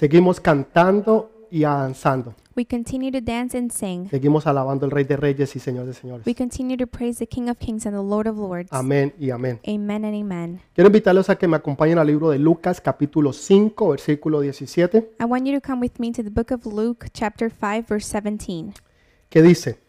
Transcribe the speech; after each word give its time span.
Seguimos 0.00 0.40
cantando 0.40 1.30
y 1.50 1.60
danzando. 1.60 2.34
We 2.56 2.64
continue 2.64 3.12
to 3.12 3.20
dance 3.20 3.54
and 3.54 3.70
sing. 3.70 4.08
Seguimos 4.08 4.46
alabando 4.46 4.86
al 4.86 4.92
Rey 4.92 5.04
de 5.04 5.14
Reyes 5.14 5.54
y 5.56 5.58
Señor 5.58 5.84
de 5.84 5.92
Señores. 5.92 6.26
We 6.26 6.34
continue 6.34 6.78
to 6.78 6.86
praise 6.86 7.18
the 7.18 7.26
King 7.26 7.50
of 7.50 7.58
Kings 7.58 7.84
and 7.84 7.94
the 7.94 8.02
Lord 8.02 8.26
of 8.26 8.38
Lords. 8.38 8.72
Amén 8.72 9.12
y 9.18 9.28
amén. 9.28 9.60
Amen 9.68 10.06
and 10.06 10.14
amen. 10.14 10.60
Quiero 10.72 10.88
invitarlos 10.88 11.28
a 11.28 11.36
que 11.36 11.46
me 11.46 11.58
acompañen 11.58 11.98
al 11.98 12.06
libro 12.06 12.30
de 12.30 12.38
Lucas 12.38 12.80
capítulo 12.80 13.34
5 13.34 13.90
versículo 13.90 14.40
17 14.40 15.16
I 15.20 15.24
want 15.24 15.44
you 15.44 15.52
to 15.52 15.60
come 15.60 15.82
with 15.82 15.98
me 15.98 16.10
to 16.12 16.22
the 16.22 16.30
book 16.30 16.50
of 16.50 16.64
Luke, 16.64 17.08
chapter 17.12 17.50
5, 17.50 17.84
verse 17.86 18.10
17. 18.10 18.72
que 19.28 19.42
dice, 19.42 19.80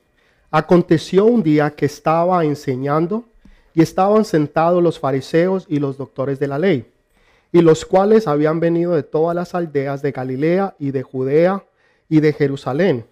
Aconteció 0.49 1.23
un 1.23 1.41
día 1.41 1.71
que 1.71 1.85
estaba 1.85 2.43
enseñando 2.43 3.23
y 3.73 3.81
estaban 3.81 4.25
sentados 4.25 4.83
los 4.83 4.99
fariseos 4.99 5.65
y 5.69 5.79
los 5.79 5.97
doctores 5.97 6.37
de 6.37 6.47
la 6.49 6.59
ley, 6.59 6.90
y 7.51 7.61
los 7.61 7.85
cuales 7.85 8.27
habían 8.27 8.59
venido 8.59 8.93
de 8.93 9.03
todas 9.03 9.35
las 9.35 9.55
aldeas 9.55 10.01
de 10.01 10.11
Galilea 10.11 10.75
y 10.79 10.91
de 10.91 11.03
Judea 11.03 11.63
y 12.09 12.19
de 12.19 12.33
Jerusalén, 12.33 13.05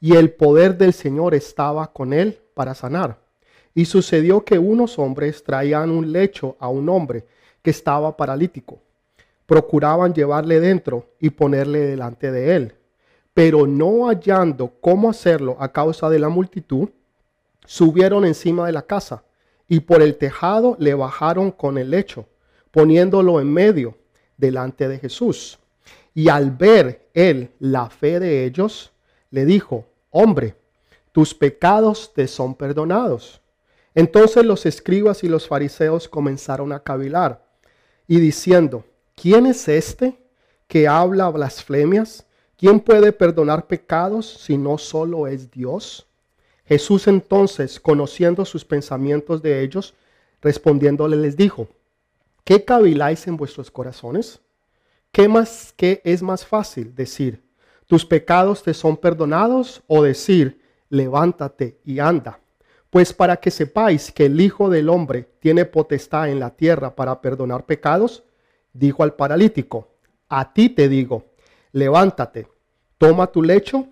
y 0.00 0.16
el 0.16 0.32
poder 0.32 0.76
del 0.76 0.92
Señor 0.92 1.34
estaba 1.34 1.92
con 1.92 2.12
él 2.12 2.40
para 2.54 2.74
sanar. 2.74 3.18
Y 3.74 3.84
sucedió 3.84 4.44
que 4.44 4.58
unos 4.58 4.98
hombres 4.98 5.44
traían 5.44 5.90
un 5.90 6.12
lecho 6.12 6.56
a 6.58 6.68
un 6.68 6.88
hombre 6.88 7.24
que 7.62 7.70
estaba 7.70 8.16
paralítico. 8.16 8.80
Procuraban 9.46 10.12
llevarle 10.12 10.60
dentro 10.60 11.06
y 11.20 11.30
ponerle 11.30 11.80
delante 11.80 12.30
de 12.30 12.56
él 12.56 12.74
pero 13.34 13.66
no 13.66 14.08
hallando 14.08 14.72
cómo 14.80 15.10
hacerlo 15.10 15.56
a 15.58 15.72
causa 15.72 16.10
de 16.10 16.18
la 16.18 16.28
multitud, 16.28 16.90
subieron 17.64 18.24
encima 18.24 18.66
de 18.66 18.72
la 18.72 18.82
casa 18.82 19.24
y 19.68 19.80
por 19.80 20.02
el 20.02 20.16
tejado 20.16 20.76
le 20.78 20.94
bajaron 20.94 21.50
con 21.50 21.78
el 21.78 21.90
lecho, 21.90 22.26
poniéndolo 22.72 23.40
en 23.40 23.52
medio 23.52 23.96
delante 24.36 24.88
de 24.88 24.98
Jesús. 24.98 25.60
Y 26.14 26.28
al 26.28 26.50
ver 26.50 27.08
él 27.14 27.50
la 27.60 27.88
fe 27.88 28.18
de 28.18 28.44
ellos, 28.44 28.92
le 29.30 29.44
dijo, 29.44 29.86
hombre, 30.10 30.56
tus 31.12 31.34
pecados 31.34 32.12
te 32.12 32.26
son 32.26 32.54
perdonados. 32.54 33.40
Entonces 33.94 34.44
los 34.44 34.66
escribas 34.66 35.22
y 35.22 35.28
los 35.28 35.46
fariseos 35.46 36.08
comenzaron 36.08 36.72
a 36.72 36.80
cavilar 36.80 37.44
y 38.08 38.18
diciendo, 38.18 38.84
¿quién 39.14 39.46
es 39.46 39.68
este 39.68 40.18
que 40.66 40.88
habla 40.88 41.28
blasfemias? 41.28 42.26
¿Quién 42.56 42.80
puede 42.80 43.12
perdonar 43.12 43.66
pecados 43.66 44.26
si 44.26 44.56
no 44.56 44.78
solo 44.78 45.26
es 45.26 45.50
Dios? 45.50 46.06
Jesús 46.64 47.06
entonces, 47.08 47.78
conociendo 47.80 48.44
sus 48.44 48.64
pensamientos 48.64 49.42
de 49.42 49.62
ellos, 49.62 49.94
respondiéndole 50.40 51.16
les 51.16 51.36
dijo, 51.36 51.68
¿qué 52.44 52.64
caviláis 52.64 53.26
en 53.26 53.36
vuestros 53.36 53.70
corazones? 53.70 54.40
¿Qué 55.10 55.28
más 55.28 55.74
qué 55.76 56.00
es 56.04 56.22
más 56.22 56.46
fácil 56.46 56.94
decir, 56.94 57.42
tus 57.86 58.06
pecados 58.06 58.62
te 58.62 58.72
son 58.72 58.96
perdonados 58.96 59.82
o 59.86 60.02
decir, 60.02 60.62
levántate 60.88 61.78
y 61.84 61.98
anda? 61.98 62.40
Pues 62.88 63.12
para 63.12 63.36
que 63.36 63.50
sepáis 63.50 64.12
que 64.12 64.26
el 64.26 64.40
Hijo 64.40 64.68
del 64.68 64.88
Hombre 64.88 65.28
tiene 65.40 65.64
potestad 65.64 66.28
en 66.28 66.40
la 66.40 66.50
tierra 66.50 66.94
para 66.94 67.20
perdonar 67.20 67.64
pecados, 67.64 68.22
dijo 68.72 69.02
al 69.02 69.14
paralítico, 69.14 69.88
a 70.28 70.52
ti 70.52 70.68
te 70.68 70.88
digo, 70.88 71.26
levántate, 71.72 72.48
toma 72.98 73.26
tu 73.26 73.42
lecho 73.42 73.86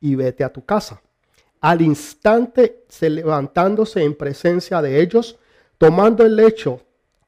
y 0.00 0.14
vete 0.14 0.44
a 0.44 0.52
tu 0.52 0.64
casa. 0.64 1.00
Al 1.60 1.80
instante, 1.82 2.84
se 2.88 3.08
levantándose 3.08 4.02
en 4.02 4.14
presencia 4.14 4.82
de 4.82 5.00
ellos, 5.00 5.38
tomando 5.78 6.24
el 6.24 6.36
lecho 6.36 6.80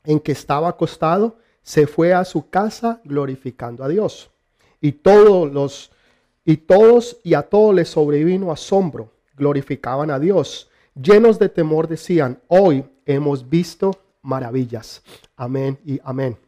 en 0.06 0.20
que 0.20 0.32
estaba 0.32 0.68
acostado, 0.68 1.36
se 1.62 1.86
fue 1.86 2.14
a 2.14 2.24
su 2.24 2.48
casa 2.48 3.00
glorificando 3.04 3.84
a 3.84 3.88
Dios. 3.88 4.30
Y 4.80 4.92
todos 4.92 5.52
los 5.52 5.90
y 6.44 6.58
todos 6.58 7.18
y 7.24 7.34
a 7.34 7.42
todos 7.42 7.74
les 7.74 7.88
sobrevino 7.88 8.52
asombro, 8.52 9.10
glorificaban 9.36 10.12
a 10.12 10.20
Dios, 10.20 10.70
llenos 10.94 11.40
de 11.40 11.48
temor 11.48 11.88
decían, 11.88 12.40
hoy 12.46 12.84
hemos 13.04 13.48
visto 13.48 13.90
maravillas. 14.22 15.02
Amén 15.36 15.78
y 15.84 16.00
amén. 16.04 16.38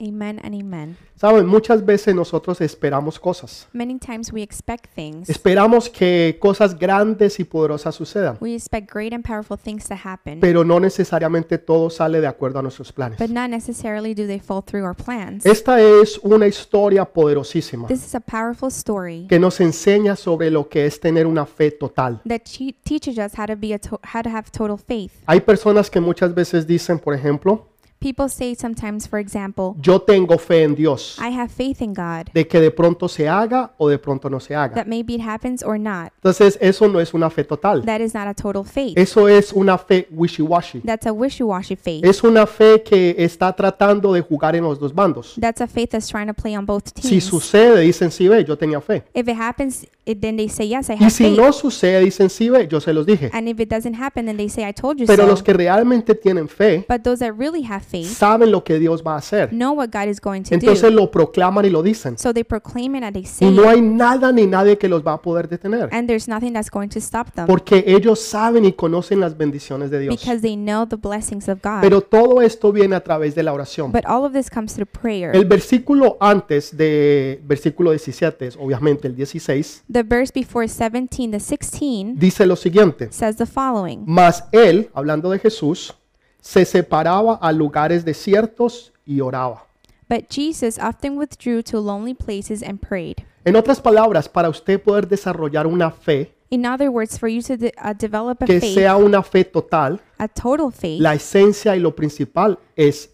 Amen 0.00 0.40
and 0.42 0.54
amen. 0.54 0.96
Saben, 1.16 1.46
muchas 1.46 1.84
veces 1.84 2.14
nosotros 2.14 2.60
esperamos 2.62 3.18
cosas. 3.20 3.68
Many 3.74 3.98
times 3.98 4.32
we 4.32 4.40
expect 4.42 4.86
things. 4.94 5.28
Esperamos 5.28 5.90
que 5.90 6.38
cosas 6.40 6.78
grandes 6.78 7.38
y 7.38 7.44
poderosas 7.44 7.94
sucedan, 7.94 8.38
We 8.40 8.54
expect 8.54 8.90
great 8.90 9.12
and 9.12 9.22
powerful 9.22 9.58
things 9.58 9.86
to 9.88 9.94
happen, 9.94 10.40
pero 10.40 10.64
no 10.64 10.80
necesariamente 10.80 11.58
todo 11.58 11.90
sale 11.90 12.22
de 12.22 12.26
acuerdo 12.26 12.58
a 12.60 12.62
nuestros 12.62 12.90
planes. 12.92 13.18
but 13.18 13.28
not 13.28 13.50
necessarily 13.50 14.14
do 14.14 14.26
they 14.26 14.40
fall 14.40 14.62
through 14.64 14.84
our 14.86 14.94
plans. 14.96 15.44
Esta 15.44 15.78
es 15.82 16.18
una 16.22 16.46
historia 16.46 17.04
poderosísima 17.04 17.86
This 17.88 18.06
is 18.06 18.14
a 18.14 18.20
powerful 18.20 18.68
story 18.70 19.26
que 19.28 19.38
nos 19.38 19.60
enseña 19.60 20.16
sobre 20.16 20.50
lo 20.50 20.68
que 20.70 20.86
es 20.86 20.98
tener 20.98 21.26
una 21.26 21.44
fe 21.44 21.70
total. 21.70 22.22
that 22.26 22.40
che- 22.44 22.74
teaches 22.84 23.18
us 23.18 23.38
how 23.38 23.44
to 23.44 23.56
be 23.56 23.74
a 23.74 23.78
to- 23.78 24.00
how 24.14 24.22
to 24.22 24.30
have 24.30 24.50
total 24.50 24.78
faith. 24.78 25.12
Hay 25.26 25.40
personas 25.40 25.90
que 25.90 26.00
muchas 26.00 26.34
veces 26.34 26.66
dicen, 26.66 26.98
por 26.98 27.12
ejemplo, 27.14 27.66
People 28.00 28.30
say 28.30 28.54
sometimes, 28.54 29.06
for 29.06 29.18
example, 29.18 29.74
yo 29.78 30.00
tengo 30.00 30.38
fe 30.38 30.62
en 30.62 30.74
Dios, 30.74 31.18
I 31.20 31.28
have 31.38 31.48
faith 31.50 31.82
in 31.82 31.92
God, 31.92 32.28
de 32.32 32.46
que 32.48 32.58
de 32.58 32.70
pronto 32.70 33.08
se 33.08 33.28
haga 33.28 33.72
o 33.76 33.90
de 33.90 33.98
pronto 33.98 34.30
no 34.30 34.40
se 34.40 34.54
haga. 34.54 34.74
that 34.74 34.86
maybe 34.86 35.16
it 35.16 35.20
happens 35.20 35.62
or 35.62 35.78
not. 35.78 36.10
Entonces, 36.16 36.56
eso 36.62 36.88
no 36.88 36.98
es 36.98 37.12
una 37.12 37.28
fe 37.28 37.44
total. 37.44 37.82
That 37.84 38.00
is 38.00 38.14
not 38.14 38.26
a 38.26 38.32
total 38.32 38.64
faith. 38.64 38.96
Eso 38.96 39.28
es 39.28 39.52
una 39.52 39.76
fe 39.76 40.08
wishy-washy. 40.10 40.80
That's 40.80 41.06
a 41.06 41.12
wishy-washy 41.12 41.76
faith. 41.76 42.02
Es 42.02 42.24
una 42.24 42.46
fe 42.46 42.82
que 42.82 43.14
está 43.18 43.54
tratando 43.54 44.14
de 44.14 44.22
jugar 44.22 44.56
en 44.56 44.64
los 44.64 44.80
dos 44.80 44.94
bandos. 44.94 45.34
That's 45.38 45.60
a 45.60 45.66
faith 45.66 45.90
that's 45.90 46.08
trying 46.08 46.28
to 46.28 46.34
play 46.34 46.56
on 46.56 46.64
both 46.64 46.88
Si 46.98 47.08
teams. 47.10 47.24
sucede, 47.24 47.80
dicen 47.82 48.10
sí 48.10 48.28
ve, 48.28 48.42
yo 48.46 48.56
tenía 48.56 48.80
fe. 48.80 49.04
If 49.12 49.28
it 49.28 49.36
happens, 49.38 49.86
it, 50.06 50.22
then 50.22 50.38
they 50.38 50.48
say, 50.48 50.68
yes, 50.68 50.88
I 50.88 50.94
Y 50.94 50.96
have 51.04 51.10
si 51.10 51.24
faith. 51.24 51.36
no 51.38 51.52
sucede, 51.52 52.00
dicen 52.00 52.30
sí 52.30 52.48
ve, 52.48 52.66
yo 52.66 52.80
se 52.80 52.94
los 52.94 53.04
dije. 53.04 53.28
And 53.34 53.46
if 53.46 53.60
it 53.60 53.68
doesn't 53.68 53.94
happen, 54.00 54.24
then 54.24 54.38
they 54.38 54.48
say, 54.48 54.66
I 54.66 54.72
told 54.72 54.98
you 54.98 55.06
Pero 55.06 55.24
so. 55.24 55.28
los 55.28 55.42
que 55.42 55.52
realmente 55.52 56.14
tienen 56.14 56.48
fe 56.48 56.86
But 56.88 57.02
those 57.02 57.18
that 57.22 57.34
really 57.38 57.62
have 57.64 57.84
faith 57.90 58.06
saben 58.06 58.50
lo 58.50 58.62
que 58.64 58.78
Dios 58.78 59.02
va 59.06 59.14
a 59.14 59.18
hacer. 59.18 59.50
know 59.50 59.72
what 59.72 59.88
God 59.92 60.08
is 60.08 60.20
going 60.20 60.42
to 60.42 60.54
Entonces 60.54 60.82
do. 60.82 60.90
lo 60.90 61.10
proclaman 61.10 61.64
y 61.64 61.70
lo 61.70 61.82
dicen. 61.82 62.16
So 62.18 62.32
they 62.32 62.44
proclaim 62.44 62.94
it 62.96 63.02
and 63.04 63.12
they 63.14 63.22
Y 63.22 63.26
say 63.26 63.50
no 63.50 63.62
it, 63.64 63.68
hay 63.68 63.80
nada 63.82 64.32
ni 64.32 64.46
nadie 64.46 64.78
que 64.78 64.88
los 64.88 65.02
va 65.06 65.14
a 65.14 65.22
poder 65.22 65.48
detener. 65.48 65.88
and 65.92 66.06
there's 66.08 66.28
nothing 66.28 66.52
that's 66.52 66.70
going 66.70 66.88
to 66.88 66.98
stop 67.00 67.32
them 67.34 67.46
Porque 67.46 67.84
ellos 67.86 68.20
saben 68.20 68.64
y 68.64 68.72
conocen 68.72 69.20
las 69.20 69.36
bendiciones 69.36 69.90
de 69.90 70.00
Dios. 70.00 70.16
because 70.16 70.40
they 70.42 70.56
know 70.56 70.86
the 70.86 70.96
blessings 70.96 71.48
of 71.48 71.58
God. 71.62 71.80
Pero 71.80 72.00
todo 72.00 72.40
esto 72.42 72.72
viene 72.72 72.94
a 72.96 73.00
través 73.02 73.34
de 73.34 73.42
la 73.42 73.52
oración. 73.52 73.92
But 73.92 74.04
all 74.06 74.24
of 74.24 74.32
this 74.32 74.48
comes 74.50 74.74
through 74.74 74.88
prayer. 74.90 75.34
El 75.34 75.44
versículo 75.46 76.16
antes 76.20 76.76
de 76.76 77.40
versículo 77.44 77.90
17, 77.90 78.46
es 78.46 78.56
obviamente 78.56 79.08
el 79.08 79.16
16, 79.16 79.84
The 79.90 80.02
verse 80.02 80.32
before 80.34 80.66
17, 80.68 81.30
the 81.30 81.40
16, 81.40 82.18
dice 82.18 82.46
lo 82.46 82.56
siguiente. 82.56 83.08
says 83.10 83.36
the 83.36 83.46
following 83.46 84.02
Mas 84.06 84.44
él, 84.52 84.90
hablando 84.94 85.30
de 85.30 85.38
Jesús, 85.38 85.94
se 86.40 86.64
separaba 86.64 87.34
a 87.34 87.52
lugares 87.52 88.04
desiertos 88.04 88.92
y 89.04 89.20
oraba. 89.20 89.66
But 90.08 90.28
Jesus 90.28 90.78
often 90.78 91.18
withdrew 91.18 91.62
to 91.64 91.80
lonely 91.80 92.14
places 92.14 92.62
and 92.62 92.80
prayed. 92.80 93.24
En 93.44 93.56
otras 93.56 93.80
palabras, 93.80 94.28
para 94.28 94.48
usted 94.48 94.80
poder 94.82 95.06
desarrollar 95.08 95.66
una 95.66 95.90
fe 95.90 96.34
In 96.50 96.66
other 96.66 96.90
words, 96.90 97.16
for 97.16 97.28
you 97.28 97.42
to 97.42 97.56
de- 97.56 97.72
uh, 97.78 97.94
develop 97.94 98.42
a 98.42 98.46
que 98.46 98.58
faith, 98.60 98.74
sea 98.74 98.96
una 98.96 99.22
fe 99.22 99.44
total, 99.44 100.00
a 100.18 100.26
total 100.26 100.72
faith, 100.72 101.00
la 101.00 101.14
esencia 101.14 101.76
y 101.76 101.78
lo 101.78 101.94
principal 101.94 102.58
es 102.74 103.08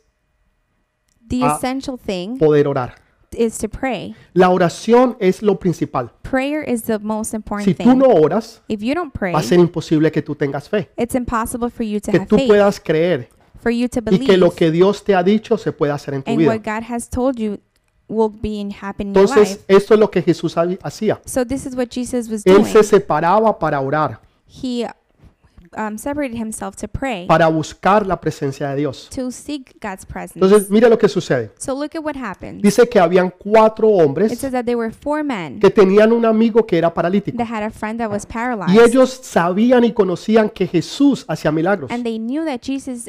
the 1.29 1.43
ah, 1.43 1.55
essential 1.55 1.99
thing 1.99 2.39
poder 2.39 2.67
orar. 2.67 2.95
Is 3.37 3.59
to 3.59 3.69
pray. 3.69 4.15
La 4.35 4.51
oración 4.51 5.17
es 5.21 5.43
lo 5.43 5.59
principal. 5.59 6.11
Prayer 6.23 6.63
is 6.69 6.83
the 6.85 6.99
most 6.99 7.35
important 7.35 7.65
Si 7.67 7.75
tú 7.75 7.91
thing. 7.91 7.99
no 7.99 8.07
oras, 8.07 8.63
If 8.69 8.81
you 8.83 8.95
don't 8.95 9.13
pray, 9.13 9.33
va 9.33 9.41
a 9.41 9.43
ser 9.43 9.59
imposible 9.59 10.11
que 10.11 10.23
tú 10.23 10.35
tengas 10.35 10.69
fe, 10.69 10.89
it's 10.97 11.15
impossible 11.15 11.71
for 11.71 11.85
you 11.85 12.01
to 12.01 12.11
que 12.11 12.19
have 12.21 12.29
tú 12.29 12.37
faith, 12.37 12.49
puedas 12.49 12.81
creer 12.81 13.29
for 13.61 13.71
you 13.71 13.89
to 13.89 14.01
y 14.11 14.19
que 14.19 14.37
lo 14.37 14.47
believe, 14.49 14.55
que 14.57 14.71
Dios 14.71 15.03
te 15.05 15.15
ha 15.15 15.23
dicho 15.23 15.57
se 15.59 15.73
pueda 15.73 15.95
hacer 15.95 16.15
en 16.15 16.23
tu 16.23 16.31
and 16.31 16.39
vida. 16.39 16.51
what 16.51 16.63
God 16.63 16.83
has 16.91 17.09
told 17.09 17.37
you 17.39 17.59
will 18.09 18.29
be 18.31 18.61
in 18.61 18.71
happen 18.71 19.09
in 19.09 19.15
your 19.15 19.25
Entonces, 19.25 19.51
life. 19.57 19.65
esto 19.69 19.95
es 19.95 20.01
lo 20.01 20.11
que 20.11 20.23
Jesús 20.23 20.57
ha- 20.57 20.69
hacía. 20.83 21.21
So 21.25 21.45
this 21.45 21.67
is 21.67 21.75
what 21.75 21.89
Jesus 21.91 22.29
was 22.31 22.45
Él 22.47 22.59
doing. 22.59 22.67
se 22.73 22.83
separaba 22.85 23.59
para 23.59 23.81
orar, 23.81 24.21
He 24.47 24.87
um, 25.77 25.99
separated 25.99 26.39
himself 26.39 26.77
to 26.77 26.89
pray, 26.89 27.27
para 27.27 27.47
buscar 27.49 28.07
la 28.07 28.21
presencia 28.21 28.71
de 28.71 28.77
Dios. 28.77 29.09
to 29.15 29.31
seek 29.31 29.79
God's 29.81 30.05
presence. 30.07 30.35
Entonces, 30.37 30.71
mira 30.71 30.89
lo 30.89 30.99
que 30.99 31.09
sucede. 31.09 31.51
So 31.59 31.75
look 31.75 31.95
at 31.95 32.03
what 32.03 32.17
happened. 32.17 32.63
Dice 32.63 32.89
que 32.89 32.99
habían 33.01 33.31
cuatro 33.31 33.89
It 33.91 34.01
hombres 34.03 34.39
says 34.39 34.53
that 34.53 34.65
there 34.65 34.77
were 34.77 34.93
four 34.93 35.23
men 35.25 35.61
que 35.61 35.71
tenían 35.71 36.13
un 36.13 36.25
amigo 36.25 36.67
que 36.67 36.79
era 36.79 36.93
paralítico. 36.93 37.37
that 37.39 37.49
had 37.49 37.63
a 37.63 37.71
friend 37.71 37.99
that 38.01 38.11
was 38.11 38.25
Y 38.25 38.33
paralyzed. 38.33 38.81
ellos 38.81 39.11
sabían 39.23 39.85
y 39.85 39.93
conocían 39.93 40.49
que 40.51 40.67
Jesús 40.67 41.25
hacía 41.29 41.53
milagros. 41.53 41.91
And 41.91 42.05
they 42.05 42.19
knew 42.19 42.45
that 42.45 42.61
Jesus 42.63 43.09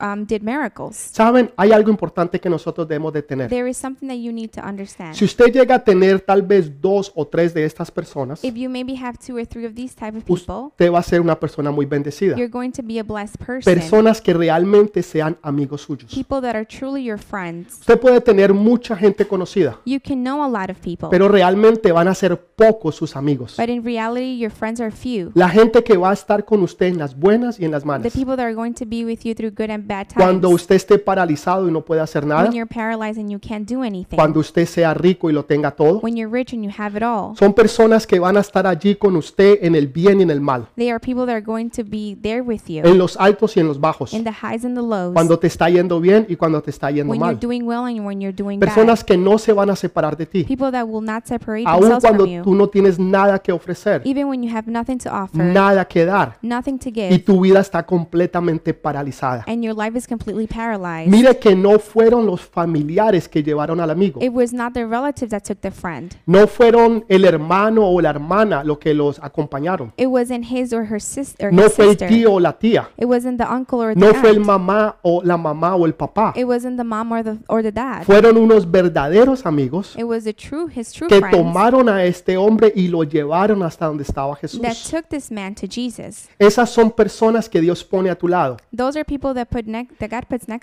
um, 0.00 0.24
did 0.26 0.42
miracles. 0.42 0.96
Saben, 0.96 1.52
hay 1.56 1.72
algo 1.72 1.90
importante 1.90 2.40
que 2.40 2.48
nosotros 2.50 2.86
debemos 2.88 3.12
de 3.12 3.22
tener. 3.22 3.48
There 3.48 3.68
is 3.68 3.76
something 3.76 4.06
that 4.08 4.16
you 4.16 4.32
need 4.32 4.50
to 4.50 4.60
understand. 4.60 5.14
Si 5.14 5.24
usted 5.24 5.52
llega 5.52 5.76
a 5.76 5.84
tener 5.84 6.20
tal 6.20 6.42
vez 6.42 6.80
dos 6.80 7.12
o 7.14 7.26
tres 7.26 7.54
de 7.54 7.64
estas 7.64 7.90
personas, 7.90 8.42
If 8.44 8.54
you 8.54 8.68
maybe 8.68 8.94
have 8.96 9.18
two 9.18 9.36
or 9.36 9.46
three 9.46 9.66
of 9.66 9.74
these 9.74 9.94
type 9.94 10.16
of 10.16 10.24
people, 10.24 10.66
usted 10.68 10.90
va 10.92 10.98
a 10.98 11.02
ser 11.02 11.20
una 11.20 11.38
persona 11.38 11.70
muy 11.70 11.86
bendecida. 11.86 12.36
you're 12.36 12.50
going 12.50 12.70
to 12.72 12.82
be 12.82 12.98
a 12.98 13.02
blessed 13.02 13.38
person. 13.38 13.74
Personas 13.74 14.20
que 14.20 14.32
realmente 14.34 15.02
sean 15.02 15.38
amigos 15.42 15.82
suyos. 15.82 16.12
People 16.14 16.40
that 16.40 16.54
are 16.54 16.66
truly 16.66 17.02
your 17.04 17.18
friends. 17.18 17.80
Usted 17.80 17.98
puede 18.00 18.20
tener 18.20 18.52
mucha 18.52 18.96
gente 18.96 19.26
conocida, 19.26 19.80
You 19.84 20.00
can 20.00 20.22
know 20.22 20.42
a 20.44 20.48
lot 20.48 20.70
of 20.70 20.78
people, 20.80 21.08
pero 21.10 21.28
realmente 21.28 21.92
van 21.92 22.08
a 22.08 22.14
ser 22.14 22.36
pocos 22.56 22.94
sus 22.96 23.16
amigos. 23.16 23.56
but 23.56 23.68
in 23.68 23.84
reality, 23.84 24.36
your 24.38 24.50
friends 24.50 24.80
are 24.80 24.90
few. 24.90 25.30
La 25.34 25.48
gente 25.48 25.82
que 25.82 25.96
va 25.96 26.10
a 26.10 26.14
estar 26.14 26.44
con 26.44 26.62
usted 26.62 26.86
en 26.86 26.98
las 26.98 27.18
buenas 27.18 27.58
y 27.60 27.64
en 27.64 27.70
las 27.70 27.82
The 27.82 27.86
malas. 27.86 28.12
people 28.12 28.36
that 28.36 28.44
are 28.44 28.54
going 28.54 28.72
to 28.74 28.84
be 28.86 29.04
with 29.04 29.20
you 29.24 29.34
through 29.34 29.52
good 29.54 29.70
and 29.70 29.85
bad 29.86 30.06
times. 30.08 30.14
Cuando 30.22 30.48
usted 30.50 30.74
esté 30.76 30.98
paralizado 30.98 31.68
y 31.68 31.72
no 31.72 31.82
puede 31.84 32.00
hacer 32.00 32.26
nada, 32.26 32.44
When 32.44 32.52
you're 32.52 32.68
paralyzed 32.68 33.18
and 33.20 33.30
you 33.30 33.38
can't 33.38 33.68
do 33.70 33.82
anything. 33.82 34.16
cuando 34.16 34.40
usted 34.40 34.66
sea 34.66 34.92
rico 34.94 35.30
y 35.30 35.32
lo 35.32 35.44
tenga 35.44 35.70
todo, 35.70 36.00
When 36.00 36.16
you're 36.16 36.30
rich 36.32 36.52
and 36.52 36.64
you 36.64 36.70
have 36.76 36.96
it 36.96 37.02
all. 37.02 37.36
son 37.36 37.52
personas 37.54 38.06
que 38.06 38.18
van 38.18 38.36
a 38.36 38.40
estar 38.40 38.66
allí 38.66 38.96
con 38.96 39.16
usted 39.16 39.58
en 39.62 39.74
el 39.74 39.88
bien 39.88 40.20
y 40.20 40.22
en 40.24 40.30
el 40.30 40.40
mal, 40.40 40.66
They 40.76 40.90
are 40.90 40.98
people 41.00 41.24
that 41.26 41.32
are 41.34 41.40
going 41.44 41.70
to 41.70 41.84
be 41.84 42.16
there 42.22 42.40
with 42.42 42.62
you 42.66 42.82
en 42.84 42.98
los 42.98 43.16
altos 43.16 43.56
y 43.56 43.60
en 43.60 43.68
los 43.68 43.80
bajos, 43.80 44.12
in 44.12 44.24
the 44.24 44.30
highs 44.30 44.64
and 44.64 44.74
the 44.76 44.82
lows. 44.82 45.12
cuando 45.14 45.38
te 45.38 45.46
está 45.46 45.68
yendo 45.70 46.00
bien 46.00 46.26
y 46.28 46.36
cuando 46.36 46.60
te 46.62 46.70
está 46.70 46.90
yendo 46.90 47.10
When 47.10 47.20
you're 47.20 47.32
mal. 47.34 47.40
doing 47.40 47.62
well 47.66 47.84
and 47.86 48.04
when 48.06 48.20
you're 48.20 48.34
doing 48.36 48.58
bad. 48.60 48.68
Personas 48.68 49.04
que 49.04 49.16
no 49.16 49.38
se 49.38 49.52
van 49.52 49.70
a 49.70 49.76
separar 49.76 50.16
de 50.16 50.26
ti, 50.26 50.44
People 50.44 50.70
that 50.72 50.84
will 50.86 51.04
not 51.04 51.24
separate 51.26 51.64
aun 51.66 51.80
themselves 51.80 52.04
cuando 52.04 52.24
from 52.24 52.32
you. 52.32 52.42
tú 52.42 52.54
no 52.54 52.68
tienes 52.68 52.98
nada 52.98 53.38
que 53.38 53.52
ofrecer, 53.52 54.02
Even 54.04 54.26
when 54.28 54.42
you 54.42 54.50
have 54.54 54.70
nothing 54.70 54.98
to 54.98 55.10
offer, 55.10 55.36
nada 55.44 55.84
que 55.86 56.04
dar, 56.04 56.38
nothing 56.42 56.78
to 56.78 56.88
y 56.88 56.92
give, 56.92 57.18
tu 57.20 57.40
vida 57.40 57.60
está 57.60 57.84
completamente 57.84 58.72
paralizada. 58.74 59.44
and 59.46 59.62
your 59.62 59.74
life 59.76 59.96
is 59.96 60.06
completely 60.06 60.46
paralyzed. 60.46 61.10
Mire 61.10 61.38
que 61.38 61.54
no 61.54 61.78
fueron 61.78 62.26
los 62.26 62.40
familiares 62.40 63.28
que 63.28 63.42
llevaron 63.42 63.80
al 63.80 63.90
amigo. 63.90 64.20
It 64.22 64.32
was 64.32 64.52
not 64.52 64.72
the 64.74 64.86
relatives 64.86 65.30
that 65.30 65.42
took 65.44 65.60
the 65.60 65.70
friend. 65.70 66.14
No 66.26 66.46
fueron 66.46 67.04
el 67.08 67.24
hermano 67.24 67.86
o 67.86 68.00
la 68.00 68.10
hermana 68.10 68.64
lo 68.64 68.78
que 68.78 68.94
los 68.94 69.18
acompañaron. 69.20 69.92
It 69.96 70.06
wasn't 70.08 70.46
his 70.50 70.72
or 70.72 70.86
her 70.90 71.00
sister 71.00 71.48
or 71.48 71.52
No 71.52 71.66
his 71.66 71.74
fue 71.74 71.84
el 71.84 71.90
sister. 71.92 72.08
tío 72.08 72.34
o 72.34 72.40
la 72.40 72.58
tía. 72.58 72.88
It 72.96 73.06
wasn't 73.06 73.38
the 73.38 73.46
uncle 73.48 73.80
or 73.80 73.94
the 73.94 74.00
No 74.00 74.14
fue 74.14 74.30
el 74.30 74.36
aunt. 74.38 74.46
mamá 74.46 74.96
o 75.02 75.22
la 75.22 75.36
mamá 75.36 75.74
o 75.76 75.86
el 75.86 75.94
papá. 75.94 76.32
It 76.36 76.46
wasn't 76.46 76.76
the 76.78 76.84
mom 76.84 77.12
or 77.12 77.22
the 77.22 77.36
or 77.48 77.62
the 77.62 77.72
dad. 77.72 78.04
Fueron 78.04 78.36
unos 78.36 78.70
verdaderos 78.70 79.44
amigos 79.46 79.94
It 79.96 80.04
was 80.04 80.24
the 80.24 80.32
true 80.34 80.68
his 80.68 80.92
true 80.92 81.08
que 81.08 81.18
friends 81.20 81.36
tomaron 81.36 81.88
a 81.88 82.04
este 82.04 82.36
hombre 82.36 82.72
y 82.74 82.88
lo 82.88 83.04
llevaron 83.04 83.62
hasta 83.62 83.86
donde 83.86 84.02
estaba 84.04 84.34
that 84.34 84.40
Jesús. 84.40 84.90
took 84.90 85.08
this 85.08 85.30
man 85.30 85.54
to 85.54 85.66
Jesus. 85.66 86.28
Esas 86.38 86.70
son 86.70 86.90
personas 86.90 87.48
que 87.48 87.60
Dios 87.60 87.84
pone 87.84 88.10
a 88.10 88.14
tu 88.16 88.28
lado. 88.28 88.56
Those 88.74 88.96
are 88.98 89.04
people 89.04 89.34
that 89.34 89.46
put 89.50 89.65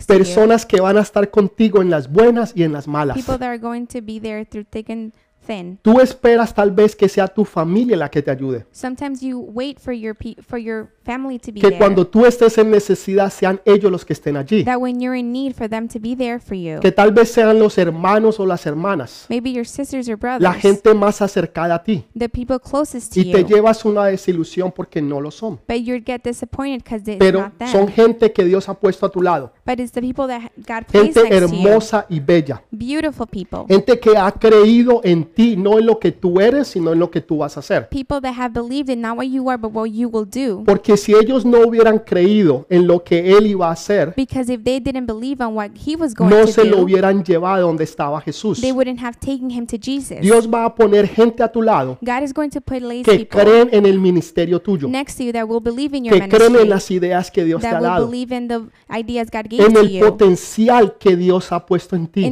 to 0.07 0.13
you. 0.13 0.19
Personas 0.19 0.65
que 0.65 0.81
van 0.81 0.97
a 0.97 1.01
estar 1.01 1.29
contigo 1.29 1.81
en 1.81 1.89
las 1.89 2.11
buenas 2.11 2.53
y 2.55 2.63
en 2.63 2.73
las 2.73 2.87
malas. 2.87 3.15
People 3.15 3.37
that 3.37 3.47
are 3.47 3.59
going 3.59 3.85
to 3.87 4.01
be 4.01 4.19
there 4.19 4.45
through 4.45 4.65
thick 4.69 4.89
and 4.89 5.13
thin. 5.45 5.77
Tú 5.81 5.99
esperas 5.99 6.53
tal 6.53 6.71
vez 6.71 6.95
que 6.95 7.07
sea 7.09 7.27
tu 7.27 7.45
familia 7.45 7.97
la 7.97 8.09
que 8.09 8.21
te 8.21 8.31
ayude. 8.31 8.65
Sometimes 8.71 9.21
you 9.21 9.39
wait 9.39 9.79
for 9.79 9.93
your 9.93 10.15
pe- 10.15 10.35
for 10.47 10.57
your 10.59 10.89
family 11.03 11.37
to 11.39 11.51
be 11.51 11.59
Que 11.59 11.67
there. 11.69 11.77
cuando 11.77 12.07
tú 12.07 12.25
estés 12.25 12.57
en 12.57 12.71
necesidad 12.71 13.31
sean 13.31 13.59
ellos 13.65 13.91
los 13.91 14.05
que 14.05 14.13
estén 14.13 14.37
allí. 14.37 14.63
that 14.63 14.77
when 14.79 14.99
you're 15.01 15.17
in 15.17 15.31
need 15.31 15.53
for 15.53 15.67
them 15.69 15.87
to 15.87 15.99
be 15.99 16.15
there 16.15 16.39
for 16.39 16.55
you. 16.55 16.79
Que 16.79 16.91
tal 16.91 17.11
vez 17.11 17.29
sean 17.31 17.59
los 17.59 17.77
hermanos 17.77 18.39
o 18.39 18.45
las 18.45 18.65
hermanas. 18.65 19.25
Maybe 19.29 19.51
your 19.51 19.65
sisters 19.65 20.07
or 20.09 20.15
brothers. 20.17 20.41
La 20.41 20.53
gente 20.53 20.93
más 20.93 21.21
acercada 21.21 21.75
a 21.75 21.83
ti. 21.83 22.05
the 22.17 22.29
people 22.29 22.59
closest 22.59 23.13
to 23.13 23.19
Y 23.19 23.31
te 23.31 23.41
you. 23.41 23.47
llevas 23.47 23.83
una 23.85 24.05
desilusión 24.05 24.71
porque 24.71 25.01
no 25.01 25.19
lo 25.19 25.31
son. 25.31 25.59
But 25.67 25.77
you'd 25.83 26.03
get 26.05 26.21
disappointed 26.23 26.83
because 26.83 27.03
it's 27.09 27.19
Pero 27.19 27.41
not 27.41 27.57
them. 27.57 27.67
son 27.67 27.87
gente 27.89 28.31
que 28.31 28.43
Dios 28.45 28.69
ha 28.69 28.73
puesto 28.73 29.05
a 29.05 29.09
tu 29.11 29.21
lado. 29.21 29.51
But 29.65 29.79
it's 29.79 29.91
the 29.91 30.01
people 30.01 30.27
that 30.27 30.51
God 30.67 30.85
placed 30.87 31.13
Gente 31.15 31.29
next 31.29 31.49
to 31.51 31.55
you. 31.55 31.67
hermosa 31.67 32.05
y 32.09 32.19
bella. 32.19 32.61
Beautiful 32.71 33.27
people. 33.27 33.65
Gente 33.67 33.99
que 33.99 34.17
ha 34.17 34.31
creído 34.31 35.01
en 35.03 35.23
ti, 35.25 35.55
no 35.55 35.79
en 35.79 35.85
lo 35.85 35.99
que 35.99 36.11
tú 36.11 36.39
eres, 36.39 36.67
sino 36.67 36.91
en 36.93 36.99
lo 36.99 37.09
que 37.09 37.21
tú 37.21 37.37
vas 37.37 37.55
a 37.57 37.59
hacer. 37.61 37.87
People 37.89 38.19
that 38.21 38.33
have 38.37 38.53
believed 38.53 38.89
in 38.89 39.01
not 39.01 39.17
what 39.17 39.27
you 39.27 39.49
are, 39.49 39.57
but 39.57 39.71
what 39.73 39.87
you 39.89 40.09
will 40.09 40.25
do. 40.25 40.63
Porque 40.65 40.97
si 40.97 41.13
ellos 41.13 41.45
no 41.45 41.59
hubieran 41.67 41.99
creído 41.99 42.65
en 42.69 42.87
lo 42.87 43.03
que 43.03 43.35
él 43.37 43.47
iba 43.47 43.69
a 43.69 43.71
hacer, 43.71 44.13
Because 44.15 44.51
if 44.51 44.63
they 44.63 44.79
didn't 44.79 45.05
believe 45.05 45.41
on 45.43 45.55
what 45.55 45.71
he 45.75 45.95
was 45.95 46.13
going 46.13 46.29
no 46.29 46.41
to 46.45 46.47
se 46.51 46.63
lo 46.65 46.77
do, 46.77 46.83
hubieran 46.83 47.23
llevado 47.23 47.67
donde 47.67 47.83
estaba 47.83 48.19
Jesús. 48.21 48.59
they 48.61 48.71
wouldn't 48.71 48.99
have 48.99 49.17
taken 49.19 49.49
him 49.49 49.65
to 49.65 49.77
Jesus. 49.77 50.19
Dios 50.21 50.47
va 50.47 50.65
a 50.65 50.75
poner 50.75 51.07
gente 51.07 51.41
a 51.43 51.51
tu 51.51 51.61
lado 51.61 51.97
God 52.01 52.23
is 52.23 52.33
going 52.33 52.49
to 52.49 52.61
put 52.61 52.81
lazy 52.81 53.03
que 53.03 53.17
people 53.19 53.39
creen 53.41 53.69
en 53.71 53.85
el 53.85 53.99
ministerio 53.99 54.59
tuyo, 54.61 54.87
next 54.87 55.17
to 55.17 55.23
you 55.23 55.31
that 55.31 55.47
will 55.47 55.61
believe 55.61 55.95
in 55.95 56.05
your 56.05 56.19
que 56.19 56.27
creen 56.27 56.47
en 56.47 56.51
ministry, 56.53 56.69
las 56.69 56.91
ideas 56.91 57.31
que 57.31 57.43
Dios 57.45 57.61
te 57.61 57.67
that 57.67 57.75
ha 57.75 57.79
will 57.79 57.89
dado, 57.89 58.07
believe 58.07 58.35
in 58.35 58.47
the 58.47 58.59
ideas 58.89 59.29
God 59.31 59.45
gave 59.49 59.52
en 59.59 59.77
el 59.77 59.99
potencial 59.99 60.97
que 60.97 61.15
Dios 61.15 61.51
ha 61.51 61.65
puesto 61.65 61.95
en 61.95 62.03
in 62.03 62.07
ti, 62.07 62.25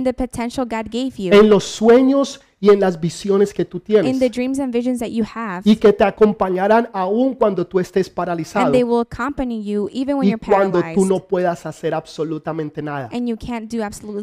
en 1.32 1.50
los 1.50 1.64
sueños 1.64 2.42
y 2.60 2.70
en 2.70 2.80
las 2.80 3.00
visiones 3.00 3.54
que 3.54 3.66
tú 3.66 3.80
tienes. 3.80 4.20
the 4.20 4.30
dreams 4.30 4.60
and 4.60 4.72
visions 4.72 5.00
that 5.00 5.10
you 5.10 5.26
have, 5.34 5.64
y 5.66 5.76
que 5.76 5.92
te 5.92 6.04
acompañarán 6.04 6.90
aún 6.94 7.34
cuando 7.34 7.66
tú 7.66 7.80
estés 7.80 8.08
and 8.08 8.16
paralizado 8.16 8.72
y 8.74 10.36
cuando 10.38 10.82
tú 10.94 11.06
no 11.06 11.20
puedas 11.28 11.66
hacer 11.66 11.94
absolutamente 11.94 12.82
nada. 12.82 13.10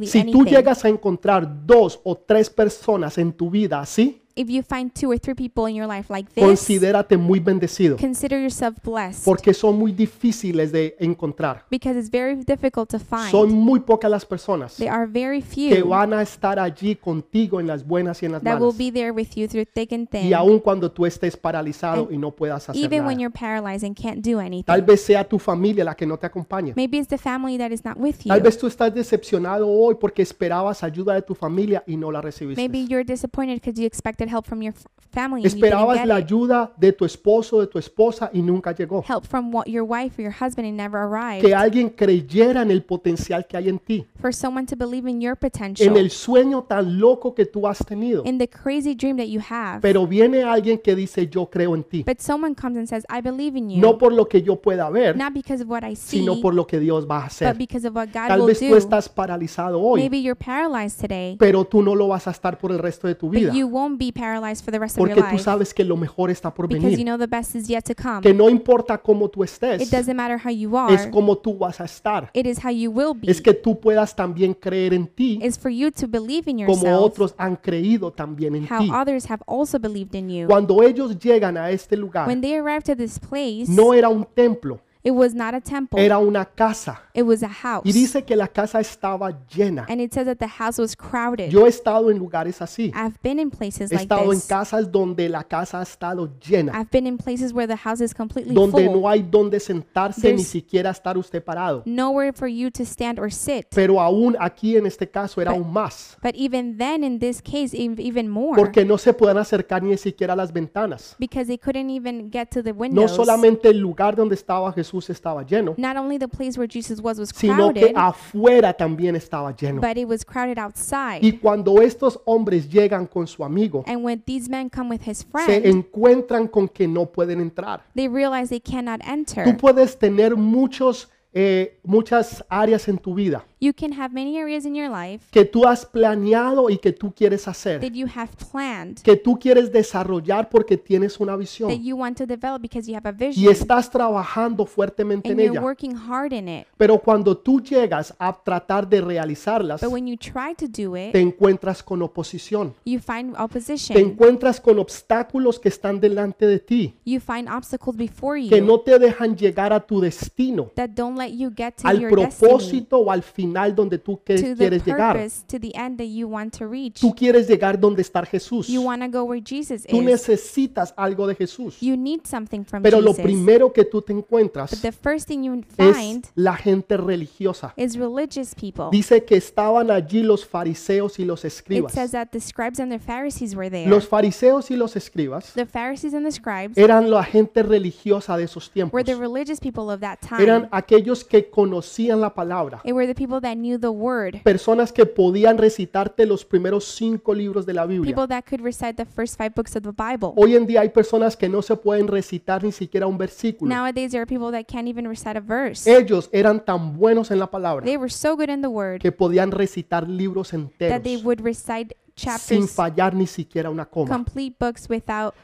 Si 0.05 0.25
tú 0.31 0.45
llegas 0.45 0.85
a 0.85 0.89
encontrar 0.89 1.67
dos 1.67 2.01
o 2.05 2.17
tres 2.17 2.49
personas 2.49 3.19
en 3.19 3.33
tu 3.33 3.51
vida 3.51 3.81
así, 3.81 4.23
If 4.41 4.49
you 4.49 4.63
find 4.63 4.93
two 4.93 5.11
or 5.11 5.19
three 5.19 5.35
people 5.35 5.69
in 5.69 5.75
your 5.75 5.89
life 5.89 6.09
like 6.15 6.31
this, 6.33 6.45
considérate 6.45 7.17
muy 7.17 7.41
bendecido 7.41 7.97
consider 7.97 8.39
yourself 8.41 8.77
blessed 8.85 9.25
porque 9.25 9.53
son 9.53 9.77
muy 9.77 9.91
difíciles 9.91 10.71
de 10.71 10.95
encontrar. 11.01 11.65
because 11.71 11.99
it's 11.99 12.09
very 12.11 12.37
difficult 12.45 12.89
to 12.91 12.99
find. 13.01 13.31
Son 13.33 13.51
muy 13.53 13.81
pocas 13.81 14.09
las 14.11 14.25
personas 14.25 14.77
There 14.77 14.91
are 14.91 15.07
very 15.07 15.43
que 15.43 15.75
few 15.77 15.89
van 15.89 16.13
a 16.13 16.23
estar 16.23 16.59
allí 16.61 16.95
contigo 16.95 17.59
en 17.61 17.67
las 17.67 17.85
buenas 17.85 18.23
y 18.23 18.27
en 18.27 18.33
las 18.33 18.43
that 18.45 18.61
will 18.61 18.73
malas. 18.73 18.79
be 18.79 18.93
there 18.93 19.11
with 19.11 19.29
you 19.35 19.49
through 19.49 19.67
thick 19.75 19.93
and 19.93 20.07
Y 20.13 20.21
thin, 20.23 20.35
aun 20.35 20.61
cuando 20.61 20.91
tú 20.91 21.05
estés 21.05 21.37
paralizado 21.37 22.03
And 22.05 22.13
y 22.13 22.19
no 22.19 22.31
puedas 22.31 22.69
hacer 22.69 22.81
even 22.81 23.01
when 23.05 23.17
nada. 23.17 23.23
you're 23.23 23.33
paralyzed 23.37 23.85
and 23.85 23.97
can't 23.97 24.25
do 24.25 24.37
Tal 24.39 24.41
anything. 24.47 24.87
vez 24.87 25.03
sea 25.05 25.25
tu 25.25 25.41
familia 25.41 25.85
la 25.85 25.97
que 25.97 26.07
no 26.07 26.17
te 26.17 26.27
acompañe. 26.27 26.75
Maybe 26.77 26.99
it's 26.99 27.09
the 27.09 27.19
family 27.19 27.59
that 27.59 27.73
is 27.73 27.85
not 27.85 27.97
with 27.99 28.17
you. 28.25 28.29
Tal 28.29 28.41
vez 28.41 28.57
tú 28.57 28.69
estás 28.69 28.95
decepcionado 28.95 29.67
hoy 29.69 29.97
porque 30.01 30.23
esperabas 30.23 30.85
ayuda 30.85 31.15
de 31.15 31.23
tu 31.23 31.35
familia 31.35 31.83
y 31.89 31.97
no 31.97 32.13
la 32.13 32.21
recibiste. 32.21 32.61
Maybe 32.63 32.87
you're 32.87 33.05
disappointed 33.05 33.55
because 33.61 33.81
you 33.81 33.85
expected 33.87 34.28
help 34.29 34.47
from 34.47 34.63
your 34.63 34.75
family 35.11 35.43
and 35.43 35.55
you 35.55 35.61
didn't 35.63 35.73
Esperabas 35.73 35.97
get 36.01 36.07
la 36.07 36.19
it. 36.19 36.25
ayuda 36.27 36.73
de 36.77 36.93
tu 36.93 37.05
esposo, 37.07 37.61
de 37.61 37.67
tu 37.67 37.79
esposa 37.79 38.31
y 38.33 38.43
nunca 38.43 38.73
llegó. 38.73 39.03
Help 39.09 39.25
from 39.27 39.51
what 39.55 39.67
your 39.67 39.83
wife 39.83 40.19
or 40.19 40.23
your 40.23 40.35
husband 40.39 40.67
and 40.69 40.77
never 40.77 40.99
arrived. 41.01 41.41
Que 41.47 41.55
alguien 41.55 41.89
creyera 41.89 42.61
en 42.61 42.71
el 42.71 42.83
potencial 42.83 43.47
que 43.47 43.57
hay 43.57 43.71
en 43.71 43.79
ti, 43.79 44.07
For 44.21 44.35
someone 44.35 44.67
to 44.67 44.77
believe 44.77 45.09
in 45.09 45.21
your 45.23 45.33
en 45.33 45.51
potential, 45.51 45.97
el 45.97 46.11
sueño 46.11 46.65
tan 46.65 46.99
loco 47.01 47.35
que 47.35 47.47
tú 47.47 47.67
has 47.67 47.79
tenido. 47.79 48.23
in 48.27 48.37
the 48.37 48.47
crazy 48.49 48.95
dream 48.95 49.17
that 49.17 49.29
you 49.29 49.41
have. 49.41 49.81
Pero 49.81 50.07
viene 50.07 50.43
alguien 50.43 50.79
que 50.79 50.95
dice 50.95 51.27
yo 51.27 51.47
creo 51.47 51.75
en 51.75 51.85
ti. 51.85 52.03
But 52.07 52.21
someone 52.21 52.55
comes 52.55 52.77
and 52.77 52.87
says, 52.87 53.05
I 53.09 53.23
believe 53.23 53.57
in 53.57 53.71
you. 53.71 53.81
No 53.81 53.97
por 53.97 54.13
lo 54.13 54.27
que 54.29 54.43
yo 54.43 54.57
pueda 54.57 54.91
ver, 54.91 55.17
not 55.17 55.33
because 55.33 55.63
of 55.63 55.71
what 55.71 55.85
I 55.85 55.97
see, 55.97 56.19
sino 56.19 56.39
por 56.43 56.53
lo 56.55 56.67
que 56.67 56.79
Dios 56.79 57.07
va 57.11 57.17
a 57.17 57.21
but 57.23 57.27
hacer. 57.29 57.57
because 57.57 57.87
of 57.89 57.95
what 57.97 58.09
God 58.13 58.29
Tal 58.29 58.41
will 58.41 58.49
vez 58.49 58.61
tú 58.61 58.69
do. 58.69 58.77
estás 58.77 59.09
paralizado 59.09 59.81
hoy, 59.81 60.03
Maybe 60.03 60.21
you're 60.21 60.39
paralyzed 60.39 61.01
today, 61.01 61.37
pero 61.39 61.65
tú 61.65 61.83
no 61.83 61.95
lo 61.95 62.09
vas 62.09 62.27
a 62.29 62.31
estar 62.31 62.59
por 62.59 62.71
el 62.73 62.79
resto 62.79 63.09
de 63.09 63.15
tu 63.15 63.31
vida. 63.31 63.49
but 63.49 63.57
you 63.57 63.67
won't 63.67 63.99
be 63.99 64.13
paralyzed 64.19 64.65
for 64.65 64.73
the 64.73 64.79
rest 64.79 64.97
of 64.97 64.99
Porque 64.99 65.23
tú 65.23 65.31
life 65.33 65.39
sabes 65.45 65.73
que 65.73 65.85
lo 65.85 65.97
mejor 65.97 66.31
está 66.31 66.53
por 66.53 66.67
because 66.67 66.83
you 66.91 66.97
venir. 66.99 67.07
know 67.07 67.19
the 67.19 67.27
best 67.27 67.55
is 67.55 67.69
yet 67.69 67.85
to 67.85 67.95
come. 67.95 68.21
Que 68.23 68.35
no 68.35 68.49
importa 68.51 68.99
cómo 68.99 69.29
tú 69.29 69.45
estés, 69.45 69.81
It 69.81 69.91
doesn't 69.91 70.17
matter 70.17 70.39
how 70.45 70.51
you 70.51 70.71
es 70.91 71.03
are, 71.03 71.11
como 71.11 71.37
tú 71.39 71.57
vas 71.57 71.81
a 71.81 71.85
estar. 71.85 72.31
it 72.35 72.47
is 72.47 72.59
how 72.65 72.71
you 72.71 72.91
will 72.91 73.15
be. 73.15 73.31
Es 73.31 73.41
que 73.41 73.55
tú 73.55 73.79
puedas 73.79 74.15
también 74.17 74.55
creer 74.55 74.93
en 74.95 75.07
ti 75.07 75.39
It's 75.43 75.59
for 75.59 75.71
you 75.71 75.91
to 75.93 76.07
believe 76.09 76.51
in 76.51 76.59
como 76.67 76.73
yourself, 76.83 77.01
otros 77.03 77.35
han 77.39 77.57
creído 77.57 78.13
también 78.13 78.55
en 78.57 78.65
how 78.65 78.81
ti. 78.81 78.91
others 78.91 79.31
have 79.31 79.43
also 79.47 79.79
believed 79.79 80.15
in 80.15 80.29
you. 80.29 80.47
Cuando 80.49 80.83
ellos 80.83 81.19
llegan 81.19 81.57
a 81.57 81.71
este 81.71 81.97
lugar, 81.97 82.27
When 82.27 82.41
they 82.41 82.57
arrived 82.57 82.87
to 82.87 82.97
this 82.97 83.19
place, 83.19 83.67
no 83.69 83.93
era 83.95 84.09
un 84.09 84.27
templo, 84.35 84.81
it 85.05 85.13
was 85.13 85.35
not 85.35 85.55
a 85.55 85.61
temple, 85.61 85.99
era 86.01 86.19
una 86.19 86.45
casa. 86.45 87.01
it 87.15 87.23
was 87.23 87.43
a 87.43 87.49
house. 87.49 87.83
Y 87.85 87.93
dice 87.93 88.25
que 88.25 88.37
la 88.37 88.49
casa 88.49 88.81
estaba 88.81 89.31
llena. 89.49 89.87
And 89.89 90.01
it 90.01 90.13
says 90.13 90.27
that 90.27 90.39
the 90.39 90.49
house 90.49 90.79
was 90.79 90.97
crowded. 90.97 91.51
Yo 91.51 91.67
he 91.67 91.69
estado 91.69 92.11
en 92.11 92.19
lugares 92.19 92.61
así. 92.61 92.93
I've 92.95 93.19
been 93.23 93.39
in 93.39 93.51
places 93.51 93.91
He 93.91 93.95
like 93.97 94.03
estado 94.05 94.25
en 94.33 94.39
this. 94.39 94.47
casas 94.47 94.91
donde 94.91 95.29
la 95.29 95.45
casa 95.45 95.81
ha 95.81 95.83
estado 95.83 96.29
llena, 96.41 96.73
I've 96.75 96.91
been 96.91 97.07
in 97.07 97.17
places 97.19 97.53
where 97.53 97.67
the 97.67 97.77
house 97.77 98.01
is 98.01 98.13
completely 98.15 98.55
donde 98.55 98.87
full. 98.87 99.01
no 99.01 99.09
hay 99.09 99.23
donde 99.23 99.61
sentarse 99.61 100.33
ni 100.33 100.43
There's- 100.43 100.47
siquiera 100.49 100.91
estar 100.91 101.17
usted 101.17 101.43
parado. 101.45 101.83
Nowhere 101.87 102.33
for 102.33 102.49
you 102.49 102.71
to 102.71 102.85
stand 102.85 103.19
or 103.19 103.31
sit. 103.33 103.67
Pero 103.75 104.01
aún 104.01 104.37
aquí 104.41 104.77
en 104.77 104.87
este 104.87 105.09
caso 105.11 105.41
era 105.41 105.53
But- 105.53 105.61
aún 105.63 105.73
más, 105.73 106.17
But 106.23 106.35
even 106.37 106.77
then, 106.77 107.05
in 107.05 107.19
this 107.19 107.41
case, 107.41 107.73
ev- 107.75 107.99
even 108.01 108.29
more. 108.29 108.57
porque 108.61 108.85
no 108.85 108.99
se 108.99 109.13
pueden 109.15 109.39
acercar 109.39 109.83
ni 109.83 109.97
siquiera 109.97 110.33
a 110.33 110.37
las 110.37 110.53
ventanas. 110.53 111.15
because 111.19 111.47
they 111.47 111.59
couldn't 111.59 111.91
even 111.91 112.31
get 112.33 112.51
to 112.51 112.63
the 112.63 112.73
No 112.73 112.79
windows. 112.81 113.13
solamente 113.13 113.69
el 113.69 113.79
lugar 113.79 114.17
donde 114.17 114.35
estaba 114.35 114.73
Jesús 114.73 114.88
estaba 115.09 115.43
lleno, 115.45 115.75
Not 115.77 115.97
only 115.97 116.19
the 116.19 116.29
place 116.29 116.59
where 116.59 116.69
Jesus 116.69 117.01
was 117.01 117.19
was 117.19 117.31
sino 117.35 117.73
que 117.73 117.81
crowded, 117.81 117.93
afuera 117.97 118.73
también 118.73 119.17
estaba 119.17 119.55
lleno. 119.55 119.81
but 119.81 119.97
it 119.97 120.07
was 120.07 120.25
crowded 120.25 120.59
outside. 120.59 121.21
Y 121.23 121.33
cuando 121.39 121.81
estos 121.83 122.19
hombres 122.25 122.69
llegan 122.69 123.07
con 123.07 123.27
su 123.27 123.45
amigo, 123.45 123.85
and 123.87 124.05
when 124.05 124.23
these 124.27 124.49
men 124.49 124.69
come 124.69 124.89
with 124.91 125.03
his 125.07 125.19
se 125.19 125.27
friend, 125.27 125.67
encuentran 125.67 126.49
con 126.49 126.69
que 126.69 126.87
no 126.87 127.07
pueden 127.07 127.41
entrar. 127.41 127.83
they 127.95 128.09
realize 128.09 128.49
they 128.49 128.61
cannot 128.61 129.01
enter. 129.07 129.45
Tú 129.45 129.57
puedes 129.57 129.99
tener 129.99 130.37
muchos 130.37 131.09
eh, 131.33 131.79
muchas 131.85 132.43
áreas 132.49 132.89
en 132.89 132.99
tu 132.99 133.15
vida 133.15 133.45
You 133.61 133.73
can 133.73 133.93
have 133.93 134.15
many 134.15 134.39
areas 134.39 134.65
in 134.65 134.75
your 134.75 134.89
life 134.89 135.27
que 135.33 135.45
tú 135.45 135.67
has 135.67 135.85
planeado 135.85 136.71
y 136.71 136.79
que 136.79 136.93
tú 136.93 137.13
quieres 137.13 137.49
hacer, 137.49 137.81
that 137.81 137.91
you 137.93 138.07
have 138.15 138.31
planned, 138.53 139.03
que 139.03 139.17
tú 139.17 139.37
quieres 139.39 139.73
desarrollar 139.73 140.49
porque 140.49 140.77
tienes 140.77 141.19
una 141.19 141.33
that 141.33 141.39
visión 141.41 141.71
you 141.83 141.97
want 141.97 142.17
to 142.17 142.25
develop 142.25 142.63
because 142.63 142.89
you 142.89 142.97
have 142.97 143.09
a 143.09 143.13
y 143.13 143.29
vision, 143.29 143.51
estás 143.53 143.91
trabajando 143.91 144.65
fuertemente 144.65 145.29
en 145.29 145.33
and 145.33 145.41
you're 145.41 145.57
ella. 145.59 145.61
working 145.65 145.97
hard 145.97 146.33
in 146.33 146.49
it. 146.49 146.67
Pero 146.77 146.99
cuando 147.01 147.37
tú 147.37 147.61
llegas 147.61 148.15
a 148.19 148.33
tratar 148.33 148.89
de 148.89 149.01
realizarlas, 149.01 149.81
But 149.81 149.91
when 149.91 150.07
you 150.07 150.17
try 150.17 150.55
to 150.57 150.67
do 150.69 150.97
it, 150.97 151.11
te 151.13 151.21
encuentras 151.21 151.83
con 151.83 152.01
oposición, 152.03 152.75
you 152.85 153.01
find 153.01 153.35
te 153.35 153.43
opposition. 153.43 153.99
encuentras 153.99 154.61
con 154.61 154.79
obstáculos 154.79 155.59
que 155.59 155.69
están 155.69 155.99
delante 155.99 156.47
de 156.47 156.61
ti, 156.61 156.95
You 157.05 157.19
find 157.19 157.49
obstacles 157.49 157.97
before 157.97 158.41
que 158.49 158.59
you 158.61 158.65
no 158.65 158.79
te 158.81 158.99
dejan 159.01 159.37
llegar 159.37 159.73
a 159.73 159.81
tu 159.85 160.01
destino, 160.01 160.71
that 160.77 160.91
don't 160.91 161.19
let 161.19 161.31
you 161.33 161.51
get 161.51 161.75
to 161.83 161.89
al 161.89 161.99
your 161.99 162.15
destiny, 162.15 162.49
propósito 162.49 162.99
o 162.99 163.11
al 163.11 163.23
final 163.25 163.48
donde 163.75 163.99
tú 163.99 164.21
que- 164.25 164.37
to 164.37 164.43
the 164.43 164.57
quieres 164.57 164.85
llegar. 164.85 165.17
purpose, 165.17 165.45
to 165.47 165.59
the 165.59 165.73
end 165.75 165.99
that 165.99 166.07
you 166.07 166.29
want 166.29 166.57
to 166.57 166.67
reach. 166.67 167.01
Tú 167.01 167.15
quieres 167.15 167.49
llegar 167.49 167.79
donde 167.79 168.03
está 168.03 168.25
Jesús. 168.25 168.69
You 168.69 168.83
want 168.83 169.03
to 169.03 169.09
go 169.11 169.25
where 169.25 169.43
Jesus 169.45 169.85
Tú 169.87 169.99
is. 169.99 170.05
necesitas 170.05 170.93
algo 170.97 171.27
de 171.27 171.35
Jesús. 171.35 171.79
You 171.81 171.97
need 171.97 172.21
something 172.25 172.65
from 172.65 172.83
Pero 172.83 173.01
lo 173.01 173.13
Jesus. 173.13 173.23
primero 173.25 173.73
que 173.73 173.85
tú 173.85 174.03
te 174.03 174.13
encuentras 174.13 174.71
But 174.71 174.81
the 174.83 174.93
first 174.93 175.27
thing 175.29 175.43
you 175.45 175.55
es 175.77 175.95
find 175.97 176.25
la 176.35 176.57
gente 176.57 176.97
religiosa. 176.97 177.73
is 177.77 177.97
religious 177.97 178.55
people. 178.55 178.87
Dice 178.91 179.25
que 179.25 179.37
estaban 179.37 179.91
allí 179.91 180.23
los 180.23 180.45
fariseos 180.47 181.19
y 181.19 181.25
los 181.25 181.41
It 181.45 181.49
escribas. 181.49 181.93
says 181.93 182.13
that 182.13 182.29
the 182.31 182.41
scribes 182.41 182.81
and 182.81 182.91
the 182.91 182.99
Pharisees 182.99 183.55
were 183.55 183.71
there. 183.71 183.89
Los 183.89 184.07
fariseos 184.09 184.71
y 184.71 184.77
los 184.77 184.97
escribas 184.97 185.53
The 185.55 185.67
Pharisees 185.67 186.15
and 186.15 186.25
the 186.27 186.33
scribes 186.33 186.77
eran 186.77 187.11
la 187.11 187.23
gente 187.25 187.63
religiosa 187.63 188.37
de 188.37 188.45
esos 188.45 188.71
tiempos. 188.71 188.93
were 188.93 189.05
the 189.05 189.15
religious 189.19 189.61
people 189.61 189.91
of 189.93 190.01
that 190.01 190.19
time. 190.21 190.43
Eran 190.43 190.69
aquellos 190.73 191.25
que 191.25 191.49
conocían 191.51 192.21
la 192.21 192.35
palabra. 192.35 192.81
They 192.85 192.93
were 192.93 193.07
the 193.07 193.15
people 193.15 193.38
that 193.41 193.57
knew 193.57 193.79
the 193.79 193.89
word. 193.89 194.43
Personas 194.43 194.93
que 194.93 195.07
podían 195.07 195.59
recitarte 195.59 196.27
los 196.27 196.45
primeros 196.45 196.85
cinco 196.85 197.35
libros 197.35 197.67
de 197.67 197.75
la 197.75 197.87
Biblia. 197.87 198.15
People 198.15 198.29
that 198.29 198.45
could 198.49 198.63
recite 198.63 198.95
the 198.95 199.05
first 199.05 199.37
five 199.37 199.53
books 199.55 199.77
of 199.77 199.83
the 199.83 199.93
Bible. 199.93 200.33
Hoy 200.37 200.57
en 200.57 200.67
día 200.67 200.81
hay 200.81 200.91
personas 200.91 201.37
que 201.37 201.49
no 201.49 201.63
se 201.63 201.77
pueden 201.77 202.09
recitar 202.09 202.65
ni 202.65 202.73
siquiera 202.73 203.07
un 203.07 203.19
versículo. 203.19 203.75
Nowadays, 203.75 204.11
there 204.11 204.23
are 204.23 204.27
people 204.27 204.51
that 204.51 204.67
can't 204.67 204.89
even 204.89 205.09
recite 205.09 205.37
a 205.37 205.41
verse. 205.41 205.91
Ellos 205.91 206.29
eran 206.33 206.65
tan 206.65 206.97
buenos 206.97 207.31
en 207.31 207.39
la 207.39 207.51
palabra 207.51 207.85
They 207.85 207.97
were 207.97 208.11
so 208.11 208.37
good 208.37 208.49
in 208.49 208.63
the 208.63 208.69
word 208.69 209.01
que 209.01 209.13
podían 209.13 209.51
recitar 209.51 210.09
libros 210.09 210.51
that 210.51 211.03
they 211.03 211.15
enteros 211.15 211.25
would 211.25 211.41
recite 211.41 211.97
sin 212.17 212.31
chapters, 212.33 212.71
fallar 212.73 213.15
ni 213.15 213.27
siquiera 213.27 213.71
una 213.71 213.87
coma. 213.87 214.09
complete 214.15 214.57
books 214.59 214.89
without 214.89 215.35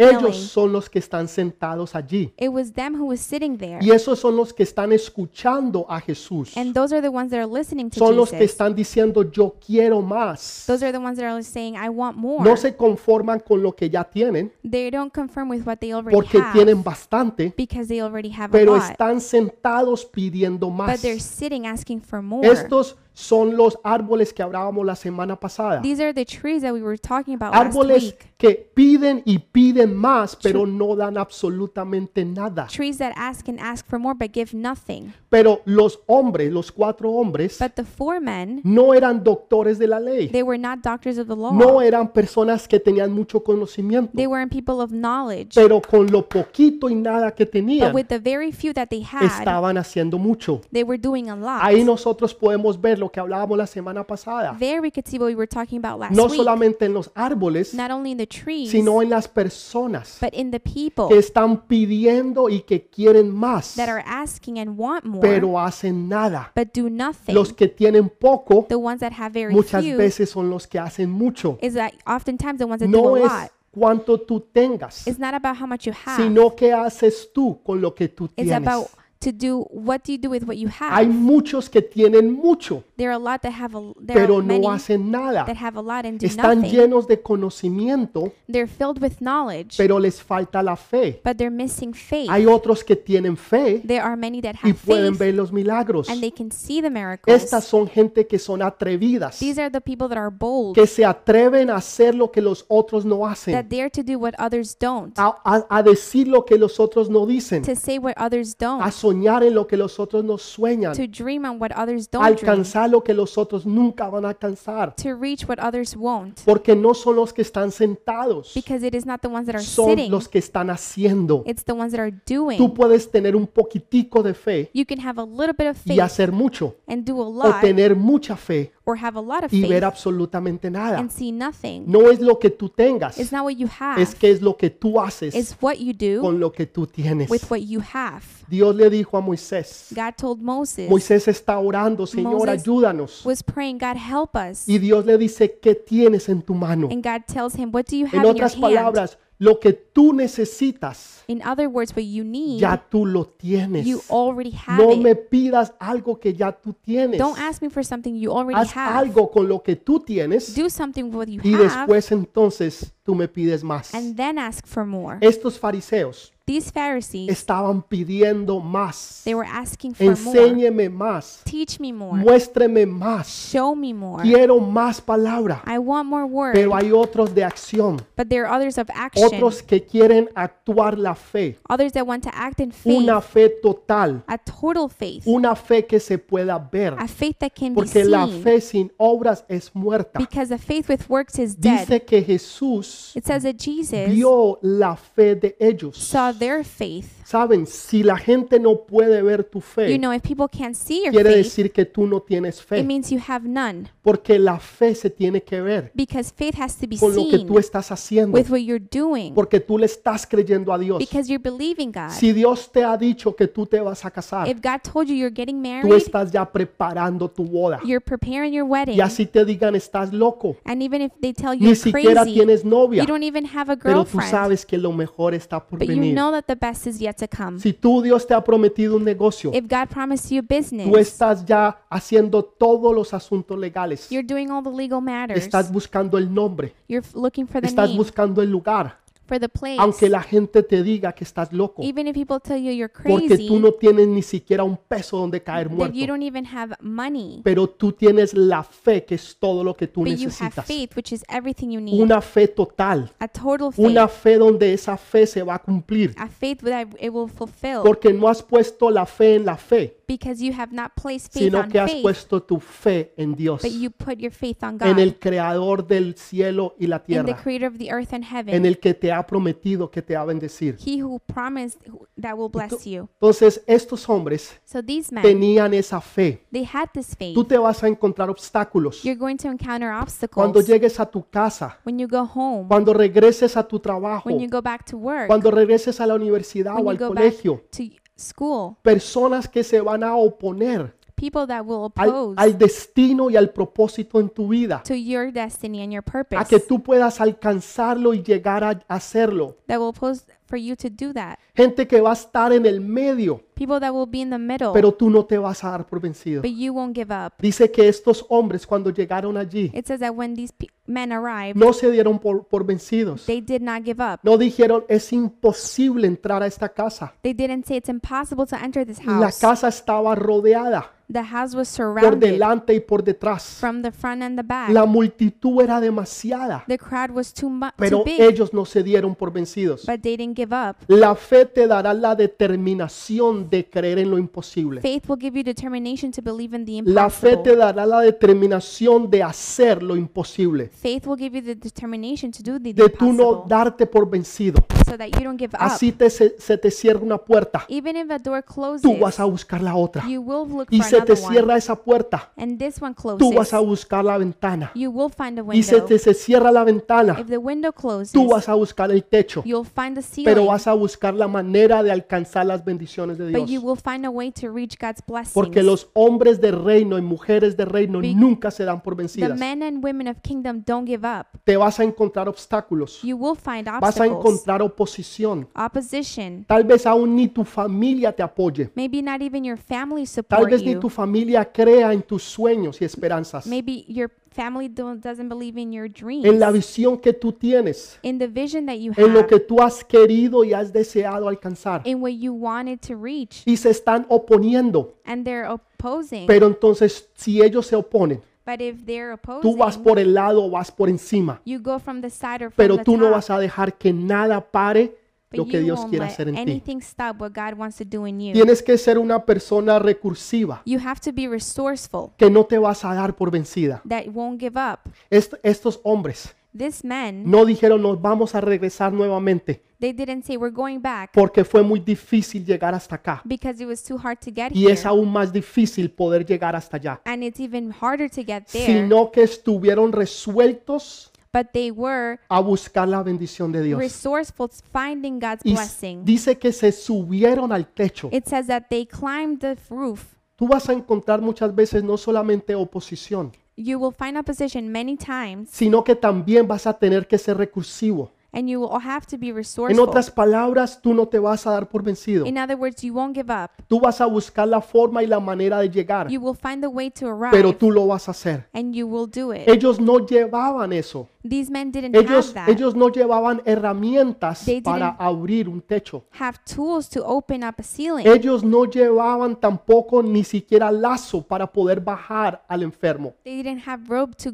Ellos 0.00 0.36
son 0.36 0.72
los 0.72 0.88
que 0.88 0.98
están 0.98 1.28
sentados 1.28 1.94
allí. 1.94 2.32
It 2.38 2.48
was 2.48 2.72
them 2.72 2.94
who 2.94 3.06
was 3.06 3.20
sitting 3.20 3.56
there. 3.58 3.78
Y 3.80 3.90
esos 3.90 4.18
son 4.18 4.36
los 4.36 4.52
que 4.52 4.62
están 4.62 4.92
escuchando 4.92 5.86
a 5.88 6.00
Jesús. 6.00 6.56
And 6.56 6.74
those 6.74 6.94
are 6.94 7.02
the 7.02 7.08
ones 7.14 7.30
that 7.30 7.38
are 7.38 7.46
listening 7.46 7.90
to 7.90 7.98
Son 7.98 8.16
los 8.16 8.30
que 8.30 8.44
están 8.44 8.74
diciendo 8.74 9.30
yo 9.30 9.54
quiero 9.64 10.00
más. 10.02 10.64
Those 10.66 10.84
are 10.84 10.92
the 10.92 10.98
ones 11.04 11.18
that 11.18 11.26
are 11.26 11.42
saying, 11.42 11.74
I 11.76 11.88
want 11.88 12.16
more. 12.16 12.42
No 12.42 12.56
se 12.56 12.74
conforman 12.76 13.40
con 13.40 13.62
lo 13.62 13.72
que 13.74 13.90
ya 13.90 14.04
tienen 14.04 14.52
They 14.68 14.90
don't 14.90 15.12
confirm 15.12 15.50
with 15.50 15.66
what 15.66 15.78
they 15.78 15.92
already 15.92 16.14
porque 16.14 16.38
have 16.38 16.52
tienen 16.52 16.82
bastante, 16.82 17.52
because 17.56 17.88
they 17.88 18.00
already 18.00 18.30
have 18.30 18.46
a 18.46 18.52
pero 18.52 18.74
lot. 18.76 18.82
están 18.90 19.20
sentados 19.20 20.04
pidiendo 20.04 20.68
But 20.68 20.76
más. 20.76 21.02
they're 21.02 21.20
sitting 21.20 21.66
asking 21.66 22.00
for 22.00 22.22
more. 22.22 22.46
Estos 22.46 22.96
son 23.20 23.56
los 23.56 23.78
árboles 23.84 24.32
que 24.32 24.42
hablábamos 24.42 24.84
la 24.86 24.96
semana 24.96 25.36
pasada. 25.38 25.80
These 25.82 26.00
are 26.02 26.12
the 26.14 26.24
trees 26.24 26.62
that 26.62 26.72
we 26.72 26.82
were 26.82 26.98
talking 26.98 27.34
about 27.34 27.52
last 27.52 27.66
Árboles 27.76 28.02
week. 28.04 28.32
que 28.38 28.54
piden 28.74 29.22
y 29.26 29.38
piden 29.38 29.94
más, 29.94 30.36
pero 30.42 30.66
no 30.66 30.96
dan 30.96 31.18
absolutamente 31.18 32.24
nada. 32.24 32.66
Trees 32.68 32.98
that 32.98 33.12
ask 33.16 33.48
and 33.48 33.60
ask 33.60 33.86
for 33.86 33.98
more 33.98 34.14
but 34.14 34.32
give 34.32 34.54
nothing. 34.56 35.12
Pero 35.28 35.60
los 35.64 36.00
hombres, 36.06 36.50
los 36.52 36.72
cuatro 36.72 37.10
hombres, 37.12 37.58
But 37.60 37.74
the 37.74 37.84
four 37.84 38.20
men, 38.20 38.60
no 38.64 38.94
eran 38.94 39.22
doctores 39.22 39.78
de 39.78 39.86
la 39.86 40.00
ley. 40.00 40.28
they 40.28 40.42
were 40.42 40.58
not 40.58 40.80
doctors 40.82 41.18
of 41.18 41.26
the 41.28 41.36
law. 41.36 41.52
No 41.52 41.80
eran 41.82 42.08
personas 42.12 42.66
que 42.66 42.80
tenían 42.80 43.12
mucho 43.12 43.40
conocimiento. 43.44 44.12
They 44.16 44.26
weren't 44.26 44.50
people 44.50 44.80
of 44.82 44.90
knowledge. 44.90 45.50
Pero 45.54 45.80
con 45.82 46.06
lo 46.10 46.26
poquito 46.28 46.88
y 46.88 46.94
nada 46.94 47.30
que 47.32 47.44
But 47.44 47.52
tenían, 47.52 47.94
with 47.94 48.06
the 48.06 48.18
very 48.18 48.50
few 48.52 48.72
that 48.72 48.88
they 48.88 49.02
had, 49.02 49.24
estaban 49.24 49.76
haciendo 49.76 50.18
mucho. 50.18 50.62
they 50.72 50.82
were 50.82 50.98
doing 50.98 51.28
a 51.28 51.36
lot. 51.36 51.60
Ahí 51.62 51.84
nosotros 51.84 52.34
podemos 52.34 52.80
ver 52.80 52.98
lo 52.98 53.09
que 53.10 53.20
hablábamos 53.20 53.58
la 53.58 53.66
semana 53.66 54.06
pasada. 54.06 54.56
There 54.58 54.80
we 54.80 54.90
could 54.90 55.06
see 55.06 55.18
what 55.18 55.26
we 55.28 55.34
were 55.34 55.46
talking 55.48 55.78
about 55.84 55.98
last 56.00 56.12
No 56.14 56.24
week. 56.26 56.36
solamente 56.36 56.84
en 56.86 56.94
los 56.94 57.10
árboles, 57.14 57.74
Not 57.74 57.90
only 57.90 58.12
in 58.12 58.18
the 58.18 58.26
trees, 58.26 58.70
sino 58.70 59.02
en 59.02 59.10
las 59.10 59.28
personas 59.28 60.18
but 60.20 60.32
in 60.34 60.50
the 60.50 60.60
people 60.60 61.08
que 61.08 61.18
están 61.18 61.62
pidiendo 61.66 62.48
y 62.48 62.60
que 62.62 62.88
quieren 62.88 63.30
más, 63.34 63.74
that 63.76 63.88
are 63.88 64.02
asking 64.06 64.58
and 64.58 64.78
want 64.78 65.04
more, 65.04 65.20
pero 65.20 65.58
hacen 65.58 66.08
nada. 66.08 66.52
but 66.54 66.68
do 66.74 66.88
nothing. 66.88 67.34
Los 67.34 67.52
que 67.52 67.68
tienen 67.68 68.08
poco, 68.08 68.66
the 68.68 68.76
ones 68.76 69.00
that 69.00 69.12
have 69.12 69.32
very 69.32 69.52
muchas 69.54 69.82
few 69.82 69.96
veces 69.96 70.30
son 70.30 70.50
los 70.50 70.66
que 70.66 70.78
hacen 70.78 71.10
mucho. 71.10 71.58
is 71.60 71.74
that 71.74 71.92
oftentimes 72.06 72.58
the 72.58 72.64
ones 72.66 72.80
that 72.80 72.86
do 72.88 72.92
No 73.02 73.14
a 73.16 73.18
es 73.18 73.24
lot. 73.24 73.50
cuánto 73.72 74.18
tú 74.20 74.40
tengas, 74.52 75.06
It's 75.06 75.18
not 75.18 75.34
about 75.34 75.56
how 75.60 75.66
much 75.66 75.86
you 75.86 75.92
have. 76.06 76.16
sino 76.22 76.54
qué 76.56 76.72
haces 76.72 77.30
tú 77.32 77.60
con 77.64 77.80
lo 77.80 77.94
que 77.94 78.08
tú 78.08 78.28
it's 78.36 78.50
about 78.52 78.86
tienes. 78.86 78.99
To 79.20 79.32
do 79.32 79.66
what 79.70 80.02
do 80.02 80.12
you 80.12 80.18
do 80.18 80.30
with 80.30 80.44
what 80.44 80.56
you 80.56 80.68
have. 80.68 80.92
Hay 80.94 81.06
muchos 81.06 81.68
que 81.68 81.82
tienen 81.82 82.32
mucho, 82.32 82.82
there 82.96 83.10
are 83.10 83.16
a 83.16 83.18
lot 83.18 83.42
that 83.42 83.52
have 83.52 83.74
a 83.76 83.92
there 84.00 84.16
pero 84.26 84.38
are 84.38 84.42
many 84.42 84.60
no 84.66 84.70
hacen 84.72 85.10
nada. 85.10 85.44
that 85.46 85.56
have 85.56 85.76
a 85.76 85.82
lot 85.82 86.06
and 86.06 86.18
do 86.18 86.26
Están 86.26 86.62
nothing. 86.62 86.70
llenos 86.72 87.06
de 87.06 87.20
conocimiento, 87.20 88.32
They're 88.48 88.66
filled 88.66 89.00
with 89.02 89.20
knowledge, 89.20 89.76
pero 89.76 89.98
les 89.98 90.22
falta 90.22 90.62
la 90.62 90.74
fe. 90.76 91.20
but 91.22 91.36
they're 91.36 91.50
missing 91.54 91.92
faith. 91.92 92.30
Hay 92.30 92.46
otros 92.46 92.82
que 92.82 92.96
tienen 92.96 93.36
fe 93.36 93.82
there 93.86 94.00
are 94.00 94.16
many 94.16 94.40
that 94.40 94.54
y 94.64 94.70
have 94.70 94.78
pueden 94.86 95.14
faith 95.14 95.18
ver 95.18 95.34
los 95.34 95.52
milagros. 95.52 96.08
and 96.08 96.20
they 96.22 96.30
can 96.30 96.50
see 96.50 96.80
the 96.80 96.88
miracles. 96.90 97.34
Estas 97.42 97.64
son 97.64 97.86
gente 97.88 98.26
que 98.26 98.38
son 98.38 98.62
atrevidas, 98.62 99.38
These 99.38 99.58
are 99.60 99.70
the 99.70 99.80
people 99.82 100.08
that 100.08 100.16
are 100.18 100.30
bold, 100.30 100.74
que 100.74 100.86
se 100.86 101.04
atreven 101.04 101.68
a 101.68 101.76
hacer 101.76 102.14
lo 102.14 102.30
que 102.30 102.40
los 102.40 102.64
otros 102.68 103.04
no 103.04 103.26
hacen, 103.26 103.52
that 103.52 103.66
dare 103.68 103.90
to 103.90 104.02
do 104.02 104.18
what 104.18 104.32
others 104.38 104.74
don't, 104.78 105.12
a, 105.18 105.34
a- 105.44 105.66
a 105.68 105.82
decir 105.82 106.26
lo 106.26 106.44
que 106.46 106.56
los 106.56 106.80
otros 106.80 107.10
no 107.10 107.26
dicen, 107.26 107.62
to 107.62 107.76
say 107.76 107.98
what 107.98 108.14
others 108.16 108.56
don't, 108.56 108.82
a 108.82 108.90
soñar 109.10 109.42
en 109.42 109.54
lo 109.54 109.66
que 109.66 109.76
los 109.76 109.98
otros 109.98 110.24
no 110.24 110.38
sueñan, 110.38 110.94
to 110.94 111.06
dream 111.06 111.44
on 111.44 111.60
what 111.60 111.70
others 111.76 112.08
don't 112.08 112.24
a 112.24 112.30
dream, 112.30 112.48
alcanzar 112.48 112.90
lo 112.90 113.02
que 113.02 113.12
los 113.12 113.36
otros 113.36 113.66
nunca 113.66 114.08
van 114.08 114.24
a 114.24 114.28
alcanzar, 114.28 114.94
to 114.96 115.14
reach 115.14 115.46
what 115.48 115.58
others 115.58 115.96
won't, 115.96 116.40
porque 116.44 116.76
no 116.76 116.94
son 116.94 117.16
los 117.16 117.32
que 117.32 117.42
están 117.42 117.72
sentados, 117.72 118.52
because 118.54 118.86
it 118.86 118.94
is 118.94 119.04
not 119.04 119.20
the 119.20 119.28
ones 119.28 119.46
that 119.46 119.56
are 119.56 119.64
son 119.64 119.90
sitting, 119.90 120.10
los 120.10 120.28
que 120.28 120.38
están 120.38 120.70
haciendo. 120.70 121.42
it's 121.46 121.64
the 121.64 121.72
ones 121.72 121.92
that 121.92 122.00
are 122.00 122.14
doing. 122.26 122.58
Tú 122.58 122.72
puedes 122.72 123.10
tener 123.10 123.34
un 123.34 123.46
poquitico 123.46 124.22
de 124.22 124.34
fe 124.34 124.70
You 124.72 124.84
can 124.86 125.00
have 125.00 125.20
a 125.20 125.24
little 125.24 125.54
bit 125.56 125.68
of 125.68 125.76
y 125.84 125.94
faith 125.94 126.00
hacer 126.00 126.32
mucho, 126.32 126.76
and 126.86 127.04
do 127.04 127.20
a 127.20 127.28
o 127.28 127.60
tener 127.60 127.96
mucha 127.96 128.36
fe 128.36 128.72
or 128.90 128.96
have 128.96 129.16
a 129.18 129.22
lot 129.22 129.44
of 129.44 129.52
y 129.52 129.60
ver 129.62 129.68
faith 129.68 129.82
absolutamente 129.84 130.70
nada. 130.70 130.98
and 130.98 131.10
see 131.10 131.30
nothing. 131.32 131.84
No 131.86 132.10
es 132.10 132.20
lo 132.20 132.38
que 132.38 132.50
tú 132.50 132.68
tengas, 132.68 133.18
It's 133.18 133.32
not 133.32 133.44
what 133.44 133.54
you 133.56 133.68
have, 133.78 134.00
es 134.02 134.14
que 134.14 134.30
es 134.30 134.42
lo 134.42 134.56
que 134.56 134.70
tú 134.70 135.00
haces 135.00 135.34
it's 135.34 135.56
what 135.60 135.74
you 135.78 135.92
do 135.92 136.20
con 136.20 136.40
lo 136.40 136.50
que 136.52 136.66
tú 136.66 136.86
tienes. 136.86 137.30
with 137.30 137.42
what 137.50 137.60
you 137.60 137.80
have. 137.80 138.22
Dios 138.48 138.74
le 138.74 138.90
dijo 138.90 139.16
a 139.16 139.20
Moisés, 139.20 139.86
God 139.94 140.14
told 140.16 140.42
Moses, 140.42 140.90
Moisés 140.90 141.28
está 141.28 141.58
orando, 141.60 142.06
Señor, 142.06 142.32
Moses 142.46 142.62
ayúdanos. 142.62 143.24
was 143.24 143.42
praying, 143.42 143.78
God 143.78 143.96
help 143.96 144.34
us. 144.34 144.68
Y 144.68 144.78
Dios 144.78 145.06
le 145.06 145.16
dice, 145.18 145.58
¿qué 145.60 145.74
tienes 145.74 146.28
en 146.28 146.42
tu 146.42 146.54
mano? 146.54 146.88
And 146.90 147.02
God 147.04 147.26
tells 147.26 147.54
him, 147.54 147.70
What 147.72 147.84
do 147.88 147.96
you 147.96 148.06
have 148.06 148.14
En 148.14 148.20
in 148.20 148.24
your 148.26 148.34
otras 148.34 148.54
hand? 148.54 148.62
palabras, 148.62 149.18
lo 149.40 149.58
que 149.58 149.72
tú 149.72 150.12
necesitas, 150.12 151.24
In 151.26 151.40
other 151.42 151.66
words, 151.68 151.92
what 151.96 152.04
you 152.04 152.22
need, 152.24 152.60
ya 152.60 152.76
tú 152.90 153.06
lo 153.06 153.24
tienes. 153.24 153.86
you 153.86 154.00
already 154.10 154.50
have 154.66 154.76
No 154.82 154.92
it. 154.92 154.98
me 155.00 155.14
pidas 155.16 155.72
algo 155.80 156.18
que 156.20 156.34
ya 156.34 156.52
tú 156.52 156.74
tienes. 156.74 157.18
Don't 157.18 157.38
ask 157.38 157.62
me 157.62 157.70
for 157.70 157.82
something 157.84 158.14
you 158.14 158.30
already 158.32 158.60
Haz 158.60 158.72
have. 158.76 158.98
algo 158.98 159.30
con 159.30 159.48
lo 159.48 159.62
que 159.62 159.76
tú 159.76 160.00
tienes 160.00 160.54
Do 160.54 160.68
something 160.68 161.04
with 161.04 161.14
what 161.14 161.26
you 161.28 161.40
y 161.42 161.54
have, 161.54 161.62
después 161.64 162.12
entonces 162.12 162.92
tú 163.10 163.16
me 163.16 163.26
pides 163.26 163.64
más. 163.64 163.92
and 163.92 164.16
then 164.16 164.38
ask 164.38 164.66
for 164.66 164.86
more. 164.86 165.18
Estos 165.20 165.58
fariseos 165.58 166.32
These 166.50 166.72
Pharisees, 166.72 167.30
estaban 167.30 167.80
pidiendo 167.80 168.58
más. 168.60 169.22
they 169.22 169.36
were 169.36 169.46
asking 169.48 169.94
for 169.94 170.18
more. 170.18 170.36
Enséñeme 170.36 170.90
más. 170.90 171.42
Teach 171.44 171.78
me 171.78 171.92
more. 171.92 172.18
Muéstreme 172.18 172.86
más. 172.86 173.28
Show 173.52 173.76
me 173.76 173.94
more. 173.94 174.24
Quiero 174.24 174.58
más 174.58 175.00
palabra. 175.00 175.62
I 175.64 175.78
want 175.78 176.08
more 176.08 176.24
word. 176.24 176.54
Pero 176.54 176.74
hay 176.74 176.90
otros 176.90 177.32
de 177.36 177.44
acción. 177.44 178.04
But 178.16 178.28
there 178.28 178.46
are 178.46 178.52
others 178.52 178.78
of 178.78 178.90
action. 178.92 179.26
Otros 179.26 179.62
que 179.62 179.84
quieren 179.84 180.28
actuar 180.34 180.98
la 180.98 181.14
fe. 181.14 181.56
others 181.68 181.92
that 181.92 182.04
want 182.04 182.24
to 182.24 182.30
act 182.34 182.58
in 182.58 182.72
faith. 182.72 182.96
Una 182.96 183.20
fe 183.20 183.48
total. 183.62 184.24
a 184.26 184.36
total 184.36 184.88
faith. 184.88 185.22
Una 185.26 185.54
fe 185.54 185.86
que 185.86 186.00
se 186.00 186.18
pueda 186.18 186.58
ver. 186.58 186.96
a 186.98 187.06
faith 187.06 187.38
that 187.38 187.52
can 187.54 187.74
be 187.74 187.76
Porque 187.76 188.02
la 188.02 188.26
seen. 188.26 188.42
fe 188.42 188.60
sin 188.60 188.92
obras 188.96 189.44
es 189.48 189.70
muerta. 189.72 190.18
because 190.18 190.50
a 190.50 190.58
faith 190.58 190.88
with 190.88 191.08
works 191.08 191.38
is 191.38 191.54
dead. 191.54 191.86
Dice 191.86 192.04
que 192.04 192.24
Jesús 192.24 192.99
Jesús 193.00 193.16
It 193.16 193.26
says 193.26 193.42
that 193.44 193.56
Jesus 193.58 194.10
vio 194.10 194.58
la 194.62 194.94
fe 194.96 195.34
de 195.34 195.54
ellos. 195.60 195.96
saw 195.96 196.32
their 196.32 196.62
faith. 196.64 197.19
Saben, 197.30 197.64
si 197.64 198.02
la 198.02 198.16
gente 198.16 198.58
no 198.58 198.84
puede 198.86 199.22
ver 199.22 199.44
tu 199.44 199.58
You 199.58 199.62
fe, 199.62 199.98
know, 199.98 200.12
if 200.12 200.20
people 200.22 200.48
can't 200.50 200.74
see 200.74 201.02
your 201.04 201.12
quiere 201.12 201.30
faith, 201.32 201.44
decir 201.44 201.70
que 201.72 201.84
tú 201.84 202.04
no 202.04 202.20
tienes 202.20 202.58
it 202.58 202.64
fe, 202.66 202.82
means 202.82 203.08
you 203.12 203.20
have 203.28 203.46
none. 203.48 203.88
porque 204.02 204.36
la 204.36 204.58
fe 204.58 204.96
se 204.96 205.10
tiene 205.10 205.40
que 205.44 205.60
ver 205.60 205.92
Because 205.94 206.32
faith 206.36 206.56
has 206.58 206.74
to 206.76 206.88
be 206.88 206.96
con 206.98 207.14
lo 207.14 207.22
que 207.26 207.36
seen 207.36 207.46
tú 207.46 207.56
estás 207.60 207.92
haciendo, 207.92 208.36
with 208.36 208.50
what 208.50 208.58
you're 208.62 208.84
doing. 208.84 209.32
porque 209.32 209.60
tú 209.60 209.78
le 209.78 209.86
estás 209.86 210.26
creyendo 210.26 210.72
a 210.72 210.78
Dios. 210.78 210.98
Because 210.98 211.30
you're 211.32 211.38
believing 211.40 211.92
God. 211.92 212.10
Si 212.10 212.32
Dios 212.32 212.68
te 212.72 212.82
ha 212.82 212.96
dicho 212.96 213.36
que 213.36 213.46
tú 213.46 213.64
te 213.64 213.78
vas 213.78 214.04
a 214.04 214.10
casar, 214.10 214.48
If 214.48 214.60
God 214.60 214.80
told 214.82 215.06
you 215.06 215.14
you're 215.14 215.32
getting 215.32 215.62
tú 215.62 215.68
married, 215.68 215.92
estás 215.92 216.32
ya 216.32 216.44
preparando 216.44 217.30
tu 217.30 217.44
boda. 217.44 217.78
you're 217.84 218.04
preparing 218.04 218.52
your 218.52 218.66
wedding. 218.66 218.96
Y 218.96 219.00
así 219.00 219.24
te 219.24 219.44
digan, 219.44 219.76
estás 219.76 220.12
loco, 220.12 220.56
And 220.64 220.82
even 220.82 221.00
if 221.02 221.12
they 221.20 221.32
tell 221.32 221.54
you 221.54 221.60
ni 221.60 221.66
you're 221.66 221.76
siquiera 221.76 222.22
crazy, 222.22 222.34
tienes 222.34 222.64
novia, 222.64 223.04
you 223.04 223.06
don't 223.06 223.22
even 223.22 223.44
have 223.46 223.70
a 223.72 223.76
pero 223.76 224.02
tú 224.04 224.18
girlfriend. 224.18 224.30
sabes 224.32 224.66
que 224.66 224.76
lo 224.76 224.90
mejor 224.90 225.32
está 225.32 225.64
por 225.64 225.78
But 225.78 225.86
you 225.86 225.94
venir. 225.94 226.12
know 226.12 226.32
that 226.32 226.46
the 226.46 226.56
best 226.56 226.88
is 226.88 226.98
yet 227.00 227.19
to 227.20 227.28
come. 227.28 227.58
Si 227.60 227.72
tú 227.72 228.02
Dios 228.02 228.26
te 228.26 228.34
ha 228.34 228.42
prometido 228.42 228.96
un 228.96 229.04
negocio, 229.04 229.52
If 229.54 229.66
God 229.68 229.88
promised 229.88 230.30
you 230.30 230.42
tú 230.42 230.54
business, 230.56 230.96
estás 230.98 231.44
ya 231.44 231.80
haciendo 231.88 232.42
todos 232.44 232.94
los 232.94 233.14
asuntos 233.14 233.56
legales. 233.58 234.08
you're 234.10 234.26
doing 234.26 234.50
all 234.50 234.62
the 234.62 234.70
legal 234.70 235.00
matters. 235.00 235.38
Estás 235.38 235.70
buscando 235.70 236.18
el 236.18 236.32
nombre, 236.32 236.74
You're 236.88 237.06
looking 237.14 237.46
for 237.46 237.60
the 237.60 237.68
estás 237.68 237.88
name, 237.90 237.98
buscando 237.98 238.42
el 238.42 238.50
lugar, 238.50 238.98
for 239.30 239.38
the 239.40 239.48
place. 239.48 239.76
aunque 239.78 240.08
la 240.08 240.22
gente 240.22 240.62
te 240.64 240.82
diga 240.82 241.12
que 241.12 241.22
estás 241.24 241.52
loco, 241.52 241.82
Even 241.82 242.08
if 242.08 242.14
people 242.14 242.38
tell 242.40 242.58
you 242.60 242.72
you're 242.72 242.92
porque 242.92 243.28
crazy, 243.28 243.46
tú 243.46 243.60
no 243.60 243.72
tienes 243.72 244.08
ni 244.08 244.22
siquiera 244.22 244.64
un 244.64 244.76
peso 244.76 245.16
donde 245.18 245.40
caer 245.42 245.68
that 245.68 245.74
muerto. 245.76 245.94
you 245.96 246.06
don't 246.06 246.22
even 246.24 246.44
have 246.44 246.74
money, 246.80 247.40
Pero 247.44 247.68
tú 247.68 247.92
tienes 247.92 248.34
la 248.34 248.62
fe 248.64 249.04
que 249.04 249.14
es 249.14 249.36
todo 249.38 249.62
lo 249.62 249.74
que 249.76 249.86
tú 249.86 250.00
but 250.00 250.08
you 250.18 250.28
have 250.28 250.50
necesitas. 250.56 250.66
faith, 250.66 250.96
which 250.96 251.12
is 251.12 251.24
everything 251.28 251.70
you 251.70 251.80
need. 251.80 252.00
Una 252.00 252.20
fe 252.20 252.48
total, 252.48 253.10
a 253.20 253.28
total 253.28 253.72
faith. 253.72 253.86
una 253.86 254.08
fe 254.08 254.36
donde 254.36 254.72
esa 254.72 254.96
fe 254.96 255.26
se 255.26 255.42
va 255.44 255.54
a 255.54 255.58
cumplir, 255.60 256.12
a 256.18 256.26
faith 256.28 256.60
that 256.62 256.88
it 257.00 257.10
will 257.12 257.28
fulfill. 257.28 257.82
porque 257.84 258.12
no 258.12 258.26
has 258.28 258.42
puesto 258.42 258.90
la 258.90 259.06
fe 259.06 259.36
en 259.36 259.44
la 259.46 259.56
fe, 259.56 259.96
because 260.10 260.42
you 260.44 260.52
have 260.52 260.72
not 260.72 260.90
placed 261.00 261.32
faith 261.32 261.44
sino 261.44 261.60
on 261.60 261.68
que 261.68 261.78
has 261.78 261.90
faith, 261.92 262.02
puesto 262.02 262.42
tu 262.42 262.58
fe 262.58 263.12
en 263.16 263.34
Dios, 263.34 263.62
but 263.62 263.70
you 263.70 263.90
put 263.90 264.18
your 264.18 264.32
faith 264.32 264.62
on 264.64 264.76
God, 264.76 264.88
en 264.88 264.98
el 264.98 265.16
creador 265.18 265.86
del 265.86 266.16
cielo 266.16 266.74
y 266.78 266.86
la 266.88 266.96
in 266.96 267.00
the 267.02 267.06
tierra, 267.24 267.42
creator 267.42 267.68
of 267.68 267.78
the 267.78 267.90
earth 267.92 268.12
and 268.12 268.24
heaven, 268.24 268.54
en 268.54 268.66
el 268.66 268.78
que 268.80 268.92
te 268.94 269.12
ha 269.12 269.24
prometido 269.24 269.88
que 269.90 270.02
te 270.02 270.14
va 270.16 270.22
a 270.22 270.24
bendecir. 270.24 270.76
he 270.84 271.00
who 271.02 271.20
promised 271.20 271.78
who- 271.88 272.06
that 272.20 272.34
will 272.36 272.50
bless 272.50 272.84
you. 272.84 273.08
Entonces, 273.20 273.62
estos 273.66 274.08
hombres 274.08 274.60
So 274.64 274.82
these 274.82 275.14
men, 275.14 275.22
tenían 275.22 275.74
esa 275.74 276.00
fe. 276.00 276.44
they 276.50 276.64
had 276.64 276.88
this 276.92 277.14
faith. 277.16 277.34
Tú 277.34 277.44
te 277.44 277.56
vas 277.56 277.82
a 277.84 277.88
encontrar 277.88 278.28
obstáculos 278.30 279.04
You're 279.04 279.18
going 279.18 279.36
to 279.36 279.48
encounter 279.48 279.90
obstacles 279.92 280.34
cuando 280.34 280.60
llegues 280.60 280.98
a 280.98 281.06
tu 281.06 281.24
casa, 281.30 281.78
when 281.84 281.98
you 281.98 282.08
go 282.08 282.24
home, 282.34 282.66
cuando 282.66 282.92
regreses 282.92 283.56
a 283.56 283.62
tu 283.62 283.78
trabajo, 283.78 284.28
when 284.28 284.40
you 284.40 284.48
go 284.50 284.60
back 284.60 284.84
to 284.90 284.96
work, 284.96 285.28
cuando 285.28 285.50
regreses 285.52 286.00
a 286.00 286.06
la 286.06 286.14
universidad 286.14 286.74
when 286.74 286.80
o 286.80 286.84
you 286.84 286.90
al 286.90 286.96
go 286.98 287.14
back 287.14 287.24
colegio. 287.32 287.62
to 287.70 287.84
school. 288.20 288.76
Personas 288.82 289.48
que 289.48 289.64
se 289.64 289.80
van 289.80 290.02
a 290.04 290.14
oponer 290.14 290.94
People 291.20 291.46
that 291.48 291.66
will 291.66 291.92
al, 291.96 292.08
oppose 292.08 292.34
al 292.38 292.56
destino 292.56 293.28
y 293.28 293.36
al 293.36 293.50
propósito 293.50 294.20
en 294.20 294.30
tu 294.30 294.48
vida, 294.48 294.82
to 294.86 294.94
your 294.94 295.30
destiny 295.30 295.82
and 295.82 295.92
your 295.92 296.02
a 296.06 296.10
purpose, 296.10 296.48
que 296.48 296.58
tú 296.58 296.82
puedas 296.82 297.20
alcanzarlo 297.20 298.14
y 298.14 298.22
llegar 298.22 298.64
a 298.64 298.80
hacerlo. 298.88 299.58
that 299.66 299.78
will 299.78 299.88
oppose 299.88 300.24
for 300.50 300.58
you 300.58 300.74
to 300.76 300.88
do 300.90 301.12
that. 301.14 301.38
Gente 301.54 301.86
que 301.86 302.00
va 302.00 302.10
a 302.10 302.14
estar 302.14 302.52
en 302.52 302.66
el 302.66 302.80
medio, 302.80 303.40
People 303.54 303.78
that 303.78 303.92
will 303.92 304.06
be 304.10 304.18
in 304.20 304.30
the 304.30 304.38
middle, 304.38 304.70
pero 304.72 304.92
tú 304.92 305.08
no 305.10 305.24
te 305.24 305.38
vas 305.38 305.62
a 305.64 305.70
dar 305.70 305.86
por 305.86 306.00
vencido. 306.00 306.42
but 306.42 306.50
you 306.50 306.72
won't 306.72 306.94
give 306.96 307.12
up. 307.14 307.34
Dice 307.38 307.70
que 307.70 307.88
estos 307.88 308.24
hombres 308.28 308.66
cuando 308.66 308.90
llegaron 308.90 309.36
allí 309.36 309.70
It 309.74 309.86
says 309.86 310.00
that 310.00 310.12
when 310.14 310.34
these 310.34 310.52
pe- 310.52 310.68
men 310.86 311.12
arrived, 311.12 311.56
no 311.56 311.72
se 311.72 311.90
dieron 311.90 312.18
por, 312.18 312.44
por 312.46 312.64
vencidos. 312.66 313.24
they 313.26 313.40
did 313.40 313.60
not 313.62 313.84
give 313.84 314.02
up. 314.02 314.18
No 314.22 314.36
dijeron, 314.36 314.84
es 314.88 315.12
imposible 315.12 316.06
entrar 316.06 316.42
a 316.42 316.46
esta 316.46 316.68
casa. 316.68 317.14
They 317.22 317.34
didn't 317.34 317.66
say 317.66 317.76
it's 317.76 317.88
impossible 317.88 318.46
to 318.46 318.56
enter 318.56 318.84
this 318.86 319.04
La 319.04 319.12
house. 319.26 319.38
casa 319.38 319.68
estaba 319.68 320.14
rodeada 320.14 320.90
The 321.12 321.24
house 321.24 321.56
was 321.56 321.76
por 321.76 321.96
surrounded 321.96 322.30
delante 322.30 322.72
y 322.72 322.78
por 322.80 323.02
detrás. 323.02 323.58
from 323.60 323.82
the 323.82 323.90
front 323.90 324.22
and 324.22 324.36
the 324.38 324.44
back. 324.44 324.70
La 324.70 324.86
multitud 324.86 325.60
era 325.60 325.80
demasiada, 325.80 326.64
The 326.68 326.78
crowd 326.78 327.10
was 327.10 327.32
too 327.34 327.50
much 327.50 327.72
pero 327.76 327.98
too 327.98 328.04
big, 328.04 328.20
ellos 328.20 328.54
no 328.54 328.64
se 328.64 328.82
dieron 328.84 329.16
por 329.16 329.32
vencidos. 329.32 329.84
but 329.86 330.00
they 330.02 330.16
didn't 330.16 330.36
give 330.44 330.54
up. 330.54 330.76
La 330.88 331.14
fe 331.14 331.46
te 331.46 331.66
dará 331.66 331.92
la 331.94 332.14
determinación 332.14 333.48
de 333.50 333.68
creer 333.68 333.98
en 333.98 334.10
lo 334.10 334.18
imposible. 334.18 334.80
Faith 334.80 335.04
will 335.08 335.18
give 335.20 335.36
you 335.36 335.44
determination 335.44 336.10
to 336.12 336.22
believe 336.22 336.54
in 336.56 336.64
the 336.64 336.82
La 336.90 337.10
fe 337.10 337.28
te 337.36 337.50
impossible. 337.50 337.56
dará 337.56 337.86
la 337.86 338.00
determinación 338.00 339.10
de 339.10 339.22
hacer 339.22 339.82
lo 339.82 339.96
imposible. 339.96 340.68
Faith 340.68 341.06
will 341.06 341.18
give 341.18 341.36
you 341.36 341.44
the 341.44 341.54
determination 341.54 342.30
to 342.32 342.42
do 342.42 342.58
the 342.60 342.72
De 342.72 342.88
tú 342.88 343.06
no 343.12 343.22
impossible 343.30 343.48
darte 343.48 343.86
por 343.86 344.08
vencido. 344.08 344.64
so 344.86 344.96
that 344.98 345.08
you 345.16 345.20
don't 345.22 345.38
give 345.38 345.54
up. 345.54 345.60
Así 345.62 345.92
te, 345.92 346.10
se, 346.10 346.34
se 346.38 346.58
te 346.58 346.70
cierra 346.70 347.00
una 347.00 347.18
puerta. 347.18 347.64
Even 347.68 347.96
if 347.96 348.10
a 348.10 348.18
door 348.18 348.42
closes, 348.44 348.82
Tú 348.82 348.96
vas 348.98 349.20
a 349.20 349.24
buscar 349.24 349.62
la 349.62 349.74
otra. 349.76 350.04
you 350.08 350.20
will 350.20 350.48
look 350.48 350.66
Y 350.70 350.78
for 350.78 350.84
se 350.86 350.90
te 350.90 351.12
another 351.12 351.24
one. 351.24 351.34
cierra 351.34 351.56
esa 351.56 351.76
puerta. 351.76 352.30
And 352.36 352.58
this 352.58 352.80
one 352.80 352.94
Tú 352.94 353.28
vas 353.32 353.48
closes, 353.48 353.54
a 353.54 353.58
buscar 353.60 354.04
la 354.04 354.18
ventana. 354.18 354.72
you 354.74 354.90
will 354.90 355.10
find 355.10 355.38
a 355.38 355.44
Y 355.54 355.62
se 355.62 355.74
window. 355.76 355.88
te 355.88 355.98
se 355.98 356.14
cierra 356.14 356.50
la 356.50 356.64
ventana. 356.64 357.16
If 357.20 357.28
the 357.28 357.38
window 357.38 357.72
closes, 357.72 358.12
Tú 358.12 358.28
vas 358.28 358.48
a 358.48 358.54
buscar 358.54 358.90
el 358.90 359.04
techo. 359.04 359.42
you'll 359.44 359.64
find 359.66 359.94
the 359.96 360.02
ceiling, 360.02 360.29
Pero 360.34 360.46
vas 360.46 360.66
a 360.66 360.72
buscar 360.74 361.14
la 361.14 361.28
manera 361.28 361.82
de 361.82 361.90
alcanzar 361.90 362.46
las 362.46 362.64
bendiciones 362.64 363.18
de 363.18 363.30
but 363.32 363.40
you 363.42 363.60
Dios. 363.60 363.62
will 363.64 363.76
find 363.76 364.04
a 364.06 364.10
way 364.10 364.30
to 364.32 364.50
reach 364.52 364.76
God's 364.78 365.02
blessings. 365.06 365.32
Porque 365.34 365.62
los 365.62 365.88
hombres 365.94 366.40
de 366.40 366.50
reino 366.52 366.98
y 366.98 367.02
mujeres 367.02 367.56
de 367.56 367.64
reino 367.64 368.00
Be- 368.00 368.14
nunca 368.14 368.50
se 368.50 368.64
dan 368.64 368.80
por 368.82 368.94
the 368.96 369.02
vencidas. 369.02 369.38
men 369.38 369.62
and 369.62 369.84
women 369.84 370.08
of 370.08 370.18
kingdom 370.22 370.62
don't 370.66 370.86
give 370.86 371.06
up. 371.06 371.26
Te 371.44 371.56
vas 371.56 371.78
a 371.80 371.84
encontrar 371.84 372.28
obstáculos. 372.28 373.00
You 373.02 373.16
will 373.16 373.36
find 373.36 373.66
Vas 373.66 373.82
a 373.82 373.86
obstacles, 374.04 374.18
encontrar 374.18 374.62
oposición. 374.62 375.48
opposition. 375.54 376.44
Tal 376.46 376.64
vez 376.64 376.86
aún 376.86 377.14
ni 377.16 377.28
tu 377.28 377.44
familia 377.44 378.12
te 378.12 378.22
apoye. 378.22 378.70
Maybe 378.74 379.02
not 379.02 379.20
even 379.22 379.44
your 379.44 379.56
family 379.58 380.02
Tal 380.04 380.06
support 380.06 380.50
vez 380.50 380.62
ni 380.62 380.72
you. 380.74 380.80
tu 380.80 380.88
familia 380.88 381.44
crea 381.50 381.92
en 381.92 382.02
tus 382.02 382.22
sueños 382.22 382.80
y 382.80 382.84
esperanzas. 382.84 383.46
Maybe 383.46 383.84
your 383.88 384.10
family 384.30 384.68
don't, 384.68 385.00
doesn't 385.02 385.28
believe 385.28 385.58
in 385.60 385.72
your 385.72 385.88
dreams, 385.88 386.24
En 386.24 386.38
la 386.38 386.50
visión 386.50 386.98
que 386.98 387.12
tú 387.12 387.32
tienes. 387.32 387.98
in 388.02 388.18
the 388.18 388.26
vision 388.28 388.66
that 388.66 388.76
you 388.78 388.92
En 388.96 389.12
lo 389.12 389.20
have, 389.20 389.28
que 389.28 389.40
tú 389.40 389.60
has 389.60 389.82
querido 389.84 390.44
y 390.44 390.52
has 390.52 390.72
deseado 390.72 391.28
alcanzar. 391.28 391.82
in 391.84 392.00
what 392.00 392.12
you 392.12 392.32
wanted 392.32 392.78
to 392.80 392.94
reach, 392.96 393.42
Y 393.46 393.56
se 393.56 393.70
están 393.70 394.06
oponiendo. 394.08 394.94
and 395.04 395.24
they're 395.24 395.48
opposing. 395.48 396.26
Pero 396.26 396.46
entonces, 396.46 397.08
si 397.14 397.42
ellos 397.42 397.66
se 397.66 397.76
oponen, 397.76 398.20
but 398.46 398.60
if 398.60 398.84
they're 398.84 399.16
tú 399.42 399.56
vas 399.56 399.76
opposing, 399.76 399.82
por 399.82 399.98
el 399.98 400.14
lado 400.14 400.44
o 400.44 400.50
vas 400.50 400.70
por 400.70 400.88
encima. 400.88 401.40
you 401.44 401.58
go 401.60 401.78
from 401.78 402.00
the 402.00 402.10
side 402.10 402.42
or 402.42 402.50
from 402.50 402.56
Pero 402.56 402.76
the 402.76 402.84
tú 402.84 402.96
no 402.96 403.06
top. 403.06 403.12
vas 403.12 403.30
a 403.30 403.38
dejar 403.38 403.76
que 403.76 403.92
nada 403.92 404.40
pare 404.40 404.96
lo 405.32 405.46
que 405.46 405.60
Dios 405.60 405.86
quiere 405.86 406.04
hacer 406.06 406.28
en 406.28 406.34
ti. 406.34 406.40
anything 406.40 406.78
stop 406.80 407.20
what 407.20 407.30
God 407.32 407.56
wants 407.56 407.76
to 407.76 407.84
do 407.84 408.04
in 408.06 408.18
you. 408.20 408.32
Tienes 408.32 408.62
que 408.62 408.76
ser 408.76 408.98
una 408.98 409.24
persona 409.24 409.78
recursiva, 409.78 410.62
You 410.64 410.78
have 410.84 411.00
to 411.04 411.12
be 411.12 411.28
resourceful, 411.28 412.10
que 412.16 412.28
no 412.28 412.44
te 412.46 412.58
vas 412.58 412.84
a 412.84 412.94
dar 412.94 413.14
por 413.14 413.30
vencida. 413.30 413.80
that 413.88 414.06
won't 414.12 414.40
give 414.40 414.58
up. 414.58 414.80
Est- 415.08 415.34
estos 415.42 415.80
hombres 415.84 416.34
This 416.56 416.82
men, 416.84 417.30
no 417.30 417.44
dijeron 417.44 417.80
nos 417.80 418.02
vamos 418.02 418.34
a 418.34 418.40
regresar 418.40 418.92
nuevamente 418.92 419.62
they 419.78 419.92
didn't 419.92 420.24
say 420.24 420.36
we're 420.36 420.52
going 420.52 420.80
back 420.80 421.12
porque 421.14 421.44
fue 421.44 421.62
muy 421.62 421.78
difícil 421.78 422.44
llegar 422.44 422.74
hasta 422.74 422.96
acá. 422.96 423.22
because 423.24 423.62
it 423.62 423.68
was 423.68 423.84
too 423.84 423.96
hard 423.96 424.18
to 424.18 424.32
get 424.34 424.50
Y 424.52 424.64
here. 424.64 424.72
es 424.72 424.84
aún 424.84 425.12
más 425.12 425.32
difícil 425.32 425.92
poder 425.92 426.26
llegar 426.26 426.56
hasta 426.56 426.76
allá. 426.76 427.00
And 427.04 427.22
it's 427.22 427.38
even 427.38 427.70
harder 427.80 428.10
to 428.10 428.22
get 428.26 428.46
there. 428.50 428.66
Sino 428.66 429.12
que 429.12 429.22
estuvieron 429.22 429.92
resueltos 429.92 431.12
But 431.32 431.52
they 431.52 431.70
were 431.70 432.18
a 432.28 432.40
buscar 432.40 432.88
la 432.88 433.02
bendición 433.04 433.52
de 433.52 433.62
Dios. 433.62 433.78
resourceful 433.78 434.48
finding 434.72 435.20
God's 435.20 435.42
Y 435.44 435.52
blessing. 435.54 436.04
dice 436.04 436.38
que 436.38 436.52
se 436.52 436.72
subieron 436.72 437.52
al 437.52 437.68
techo. 437.68 438.08
It 438.12 438.26
says 438.26 438.48
that 438.48 438.64
they 438.68 438.84
climbed 438.84 439.38
the 439.38 439.56
roof. 439.68 440.16
Tú 440.36 440.48
vas 440.48 440.68
a 440.68 440.72
encontrar 440.72 441.20
muchas 441.20 441.54
veces 441.54 441.84
no 441.84 441.96
solamente 441.96 442.54
oposición, 442.54 443.32
You 443.56 443.78
will 443.78 443.92
find 443.94 444.16
opposition 444.16 444.72
many 444.72 444.96
times, 444.96 445.50
sino 445.50 445.84
que 445.84 445.94
también 445.94 446.48
vas 446.48 446.66
a 446.66 446.72
tener 446.72 447.06
que 447.06 447.18
ser 447.18 447.36
recursivo. 447.36 448.10
And 448.32 448.48
you 448.48 448.60
will 448.60 448.80
have 448.80 449.06
to 449.06 449.16
be 449.18 449.28
En 449.28 449.36
resourceful. 449.36 449.80
otras 449.88 450.10
palabras, 450.10 450.80
tú 450.80 450.94
no 450.94 451.06
te 451.08 451.18
vas 451.18 451.46
a 451.46 451.52
dar 451.52 451.68
por 451.68 451.82
vencido. 451.82 452.26
In 452.26 452.38
other 452.38 452.56
words, 452.56 452.82
you 452.82 452.94
won't 452.94 453.14
give 453.14 453.32
up. 453.32 453.50
Tú 453.68 453.80
vas 453.80 454.00
a 454.00 454.06
buscar 454.06 454.46
la 454.48 454.60
forma 454.60 455.02
y 455.02 455.06
la 455.06 455.20
manera 455.20 455.58
de 455.60 455.68
llegar, 455.70 456.08
You 456.08 456.20
will 456.20 456.36
find 456.36 456.60
the 456.62 456.68
way 456.68 456.90
to 456.90 457.06
pero 457.30 457.48
arrive, 457.48 457.52
tú 457.54 457.70
lo 457.70 457.86
vas 457.86 458.08
a 458.08 458.12
hacer. 458.12 458.48
and 458.52 458.74
you 458.74 458.86
will 458.86 459.08
do 459.10 459.32
it. 459.32 459.48
Ellos 459.48 459.80
no 459.80 459.98
llevaban 460.06 460.72
eso. 460.72 461.08
These 461.22 461.50
men 461.50 461.70
didn't 461.70 461.94
Ellos, 461.94 462.28
have 462.34 462.46
that. 462.46 462.48
ellos 462.48 462.74
no 462.74 462.88
llevaban 462.88 463.42
herramientas 463.44 464.44
They 464.44 464.60
para 464.62 464.96
abrir 464.98 465.48
un 465.48 465.60
techo. 465.60 466.04
have 466.18 466.38
tools 466.44 466.88
to 466.88 467.02
open 467.04 467.42
up 467.44 467.56
a 467.58 467.62
ceiling. 467.62 468.06
Ellos 468.06 468.42
no 468.42 468.64
llevaban 468.64 469.36
tampoco 469.36 470.02
ni 470.02 470.24
siquiera 470.24 470.70
lazo 470.72 471.22
para 471.22 471.46
poder 471.46 471.80
bajar 471.80 472.42
al 472.48 472.62
enfermo. 472.62 473.14
They 473.24 473.42
didn't 473.42 473.66
have 473.68 473.84
rope 473.88 474.14
to 474.24 474.32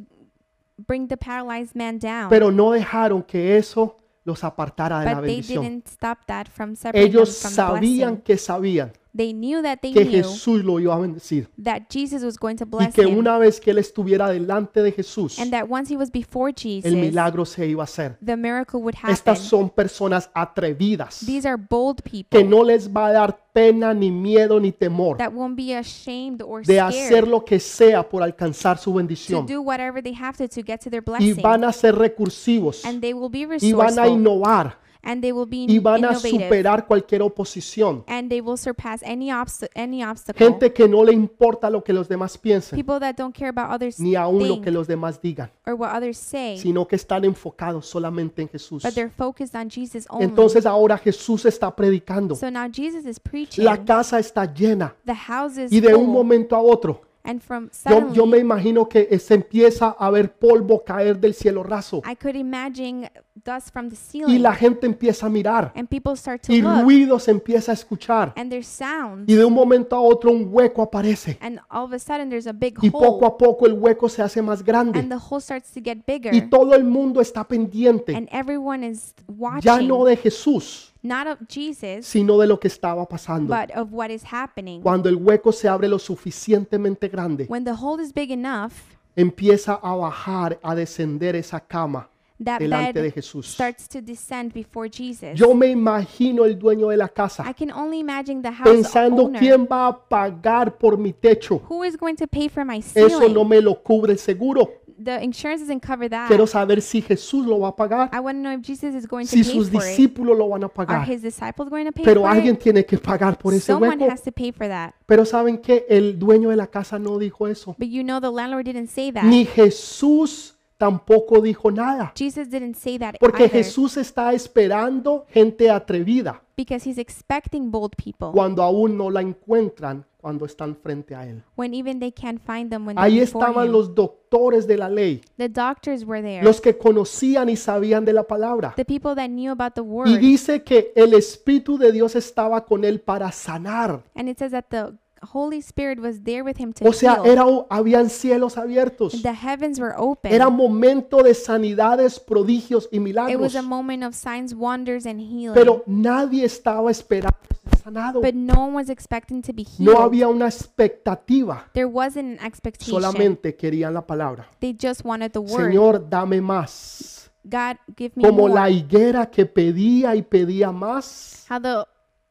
bring 0.77 1.09
the 1.09 1.17
paralyzed 1.17 1.75
man 1.75 1.99
down. 1.99 2.29
Pero 2.29 2.51
no 2.51 2.71
dejaron 2.73 3.23
que 3.23 3.57
eso 3.57 3.97
los 4.25 4.43
apartara 4.45 5.01
de 5.01 5.07
la 5.07 5.15
but 5.15 5.25
they 5.25 5.35
bendición. 5.37 5.63
didn't 5.65 5.89
stop 5.89 6.19
that 6.27 6.47
from 6.49 6.75
separating 6.75 7.11
Ellos 7.11 7.41
them 7.41 7.51
from 7.51 7.51
the 7.51 7.57
sabían 7.57 8.09
blessing. 8.11 8.23
que 8.25 8.37
sabían 8.39 8.93
They 9.17 9.33
knew 9.33 9.63
that 9.63 9.79
they 9.81 9.93
que 9.93 10.05
knew 10.05 10.13
Jesús 10.13 10.63
lo 10.65 10.79
iba 10.79 10.95
a 10.95 10.99
bendecir 10.99 11.49
that 11.63 11.85
Jesus 11.91 12.23
was 12.23 12.37
going 12.39 12.57
to 12.57 12.65
y 12.65 12.69
bless 12.79 12.95
que 12.95 13.03
him 13.03 13.17
una 13.19 13.39
vez 13.39 13.61
que 13.61 13.71
él 13.71 13.79
estuviera 13.79 14.29
delante 14.29 14.83
de 14.83 14.93
Jesús, 14.93 15.39
and 15.39 15.51
that 15.51 15.67
once 15.71 15.93
he 15.93 15.97
was 15.97 16.11
before 16.11 16.53
Jesus, 16.53 16.85
el 16.85 16.97
milagro 16.97 17.45
se 17.45 17.67
iba 17.67 17.83
a 17.83 17.85
hacer. 17.85 18.19
the 18.25 18.37
miracle 18.37 18.81
would 18.81 18.95
happen. 18.95 19.13
Estas 19.13 19.39
son 19.41 19.71
personas 19.71 20.31
atrevidas 20.35 21.25
These 21.25 21.49
are 21.49 21.57
bold 21.57 22.03
people 22.03 22.39
que 22.39 22.45
no 22.45 22.63
les 22.63 22.89
va 22.89 23.07
a 23.07 23.13
dar 23.13 23.41
pena, 23.53 23.95
ni 23.95 24.11
miedo, 24.11 24.61
ni 24.61 24.71
temor 24.73 25.17
that 25.17 25.33
won't 25.33 25.57
be 25.57 25.75
ashamed 25.75 26.43
or 26.43 26.63
de 26.63 26.79
hacer 26.79 27.27
lo 27.27 27.45
que 27.45 27.59
sea 27.59 28.07
por 28.07 28.23
alcanzar 28.23 28.77
su 28.77 28.91
to 28.91 28.97
bendición. 28.97 29.47
do 29.47 29.63
whatever 29.63 30.03
they 30.03 30.15
have 30.15 30.37
to 30.37 30.47
to 30.49 30.63
get 30.63 30.81
to 30.81 30.91
their 30.91 31.03
Y 31.03 31.11
blessing. 31.11 31.43
van 31.43 31.65
a 31.65 31.73
ser 31.73 31.95
recursivos 31.95 32.85
and 32.85 33.01
they 33.01 33.15
will 33.15 33.31
be 33.31 33.47
y 33.61 33.73
van 33.73 33.99
a 33.99 34.09
innovar 34.09 34.86
and 35.07 35.23
they 35.23 35.33
will 35.33 35.49
be 35.49 35.67
y 35.73 35.79
van 35.79 36.05
a 36.05 36.15
superar 36.17 36.87
cualquier 36.87 37.23
oposición. 37.23 38.05
and 38.09 38.29
they 38.29 38.41
will 38.41 38.57
surpass 38.59 39.03
any, 39.05 39.31
obst- 39.31 39.69
any 39.75 40.03
obstacle. 40.03 40.45
Gente 40.45 40.73
que 40.73 40.89
no 40.89 41.05
le 41.05 41.13
importa 41.13 41.71
lo 41.71 41.83
que 41.83 41.93
los 41.93 42.09
demás 42.09 42.37
piensen, 42.37 42.77
People 42.77 42.99
that 42.99 43.15
don't 43.17 43.35
care 43.35 43.49
about 43.49 43.71
others 43.75 44.01
ni 44.01 44.17
aún 44.17 44.41
lo 44.41 44.55
think 44.55 44.65
que 44.65 44.71
los 44.71 44.87
demás 44.89 45.21
digan, 45.23 45.51
or 45.65 45.75
what 45.75 45.97
others 45.97 46.19
say, 46.19 46.59
sino 46.59 46.87
que 46.87 46.97
están 46.97 47.25
enfocados 47.25 47.87
solamente 47.87 48.43
en 48.43 48.49
Jesús. 48.49 48.83
but 48.83 48.93
they're 48.95 49.13
focused 49.17 49.55
on 49.55 49.71
Jesus 49.71 50.07
only. 50.11 50.25
Entonces 50.25 50.67
ahora 50.67 50.99
Jesús 50.99 51.45
está 51.47 51.75
predicando. 51.75 52.35
so 52.35 52.51
now 52.51 52.67
Jesus 52.71 53.07
is 53.07 53.21
preaching. 53.21 53.65
La 53.65 53.77
casa 53.85 54.19
está 54.19 54.45
llena 54.53 54.95
the 55.05 55.15
house 55.15 55.57
is 55.57 55.73
y 55.73 55.81
de 55.81 55.95
un 55.95 56.07
full, 56.07 56.13
momento 56.13 56.57
a 56.57 56.61
otro, 56.61 57.03
and 57.27 57.41
from 57.41 57.65
yo, 57.65 57.71
suddenly, 57.73 58.17
yo 58.17 58.27
me 58.27 58.39
imagino 58.39 58.89
que 58.89 59.19
se 59.19 59.35
empieza 59.35 59.97
a 59.99 60.11
ver 60.11 60.33
polvo 60.33 60.85
caer 60.85 61.19
del 61.19 61.35
cielo 61.35 61.63
raso. 61.63 62.03
I 62.11 62.15
could 62.15 62.37
imagine 62.37 63.11
dust 63.45 63.71
from 63.73 63.89
the 63.89 63.95
y 63.95 64.25
ceiling, 64.25 64.43
la 64.43 64.55
gente 64.55 64.87
empieza 64.87 65.27
a 65.27 65.29
mirar. 65.29 65.73
And 65.75 65.89
people 65.89 66.17
start 66.17 66.43
to 66.43 66.53
y 66.53 66.61
look, 66.61 66.83
ruido 66.83 67.19
se 67.19 67.31
empieza 67.31 67.73
a 67.73 67.75
escuchar. 67.75 68.33
And 68.37 68.51
there's 68.51 68.67
sounds, 68.67 69.29
y 69.29 69.35
de 69.35 69.45
un 69.45 69.53
momento 69.53 69.97
a 69.97 70.01
otro 70.01 70.31
un 70.31 70.49
hueco 70.51 70.83
aparece. 70.83 71.39
And 71.41 71.61
all 71.69 71.85
of 71.85 71.93
a 71.93 71.99
sudden 71.99 72.29
there's 72.29 72.47
a 72.47 72.53
big 72.53 72.79
y 72.83 72.91
poco 72.91 73.19
hole, 73.19 73.27
a 73.27 73.37
poco 73.37 73.67
el 73.67 73.75
hueco 73.75 74.09
se 74.09 74.23
hace 74.23 74.43
más 74.43 74.65
grande. 74.65 74.99
And 74.99 75.11
the 75.11 75.19
hole 75.19 75.41
starts 75.41 75.73
to 75.73 75.81
get 75.83 75.99
bigger, 76.07 76.35
y 76.35 76.49
todo 76.49 76.75
el 76.75 76.85
mundo 76.85 77.21
está 77.21 77.47
pendiente. 77.47 78.15
And 78.15 78.29
everyone 78.33 78.87
is 78.87 79.15
watching, 79.27 79.63
ya 79.63 79.81
no 79.81 80.05
de 80.05 80.17
Jesús, 80.17 80.95
not 81.03 81.27
of 81.27 81.39
Jesus, 81.49 82.07
sino 82.07 82.39
de 82.39 82.47
lo 82.47 82.59
que 82.59 82.69
estaba 82.69 83.07
pasando. 83.09 83.55
but 83.55 83.71
of 83.77 83.93
what 83.93 84.11
is 84.11 84.25
happening. 84.25 84.81
Cuando 84.83 85.09
el 85.09 85.17
hueco 85.17 85.53
se 85.53 85.69
abre 85.69 85.89
lo 85.89 85.99
suficientemente 85.99 87.09
grande, 87.09 87.47
When 87.49 87.65
the 87.65 87.75
hole 87.75 88.03
is 88.03 88.13
big 88.13 88.31
enough, 88.31 88.73
empieza 89.15 89.75
a 89.83 89.95
bajar, 89.95 90.59
a 90.63 90.75
descender 90.75 91.37
esa 91.37 91.61
cama 91.61 92.09
that 92.45 92.59
delante 92.59 93.01
de 93.01 93.09
bed 93.09 93.15
Jesús. 93.15 93.47
starts 93.47 93.89
to 93.89 94.03
descend 94.03 94.53
before 94.53 94.91
Jesus. 94.91 95.31
Yo 95.39 95.55
me 95.55 95.69
imagino 95.69 96.45
el 96.45 96.59
dueño 96.59 96.89
de 96.89 96.97
la 96.99 97.09
casa 97.09 97.43
I 97.49 97.55
can 97.55 97.71
only 97.71 97.99
imagine 97.99 98.43
the 98.43 98.51
house 98.53 98.69
pensando 98.69 99.25
owner. 99.25 99.41
quién 99.41 99.67
va 99.67 99.87
a 99.89 99.99
pagar 100.09 100.77
por 100.77 100.99
mi 100.99 101.13
techo. 101.15 101.63
Who 101.71 101.83
is 101.85 101.97
going 101.97 102.17
to 102.17 102.27
pay 102.27 102.49
for 102.51 102.65
my 102.65 102.79
Eso 102.79 103.09
ceiling? 103.21 103.33
no 103.35 103.45
me 103.45 103.61
lo 103.63 103.83
cubre 103.83 104.13
el 104.13 104.19
seguro. 104.19 104.69
The 105.03 105.23
insurance 105.23 105.61
doesn't 105.63 105.81
cover 105.81 106.09
that. 106.09 106.29
Quiero 106.29 106.47
saber 106.47 106.81
si 106.81 107.03
Jesús 107.03 107.47
lo 107.47 107.61
va 107.61 107.69
a 107.69 107.77
pagar, 107.77 108.11
I 108.13 108.21
want 108.21 108.37
to 108.39 108.43
know 108.43 108.53
if 108.53 108.63
Jesus 108.63 108.95
is 108.95 109.07
going 109.07 109.25
to 109.27 109.31
si 109.31 109.43
pay 109.43 109.45
sus 109.45 109.69
for 109.71 109.77
it. 109.83 109.83
discípulos 109.83 110.37
lo 110.37 110.49
van 110.49 110.63
a 110.63 110.67
Are 110.67 110.73
pagar. 110.75 111.07
his 111.09 111.23
disciples 111.23 111.69
going 111.69 111.85
to 111.87 111.93
pay 111.93 112.05
Pero 112.05 112.23
for 112.23 112.31
alguien 112.31 112.55
it? 112.55 112.61
tiene 112.63 112.85
que 112.85 112.99
pagar 112.99 113.39
por 113.39 113.53
ese 113.55 113.67
Someone 113.67 113.97
hueco. 113.99 114.11
has 114.13 114.23
to 114.23 114.33
pay 114.33 114.53
for 114.53 114.67
that. 114.69 114.95
Pero 115.07 115.25
¿saben 115.25 115.59
qué? 115.59 115.85
El 115.89 116.19
dueño 116.19 116.51
de 116.51 116.57
la 116.57 116.67
casa 116.69 116.99
no 116.99 117.19
dijo 117.19 117.47
eso. 117.47 117.75
But 117.79 117.89
you 117.89 118.03
know 118.03 118.21
the 118.21 118.31
landlord 118.31 118.65
didn't 118.65 118.89
say 118.89 119.13
that. 119.13 119.25
Ni 119.25 119.45
Jesús 119.45 120.55
tampoco 120.79 121.41
dijo 121.41 121.71
nada. 121.71 122.13
Jesus 122.15 122.49
didn't 122.51 122.75
say 122.77 122.99
that 122.99 123.15
Porque 123.19 123.45
either 123.45 123.51
Jesús 123.65 123.97
está 123.97 124.33
esperando 124.35 125.25
gente 125.31 125.71
atrevida 125.71 126.43
because 126.57 126.89
he's 126.89 126.99
expecting 126.99 127.71
bold 127.71 127.95
people 127.97 128.29
cuando 128.33 128.63
aún 128.63 128.97
no 128.97 129.11
la 129.11 129.21
encuentran 129.23 130.05
cuando 130.27 130.45
están 130.45 130.75
frente 130.75 131.15
a 131.15 131.25
Él. 131.25 131.45
when 131.57 131.73
even 131.73 132.01
they 132.01 132.11
can't 132.11 132.41
find 132.45 132.69
them 132.69 132.85
when 132.85 132.97
they're 132.97 133.05
Ahí 133.07 133.21
before 133.21 133.45
estaban 133.47 133.67
him. 133.67 133.73
los 133.73 133.95
doctores 133.95 134.67
de 134.67 134.77
la 134.77 134.89
ley, 134.89 135.21
The 135.39 135.49
doctors 135.49 136.05
were 136.05 136.21
there. 136.21 136.43
los 136.43 136.61
que 136.61 136.77
conocían 136.77 137.49
y 137.49 137.55
sabían 137.55 138.05
de 138.05 138.13
la 138.13 138.25
palabra. 138.25 138.73
the 138.77 138.85
people 138.85 139.15
that 139.15 139.29
knew 139.29 139.53
about 139.53 139.75
the 139.75 139.83
Y 139.83 139.85
word. 139.87 140.19
dice 140.19 140.65
que 140.65 140.93
el 140.97 141.15
Espíritu 141.15 141.79
de 141.79 141.93
Dios 141.93 142.17
estaba 142.17 142.65
con 142.65 142.83
él 142.85 143.01
para 143.01 143.31
sanar. 143.31 144.03
and 144.17 144.29
it 144.29 144.37
says 144.37 144.51
that 144.51 144.65
the 144.71 144.95
Holy 145.33 145.59
Spirit 145.59 145.99
was 146.01 146.23
there 146.25 146.43
with 146.43 146.57
him 146.59 146.73
to 146.73 146.87
O 146.89 146.93
sea, 146.93 147.15
heal. 147.23 147.27
era, 147.33 147.45
habían 147.71 148.11
cielos 148.11 148.59
abiertos. 148.59 149.23
the 149.23 149.33
heavens 149.33 149.79
were 149.79 149.95
open. 149.97 150.33
Era 150.33 150.51
momento 150.51 151.23
de 151.23 151.35
sanidades, 151.35 152.19
prodigios 152.19 152.89
y 152.91 152.97
it 152.97 153.01
milagros. 153.01 153.41
was 153.41 153.55
a 153.55 153.63
moment 153.63 154.03
of 154.03 154.15
signs, 154.15 154.55
wonders, 154.55 155.07
and 155.07 155.21
healing. 155.21 155.55
Pero 155.55 155.85
nadie 155.87 156.45
estaba 156.45 156.91
esperando 156.91 157.39
sanado. 157.83 158.21
but 158.21 158.35
no 158.35 158.55
one 158.67 158.75
was 158.75 158.89
expecting 158.89 159.43
to 159.43 159.53
be 159.53 159.65
healed. 159.65 159.95
No 159.95 160.01
había 160.01 160.29
una 160.29 160.47
expectativa. 160.47 161.69
there 161.73 161.89
wasn't 161.89 162.39
an 162.39 162.47
expectation. 162.47 162.95
Solamente 162.95 163.57
querían 163.57 163.95
la 163.95 164.07
palabra. 164.07 164.49
they 164.61 164.73
just 164.73 165.05
wanted 165.05 165.33
the 165.33 165.41
word. 165.41 165.71
Señor, 165.71 166.09
dame 166.09 166.41
más. 166.41 167.31
God, 167.45 167.77
give 167.97 168.13
me 168.17 168.25
Como 168.25 168.49
more. 168.49 168.55
la 168.55 168.71
higuera 168.71 169.31
que 169.31 169.47
pedía 169.47 170.17
y 170.17 170.23
pedía 170.23 170.73
más. 170.73 171.47
How 171.49 171.61
the 171.61 171.87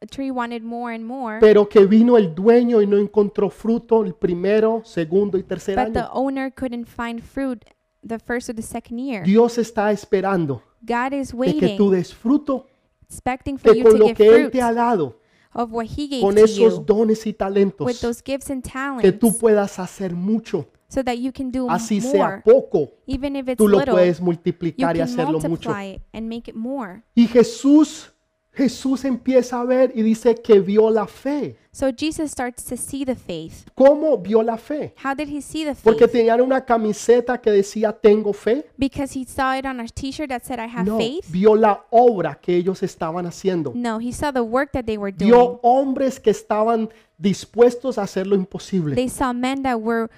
tree 0.06 0.30
wanted 0.30 0.62
more 0.62 0.94
and 0.94 1.04
more. 1.04 1.38
Pero 1.40 1.68
que 1.68 1.86
vino 1.86 2.16
el 2.16 2.34
dueño 2.34 2.82
y 2.82 2.86
no 2.86 2.98
encontró 2.98 3.50
fruto 3.50 4.04
el 4.04 4.14
primero, 4.14 4.82
segundo 4.84 5.38
y 5.38 5.42
tercer 5.42 5.76
but 5.76 5.92
the 5.92 6.00
año. 6.00 6.10
owner 6.12 6.52
couldn't 6.52 6.86
find 6.86 7.22
fruit 7.22 7.64
the 8.06 8.18
first 8.18 8.48
or 8.48 8.54
the 8.54 8.62
second 8.62 8.98
year. 8.98 9.24
Dios 9.24 9.58
está 9.58 9.90
esperando 9.90 10.62
God 10.82 11.12
is 11.12 11.32
de 11.32 11.54
que 11.58 11.76
tú 11.76 11.88
waiting, 11.88 11.90
des 11.90 12.14
fruto, 12.14 12.66
expecting 13.08 13.58
for 13.58 13.72
que 13.72 13.78
you 13.78 13.84
con 13.84 13.92
to 13.92 13.98
lo 13.98 14.06
give 14.06 14.16
que 14.16 14.28
Él 14.28 14.34
fruit 14.34 14.52
te 14.52 14.62
ha 14.62 14.72
dado, 14.72 15.18
of 15.56 15.72
what 15.72 15.86
He 15.86 16.06
gave 16.08 16.20
con 16.22 16.34
to 16.34 16.44
esos 16.44 16.74
you 16.78 16.84
dones 16.84 17.24
y 17.26 17.30
with 17.30 17.36
talentos, 17.38 18.00
those 18.00 18.22
gifts 18.24 18.50
and 18.50 18.62
que 18.62 18.70
talents 18.70 19.18
tú 19.18 19.36
puedas 19.36 19.78
hacer 19.78 20.14
mucho, 20.14 20.68
so 20.88 21.02
that 21.02 21.14
you 21.16 21.32
can 21.32 21.50
do 21.50 21.68
así 21.68 22.00
more. 22.00 22.12
sea 22.12 22.42
poco, 22.44 22.92
Even 23.06 23.36
if 23.36 23.48
it's 23.48 23.58
tú 23.58 23.66
lo 23.68 23.78
little, 23.78 23.94
puedes 23.94 24.18
you 24.18 24.24
multiplicar 24.24 24.94
y 24.96 24.98
can 25.00 25.08
hacerlo 25.08 25.38
mucho. 25.40 25.48
multiply 25.48 25.94
it 25.94 26.02
and 26.12 26.28
make 26.28 26.48
it 26.50 26.54
more. 26.56 27.02
Y 27.14 27.26
Jesús, 27.26 28.12
Jesús 28.52 29.04
empieza 29.04 29.60
a 29.60 29.64
ver 29.64 29.92
y 29.94 30.02
dice 30.02 30.34
que 30.34 30.60
vio 30.60 30.90
la 30.90 31.06
fe. 31.06 31.56
So 31.76 31.92
Jesus 31.92 32.30
starts 32.30 32.64
to 32.70 32.76
see 32.78 33.04
the 33.04 33.14
faith. 33.14 33.66
¿Cómo 33.74 34.16
vio 34.16 34.42
la 34.42 34.56
fe? 34.56 34.94
How 35.04 35.14
did 35.14 35.28
he 35.28 35.42
see 35.42 35.62
the 35.62 35.74
Porque 35.74 36.08
faith? 36.08 36.12
tenían 36.12 36.40
una 36.40 36.64
camiseta 36.64 37.38
que 37.38 37.50
decía 37.50 37.92
tengo 37.92 38.32
fe. 38.32 38.64
Because 38.78 39.12
he 39.14 39.26
saw 39.26 39.52
it 39.58 39.66
on 39.66 39.80
a 39.80 39.86
t-shirt 39.86 40.30
that 40.30 40.42
said 40.42 40.58
I 40.58 40.68
have 40.74 40.86
No, 40.86 40.96
faith? 40.96 41.26
vio 41.28 41.54
la 41.54 41.84
obra 41.90 42.36
que 42.40 42.56
ellos 42.56 42.82
estaban 42.82 43.26
haciendo. 43.26 43.72
No, 43.74 43.98
he 44.00 44.10
saw 44.10 44.32
the 44.32 44.40
work 44.40 44.72
that 44.72 44.86
they 44.86 44.96
were 44.96 45.12
doing. 45.12 45.30
Vio 45.30 45.60
hombres 45.62 46.18
que 46.18 46.30
estaban 46.30 46.88
dispuestos 47.18 47.98
a 47.98 48.04
hacer 48.04 48.26
lo 48.26 48.36
imposible, 48.36 48.94
They 48.94 49.10
saw 49.10 49.34
men 49.34 49.62
that 49.62 49.76
were 49.78 50.08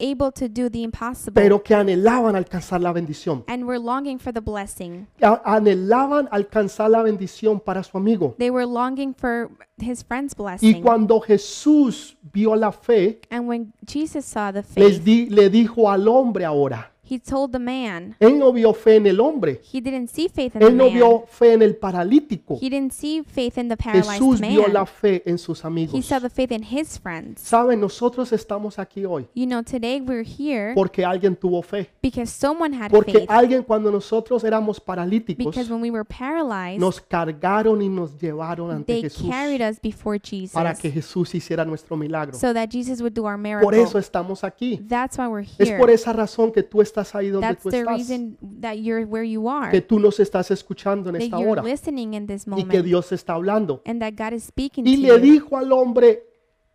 able 0.00 0.30
to 0.32 0.48
do 0.48 0.70
the 0.70 0.82
impossible 0.82 1.32
pero 1.34 1.62
que 1.62 1.74
anhelaban 1.74 2.36
alcanzar 2.36 2.80
la 2.80 2.92
bendición. 2.92 3.44
and 3.48 3.64
were 3.64 3.78
longing 3.78 4.18
for 4.18 4.32
the 4.32 4.40
blessing. 4.40 5.06
A- 5.22 5.40
Anhelaban 5.56 6.28
alcanzar 6.30 6.90
la 6.90 7.02
bendición 7.02 7.60
para 7.60 7.82
su 7.82 7.96
amigo. 7.98 8.34
They 8.38 8.50
were 8.50 8.66
longing 8.66 9.14
for 9.14 9.50
his 9.78 10.04
friend's 10.04 10.34
Y 10.38 10.42
blessing. 10.42 10.82
cuando 10.82 11.20
Jesús 11.20 12.16
vio 12.32 12.54
la 12.56 12.70
fe, 12.72 13.20
And 13.30 13.48
when 13.48 13.72
Jesus 13.86 14.24
saw 14.24 14.52
the 14.52 14.62
les 14.76 14.94
faith, 14.98 15.04
di- 15.04 15.26
le 15.30 15.50
dijo 15.50 15.90
al 15.90 16.06
hombre 16.08 16.44
ahora, 16.44 16.92
he 17.08 17.18
told 17.18 17.52
the 17.52 17.58
man, 17.58 18.14
él 18.20 18.38
no 18.38 18.52
vio 18.52 18.72
fe 18.74 18.96
en 18.96 19.06
el 19.06 19.20
hombre, 19.20 19.60
he 19.72 19.80
didn't 19.80 20.08
see 20.08 20.28
faith 20.28 20.54
in 20.54 20.60
the 20.60 20.66
él 20.66 20.76
no 20.76 20.84
man. 20.84 20.94
vio 20.94 21.24
fe 21.28 21.52
en 21.54 21.62
el 21.62 21.76
paralítico. 21.76 22.58
He 22.60 22.68
didn't 22.70 22.92
see 22.92 23.22
faith 23.22 23.56
in 23.58 23.68
the 23.68 23.76
paralyzed 23.76 24.20
Jesús 24.20 24.40
vio 24.40 24.66
la 24.68 24.80
man. 24.80 24.86
fe 24.86 25.22
en 25.26 25.38
sus 25.38 25.62
He 25.62 25.66
amigos. 25.66 26.04
saw 26.06 26.20
the 26.20 26.30
faith 26.30 26.52
in 26.52 26.62
his 26.62 26.98
friends. 26.98 27.40
Saben, 27.40 27.80
nosotros 27.80 28.32
estamos 28.32 28.78
aquí 28.78 29.04
hoy 29.04 29.26
You 29.34 29.46
know, 29.46 29.62
today 29.62 30.00
we're 30.00 30.24
here 30.24 30.74
porque 30.74 31.04
alguien 31.04 31.36
tuvo 31.36 31.62
fe. 31.62 31.88
because 32.02 32.30
someone 32.32 32.74
had 32.74 32.90
Porque 32.90 33.12
faith. 33.12 33.30
alguien 33.30 33.62
cuando 33.62 33.90
nosotros 33.90 34.42
éramos 34.44 34.80
paralíticos, 34.80 35.44
Because 35.46 35.70
when 35.72 35.80
we 35.80 35.90
were 35.90 36.04
paralyzed, 36.04 36.80
nos 36.80 37.00
cargaron 37.00 37.80
y 37.82 37.88
nos 37.88 38.18
llevaron 38.20 38.70
ante 38.70 38.92
they 38.92 39.02
Jesús 39.02 39.28
carried 39.30 39.60
us 39.62 39.78
before 39.80 40.18
Jesus 40.18 40.52
para 40.52 40.74
que 40.74 40.90
Jesús 40.90 41.34
hiciera 41.34 41.64
nuestro 41.64 41.96
milagro. 41.96 42.36
so 42.38 42.52
that 42.52 42.68
Jesus 42.70 43.00
would 43.00 43.12
do 43.14 43.24
our 43.26 43.36
Por 43.62 43.74
eso 43.74 43.82
miracle. 43.82 44.00
estamos 44.00 44.44
aquí. 44.44 44.78
That's 44.88 45.16
why 45.18 45.26
we're 45.28 45.46
Es 45.58 45.68
here. 45.68 45.78
por 45.78 45.90
esa 45.90 46.12
razón 46.12 46.50
que 46.52 46.62
tú 46.62 46.80
estás 46.82 46.97
ahí 47.14 47.28
donde 47.28 47.46
That's 47.48 47.62
tú 47.62 47.70
the 47.70 47.78
estás, 47.78 47.96
reason 47.96 48.36
that 48.60 48.74
you're 48.74 49.04
where 49.04 49.28
you 49.28 49.48
are, 49.48 49.70
que 49.70 49.80
tú 49.80 49.98
nos 49.98 50.18
estás 50.20 50.50
escuchando 50.50 51.08
en 51.10 51.14
that 51.16 51.22
esta 51.24 51.38
you're 51.38 51.50
hora 51.52 51.62
listening 51.62 52.14
in 52.14 52.26
this 52.26 52.44
y 52.56 52.64
que 52.64 52.82
Dios 52.82 53.12
está 53.12 53.34
hablando. 53.34 53.82
and 53.86 54.00
that 54.00 54.14
God 54.16 54.32
is 54.34 54.44
speaking 54.44 54.84
to 54.84 54.90
Y 54.90 54.96
le 54.96 55.08
you. 55.08 55.18
dijo 55.18 55.56
al 55.56 55.72
hombre, 55.72 56.24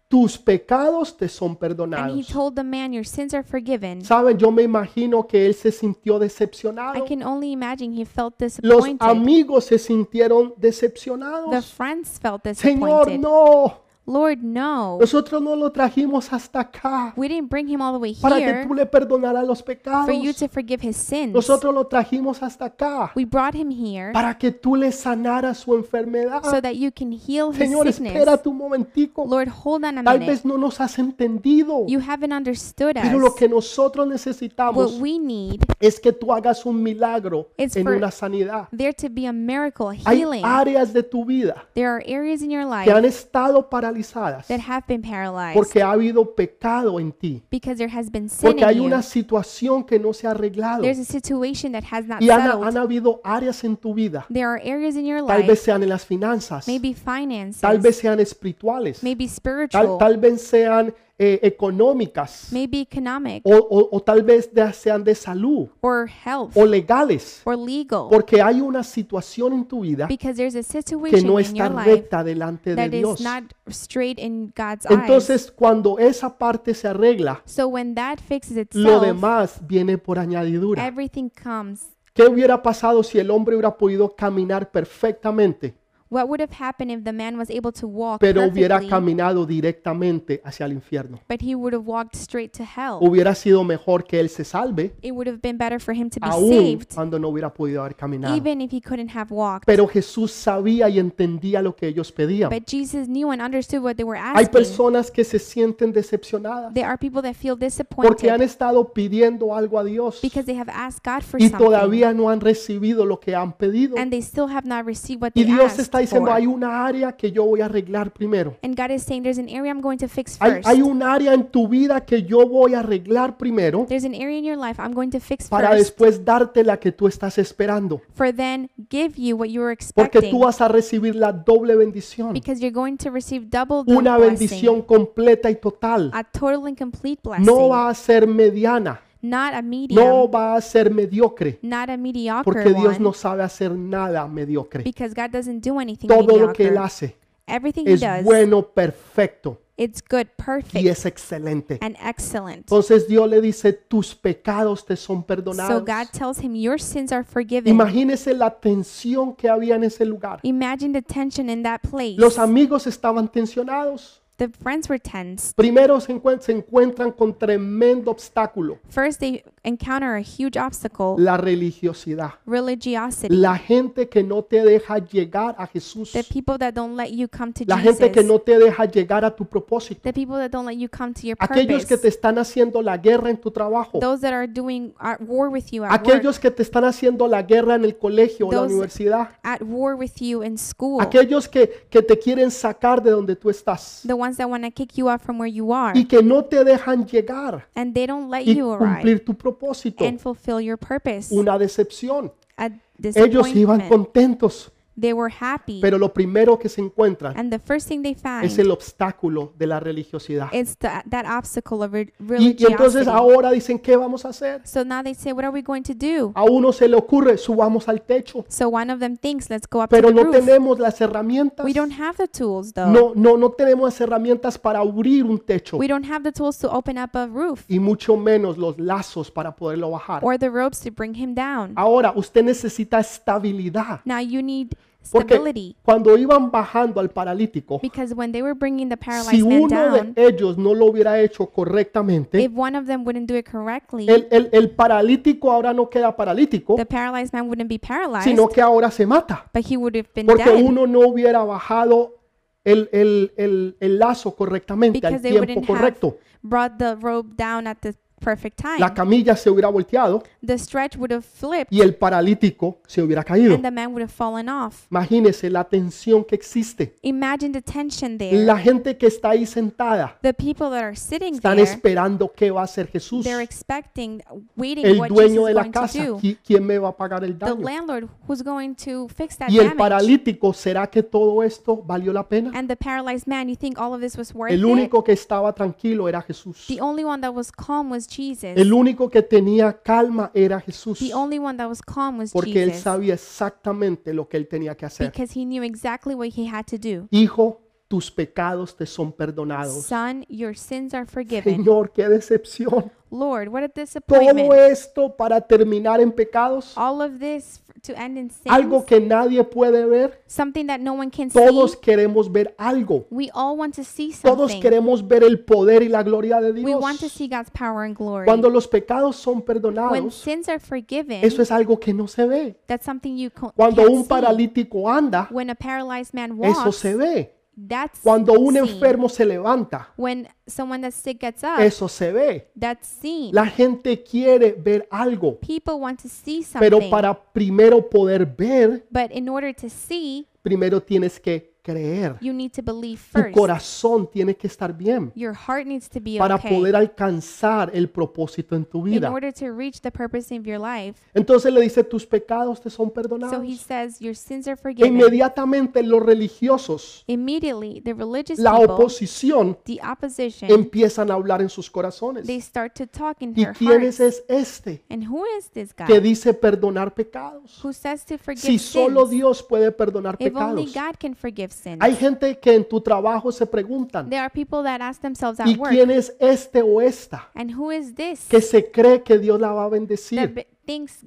tus 0.08 0.38
pecados 0.38 1.18
te 1.18 1.28
son 1.28 1.48
And 1.50 1.56
he 1.56 1.60
perdonados. 1.60 2.28
told 2.28 2.56
the 2.56 2.64
man, 2.64 2.94
Your 2.94 3.04
sins 3.06 3.34
are 3.34 3.42
forgiven. 3.44 4.04
Saben, 4.06 4.38
yo 4.38 4.52
me 4.52 4.62
imagino 4.62 5.26
que 5.26 5.48
él 5.48 5.56
se 5.56 5.72
sintió 5.72 6.18
I 6.18 6.20
decepcionado. 6.20 7.04
can 7.06 7.24
only 7.24 7.52
imagine 7.52 8.00
he 8.00 8.06
felt 8.06 8.36
Los 8.40 8.58
disappointed. 8.60 8.98
amigos 9.08 9.66
se 9.66 9.80
sintieron 9.80 10.54
The 10.60 10.68
decepcionados. 10.68 11.66
friends 11.74 12.20
felt 12.20 12.44
Señor, 12.56 13.08
disappointed. 13.08 13.20
no, 13.22 13.82
Lord, 14.06 14.40
no. 14.42 14.98
Nosotros 15.00 15.42
no 15.42 15.56
lo 15.56 15.72
trajimos 15.72 16.32
hasta 16.34 16.60
acá 16.60 17.14
We 17.16 17.30
didn't 17.30 17.50
bring 17.50 17.70
him 17.70 17.82
all 17.82 17.94
the 17.94 18.00
way 18.00 18.16
para 18.22 18.36
que 18.38 18.44
here 18.46 18.66
tú 18.68 18.74
le 18.74 18.86
perdonaras 18.86 19.48
los 19.48 19.64
pecados. 19.64 20.06
for 20.06 20.14
you 20.14 20.34
to 20.34 20.48
forgive 20.50 20.82
his 20.86 20.98
sins. 20.98 21.34
Nosotros 21.34 21.74
lo 21.74 21.86
trajimos 21.88 22.44
hasta 22.44 22.66
acá 22.66 23.12
We 23.16 23.24
brought 23.26 23.56
him 23.56 23.70
here 23.72 24.12
para 24.12 24.38
que 24.38 24.52
tú 24.52 24.76
le 24.76 24.92
sanaras 24.92 25.60
su 25.60 25.74
enfermedad. 25.76 26.44
so 26.44 26.62
that 26.62 26.74
you 26.76 26.92
can 26.92 27.12
heal 27.14 27.50
his 27.52 27.58
Señor, 27.60 27.88
sickness. 27.88 28.14
espérate 28.14 28.50
un 28.50 28.58
momentico. 28.58 29.26
Lord, 29.26 29.48
hold 29.64 29.86
on 29.86 29.98
a 30.00 30.04
Tal 30.04 30.20
minute. 30.20 30.32
vez 30.32 30.46
no 30.46 30.58
nos 30.58 30.82
has 30.82 31.00
entendido, 31.00 31.86
You 31.88 32.00
haven't 32.00 32.34
understood 32.34 32.96
pero 33.02 33.20
lo 33.20 33.28
us. 33.28 33.36
que 33.36 33.48
nosotros 33.48 34.06
What 34.06 34.12
necesitamos 34.14 35.00
we 35.00 35.18
need 35.18 35.62
es 35.80 36.00
que 36.00 36.12
tú 36.12 36.34
hagas 36.34 36.66
un 36.66 36.82
milagro 36.84 37.48
en 37.58 37.88
una 37.88 38.12
sanidad. 38.12 38.68
there 38.76 38.94
to 38.94 39.08
be 39.10 39.28
a 39.28 39.32
miracle, 39.34 39.98
Hay 40.06 40.20
healing. 40.22 40.44
áreas 40.44 40.92
de 40.92 41.04
tu 41.04 41.24
vida 41.26 41.66
There 41.74 41.88
are 41.88 42.04
areas 42.06 42.42
in 42.42 42.50
your 42.52 42.64
que 42.84 42.92
han 42.92 43.04
life 43.04 43.08
estado 43.08 43.70
paralizadas 43.94 44.48
that 44.48 44.60
have 44.60 44.84
been 44.88 45.02
paralyzed 45.02 45.56
porque 45.56 45.82
ha 45.82 45.92
habido 45.92 46.36
pecado 46.36 47.00
en 47.00 47.12
ti, 47.12 47.44
because 47.50 47.78
there 47.78 47.92
has 47.92 48.12
been 48.12 48.30
sin 48.30 48.50
porque 48.50 48.66
hay 48.66 48.80
una 48.80 49.02
situación 49.02 49.84
que 49.84 50.00
no 50.00 50.14
se 50.14 50.28
ha 50.28 50.32
arreglado 50.32 50.82
There's 50.82 51.00
a 51.00 51.06
situation 51.06 51.72
that 51.74 51.84
has 51.92 52.06
not 52.06 52.22
y 52.22 52.30
han, 52.30 52.44
settled. 52.44 52.64
han 52.66 52.78
habido 52.78 53.22
áreas 53.24 53.64
en 53.64 53.78
tu 53.78 53.94
vida, 53.94 54.26
There 54.32 54.46
are 54.46 54.62
areas 54.64 54.96
in 54.96 55.06
your 55.06 55.26
tal 55.26 55.40
vez 55.40 55.48
life, 55.48 55.62
sean 55.64 55.84
en 55.84 55.90
las 55.90 56.06
finanzas, 56.06 56.68
maybe 56.68 56.94
finances, 56.94 57.62
tal 57.62 57.80
vez 57.80 57.98
sean 57.98 58.20
espirituales, 58.20 59.04
maybe 59.04 59.28
tal, 59.28 59.36
spiritual, 59.36 59.98
tal 59.98 60.18
vez 60.18 60.42
sean 60.42 60.94
eh, 61.26 61.40
económicas 61.44 62.50
maybe 62.52 62.82
economic, 62.82 63.42
o, 63.46 63.56
o- 63.56 63.90
o 63.96 64.00
tal 64.02 64.24
vez 64.24 64.54
de- 64.54 64.74
sean 64.74 65.04
de 65.04 65.16
salud 65.16 65.70
or 65.82 66.08
health, 66.26 66.52
o 66.56 66.66
legales, 66.66 67.42
or 67.46 67.58
legal. 67.58 68.08
porque 68.10 68.42
hay 68.42 68.60
una 68.62 68.84
situación 68.84 69.54
en 69.54 69.66
tu 69.66 69.82
vida 69.82 70.08
Because 70.08 70.36
there's 70.36 70.56
a 70.56 70.60
que 70.60 70.64
situation 70.82 71.26
no 71.28 71.40
in 71.40 71.46
está 71.46 71.68
your 71.68 71.76
life 71.78 71.90
recta 71.92 72.24
delante 72.24 72.72
de 72.72 72.76
that 72.76 72.90
Dios. 72.92 73.20
is 73.20 73.26
not 73.26 73.44
straight 73.68 74.20
in 74.20 74.48
God's 74.56 74.86
eyes. 74.86 75.00
Entonces, 75.00 75.52
cuando 75.52 75.98
esa 76.00 76.38
parte 76.38 76.74
se 76.74 76.88
arregla, 76.88 77.42
So 77.46 77.68
when 77.68 77.96
that 77.96 78.18
fixes 78.20 78.56
lo 78.56 78.62
itself, 78.62 79.02
demás 79.06 79.60
viene 79.68 79.98
por 79.98 80.20
añadidura. 80.20 80.86
everything 80.86 81.30
comes. 81.30 81.88
¿Qué 82.14 82.24
hubiera 82.28 82.62
pasado 82.62 83.02
si 83.02 83.18
el 83.18 83.32
hombre 83.32 83.56
hubiera 83.56 83.76
podido 83.76 84.16
caminar 84.16 84.70
perfectamente, 84.72 85.76
What 86.14 86.28
would 86.30 86.42
have 86.42 86.54
happened 86.60 86.92
if 86.92 87.04
the 87.04 87.12
man 87.12 87.40
was 87.40 87.50
able 87.50 87.72
to 87.72 87.88
walk 87.88 88.20
pero 88.20 88.46
hubiera 88.48 88.80
caminado 88.88 89.48
directamente 89.48 90.42
hacia 90.46 90.68
el 90.68 90.74
infierno? 90.74 91.20
but 91.28 91.42
he 91.42 91.56
would 91.56 91.74
have 91.74 91.86
walked 91.88 92.16
straight 92.16 92.52
to 92.56 92.64
hell? 92.64 93.00
Hubiera 93.02 93.34
sido 93.34 93.64
mejor 93.64 94.04
que 94.04 94.20
él 94.20 94.30
se 94.30 94.44
salve, 94.44 94.94
It 95.02 95.12
would 95.12 95.28
have 95.28 95.40
been 95.42 95.58
better 95.58 95.80
for 95.80 95.96
him 95.96 96.12
to 96.12 96.20
be 96.20 96.28
aún 96.28 96.50
saved, 96.50 96.94
cuando 96.94 97.18
no 97.18 97.30
hubiera 97.30 97.52
podido 97.52 97.82
haber 97.82 97.96
caminado. 97.96 98.36
even 98.36 98.62
if 98.62 98.72
he 98.72 98.80
couldn't 98.80 99.10
have 99.10 99.34
walked. 99.34 99.66
Pero 99.66 99.88
Jesús 99.88 100.32
sabía 100.32 100.88
y 100.88 101.00
entendía 101.00 101.64
lo 101.64 101.76
que 101.76 101.88
ellos 101.88 102.12
pedían. 102.12 102.52
But 102.52 102.70
Jesus 102.70 103.08
knew 103.08 103.32
and 103.32 103.42
understood 103.42 103.82
what 103.82 103.96
they 103.96 104.04
were 104.06 104.20
Hay 104.20 104.44
asking. 104.44 104.52
personas 104.52 105.10
que 105.10 105.24
se 105.24 105.40
sienten 105.40 105.92
decepcionadas 105.92 106.76
There 106.76 106.86
are 106.86 106.98
people 107.00 107.24
that 107.24 107.34
feel 107.34 107.58
porque 107.58 108.30
han 108.30 108.40
disappointed 108.40 108.42
estado 108.44 108.94
pidiendo 108.94 109.56
algo 109.56 109.80
a 109.80 109.84
Dios 109.84 110.20
because 110.22 110.46
they 110.46 110.56
have 110.60 110.72
asked 110.72 111.02
God 111.04 111.24
for 111.24 111.42
y 111.42 111.50
something 111.50 111.66
todavía 111.66 112.14
no 112.14 112.30
han 112.30 112.40
recibido 112.40 113.04
lo 113.04 113.20
que 113.20 113.36
han 113.36 113.54
pedido. 113.54 113.98
and 113.98 114.12
they 114.12 114.22
still 114.22 114.48
have 114.48 114.68
not 114.68 114.86
received 114.86 115.22
what 115.24 115.32
Y 115.34 115.44
they 115.44 115.46
Dios 115.54 115.72
asked 115.72 115.80
está 115.80 116.03
diciendo, 116.04 116.32
hay 116.32 116.48
una 116.48 116.86
área 116.86 117.12
que 117.14 117.32
yo 117.32 117.46
voy 117.46 117.62
a 117.62 117.66
arreglar 117.66 118.12
primero. 118.12 118.56
And 118.64 118.76
God 118.78 118.92
is 118.92 119.04
saying, 119.04 119.24
there's 119.24 119.38
an 119.40 119.50
area 119.50 119.72
I'm 119.72 119.82
going 119.82 119.98
to 119.98 120.08
fix 120.08 120.38
Hay, 120.40 120.52
first. 120.52 120.68
hay 120.68 120.82
un 120.82 121.02
área 121.04 121.34
en 121.34 121.46
tu 121.48 121.68
vida 121.68 122.02
que 122.06 122.24
yo 122.24 122.48
voy 122.48 122.74
a 122.74 122.80
arreglar 122.80 123.38
primero 123.38 123.86
There's 123.88 124.06
an 124.06 124.14
area 124.16 124.38
in 124.38 124.44
your 124.46 124.58
life 124.58 124.80
I'm 124.82 124.94
going 124.94 125.10
to 125.12 125.20
fix 125.20 125.48
para 125.50 125.70
first 125.70 125.80
después 125.80 126.24
darte 126.26 126.64
la 126.64 126.78
que 126.78 126.92
tú 126.92 127.08
estás 127.08 127.38
esperando. 127.38 128.02
for 128.14 128.34
then 128.34 128.70
give 128.90 129.14
you 129.18 129.36
what 129.36 129.48
you 129.50 129.62
were 129.62 129.76
Porque 129.96 130.20
expecting 130.20 130.32
tú 130.32 130.40
vas 130.40 130.62
a 130.62 130.68
recibir 130.68 131.16
la 131.16 131.32
doble 131.32 131.76
bendición. 131.76 132.34
because 132.34 132.60
you're 132.62 132.74
going 132.74 132.98
to 132.98 133.10
receive 133.10 133.48
double 133.50 133.84
the 133.86 133.94
Una 133.94 134.18
blessing, 134.18 134.38
bendición 134.40 134.82
completa 134.82 135.50
y 135.50 135.56
total. 135.56 136.12
a 136.14 136.24
total 136.24 136.68
and 136.68 136.78
complete 136.78 137.20
blessing, 137.24 137.46
No 137.46 137.70
va 137.70 137.90
a 137.90 137.94
ser 137.94 138.28
mediana. 138.28 139.00
Not 139.24 139.54
a 139.56 139.62
medium, 139.64 140.00
No 140.04 140.30
va 140.30 140.56
a 140.56 140.62
ser 140.62 140.92
mediocre. 140.92 141.58
not 141.64 141.90
a 141.90 141.98
mediocre 141.98 142.44
Porque 142.44 142.70
Dios 142.70 142.96
one, 142.98 143.00
no 143.00 143.14
sabe 143.14 143.42
hacer 143.44 143.72
nada 143.72 144.28
mediocre. 144.28 144.84
because 144.84 145.14
God 145.16 145.32
doesn't 145.32 145.62
do 145.66 145.80
anything 145.80 146.08
Todo 146.08 146.38
lo 146.38 146.54
que 146.54 146.64
Él 146.66 146.72
mediocre. 146.72 146.78
hace 146.78 147.16
Everything 147.48 147.86
He 147.88 147.94
es 147.94 148.02
does, 148.02 148.24
bueno, 148.24 148.62
perfecto 148.62 149.60
it's 149.76 150.02
good, 150.08 150.28
y 150.28 150.44
perfect, 150.46 150.76
es 150.86 151.06
excelente. 151.06 151.80
and 151.82 151.96
excellent. 152.02 152.58
Entonces 152.60 153.08
Dios 153.08 153.28
le 153.30 153.42
dice, 153.42 153.74
tus 153.74 154.14
pecados 154.16 154.86
te 154.86 154.96
son 154.96 155.22
So 155.22 155.26
perdonados. 155.26 155.84
God 155.84 156.08
tells 156.12 156.40
him, 156.42 156.56
your 156.56 156.80
sins 156.80 157.12
are 157.12 157.24
forgiven. 157.24 157.68
Imagínese 157.74 158.34
la 158.34 158.52
tensión 158.60 159.36
que 159.36 159.50
había 159.50 159.76
en 159.76 159.84
ese 159.84 160.06
lugar. 160.06 160.40
Imagine 160.44 160.94
the 160.94 161.02
tension 161.02 161.50
in 161.50 161.64
that 161.64 161.80
place. 161.82 162.16
Los 162.18 162.38
amigos 162.38 162.86
estaban 162.88 163.28
tensionados. 163.28 164.22
The 164.44 164.50
friends 164.62 164.90
were 164.90 165.00
tense. 165.00 165.54
Primero 165.56 166.02
se, 166.02 166.12
encuent- 166.12 166.42
se 166.42 166.52
encuentran 166.52 167.12
con 167.14 167.34
tremendo 167.38 168.12
obstáculo, 168.12 168.78
First, 168.90 169.22
they 169.22 169.42
encounter 169.64 170.16
a 170.16 170.20
huge 170.22 170.58
obstacle, 170.60 171.16
la 171.18 171.38
religiosidad. 171.38 172.32
religiosity. 172.46 173.34
La 173.34 173.58
gente 173.58 174.10
que 174.10 174.22
no 174.22 174.44
te 174.44 174.64
deja 174.66 174.98
llegar 174.98 175.56
a 175.58 175.66
Jesús. 175.68 176.12
The 176.12 176.24
people 176.26 176.58
that 176.58 176.74
don't 176.74 176.98
let 176.98 177.12
you 177.12 177.28
come 177.30 177.54
to 177.54 177.64
La 177.68 177.78
gente 177.78 178.12
que 178.12 178.22
Jesus. 178.22 178.26
no 178.26 178.40
te 178.40 178.58
deja 178.60 178.84
llegar 178.86 179.24
a 179.24 179.34
tu 179.34 179.46
propósito. 179.46 180.02
The 180.02 180.12
people 180.12 180.36
that 180.36 180.50
don't 180.52 180.68
let 180.68 180.76
you 180.78 180.90
come 180.90 181.14
to 181.14 181.22
your 181.22 181.38
Aquellos 181.40 181.86
que 181.86 181.98
te 181.98 182.10
están 182.10 182.38
haciendo 182.38 182.82
la 182.82 182.98
guerra 182.98 183.30
en 183.30 183.38
tu 183.38 183.50
trabajo. 183.50 184.00
Those 184.00 184.22
that 184.22 184.34
are 184.34 184.48
doing 184.48 184.94
at 185.00 185.22
war 185.22 185.48
with 185.50 185.68
you 185.72 185.86
at 185.86 185.92
work. 185.92 186.02
Aquellos 186.02 186.38
que 186.38 186.52
te 186.52 186.64
están 186.64 186.84
haciendo 186.84 187.30
la 187.30 187.42
guerra 187.44 187.76
en 187.76 187.86
el 187.86 187.98
colegio 187.98 188.48
o 188.48 188.52
la 188.52 188.58
Those- 188.58 188.74
universidad. 188.74 189.30
At 189.44 189.62
war 189.62 189.96
with 189.96 190.16
you 190.20 190.44
in 190.44 190.58
school. 190.58 191.00
Aquellos 191.02 191.48
que, 191.48 191.88
que 191.90 192.02
te 192.02 192.20
quieren 192.20 192.52
sacar 192.52 193.02
de 193.02 193.12
donde 193.12 193.36
tú 193.38 193.50
estás. 193.50 194.02
The 194.06 194.14
ones 194.14 194.33
that 194.38 194.50
want 194.50 194.64
to 194.64 194.72
kick 194.72 194.98
you 194.98 195.10
out 195.10 195.22
from 195.22 195.38
where 195.40 195.48
you 195.52 195.74
are. 195.74 195.94
Y 195.98 196.06
que 196.06 196.22
no 196.24 196.44
te 196.46 196.64
dejan 196.64 197.06
llegar 197.06 197.68
And 197.76 197.94
they 197.94 198.06
don't 198.06 198.30
let 198.30 198.46
y 198.46 198.54
you 198.56 198.72
arrive 198.72 198.96
cumplir 199.02 199.26
tu 199.26 199.34
propósito. 199.36 200.06
and 200.06 200.20
fulfill 200.20 200.60
your 200.62 200.78
purpose. 200.78 201.34
Una 201.34 201.58
decepción. 201.58 202.32
A 202.58 202.70
Ellos 203.02 203.48
iban 203.56 203.80
disappointment. 203.80 203.90
contentos, 203.90 204.72
They 205.00 205.14
were 205.14 205.34
happy. 205.40 205.80
pero 205.82 205.98
lo 205.98 206.14
primero 206.14 206.58
que 206.60 206.70
se 206.70 206.80
encuentran 206.82 207.38
And 207.38 207.52
the 207.52 207.60
first 207.60 207.88
thing 207.88 208.02
they 208.04 208.14
find 208.16 208.44
es 208.44 208.58
el 208.60 208.70
obstáculo 208.72 209.54
de 209.58 209.68
la 209.68 209.80
religiosidad. 209.80 210.50
is 210.54 210.78
the, 210.78 210.90
that 211.10 211.26
obstacle 211.26 211.84
of 211.84 211.94
Y, 211.96 212.56
y 212.58 212.66
entonces 212.66 213.08
ahora 213.08 213.52
dicen, 213.52 213.80
¿qué 213.80 213.96
vamos 213.96 214.26
a 214.26 214.30
hacer? 214.30 214.62
So 214.66 214.84
now 214.84 215.02
they 215.04 215.14
say, 215.16 215.32
what 215.34 215.44
are 215.44 215.52
we 215.54 215.62
going 215.62 215.84
to 215.84 215.94
do? 215.94 216.32
A 216.36 216.44
uno 216.44 216.72
se 216.72 216.88
le 216.88 216.96
ocurre, 216.96 217.38
subamos 217.38 217.88
al 217.88 218.02
techo, 218.02 218.46
So 218.48 218.70
one 218.70 218.92
of 218.92 219.00
them 219.00 219.18
thinks, 219.18 219.50
let's 219.50 219.68
go 219.70 219.82
up 219.82 219.90
to 219.90 219.96
pero 219.96 220.10
the 220.10 220.14
no 220.16 220.24
roof. 220.24 220.36
tenemos 220.36 220.80
las 220.80 221.00
herramientas. 221.02 221.66
We 221.66 221.74
don't 221.74 221.94
have 222.00 222.18
the 222.18 222.28
tools 222.28 222.74
though. 222.74 222.92
No, 222.92 223.14
no, 223.16 223.38
no 223.38 223.52
tenemos 223.52 223.86
las 223.86 224.02
herramientas 224.02 224.58
para 224.58 224.80
abrir 224.80 225.24
un 225.26 225.40
techo 225.40 225.78
We 225.78 225.88
don't 225.88 226.06
have 226.06 226.24
the 226.24 226.32
tools 226.32 226.58
to 226.60 226.70
open 226.72 226.98
up 226.98 227.16
a 227.16 227.28
roof 227.28 227.64
y 227.68 227.80
mucho 227.80 228.16
menos 228.18 228.58
los 228.58 228.78
lazos 228.80 229.32
para 229.32 229.56
poderlo 229.56 229.90
bajar. 229.92 230.24
or 230.24 230.38
the 230.38 230.50
ropes 230.50 230.80
to 230.82 230.92
bring 230.92 231.16
him 231.16 231.34
down. 231.34 231.74
Ahora, 231.76 232.14
usted 232.16 232.44
necesita 232.44 233.00
estabilidad. 233.00 234.02
Now 234.06 234.20
you 234.20 234.42
need 234.42 234.76
Porque 235.12 235.36
stability 235.36 235.76
cuando 235.84 236.18
iban 236.18 236.50
bajando 236.52 237.00
al 237.00 237.10
paralítico, 237.10 237.80
because 237.82 238.14
when 238.16 238.32
they 238.32 238.42
were 238.42 238.54
bringing 238.56 238.90
the 238.90 238.96
si 238.96 239.06
paralyzed 239.06 239.46
man 239.48 239.62
uno 239.62 239.68
down, 239.70 240.14
de 240.14 240.28
ellos 240.28 240.58
no 240.58 240.74
lo 240.74 240.86
hubiera 240.88 241.20
hecho 241.22 241.48
correctamente, 241.48 242.42
if 242.42 242.52
one 242.56 242.78
of 242.78 242.86
them 242.86 243.04
wouldn't 243.06 243.28
do 243.30 243.36
it 243.38 243.46
correctly, 243.50 244.08
el, 244.10 244.28
el- 244.32 244.50
el 244.52 244.70
paralítico 244.72 245.52
ahora 245.52 245.74
no 245.74 245.90
queda 245.90 246.16
paralítico, 246.16 246.76
the 246.76 246.86
paralyzed 246.86 247.34
man 247.34 247.48
wouldn't 247.50 247.70
be 247.70 247.78
paralyzed, 247.80 248.24
sino 248.30 248.48
que 248.48 248.62
ahora 248.62 248.90
se 248.92 249.06
mata. 249.06 249.50
but 249.54 249.64
he 249.70 249.78
would 249.78 249.96
have 249.96 250.08
been 250.16 250.26
Porque 250.26 250.46
dead 250.46 250.64
uno 250.64 250.88
no 250.88 251.02
hubiera 251.08 251.44
bajado 251.44 252.16
el, 252.64 252.90
el- 252.94 253.32
el- 253.36 253.76
el 253.80 254.00
lazo 254.00 254.36
correctamente 254.36 255.06
al 255.06 255.14
because 255.14 255.22
they 255.22 255.32
tiempo 255.32 255.50
wouldn't 255.52 255.68
correcto. 255.68 256.08
have 256.08 256.18
brought 256.42 256.78
the 256.78 256.96
rope 256.96 257.30
down 257.38 257.68
at 257.68 257.78
the 257.82 257.94
perfect 258.24 258.62
time. 258.62 258.80
La 258.80 258.94
camilla 258.94 259.36
se 259.36 259.50
hubiera 259.50 259.70
volteado 259.70 260.24
the 260.46 260.58
stretch 260.58 260.96
would 260.98 261.12
have 261.12 261.24
flipped 261.24 261.68
y 261.72 261.82
el 261.82 261.96
paralítico 261.96 262.80
se 262.88 263.02
hubiera 263.02 263.24
caído. 263.24 263.54
and 263.56 263.64
the 263.64 263.72
man 263.72 263.88
would 263.90 264.02
have 264.02 264.12
fallen 264.14 264.50
off. 264.50 264.86
Imagínese 264.92 265.50
la 265.50 265.64
tensión 265.66 266.24
que 266.24 266.36
existe. 266.36 266.96
Imagine 267.02 267.52
the 267.54 267.62
tension 267.62 268.18
there. 268.18 268.46
La 268.46 268.58
gente 268.58 268.98
que 268.98 269.08
está 269.08 269.32
ahí 269.32 269.46
sentada 269.46 270.18
the 270.22 270.34
people 270.34 270.70
that 270.70 270.84
are 270.84 270.96
sitting 270.96 271.36
están 271.36 271.56
there, 271.58 271.70
esperando 271.70 272.32
qué 272.36 272.52
va 272.52 272.62
a 272.62 272.64
hacer 272.66 272.88
Jesús. 272.88 273.24
they're 273.24 273.42
expecting, 273.44 274.22
waiting 274.56 274.86
El 274.86 275.00
what 275.00 275.10
dueño 275.10 275.42
Jesus 275.42 275.46
de 275.46 275.52
is 275.52 275.56
la 275.56 275.62
going 275.64 275.72
to 275.74 275.80
casa, 275.82 276.06
do. 276.06 276.18
¿qui- 276.20 276.38
¿quién 276.46 276.66
me 276.66 276.78
va 276.78 276.90
a 276.90 276.96
pagar 276.98 277.24
el 277.24 277.38
The 277.38 277.46
daño? 277.46 277.62
landlord 277.64 278.10
who's 278.28 278.44
going 278.44 278.76
to 278.76 279.08
fix 279.10 279.38
that 279.38 279.50
Y 279.50 279.58
el 279.58 279.64
damage. 279.66 279.78
paralítico, 279.78 280.54
¿será 280.54 280.88
que 280.90 281.04
todo 281.04 281.44
esto 281.44 281.78
valió 281.78 282.14
la 282.14 282.28
pena? 282.28 282.52
And 282.54 282.68
the 282.68 282.76
paralyzed 282.76 283.28
man, 283.28 283.48
you 283.50 283.56
think 283.56 283.78
all 283.80 283.94
of 283.94 284.02
this 284.02 284.18
was 284.18 284.34
worth 284.34 284.52
El 284.52 284.60
it? 284.60 284.66
único 284.66 285.04
que 285.04 285.12
estaba 285.14 285.54
tranquilo 285.54 286.08
era 286.08 286.22
Jesús. 286.22 286.66
The 286.68 286.82
only 286.82 287.04
one 287.04 287.22
that 287.22 287.34
was 287.34 287.52
calm 287.52 287.92
was 287.92 288.08
Jesus. 288.16 288.52
El 288.56 288.72
único 288.74 289.10
que 289.10 289.22
tenía 289.22 289.82
calma 289.82 290.32
era 290.34 290.60
Jesús. 290.62 291.00
the 291.00 291.14
only 291.14 291.40
one 291.40 291.58
that 291.58 291.68
was 291.68 291.82
calm 291.82 292.20
was 292.20 292.32
Porque 292.32 292.64
él 292.64 292.70
Jesus. 292.70 292.84
sabía 292.84 293.14
exactamente 293.16 294.14
lo 294.14 294.28
que 294.28 294.38
él 294.38 294.48
tenía 294.48 294.76
que 294.76 294.86
hacer. 294.86 295.12
Because 295.12 295.38
he 295.38 295.46
knew 295.46 295.64
exactly 295.64 296.14
what 296.16 296.30
he 296.36 296.48
had 296.48 296.66
to 296.66 296.78
do. 296.78 297.08
Hijo, 297.12 297.62
tus 297.94 298.10
pecados 298.10 298.76
te 298.76 298.88
son 298.88 299.12
perdonados. 299.12 299.84
Son, 299.86 300.26
your 300.28 300.56
sins 300.58 300.96
are 300.96 301.06
forgiven. 301.06 301.44
Señor, 301.44 301.92
qué 301.92 302.10
decepción. 302.10 302.92
Lord, 303.12 303.50
what 303.50 303.62
a 303.62 303.70
Todo 303.70 303.84
disappointment. 303.84 304.52
esto 304.72 305.16
para 305.16 305.40
terminar 305.40 306.02
en 306.02 306.12
pecados. 306.12 306.74
All 306.76 307.00
of 307.02 307.20
this 307.20 307.62
to 307.84 307.94
end 307.94 308.18
in 308.18 308.32
sins. 308.32 308.48
Algo 308.48 308.84
que 308.84 309.00
nadie 309.00 309.44
puede 309.44 309.86
ver. 309.86 310.24
Something 310.26 310.66
that 310.66 310.80
no 310.80 310.94
one 310.94 311.12
can 311.12 311.30
Todos 311.30 311.74
see. 311.74 311.78
queremos 311.82 312.32
ver 312.32 312.56
algo. 312.58 313.06
We 313.12 313.30
all 313.36 313.56
want 313.56 313.76
to 313.76 313.84
see 313.84 314.12
Todos 314.20 314.50
something. 314.54 314.60
queremos 314.60 315.08
ver 315.08 315.24
el 315.24 315.42
poder 315.46 315.84
y 315.84 315.90
la 315.90 316.02
gloria 316.02 316.42
de 316.42 316.64
We 316.64 316.74
want 316.74 316.96
to 317.02 317.06
Dios. 317.06 317.12
see 317.14 317.28
God's 317.28 317.52
power 317.52 317.84
and 317.86 317.96
glory. 317.96 318.26
Cuando 318.26 318.50
los 318.50 318.68
pecados 318.68 319.18
son 319.18 319.36
When 319.36 319.44
perdonados, 319.46 320.16
sins 320.16 320.50
are 320.50 320.60
forgiven, 320.60 321.24
eso 321.24 321.44
es 321.44 321.52
algo 321.52 321.80
que 321.80 321.94
no 321.94 322.08
se 322.08 322.26
ve. 322.26 322.56
that's 322.66 322.84
something 322.86 323.16
you 323.16 323.30
co- 323.30 323.52
Cuando 323.56 323.84
can't 323.84 323.94
un 323.96 324.02
see. 324.04 324.10
paralítico 324.10 324.90
anda, 324.90 325.28
When 325.30 325.52
a 325.52 325.56
paralyzed 325.56 326.16
man 326.16 326.32
eso 326.42 326.62
walks, 326.64 326.78
se 326.78 326.96
ve. 326.96 327.36
That's 327.56 328.00
Cuando 328.02 328.34
un 328.34 328.54
seen. 328.56 328.66
enfermo 328.68 329.08
se 329.10 329.26
levanta, 329.26 329.94
When 329.98 330.28
someone 330.48 330.82
that's 330.82 330.96
sick 330.98 331.20
gets 331.22 331.44
up, 331.44 331.60
eso 331.60 331.88
se 331.88 332.12
ve. 332.12 332.48
that's 332.60 332.88
seen. 332.88 333.34
La 333.34 333.46
gente 333.48 334.04
quiere 334.04 334.54
ver 334.58 334.88
algo, 334.90 335.38
People 335.40 335.76
want 335.76 336.02
to 336.02 336.10
see 336.10 336.44
something. 336.44 336.60
pero 336.60 336.80
para 336.90 337.14
primero 337.14 337.90
poder 337.90 338.26
ver, 338.26 338.86
But 338.90 339.12
in 339.12 339.30
order 339.30 339.54
to 339.56 339.70
see, 339.70 340.26
primero 340.42 340.82
tienes 340.82 341.20
que 341.20 341.53
creer. 341.64 342.18
you 342.22 342.34
need 342.34 342.52
to 342.52 342.62
believe 342.62 343.00
Tu 343.14 343.20
first. 343.22 343.36
corazón 343.36 344.08
tiene 344.12 344.36
que 344.36 344.48
estar 344.48 344.76
bien 344.78 345.12
Your 345.16 345.34
heart 345.34 345.66
needs 345.66 345.90
to 345.90 346.00
be 346.00 346.18
para 346.20 346.36
okay 346.36 346.56
poder 346.56 346.76
alcanzar 346.76 347.72
el 347.74 347.90
propósito 347.90 348.56
en 348.56 348.66
tu 348.66 348.80
in 348.86 348.94
vida. 348.96 349.10
order 349.12 349.34
to 349.34 349.52
reach 349.52 349.80
the 349.82 349.90
purpose 349.92 350.36
of 350.38 350.46
your 350.46 350.60
life. 350.60 351.00
Entonces 351.14 351.52
le 351.54 351.62
dice, 351.62 351.84
tus 351.84 352.06
pecados 352.06 352.60
te 352.62 352.70
son 352.70 352.88
So 352.88 352.92
he 352.92 352.94
perdonados. 352.94 353.60
says, 353.62 354.00
Your 354.00 354.14
sins 354.16 354.48
are 354.48 354.56
E 354.56 354.62
forgiven. 354.62 354.94
inmediatamente 354.94 355.82
los 355.84 356.04
religiosos, 356.04 357.04
Immediately, 357.08 357.82
the 357.82 357.94
religious 357.94 358.38
la 358.40 358.58
people, 358.58 358.76
oposición, 358.76 359.58
the 359.66 359.80
opposition, 359.82 360.52
empiezan 360.52 361.10
a 361.10 361.14
hablar 361.14 361.42
en 361.42 361.50
sus 361.50 361.70
corazones. 361.72 362.28
they 362.28 362.42
start 362.42 362.74
to 362.76 362.86
talk 362.86 363.22
in 363.22 363.32
¿Y 363.32 363.44
their 363.46 363.54
quién 363.54 363.82
hearts. 363.82 364.00
es 364.02 364.24
este 364.28 364.84
And 364.90 365.08
who 365.08 365.24
is 365.38 365.50
this 365.52 365.74
que 365.74 365.86
guy 365.86 366.00
dice 366.02 366.34
perdonar 366.34 366.94
pecados? 366.94 367.64
who 367.64 367.72
says 367.72 368.04
to 368.06 368.18
forgive 368.18 368.42
Si 368.42 368.60
solo 368.60 369.02
sins? 369.02 369.12
Dios 369.12 369.44
puede 369.44 369.72
perdonar 369.72 370.18
If 370.20 370.36
only 370.36 370.66
pecados. 370.66 370.74
God 370.74 370.98
can 371.00 371.16
forgive 371.16 371.53
Hay 371.80 371.96
gente 371.96 372.40
que 372.40 372.56
en 372.56 372.68
tu 372.68 372.82
trabajo 372.82 373.32
se 373.32 373.46
preguntan, 373.46 374.10
There 374.10 374.20
are 374.22 374.30
people 374.34 374.64
that 374.64 374.82
ask 374.82 375.02
themselves 375.02 375.40
¿y 375.46 375.54
at 375.54 375.58
work, 375.60 375.72
quién 375.72 375.92
es 375.92 376.16
este 376.20 376.62
o 376.62 376.82
esta 376.82 377.30
and 377.36 377.54
who 377.56 377.72
is 377.72 377.94
this 377.96 378.28
que 378.28 378.42
se 378.42 378.72
cree 378.72 379.04
que 379.04 379.18
Dios 379.18 379.40
la 379.40 379.52
va 379.52 379.62
a 379.64 379.66
that 379.66 379.72
bendecir? 379.72 380.48
thinks 380.66 381.06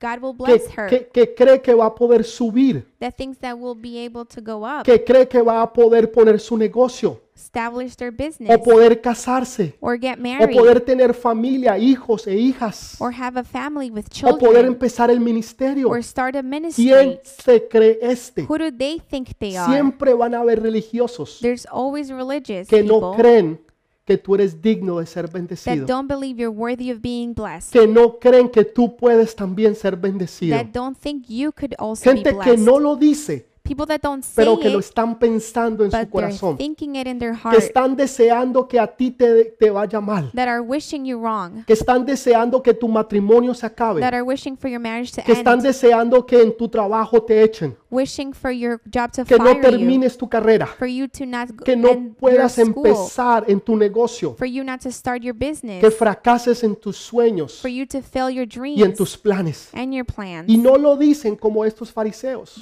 God 0.00 0.20
will 0.20 0.36
Que, 0.36 0.44
bless 0.44 0.78
her, 0.78 0.88
que- 0.88 1.08
que 1.12 1.34
cree 1.34 1.60
que 1.62 1.74
va 1.74 1.86
a 1.86 1.94
poder 1.94 2.24
subir, 2.24 2.86
that 2.98 3.14
thinks 3.16 3.38
that 3.38 3.54
will 3.56 3.74
be 3.80 3.98
able 4.04 4.24
to 4.26 4.40
go 4.42 4.64
up, 4.66 4.82
que 4.84 5.02
cree 5.02 5.26
que 5.26 5.40
va 5.40 5.62
a 5.62 5.72
poder 5.72 6.10
poner 6.12 6.38
su 6.40 6.56
negocio. 6.56 7.20
Establish 7.34 7.96
their 7.96 8.12
o 8.12 8.16
business, 8.16 8.58
poder 8.58 9.00
casarse. 9.00 9.74
Or 9.80 9.96
get 9.98 10.18
o 10.18 10.22
married, 10.22 10.56
poder 10.56 10.80
tener 10.80 11.14
familia, 11.14 11.78
hijos 11.78 12.26
e 12.26 12.34
hijas. 12.36 12.96
Or 13.00 13.12
have 13.12 13.38
a 13.40 13.44
family 13.44 13.90
with 13.90 14.06
o 14.24 14.38
poder 14.38 14.40
children, 14.40 14.66
empezar 14.66 15.10
el 15.10 15.20
ministerio. 15.20 15.88
or 15.88 16.02
start 16.02 16.36
a 16.36 16.40
¿Quién 16.42 16.50
ministry. 16.50 17.20
se 17.24 17.66
cree 17.68 17.98
este? 18.02 18.42
Who 18.46 18.58
do 18.58 18.70
they 18.70 19.00
think 19.08 19.30
they 19.38 19.56
are? 19.56 19.72
Siempre 19.72 20.12
van 20.14 20.34
a 20.34 20.40
haber 20.40 20.60
religiosos 20.62 21.38
There's 21.40 21.66
always 21.70 22.10
religious 22.10 22.68
que 22.68 22.82
no 22.82 23.00
people 23.12 23.16
creen 23.16 23.60
que 24.04 24.18
tú 24.18 24.34
eres 24.34 24.60
digno 24.60 24.98
de 24.98 25.06
ser 25.06 25.26
that 25.26 25.34
bendecido, 25.34 25.86
don't 25.86 26.08
believe 26.08 26.40
you're 26.40 26.54
worthy 26.54 26.90
of 26.90 27.00
being 27.00 27.32
blessed, 27.34 27.72
que 27.72 27.86
no 27.86 28.18
creen 28.18 28.48
que 28.48 28.64
tú 28.64 28.96
puedes 28.96 29.36
también 29.36 29.74
ser 29.76 29.96
bendecido. 29.96 30.56
that 30.56 30.66
don't 30.72 30.98
think 30.98 31.26
you 31.28 31.52
could 31.52 31.74
also 31.78 32.10
be 32.10 32.16
Gente 32.16 32.30
que 32.30 32.36
blessed. 32.36 32.58
no 32.64 32.78
lo 32.78 32.96
dice, 32.96 33.48
People 33.64 33.86
that 33.86 34.00
don't 34.02 34.24
say 34.24 34.44
pero 34.44 34.58
que 34.58 34.68
lo 34.68 34.80
están 34.80 35.18
pensando 35.18 35.84
en 35.84 35.90
su 35.92 36.10
corazón, 36.10 36.56
thinking 36.56 36.96
it 36.96 37.06
in 37.06 37.18
their 37.20 37.32
que 37.32 37.38
heart, 37.48 37.58
están 37.58 37.94
deseando 37.96 38.66
que 38.66 38.78
a 38.78 38.88
ti 38.88 39.12
te, 39.12 39.54
te 39.58 39.70
vaya 39.70 40.00
mal, 40.00 40.30
that 40.34 40.48
are 40.48 40.60
wishing 40.60 41.04
you 41.04 41.16
wrong, 41.16 41.64
que 41.64 41.72
están 41.72 42.04
deseando 42.04 42.60
que 42.60 42.74
tu 42.74 42.88
matrimonio 42.88 43.54
se 43.54 43.64
acabe, 43.64 44.00
that 44.00 44.14
are 44.14 44.22
wishing 44.24 44.56
for 44.56 44.68
your 44.68 44.80
marriage 44.80 45.12
to 45.12 45.22
que 45.22 45.32
están 45.32 45.58
end, 45.58 45.62
deseando 45.62 46.26
que 46.26 46.42
en 46.42 46.56
tu 46.56 46.68
trabajo 46.68 47.22
te 47.22 47.40
echen, 47.40 47.76
wishing 47.88 48.32
for 48.32 48.50
your 48.50 48.80
job 48.92 49.12
to 49.12 49.24
que 49.24 49.38
no 49.38 49.54
termines 49.60 50.18
tu 50.18 50.28
carrera, 50.28 50.66
for 50.66 50.88
you 50.88 51.06
to 51.06 51.24
not 51.24 51.48
go- 51.54 51.64
que 51.64 51.76
no 51.76 52.14
puedas 52.18 52.58
empezar 52.58 53.44
en 53.46 53.60
tu 53.60 53.76
negocio, 53.76 54.34
for 54.34 54.46
you 54.46 54.64
not 54.64 54.80
to 54.80 54.90
start 54.90 55.22
your 55.22 55.34
business, 55.34 55.80
que 55.80 55.90
fracases 55.92 56.64
en 56.64 56.74
tus 56.74 56.96
sueños 56.96 57.60
for 57.60 57.70
you 57.70 57.86
to 57.86 58.02
fail 58.02 58.28
your 58.28 58.44
y 58.44 58.82
en 58.82 58.90
dreams 58.90 58.98
tus 58.98 59.16
planes. 59.16 59.68
and 59.72 59.94
your 59.94 60.04
plans. 60.04 60.48
Y 60.48 60.56
no 60.58 60.76
lo 60.76 60.96
dicen 60.96 61.36
como 61.36 61.64
estos 61.64 61.92
fariseos, 61.92 62.56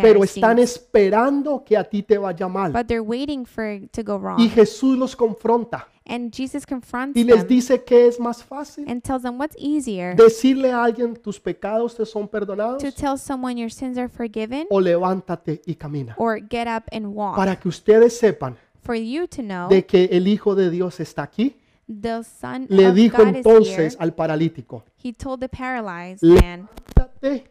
Pero 0.00 0.22
están 0.24 0.58
esperando 0.58 1.62
que 1.64 1.76
a 1.76 1.84
ti 1.84 2.02
te 2.02 2.18
vaya 2.18 2.48
mal. 2.48 2.72
but 2.72 2.86
they're 2.86 3.02
waiting 3.02 3.44
for 3.44 3.64
it 3.64 3.90
to 3.92 4.02
go 4.02 4.18
wrong. 4.18 4.40
Y 4.40 4.48
Jesús 4.48 4.96
los 4.98 5.14
confronta 5.16 5.88
And 6.06 6.30
Jesus 6.34 6.66
confronts 6.66 7.16
y 7.16 7.24
les 7.24 7.38
them 7.38 7.48
dice 7.48 7.82
que 7.82 8.06
es 8.06 8.20
más 8.20 8.44
fácil 8.44 8.84
and 8.86 9.02
tells 9.02 9.22
them 9.22 9.38
what's 9.40 9.56
easier 9.58 10.14
decirle 10.14 10.70
a 10.70 10.84
alguien 10.84 11.14
tus 11.16 11.40
pecados 11.40 11.96
te 11.96 12.04
son 12.04 12.28
perdonados 12.28 12.82
to 12.82 12.92
tell 12.92 13.16
someone 13.16 13.58
your 13.58 13.70
sins 13.70 13.96
are 13.96 14.08
forgiven 14.10 14.66
o 14.68 14.80
levántate 14.80 15.62
y 15.64 15.74
camina. 15.76 16.14
or 16.18 16.38
get 16.38 16.66
up 16.68 16.84
and 16.92 17.06
walk. 17.06 17.36
Para 17.36 17.56
que 17.56 17.68
ustedes 17.68 18.18
sepan 18.18 18.54
For 18.82 18.94
you 18.94 19.26
to 19.28 19.42
know 19.42 19.70
de 19.70 19.86
que 19.86 20.04
el 20.12 20.28
Hijo 20.28 20.54
de 20.54 20.68
Dios 20.68 21.00
está 21.00 21.22
aquí, 21.22 21.56
the 21.88 22.22
Son 22.22 22.66
le 22.68 22.88
of 22.88 22.94
dijo 22.94 23.16
God 23.16 23.28
is 23.28 23.36
entonces 23.36 23.94
here, 23.94 23.96
al 23.98 24.14
paralítico, 24.14 24.84
he 25.02 25.10
told 25.10 25.40
the 25.40 25.48
paralyzed 25.48 26.22
man, 26.22 26.68
levántate 26.94 27.44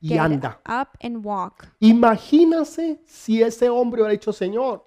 y 0.00 0.08
get 0.08 0.18
anda. 0.20 0.60
up 0.66 0.96
and 1.02 1.24
walk. 1.24 1.68
Imagínase 1.80 3.00
si 3.06 3.42
ese 3.42 3.68
hombre 3.68 4.00
hubiera 4.02 4.12
dicho, 4.12 4.32
Señor, 4.32 4.84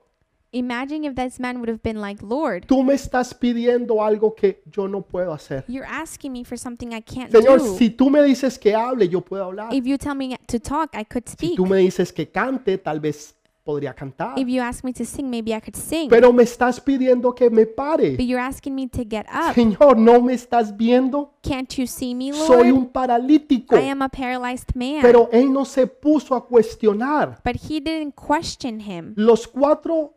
Imagine 0.56 1.04
if 1.06 1.16
this 1.16 1.40
man 1.40 1.58
would 1.58 1.68
have 1.70 1.82
been 1.82 2.00
like, 2.00 2.22
Lord, 2.22 2.68
tú 2.68 2.84
me 2.84 2.94
estás 2.94 3.34
pidiendo 3.34 4.04
algo 4.04 4.36
que 4.36 4.62
yo 4.72 4.88
no 4.88 5.02
puedo 5.02 5.34
hacer. 5.34 5.64
you're 5.68 5.88
asking 5.90 6.32
me 6.32 6.44
for 6.44 6.60
something 6.60 6.90
I 6.94 7.02
can't 7.02 7.32
Señor, 7.32 7.58
do. 7.58 7.76
si 7.76 7.90
tú 7.90 8.12
me 8.12 8.22
dices 8.22 8.60
que 8.60 8.76
hable, 8.76 9.10
yo 9.10 9.22
puedo 9.22 9.46
hablar. 9.46 9.74
If 9.74 9.86
you 9.86 9.98
tell 9.98 10.14
me 10.14 10.38
to 10.48 10.60
talk, 10.60 10.92
I 10.96 11.06
could 11.06 11.28
Si 11.28 11.34
speak. 11.34 11.56
tú 11.56 11.66
me 11.66 11.78
dices 11.78 12.14
que 12.14 12.30
cante, 12.30 12.78
tal 12.78 13.00
vez 13.00 13.34
podría 13.64 13.94
cantar. 13.94 14.38
If 14.38 14.48
you 14.48 14.62
ask 14.62 14.84
me 14.84 14.94
to 14.94 15.06
sing, 15.06 15.30
maybe 15.30 15.52
I 15.52 15.62
could 15.62 15.76
sing. 15.76 16.10
Pero 16.10 16.32
me 16.34 16.44
estás 16.44 16.80
pidiendo 16.80 17.34
que 17.34 17.50
me 17.50 17.66
pare. 17.66 18.12
But 18.18 18.26
you're 18.26 18.42
asking 18.44 18.76
me 18.76 18.88
to 18.90 19.04
get 19.10 19.26
up. 19.34 19.54
Señor, 19.56 19.98
¿no 19.98 20.22
me 20.22 20.34
estás 20.34 20.76
viendo? 20.76 21.34
Can't 21.42 21.74
you 21.78 21.88
see 21.88 22.14
me, 22.14 22.34
Soy 22.34 22.70
Lord? 22.70 22.78
un 22.78 22.86
paralítico. 22.88 23.76
I 23.76 23.90
am 23.90 24.02
a 24.02 24.10
paralyzed 24.10 24.76
man. 24.76 25.02
Pero 25.02 25.30
él 25.32 25.52
no 25.52 25.66
se 25.66 25.88
puso 25.88 26.36
a 26.36 26.46
cuestionar. 26.46 27.40
But 27.44 27.56
he 27.70 27.80
didn't 27.80 28.14
question 28.16 28.80
him. 28.82 29.14
Los 29.16 29.48
cuatro 29.48 30.14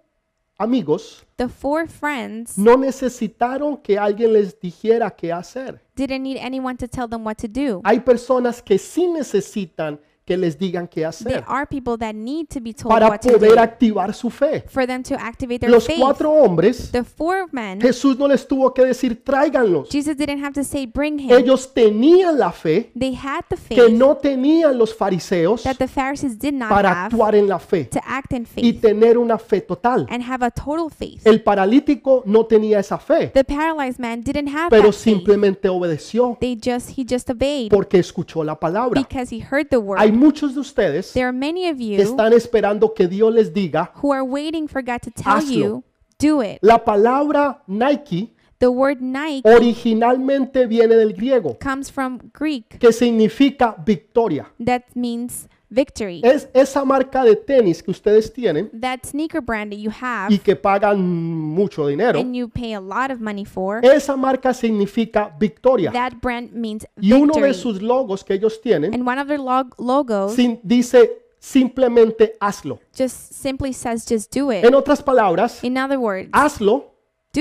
amigos 0.59 1.25
The 1.37 1.49
four 1.49 1.87
friends 1.87 2.57
no 2.57 2.79
necesitaron 2.79 3.77
que 3.77 3.99
alguien 3.99 4.33
les 4.33 4.59
dijera 4.59 5.11
qué 5.11 5.31
hacer. 5.31 5.83
didn't 5.97 6.23
need 6.23 6.39
anyone 6.39 6.77
to 6.79 6.89
tell 6.89 7.07
them 7.09 7.25
what 7.27 7.37
to 7.37 7.47
do. 7.47 7.81
Hay 7.85 8.01
personas 8.01 8.63
que 8.63 8.79
sí 8.79 9.07
necesitan 9.07 10.01
que 10.27 10.37
les 10.37 10.59
digan 10.59 10.89
qué 10.89 10.97
There 11.03 11.07
hacer 11.07 11.45
are 11.47 11.67
people 11.67 11.97
that 11.99 12.12
need 12.15 12.49
to 12.49 12.61
be 12.61 12.75
told 12.75 12.93
para 12.93 13.09
what 13.09 13.21
to 13.21 13.31
poder 13.35 13.55
do 13.55 13.61
activar 13.61 14.12
su 14.12 14.29
fe. 14.29 14.65
for 14.69 14.85
them 14.87 15.03
to 15.05 15.15
activate 15.15 15.61
their 15.61 15.71
Los 15.71 15.87
faith. 15.87 16.01
cuatro 16.01 16.31
hombres, 16.33 16.91
The 16.91 17.05
four 17.05 17.47
men, 17.53 17.81
Jesús 17.81 18.19
no 18.19 18.27
les 18.27 18.47
tuvo 18.47 18.75
que 18.75 18.85
decir 18.85 19.23
tráiganlos. 19.23 19.89
Jesus 19.89 20.17
didn't 20.17 20.43
have 20.45 20.53
to 20.55 20.65
say, 20.65 20.85
bring 20.87 21.21
him. 21.21 21.31
Ellos 21.31 21.73
tenían 21.73 22.39
la 22.39 22.51
fe 22.51 22.91
They 22.99 23.15
had 23.15 23.45
the 23.49 23.57
que 23.75 23.89
no 23.91 24.17
tenían 24.17 24.77
los 24.77 24.93
fariseos 24.95 25.62
that 25.62 25.77
the 25.77 25.87
Pharisees 25.87 26.37
did 26.39 26.55
not 26.55 26.71
para 26.71 26.91
have 26.91 27.07
actuar 27.15 27.37
en 27.37 27.47
la 27.47 27.61
fe 27.61 27.85
to 27.85 28.01
act 28.05 28.33
in 28.33 28.47
y 28.57 28.73
tener 28.73 29.17
una 29.19 29.39
fe 29.39 29.61
total. 29.61 30.07
and 30.11 30.25
have 30.25 30.45
a 30.45 30.51
total 30.51 30.91
faith. 30.91 31.25
El 31.25 31.41
paralítico 31.43 32.25
no 32.27 32.47
tenía 32.47 32.81
esa 32.81 32.99
fe, 32.99 33.29
The 33.33 33.45
paralyzed 33.45 34.01
man 34.01 34.23
didn't 34.23 34.49
have 34.49 34.71
pero 34.71 34.85
that 34.91 34.93
faith. 34.93 35.05
simplemente 35.05 35.69
obedeció 35.69 36.37
They 36.41 36.57
just 36.57 36.91
he 36.99 37.05
just 37.09 37.31
obeyed 37.31 37.71
porque 37.71 37.99
escuchó 38.01 38.43
la 38.43 38.59
palabra. 38.59 39.01
because 39.01 39.33
he 39.33 39.41
heard 39.41 39.69
the 39.71 39.77
word. 39.79 40.01
Hay 40.01 40.16
muchos 40.17 40.55
de 40.55 40.61
ustedes 40.61 41.13
There 41.13 41.27
are 41.27 41.37
many 41.37 41.69
of 41.69 41.77
que 41.79 41.97
you 41.97 42.03
están 42.03 42.33
esperando 42.33 42.93
que 42.95 43.07
Dios 43.07 43.33
les 43.33 43.53
diga. 43.53 43.93
who 44.03 44.13
are 44.13 44.23
waiting 44.25 44.67
for 44.69 44.83
God 44.83 45.01
to 45.03 45.11
tell 45.11 45.35
Hazlo. 45.39 45.55
you, 45.57 45.85
do 46.19 46.43
it. 46.43 46.59
La 46.63 46.79
palabra 46.85 47.63
Nike 47.67 48.33
The 48.59 48.69
word 48.69 49.03
Nike 49.03 49.43
originalmente 49.45 50.67
viene 50.67 50.95
del 50.97 51.13
griego, 51.13 51.59
comes 51.59 51.91
from 51.91 52.19
Greek 52.33 52.79
que 52.79 52.91
significa 52.93 53.77
victoria. 53.85 54.51
that 54.65 54.83
means 54.95 55.47
victory. 55.69 56.21
Es 56.25 56.49
esa 56.55 56.85
marca 56.85 57.25
de 57.25 57.37
tenis 57.37 57.83
que 57.83 57.91
ustedes 57.91 58.33
tienen 58.33 58.71
That 58.81 59.01
sneaker 59.05 59.41
brand 59.41 59.73
that 59.73 59.79
you 59.79 59.91
have 60.01 60.33
y 60.33 60.39
que 60.39 60.55
pagan 60.57 61.01
mucho 61.01 61.87
dinero. 61.89 62.19
and 62.19 62.35
you 62.35 62.49
pay 62.49 62.75
a 62.75 62.81
lot 62.81 63.11
of 63.13 63.21
money 63.21 63.45
for, 63.45 63.85
Esa 63.85 64.17
marca 64.17 64.53
significa 64.55 65.35
victoria. 65.39 65.91
that 65.93 66.15
brand 66.23 66.53
means 66.53 66.87
Y 67.01 67.13
uno 67.13 67.35
de 67.35 67.55
sus 67.55 67.83
logos 67.83 68.23
que 68.25 68.35
ellos 68.35 68.61
tienen 68.61 68.95
And 68.95 69.07
one 69.07 69.21
of 69.21 69.27
their 69.29 69.41
log- 69.41 69.75
logos 69.79 70.35
sin- 70.35 70.61
dice 70.63 71.23
simplemente 71.39 72.35
hazlo. 72.41 72.81
just 72.97 73.33
simply 73.33 73.73
says, 73.73 74.05
just 74.09 74.33
do 74.35 74.51
it. 74.53 74.65
En 74.65 74.75
otras 74.75 75.03
palabras, 75.03 75.63
In 75.65 75.77
other 75.79 75.99
words, 75.99 76.29
hazlo 76.33 76.93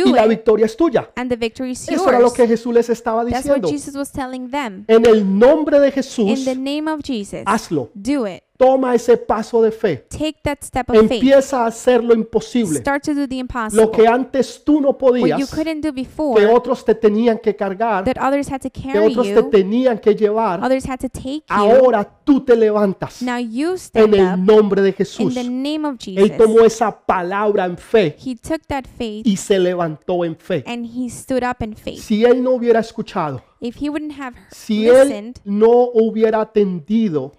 y 0.04 0.12
la 0.12 0.24
it 0.26 0.30
victoria 0.30 0.66
es 0.66 0.76
tuya. 0.76 1.10
and 1.16 1.30
the 1.30 1.36
victory 1.38 1.72
is 1.72 1.88
Eso 1.88 2.08
era 2.10 2.20
lo 2.20 2.32
que 2.34 2.48
Jesús 2.48 2.74
les 2.74 2.90
estaba 2.90 3.24
That's 3.26 3.46
what 3.48 3.58
diciendo. 3.62 3.70
Jesus 3.70 3.96
was 3.96 4.12
telling 4.12 4.50
them. 4.50 4.86
En 4.88 5.06
el 5.06 5.24
nombre 5.38 5.80
de 5.80 5.88
In 5.88 5.94
Jesús, 5.94 6.46
the 6.46 6.56
name 6.56 6.88
of 6.92 7.02
Jesus, 7.04 7.44
hazlo. 7.46 7.90
do 7.94 8.26
it. 8.28 8.44
Toma 8.58 8.96
ese 8.96 9.18
paso 9.18 9.62
de 9.62 9.72
fe, 9.72 10.06
Take 10.10 10.38
that 10.44 10.58
step 10.62 10.90
of 10.90 10.96
faith. 10.98 11.12
empieza 11.12 11.64
a 11.64 11.68
hacer 11.68 12.04
lo 12.04 12.14
imposible, 12.14 12.80
Start 12.80 13.04
to 13.04 13.14
do 13.14 13.28
the 13.28 13.44
lo 13.74 13.92
que 13.92 14.08
antes 14.08 14.64
tú 14.64 14.80
no 14.82 14.90
What 14.90 15.00
you 15.00 15.22
podías, 15.22 15.54
couldn't 15.54 15.82
do 15.86 15.94
que 15.94 16.46
otros 16.48 16.84
te 16.86 16.96
tenían 16.96 17.38
que 17.40 17.56
cargar, 17.56 18.04
that 18.06 18.18
others 18.22 18.50
had 18.52 18.62
to 18.62 18.70
que 18.70 18.82
carry 18.82 19.08
otros 19.12 19.28
te 19.28 19.34
you, 19.34 19.50
tenían 19.50 20.00
que 20.00 20.16
llevar, 20.16 20.64
others 20.64 20.88
had 20.88 21.00
to 21.00 21.10
take 21.10 21.36
you. 21.38 21.44
ahora 21.50 22.04
tú 22.24 22.44
te 22.44 22.56
levantas 22.56 23.22
Now 23.22 23.38
you 23.40 23.72
en 23.72 23.78
stand 23.78 24.14
el 24.16 24.22
up 24.34 24.38
nombre 24.40 24.82
de 24.82 24.90
in 24.90 24.96
Jesús. 24.96 25.34
the 25.34 25.44
name 25.44 25.86
of 25.86 25.96
Él 26.06 26.18
Jesus. 26.30 26.38
tomó 26.38 26.60
esa 26.62 26.92
palabra 27.06 27.66
en 27.66 27.78
fe 27.78 28.16
He 28.24 28.36
took 28.36 28.62
that 28.68 28.86
faith 28.98 29.26
y 29.28 29.36
se 29.38 29.60
levantó 29.60 30.24
en 30.24 30.36
fe. 30.38 30.64
and 30.66 30.86
he 30.86 31.10
stood 31.10 31.44
up 31.44 31.62
in 31.62 31.76
faith. 31.76 32.00
Si 32.02 32.24
él 32.24 32.42
no 32.42 32.52
hubiera 32.52 32.80
escuchado, 32.80 33.42
If 33.60 33.78
he 33.82 33.90
wouldn't 33.90 34.20
have 34.20 34.36
si 34.52 34.88
él 34.88 35.34
no 35.44 35.90
hubiera 35.94 36.42
atendido 36.42 37.34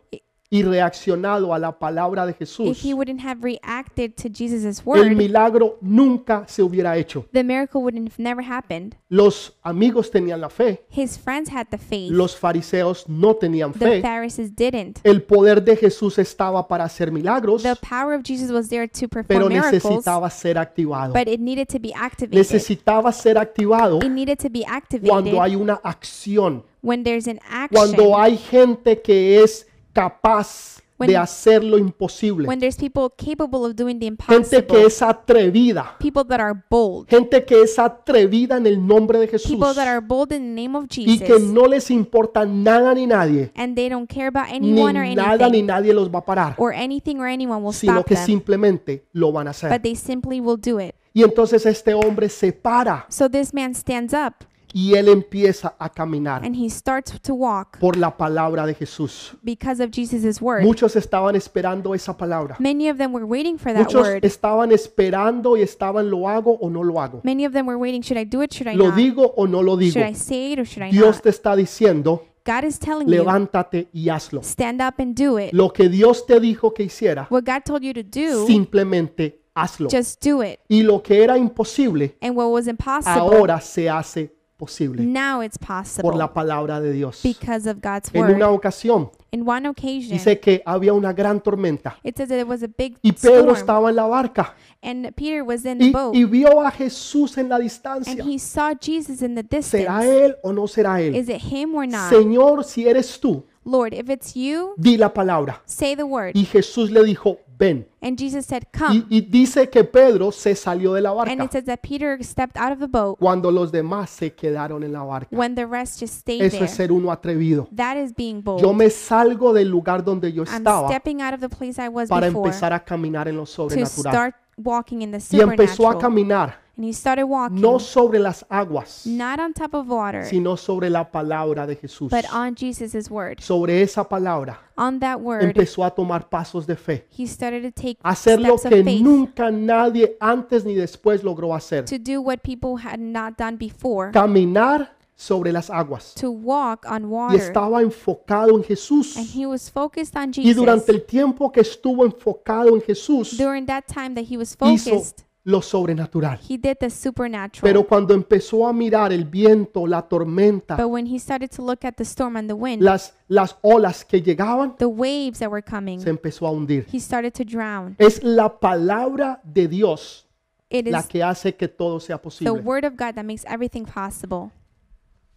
y 0.56 0.62
reaccionado 0.62 1.52
a 1.52 1.58
la 1.58 1.78
palabra 1.78 2.24
de 2.24 2.32
if 2.32 2.38
Jesús, 2.38 2.84
he 2.84 2.94
wouldn't 2.94 3.20
have 3.20 3.42
reacted 3.42 4.14
to 4.16 4.28
Jesus' 4.28 4.80
el 4.80 4.84
word, 4.84 5.16
milagro 5.16 5.78
nunca 5.80 6.44
se 6.48 6.62
hubiera 6.62 6.96
hecho. 6.96 7.26
the 7.32 7.42
miracle 7.44 7.82
would 7.82 7.94
have 7.96 8.12
never 8.18 8.42
happened. 8.42 8.96
Los 9.08 9.52
amigos 9.62 10.10
tenían 10.10 10.40
la 10.40 10.48
fe, 10.48 10.80
His 10.90 11.18
friends 11.18 11.50
had 11.52 11.66
the 11.70 11.78
faith. 11.78 12.10
los 12.10 12.36
fariseos 12.36 13.08
no 13.08 13.34
tenían 13.36 13.72
The 13.72 13.78
fe. 13.78 14.00
Pharisees 14.02 14.54
didn't. 14.54 15.00
El 15.04 15.22
poder 15.22 15.62
de 15.62 15.76
Jesús 15.76 16.18
estaba 16.18 16.66
para 16.66 16.84
hacer 16.84 17.10
milagros, 17.12 17.62
The 17.62 17.76
power 17.76 18.14
of 18.14 18.22
Jesus 18.24 18.50
was 18.50 18.68
there 18.68 18.88
to 18.88 19.08
pero 19.08 19.22
perform 19.24 19.48
miracles, 19.52 19.84
necesitaba 19.84 20.30
ser 20.30 20.58
activado. 20.58 21.12
but 21.12 21.28
it 21.28 21.40
needed 21.40 21.68
to 21.68 21.78
be 21.78 21.92
activated. 21.94 22.38
Necesitaba 22.38 23.12
ser 23.12 23.38
activado 23.38 23.98
It 23.98 24.10
needed 24.10 24.38
to 24.38 24.48
be 24.50 24.64
activated 24.66 25.08
cuando 25.08 25.42
hay 25.42 25.54
una 25.56 25.74
acción, 25.82 26.64
when 26.82 27.02
there's 27.04 27.26
an 27.26 27.38
action, 27.48 27.68
cuando 27.76 28.18
hay 28.18 28.36
gente 28.36 29.00
que 29.02 29.42
es 29.42 29.66
capaz 29.96 30.82
When- 30.98 31.08
de 31.10 31.16
hacer 31.16 31.62
lo 31.62 31.76
imposible, 31.76 32.48
when 32.48 32.58
there's 32.58 32.76
people 32.76 33.10
capable 33.14 33.66
of 33.66 33.74
doing 33.76 33.98
the 33.98 34.10
gente 34.28 34.66
que 34.66 34.86
es 34.86 35.02
atrevida, 35.02 35.94
people 35.98 36.24
that 36.24 36.40
are 36.40 36.58
bold, 36.70 37.06
gente 37.06 37.44
que 37.44 37.62
es 37.62 37.78
atrevida 37.78 38.56
en 38.56 38.66
el 38.66 38.86
nombre 38.86 39.18
de 39.18 39.28
Jesús. 39.28 39.50
People 39.50 39.74
that 39.74 39.86
are 39.86 40.00
bold 40.00 40.32
in 40.32 40.38
the 40.38 40.62
name 40.62 40.74
of 40.74 40.86
y 40.96 41.18
que 41.18 41.38
no 41.38 41.66
les 41.66 41.90
importa 41.90 42.46
nada 42.46 42.94
ni 42.94 43.06
nadie, 43.06 43.52
and 43.56 43.74
they 43.74 43.90
don't 43.90 44.10
care 44.10 44.28
about 44.28 44.48
ni 44.58 44.72
nada 45.14 45.50
ni 45.50 45.62
nadie 45.62 45.92
los 45.92 46.10
va 46.10 46.20
a 46.20 46.24
parar, 46.24 46.54
or 46.56 46.72
anything 46.72 47.18
or 47.18 47.26
anyone 47.26 47.62
will 47.62 47.74
sino 47.74 47.92
stop 47.94 48.06
que 48.06 48.14
them, 48.14 48.24
simplemente 48.24 49.04
lo 49.12 49.32
van 49.32 49.48
a 49.48 49.50
hacer. 49.50 49.70
but 49.70 49.82
they 49.82 49.94
simply 49.94 50.40
will 50.40 50.58
do 50.58 50.80
it. 50.80 50.94
Y 51.12 51.22
entonces 51.22 51.66
este 51.66 51.92
hombre 51.92 52.30
se 52.30 52.52
para. 52.52 53.04
So 53.10 53.28
this 53.28 53.52
man 53.52 53.74
stands 53.74 54.14
up 54.14 54.46
y 54.78 54.92
él 54.92 55.08
empieza 55.08 55.74
a 55.78 55.88
caminar 55.88 56.44
and 56.44 56.54
he 56.54 56.68
starts 56.68 57.18
to 57.22 57.32
walk 57.34 57.78
por 57.78 57.96
la 57.96 58.14
palabra 58.14 58.66
de 58.66 58.74
Jesús. 58.74 59.34
because 59.42 59.82
of 59.82 59.90
Jesus' 59.90 60.42
word. 60.42 60.62
Muchos 60.62 60.96
estaban 60.96 61.34
esperando 61.34 61.94
esa 61.94 62.14
palabra. 62.14 62.56
Many 62.58 62.90
of 62.90 62.98
them 62.98 63.14
were 63.14 63.24
waiting 63.24 63.56
for 63.56 63.72
that 63.72 63.84
Muchos 63.84 64.02
word. 64.06 64.22
estaban 64.22 64.72
esperando 64.72 65.56
y 65.56 65.62
estaban 65.62 66.10
lo 66.10 66.28
hago 66.28 66.58
o 66.60 66.68
no 66.68 66.82
lo 66.84 67.00
hago. 67.00 67.22
Many 67.24 67.46
of 67.46 67.54
them 67.54 67.66
were 67.66 67.78
waiting. 67.78 68.02
Should 68.02 68.20
I 68.20 68.26
do 68.26 68.42
it? 68.42 68.52
Should 68.52 68.68
I 68.70 68.76
Lo 68.76 68.88
not? 68.88 68.96
digo 68.96 69.32
o 69.34 69.46
no 69.46 69.62
lo 69.62 69.78
digo. 69.78 69.94
Should 69.94 70.06
I 70.10 70.14
say 70.14 70.52
it 70.52 70.58
or 70.58 70.66
should 70.66 70.86
I 70.86 70.90
Dios 70.90 71.14
not? 71.16 71.22
te 71.22 71.30
está 71.30 71.56
diciendo, 71.56 72.22
God 72.44 72.64
is 72.64 72.78
telling 72.78 73.08
you, 73.08 73.14
levántate 73.14 73.88
y 73.94 74.10
hazlo. 74.10 74.42
stand 74.42 74.82
up 74.82 75.00
and 75.00 75.14
do 75.18 75.38
it. 75.38 75.54
Lo 75.54 75.72
que 75.72 75.88
Dios 75.88 76.26
te 76.26 76.38
dijo 76.38 76.74
que 76.74 76.82
hiciera, 76.82 77.26
What 77.30 77.44
God 77.44 77.62
told 77.64 77.82
you 77.82 77.94
to 77.94 78.02
do, 78.02 78.46
simplemente 78.46 79.40
hazlo. 79.54 79.88
just 79.90 80.22
do 80.22 80.42
it. 80.42 80.60
Y 80.68 80.82
lo 80.82 81.02
que 81.02 81.24
era 81.24 81.38
imposible, 81.38 82.14
And 82.20 82.36
what 82.36 82.50
was 82.50 82.66
impossible, 82.66 83.20
ahora 83.22 83.58
se 83.62 83.88
hace 83.88 84.35
posible 84.56 85.04
now 85.04 85.42
it's 85.42 85.58
por 85.58 85.66
possible 85.82 86.16
la 86.16 86.32
palabra 86.32 86.80
de 86.80 86.92
Dios. 86.92 87.20
because 87.22 87.68
of 87.68 87.78
God's 87.82 88.10
En 88.12 88.22
word. 88.22 88.34
una 88.34 88.50
ocasión 88.50 89.10
In 89.32 89.46
one 89.46 89.68
occasion, 89.68 90.12
dice 90.12 90.40
que 90.40 90.62
había 90.64 90.92
una 90.94 91.12
gran 91.12 91.40
tormenta 91.42 91.98
it 92.02 92.16
says 92.16 92.28
that 92.28 92.38
it 92.40 92.46
was 92.48 92.62
a 92.62 92.68
big 92.68 92.96
y 93.02 93.12
Pedro 93.12 93.40
storm, 93.40 93.56
estaba 93.56 93.90
en 93.90 93.96
la 93.96 94.06
barca 94.06 94.54
and 94.82 95.12
Peter 95.14 95.42
was 95.42 95.64
in 95.64 95.78
the 95.78 95.86
y, 95.86 95.90
boat, 95.92 96.14
y 96.14 96.24
vio 96.24 96.60
a 96.62 96.70
Jesús 96.70 97.36
en 97.36 97.48
la 97.48 97.56
and 97.56 97.64
distancia. 97.64 98.24
he 98.24 98.38
saw 98.38 98.72
Jesus 98.80 99.20
in 99.22 99.34
the 99.34 99.42
¿Será 99.60 99.98
distance. 100.00 100.24
él 100.24 100.36
o 100.42 100.52
no 100.52 100.66
será 100.66 101.00
él? 101.02 101.14
Is 101.14 101.28
it 101.28 101.42
him 101.52 101.74
or 101.74 101.86
not? 101.86 102.10
Señor, 102.10 102.64
si 102.64 102.88
eres 102.88 103.20
tú, 103.20 103.44
Lord, 103.64 103.92
if 103.94 104.08
it's 104.08 104.34
you, 104.34 104.74
di 104.78 104.96
la 104.96 105.12
palabra. 105.12 105.60
say 105.66 105.94
the 105.96 106.04
word. 106.04 106.32
Y 106.34 106.44
Jesús 106.46 106.90
le 106.90 107.02
dijo, 107.04 107.38
ven. 107.58 107.86
And 108.02 108.18
Jesus 108.18 108.46
said, 108.46 108.64
Come. 108.72 109.04
y 109.08 109.20
dice 109.20 109.68
que 109.70 109.82
Pedro 109.84 110.30
se 110.32 110.54
salió 110.54 110.92
de 110.92 111.00
la 111.00 111.10
And 111.10 111.18
barca 111.18 111.44
it 111.44 111.52
says 111.52 111.64
that 111.64 111.78
Peter 111.82 112.16
stepped 112.22 112.56
out 112.56 112.72
of 112.72 112.78
the 112.78 112.86
boat 112.86 113.18
cuando 113.18 113.50
los 113.50 113.72
demás 113.72 114.10
se 114.10 114.32
quedaron 114.34 114.82
en 114.84 114.92
la 114.92 115.02
barca. 115.02 115.28
when 115.34 115.54
the 115.54 115.66
rest 115.66 116.00
just 116.00 116.14
stayed 116.14 116.42
Eso 116.42 116.56
there. 116.56 116.64
es 116.66 116.70
ser 116.72 116.92
uno 116.92 117.10
atrevido. 117.10 117.68
That 117.74 117.96
is 117.96 118.12
being 118.14 118.42
bold. 118.42 118.60
Yo 118.62 118.72
me 118.72 118.90
salgo 118.90 119.52
del 119.52 119.68
lugar 119.68 120.04
donde 120.04 120.32
yo 120.32 120.44
I'm 120.44 120.54
estaba 120.56 120.88
stepping 120.88 121.20
out 121.22 121.34
of 121.34 121.40
the 121.40 121.48
place 121.48 121.78
I 121.82 121.88
was 121.88 122.08
para 122.08 122.26
before 122.28 122.46
empezar 122.48 122.72
a 122.72 122.84
caminar 122.84 123.28
en 123.28 123.36
lo 123.36 123.42
to 123.44 123.46
sobrenatural. 123.46 123.88
start 124.12 124.34
walking 124.56 125.02
in 125.02 125.10
the 125.10 125.18
Y 125.18 125.40
empezó 125.40 125.88
a 125.88 125.92
supernatural. 125.92 125.98
caminar 125.98 126.65
And 126.78 126.84
he 126.84 126.92
started 126.92 127.24
walking 127.24 127.58
no 127.60 127.78
sobre 127.78 128.18
las 128.18 128.44
aguas, 128.50 129.06
not 129.06 129.40
on 129.40 129.54
top 129.54 129.72
of 129.74 129.88
water, 129.88 130.24
sino 130.26 130.56
sobre 130.56 130.90
la 130.90 131.10
palabra 131.10 131.66
de 131.66 131.74
Jesús. 131.74 132.10
but 132.10 132.26
on 132.30 132.54
Jesus' 132.54 133.10
word. 133.10 133.40
Sobre 133.40 133.80
esa 133.80 134.04
palabra 134.04 134.58
On 134.76 134.98
that 135.00 135.18
word, 135.20 135.42
empezó 135.42 135.84
a 135.84 135.90
tomar 135.90 136.28
pasos 136.28 136.66
de 136.66 136.76
fe. 136.76 137.06
he 137.16 137.26
started 137.26 137.62
to 137.62 137.70
take 137.70 137.96
Hacer 138.04 138.38
lo 138.38 138.58
steps 138.58 138.68
que 138.74 138.80
of 138.80 138.84
faith 138.84 139.00
nunca 139.02 139.50
nadie 139.50 140.16
antes 140.20 140.66
ni 140.66 140.74
después 140.74 141.22
logró 141.22 141.54
hacer. 141.54 141.86
to 141.86 141.96
do 141.98 142.20
what 142.20 142.40
people 142.42 142.76
had 142.76 142.98
not 143.00 143.38
done 143.38 143.56
before, 143.56 144.10
Caminar 144.12 144.90
sobre 145.16 145.50
las 145.52 145.70
aguas. 145.70 146.12
to 146.14 146.30
walk 146.30 146.84
on 146.86 147.04
Y 147.04 147.08
water. 147.08 147.40
estaba 147.40 147.80
enfocado 147.80 148.54
en 148.54 148.62
Jesús. 148.62 149.16
And 149.16 149.26
he 149.26 149.46
was 149.46 149.70
focused 149.70 150.14
on 150.14 150.30
Y 150.36 150.52
durante 150.52 150.92
Jesus. 150.92 150.94
el 150.94 151.06
tiempo 151.06 151.50
que 151.50 151.62
estuvo 151.62 152.04
enfocado 152.04 152.74
en 152.74 152.82
Jesús, 152.82 153.38
During 153.38 153.64
that 153.64 153.84
time 153.86 154.14
that 154.14 154.26
he 154.30 154.36
was 154.36 154.54
hizo 154.60 154.90
focused, 154.90 155.22
lo 155.46 155.62
sobrenatural. 155.62 156.40
he 156.48 156.58
did 156.58 156.76
the 156.80 156.90
supernatural. 156.90 157.62
Pero 157.62 157.86
cuando 157.86 158.12
empezó 158.12 158.66
a 158.66 158.72
mirar 158.72 159.12
el 159.12 159.24
viento, 159.24 159.86
la 159.86 160.02
tormenta, 160.02 160.76
But 160.76 160.88
when 160.88 161.06
he 161.06 161.18
started 161.20 161.50
to 161.52 161.62
look 161.64 161.84
at 161.84 161.94
the 161.94 162.04
storm 162.04 162.36
and 162.36 162.48
the 162.48 162.54
wind, 162.54 162.82
las, 162.82 163.14
las 163.28 163.56
olas 163.62 164.04
que 164.04 164.20
llegaban, 164.20 164.76
the 164.78 164.86
waves 164.86 165.38
that 165.38 165.48
were 165.48 165.62
coming, 165.62 166.00
se 166.00 166.10
empezó 166.10 166.48
a 166.48 166.50
hundir. 166.50 166.84
he 166.92 166.98
started 166.98 167.32
to 167.32 167.44
drown. 167.44 167.94
Es 167.98 168.22
la 168.24 168.58
palabra 168.58 169.40
de 169.44 169.68
Dios 169.68 170.26
It 170.68 170.88
la 170.88 170.98
is 170.98 171.06
que 171.06 171.22
hace 171.22 171.54
que 171.54 171.68
todo 171.68 172.00
sea 172.00 172.16
the 172.16 172.22
posible. 172.24 172.60
word 172.62 172.84
of 172.84 172.94
God 172.96 173.14
that 173.14 173.24
makes 173.24 173.44
everything 173.46 173.84
possible. 173.84 174.50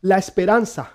La 0.01 0.17
esperanza 0.17 0.89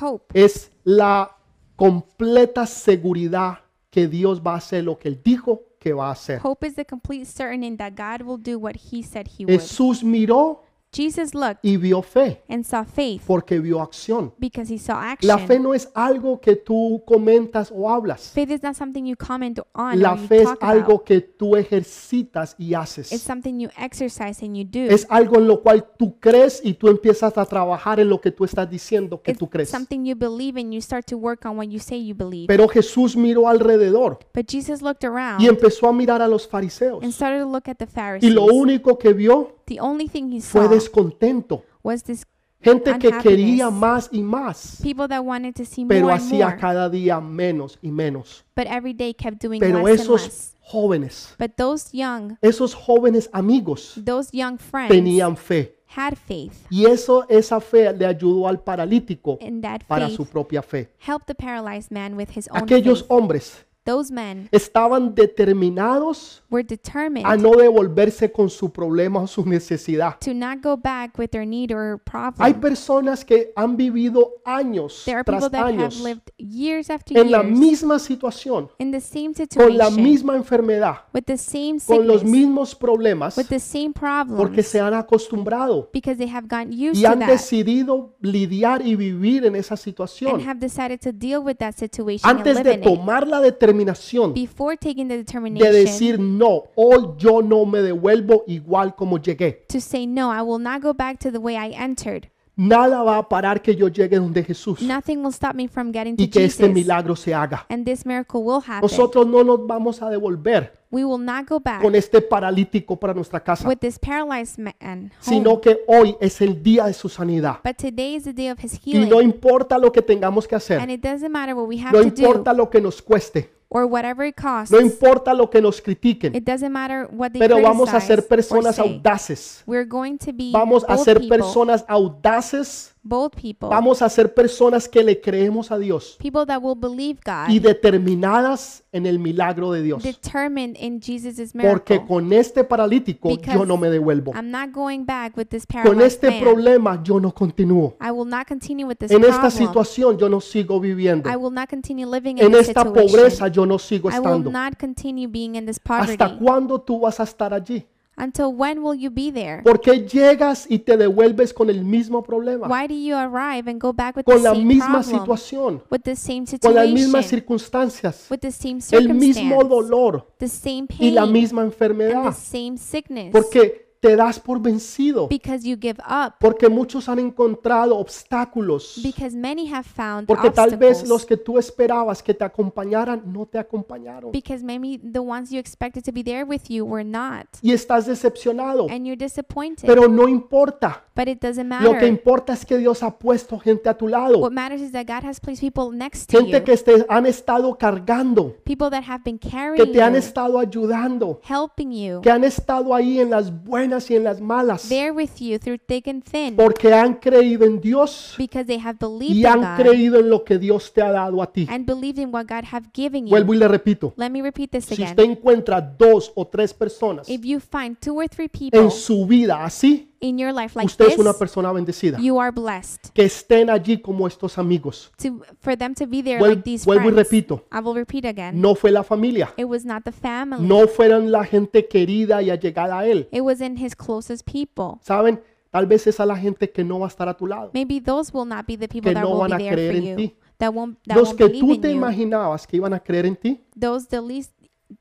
Hope 0.00 0.26
es 0.32 0.70
la 0.84 1.36
completa 1.74 2.66
seguridad 2.66 3.58
que 3.90 4.06
Dios 4.06 4.40
va 4.40 4.52
a 4.54 4.58
hacer 4.58 4.84
lo 4.84 4.96
que 4.96 5.08
Él 5.08 5.20
dijo 5.24 5.62
que 5.80 5.92
va 5.94 6.08
a 6.08 6.12
hacer. 6.12 6.40
Hope 6.44 6.66
is 6.66 6.74
the 6.74 6.84
complete 6.84 7.24
certainty 7.24 7.74
that 7.76 7.94
God 7.96 8.22
will 8.24 8.38
do 8.40 8.58
what 8.58 8.76
he 8.76 9.02
said 9.02 9.26
he 9.26 9.44
would. 9.44 9.58
Jesús 9.58 10.04
miró 10.04 10.62
Jesus 10.92 11.34
looked 11.34 11.58
y 11.62 11.76
vio 11.76 12.02
fe 12.02 12.42
and 12.48 12.64
saw 12.64 12.84
faith 12.84 13.22
porque 13.24 13.60
vio 13.60 13.80
acción. 13.80 14.32
because 14.38 14.72
he 14.72 14.78
saw 14.78 14.94
La 15.20 15.38
fe 15.38 15.44
action. 15.44 15.62
no 15.62 15.72
es 15.74 15.88
algo 15.94 16.40
que 16.40 16.56
tú 16.56 17.02
comentas 17.06 17.70
o 17.72 17.88
hablas. 17.88 18.32
Faith 18.34 18.50
is 18.50 18.62
not 18.62 18.74
something 18.74 19.04
you 19.04 19.14
comment 19.16 19.60
on 19.74 20.00
La 20.00 20.14
or 20.14 20.18
you 20.18 20.26
fe 20.26 20.38
es 20.38 20.44
talk 20.44 20.58
algo 20.62 20.92
about. 20.94 21.04
que 21.04 21.20
tú 21.20 21.54
ejercitas 21.56 22.56
y 22.58 22.70
It's 22.74 22.76
haces. 22.98 23.22
something 23.22 23.58
you 23.60 23.68
exercise 23.78 24.44
and 24.44 24.56
you 24.56 24.64
do. 24.64 24.92
Es 24.92 25.06
algo 25.10 25.36
en 25.36 25.46
lo 25.46 25.62
cual 25.62 25.86
tú 25.96 26.18
crees 26.18 26.60
y 26.64 26.74
tú 26.74 26.88
empiezas 26.88 27.36
a 27.38 27.44
trabajar 27.44 28.00
en 28.00 28.08
lo 28.08 28.20
que 28.20 28.32
tú 28.32 28.44
estás 28.44 28.68
diciendo 28.68 29.22
que 29.22 29.34
tú 29.34 29.44
It's 29.44 29.52
crees. 29.52 29.68
something 29.70 30.04
you 30.04 30.16
believe 30.16 30.58
and 30.60 30.72
you 30.72 30.80
start 30.80 31.06
to 31.06 31.16
work 31.16 31.44
on 31.46 31.56
what 31.56 31.68
you 31.68 31.78
say 31.78 32.04
you 32.04 32.14
believe. 32.16 32.46
Pero 32.48 32.66
Jesús 32.68 33.16
miró 33.16 33.48
alrededor 33.48 34.18
But 34.34 34.46
Jesus 34.50 34.82
looked 34.82 35.04
around 35.04 35.40
y 35.40 35.46
empezó 35.46 35.88
a 35.88 35.92
mirar 35.92 36.20
a 36.20 36.26
los 36.28 36.48
fariseos. 36.48 37.02
and 37.04 37.12
started 37.12 37.42
to 37.44 37.48
look 37.48 37.68
at 37.68 37.76
the 37.76 37.86
Y 38.22 38.30
lo 38.30 38.44
único 38.44 38.98
que 38.98 39.12
vio 39.12 39.59
The 39.70 39.78
only 39.80 40.08
thing 40.08 40.32
he 40.32 40.40
fue 40.40 40.62
saw 40.66 40.68
descontento. 40.68 41.62
was 41.84 42.02
this 42.02 42.24
Gente 42.62 42.98
que 42.98 43.10
quería 43.22 43.70
más 43.70 44.10
y 44.12 44.20
más, 44.20 44.80
people 44.82 45.08
that 45.08 45.20
wanted 45.24 45.54
to 45.54 45.64
see 45.64 45.82
pero 45.86 46.02
more 46.08 46.12
and 46.12 46.20
hacía 46.22 46.46
more, 46.48 46.58
cada 46.58 46.90
día 46.90 47.18
menos 47.18 47.78
y 47.80 47.90
menos. 47.90 48.44
but 48.54 48.66
every 48.66 48.92
day 48.92 49.14
kept 49.14 49.40
doing 49.40 49.60
Pero 49.60 49.78
less 49.82 50.00
and 50.00 50.10
esos 50.10 50.22
less. 50.24 50.56
jóvenes, 50.60 51.34
But 51.38 51.52
those 51.56 51.88
young, 51.96 52.36
esos 52.42 52.74
jóvenes 52.74 53.30
amigos 53.32 53.94
those 54.04 54.28
young 54.32 54.58
friends 54.58 54.90
tenían 54.92 55.36
fe. 55.38 55.74
had 55.96 56.16
faith, 56.18 56.66
Y 56.70 56.84
eso, 56.84 57.24
esa 57.30 57.60
fe 57.60 57.94
le 57.94 58.04
ayudó 58.04 58.46
al 58.46 58.58
paralítico 58.62 59.38
and 59.40 59.62
that 59.62 59.84
para 59.88 60.08
faith 60.08 60.16
su 60.16 60.26
propia 60.26 60.60
fe. 60.60 60.90
helped 60.98 61.28
the 61.28 61.34
paralyzed 61.34 61.90
man 61.90 62.14
with 62.14 62.28
his 62.36 62.46
own 62.50 62.62
Aquellos 62.64 63.00
faith. 63.00 63.10
hombres 63.10 63.64
Those 63.90 64.12
men 64.12 64.48
estaban 64.52 65.14
determinados 65.14 66.42
were 66.50 66.62
determined 66.64 67.26
a 67.26 67.36
no 67.36 67.50
devolverse 67.56 68.30
con 68.30 68.48
su 68.50 68.70
problema 68.72 69.20
o 69.22 69.26
su 69.26 69.44
necesidad. 69.44 70.16
to 70.20 70.32
not 70.34 70.60
go 70.62 70.76
back 70.76 71.18
with 71.18 71.30
their 71.30 71.46
need 71.46 71.72
or 71.72 71.94
Hay 71.94 71.98
problem. 72.04 72.60
personas 72.60 73.24
que 73.24 73.52
han 73.56 73.76
vivido 73.76 74.34
años 74.44 75.02
There 75.04 75.16
are 75.16 75.24
tras 75.24 75.44
people 75.44 75.50
that 75.58 75.66
have 75.66 75.74
años 75.74 76.00
lived 76.02 76.30
years 76.38 76.90
after 76.90 77.16
en 77.18 77.30
la 77.30 77.42
years 77.42 77.58
misma 77.58 77.98
situación, 77.98 78.68
in 78.78 78.90
the 78.92 79.00
same 79.00 79.32
con 79.34 79.76
la 79.76 79.86
situation, 79.86 80.02
misma 80.02 80.36
enfermedad, 80.36 80.96
with 81.12 81.24
the 81.24 81.36
same 81.36 81.78
con 81.84 82.06
los 82.06 82.20
sickness, 82.20 82.24
mismos 82.24 82.74
problemas, 82.74 83.36
with 83.36 83.46
the 83.48 83.58
same 83.60 83.92
porque 83.92 84.28
problems, 84.36 84.66
se 84.66 84.80
han 84.80 84.94
acostumbrado 84.94 85.88
because 85.92 86.16
they 86.16 86.28
have 86.28 86.46
gotten 86.48 86.72
used 86.72 86.96
y 86.98 87.02
to 87.02 87.08
han 87.08 87.18
that 87.20 87.28
decidido 87.28 88.14
lidiar 88.20 88.86
y 88.86 88.94
vivir 88.96 89.44
en 89.46 89.56
esa 89.56 89.74
and 89.74 89.80
situación. 89.80 90.40
have 90.46 90.60
decided 90.60 91.00
to 91.00 91.12
deal 91.12 91.40
with 91.42 91.56
that 91.56 91.74
situation 91.74 92.28
and 92.28 92.38
Antes 92.40 92.56
live 92.56 92.64
de 92.64 92.74
in 92.74 92.80
it. 92.80 92.84
tomar 92.84 93.26
la 93.26 93.40
determinación 93.40 93.79
determinación 93.84 94.34
before 94.34 94.76
taking 94.76 95.08
the 95.08 95.14
de 95.16 95.18
determination 95.24 95.72
decir 95.72 96.18
no, 96.18 96.64
hoy 96.76 97.14
yo 97.18 97.42
no 97.42 97.64
me 97.64 97.80
devuelvo 97.80 98.44
igual 98.46 98.94
como 98.94 99.18
llegué. 99.18 99.64
to 99.68 99.80
say, 99.80 100.06
No, 100.06 100.30
I 100.32 100.42
will 100.42 100.62
not 100.62 100.82
go 100.82 100.92
back 100.94 101.18
to 101.20 101.30
the 101.30 101.38
way 101.38 101.54
I 101.56 101.74
entered. 101.74 102.28
Nada 102.56 103.02
va 103.02 103.16
a 103.16 103.28
parar 103.28 103.62
que 103.62 103.74
yo 103.74 103.88
llegue 103.88 104.18
donde 104.18 104.44
Jesús 104.44 104.82
Nothing 104.82 105.18
will 105.24 105.32
stop 105.32 105.54
me 105.54 105.66
from 105.66 105.92
getting 105.92 106.14
to 106.16 106.22
y 106.24 106.28
que 106.28 106.44
este 106.44 106.64
Jesus. 106.64 106.74
milagro 106.74 107.16
se 107.16 107.32
haga. 107.32 107.64
And 107.70 107.86
this 107.86 108.04
miracle 108.04 108.42
will 108.42 108.60
happen. 108.60 108.82
Nosotros 108.82 109.26
no 109.26 109.42
nos 109.42 109.66
vamos 109.66 110.02
a 110.02 110.10
devolver 110.10 110.78
We 110.92 111.04
will 111.04 111.24
not 111.24 111.48
go 111.48 111.60
back 111.60 111.80
con 111.80 111.94
este 111.94 112.20
paralítico 112.20 112.98
para 112.98 113.14
nuestra 113.14 113.38
casa, 113.42 113.66
with 113.66 113.78
this 113.78 113.96
paralyzed 113.98 114.58
man 114.58 114.74
home. 114.82 115.10
sino 115.20 115.60
que 115.60 115.78
hoy 115.86 116.16
es 116.20 116.40
el 116.40 116.60
día 116.62 116.86
de 116.86 116.92
su 116.92 117.08
sanidad. 117.08 117.60
But 117.64 117.76
today 117.76 118.16
is 118.16 118.24
the 118.24 118.32
day 118.32 118.50
of 118.50 118.58
his 118.62 118.74
Y 118.84 118.94
no 118.94 119.18
healing. 119.20 119.30
importa 119.30 119.78
lo 119.78 119.92
que 119.92 120.02
tengamos 120.02 120.48
que 120.48 120.56
And 120.56 120.62
hacer, 120.62 120.90
it 120.90 121.00
doesn't 121.00 121.30
matter 121.30 121.54
what 121.54 121.68
we 121.68 121.78
have 121.80 121.92
no 121.96 122.02
to 122.02 122.10
do 122.10 122.22
importa 122.26 122.52
lo 122.52 122.68
que 122.68 122.80
nos 122.80 123.00
cueste, 123.00 123.48
or 123.72 123.86
whatever 123.86 124.24
it 124.24 124.34
costs. 124.34 124.72
no 124.72 124.80
importa 124.80 125.32
lo 125.32 125.48
que 125.48 125.62
nos 125.62 125.80
critiquen, 125.80 126.34
It 126.34 126.44
doesn't 126.44 126.72
matter 126.72 127.06
what 127.10 127.30
they 127.30 127.38
pero 127.38 127.62
vamos 127.62 127.88
a 127.94 128.00
ser 128.00 128.26
personas 128.26 128.78
or 128.78 128.84
say. 128.84 128.96
audaces. 128.96 129.62
We're 129.66 129.86
going 129.86 130.18
to 130.18 130.32
be 130.32 130.50
Vamos 130.52 130.84
a 130.88 130.98
ser 130.98 131.20
people, 131.20 131.38
personas 131.38 131.84
audaces. 131.88 132.92
Bold 133.02 133.32
people, 133.34 133.68
Vamos 133.68 134.02
a 134.02 134.08
ser 134.08 134.34
personas 134.34 134.88
que 134.88 135.02
le 135.02 135.20
creemos 135.20 135.70
a 135.70 135.78
Dios 135.78 136.16
people 136.20 136.44
that 136.46 136.60
will 136.62 136.76
believe 136.78 137.18
God, 137.24 137.48
y 137.48 137.58
determinadas 137.58 138.82
en 138.92 139.06
el 139.06 139.18
milagro 139.18 139.72
de 139.72 139.82
Dios. 139.82 140.02
determined 140.02 140.76
in 140.78 141.00
Jesus' 141.00 141.52
Porque 141.52 141.94
miracle. 141.94 142.06
con 142.06 142.32
este 142.32 142.64
paralítico 142.64 143.30
yo 143.30 143.36
Because 143.36 143.66
no 143.66 143.76
me 143.76 143.88
devuelvo. 143.90 144.32
I'm 144.34 144.50
not 144.50 144.72
going 144.72 145.04
back 145.04 145.36
with 145.36 145.46
this 145.48 145.64
Con 145.66 145.82
paralyzed 145.82 146.06
este 146.06 146.30
man. 146.30 146.40
problema 146.40 147.02
yo 147.02 147.20
no 147.20 147.32
continúo. 147.32 147.96
I 148.00 148.10
will 148.10 148.28
not 148.28 148.46
continue 148.46 148.86
with 148.86 148.96
this 148.98 149.10
En 149.10 149.22
esta 149.24 149.40
problem. 149.48 149.66
situación 149.68 150.18
yo 150.18 150.28
no 150.28 150.40
sigo 150.40 150.80
viviendo. 150.80 151.30
I 151.30 151.36
will 151.36 151.52
not 151.52 151.68
continue 151.68 152.06
living 152.06 152.38
in 152.38 152.44
En 152.44 152.52
this 152.52 152.68
esta 152.68 152.82
situation. 152.82 153.06
pobreza 153.08 153.48
yo 153.48 153.66
no 153.66 153.78
sigo 153.78 154.10
I 154.10 154.18
will 154.18 154.26
estando. 154.26 154.50
not 154.50 154.78
continue 154.78 155.28
being 155.28 155.54
in 155.56 155.66
this 155.66 155.78
poverty. 155.78 156.12
¿Hasta 156.12 156.36
cuándo 156.38 156.80
tú 156.80 157.00
vas 157.00 157.20
a 157.20 157.22
estar 157.24 157.54
allí? 157.54 157.86
Until 158.22 158.52
when 158.52 158.82
will 158.82 158.94
you 158.94 159.10
be 159.10 159.32
there? 159.32 159.62
¿Por 159.62 159.80
qué 159.80 160.06
llegas 160.06 160.66
y 160.68 160.80
te 160.80 160.98
devuelves 160.98 161.54
con 161.54 161.70
el 161.70 161.84
mismo 161.84 162.22
problema? 162.22 162.68
Why 162.68 162.86
do 162.86 162.94
you 162.94 163.16
arrive 163.16 163.70
and 163.70 163.80
go 163.80 163.94
back 163.94 164.14
with 164.14 164.24
Con 164.24 164.36
the 164.36 164.42
la 164.42 164.50
same 164.54 164.64
misma 164.66 165.00
problem, 165.00 165.20
situación, 165.20 165.82
with 165.90 166.02
the 166.02 166.14
same 166.16 166.44
con 166.60 166.74
las 166.74 166.88
mismas 166.88 167.24
situation, 167.24 167.58
circunstancias, 167.58 168.26
with 168.30 168.40
the 168.40 168.52
same 168.52 168.80
el 168.92 169.14
mismo 169.14 169.64
dolor 169.64 170.26
the 170.38 170.48
same 170.48 170.86
y 170.90 170.98
pain, 170.98 171.14
la 171.14 171.24
misma 171.24 171.62
and 171.62 171.72
enfermedad? 171.72 172.24
the 172.24 172.32
same 172.32 172.76
sickness? 172.76 173.32
Porque 173.32 173.89
te 174.00 174.16
das 174.16 174.40
por 174.40 174.60
vencido. 174.60 175.28
Because 175.28 175.68
you 175.68 175.76
give 175.80 176.00
up. 176.08 176.34
Porque 176.40 176.68
muchos 176.68 177.08
han 177.08 177.18
encontrado 177.18 177.96
obstáculos. 177.98 178.98
Because 179.02 179.36
many 179.36 179.70
have 179.72 179.84
found 179.84 180.26
Porque 180.26 180.50
tal 180.50 180.70
vez 180.76 180.98
obstacles. 181.02 181.08
los 181.08 181.26
que 181.26 181.36
tú 181.36 181.58
esperabas 181.58 182.22
que 182.22 182.32
te 182.34 182.44
acompañaran 182.44 183.22
no 183.26 183.46
te 183.46 183.58
acompañaron. 183.58 184.32
Because 184.32 184.64
maybe 184.64 184.98
the 185.12 185.18
ones 185.18 185.50
you 185.50 185.58
expected 185.58 186.02
to 186.04 186.12
be 186.12 186.22
there 186.24 186.44
with 186.44 186.62
you 186.68 186.84
were 186.84 187.04
not. 187.04 187.46
Y 187.62 187.72
estás 187.72 188.06
decepcionado. 188.06 188.86
And 188.90 189.04
you're 189.06 189.16
disappointed. 189.16 189.86
Pero 189.86 190.08
no 190.08 190.28
importa. 190.28 191.04
but 191.14 191.28
it 191.28 191.38
doesn't 191.42 191.68
Lo 191.68 191.90
que 191.90 191.92
matter. 191.92 192.08
importa 192.08 192.52
es 192.54 192.64
que 192.64 192.78
Dios 192.78 193.02
ha 193.02 193.18
puesto 193.18 193.58
gente 193.58 193.90
a 193.90 193.94
tu 193.98 194.08
lado. 194.08 194.38
What 194.38 194.52
matters 194.52 194.80
is 194.80 194.92
that 194.92 195.04
God 195.06 195.22
has 195.28 195.38
placed 195.38 195.60
people 195.60 195.94
next 195.94 196.30
to 196.30 196.38
Gente 196.38 196.58
you. 196.58 196.64
que 196.64 196.76
te 196.78 197.04
han 197.10 197.26
estado 197.26 197.76
cargando. 197.76 198.54
People 198.64 198.88
that 198.88 199.04
have 199.06 199.22
been 199.22 199.38
Que 199.38 199.50
carrying 199.50 199.92
te 199.92 200.00
han 200.02 200.16
estado 200.16 200.58
ayudando. 200.58 201.40
helping 201.46 201.92
you, 201.92 202.22
Que 202.22 202.30
han 202.30 202.42
estado 202.44 202.94
ahí 202.94 203.20
en 203.20 203.28
las 203.28 203.50
buenas 203.64 203.89
y 204.10 204.16
en 204.16 204.24
las 204.24 204.40
malas. 204.40 204.88
with 205.14 205.30
you 205.40 205.58
through 205.58 205.78
thick 205.86 206.06
and 206.08 206.22
thin. 206.22 206.56
Porque 206.56 206.92
han 206.92 207.14
creído 207.14 207.64
en 207.64 207.80
Dios 207.80 208.34
Because 208.38 208.64
they 208.66 208.78
have 208.78 208.98
believed 209.00 209.34
y 209.36 209.40
in 209.40 209.46
han 209.46 209.60
God 209.60 209.84
creído 209.84 210.18
en 210.20 210.30
lo 210.30 210.44
que 210.44 210.58
Dios 210.58 210.92
te 210.92 211.02
ha 211.02 211.10
dado 211.10 211.42
a 211.42 211.52
ti. 211.52 211.66
and 211.70 211.84
believed 211.86 212.18
in 212.18 212.32
what 212.32 212.46
God 212.46 212.64
have 212.70 212.88
given 212.94 213.24
you. 213.26 213.30
Vuelvo 213.30 213.54
y 213.54 213.58
le 213.58 213.68
repito. 213.68 214.12
Let 214.16 214.30
me 214.30 214.42
repeat 214.42 214.70
this 214.70 214.84
Si 214.86 214.94
again. 214.94 215.08
usted 215.10 215.24
encuentra 215.24 215.80
dos 215.80 216.32
o 216.34 216.46
tres 216.46 216.72
personas 216.74 217.28
If 217.28 217.42
you 217.44 217.60
find 217.60 217.96
two 217.98 218.14
or 218.20 218.28
three 218.28 218.48
people 218.48 218.78
en 218.78 218.90
su 218.90 219.26
vida 219.26 219.64
así, 219.64 220.09
in 220.20 220.38
your 220.38 220.52
life 220.52 220.76
like 220.76 220.86
usted 220.86 221.06
es 221.08 221.18
una 221.18 221.30
this, 221.30 221.38
persona 221.38 221.72
bendecida. 221.72 222.18
you 222.18 222.38
are 222.40 222.50
blessed 222.52 223.10
Que 223.14 223.24
estén 223.24 223.70
allí 223.70 224.00
como 224.00 224.26
estos 224.26 224.58
amigos. 224.58 225.10
to 225.16 225.40
for 225.60 225.76
them 225.76 225.94
to 225.94 226.06
be 226.06 226.22
there 226.22 226.38
Vuel- 226.38 226.50
like 226.50 226.62
these 226.62 226.84
vuelvo 226.84 227.08
y 227.08 227.12
friends. 227.12 227.28
repito. 227.30 227.64
I 227.72 227.80
will 227.80 227.94
repeat 227.94 228.24
again. 228.26 228.60
No 228.60 228.74
fue 228.74 228.90
la 228.90 229.02
familia. 229.02 229.52
It 229.56 229.64
was 229.66 229.84
not 229.84 230.04
the 230.04 230.12
family. 230.12 230.66
No 230.66 230.86
fueron 230.88 231.30
la 231.32 231.44
gente 231.44 231.86
querida 231.88 232.42
y 232.42 232.50
allegada 232.50 232.98
a 232.98 233.06
él. 233.06 233.28
It 233.32 233.40
was 233.42 233.60
in 233.60 233.76
his 233.78 233.94
closest 233.96 234.44
people. 234.44 234.98
¿Saben? 235.02 235.40
Tal 235.70 235.86
vez 235.86 236.06
es 236.06 236.18
a 236.20 236.26
la 236.26 236.36
gente 236.36 236.70
que 236.70 236.82
no 236.84 236.98
va 236.98 237.06
a 237.06 237.08
estar 237.08 237.28
a 237.28 237.36
tu 237.36 237.46
lado. 237.46 237.70
Maybe 237.72 238.00
those 238.00 238.30
will 238.34 238.44
not 238.46 238.66
be 238.66 238.76
the 238.76 238.88
people 238.88 239.10
Que 239.10 239.14
that 239.14 239.22
no 239.22 239.30
will 239.38 239.48
van 239.48 239.56
be 239.58 239.64
there 239.64 239.70
for 239.70 239.76
creer 239.76 239.96
en 239.96 240.04
you. 240.04 240.16
ti. 240.16 240.36
That 240.58 240.74
won't 240.74 240.98
that 241.06 241.16
Los 241.16 241.28
won't 241.28 241.38
que 241.38 241.44
believe 241.46 241.60
tú 241.66 241.74
in 241.74 241.80
te 241.80 241.88
you. 241.90 241.96
imaginabas 241.96 242.66
que 242.66 242.76
iban 242.76 242.92
a 242.92 243.00
creer 243.00 243.24
en 243.24 243.36
ti 243.36 243.60
Those 243.78 244.06
the 244.08 244.20
least 244.20 244.52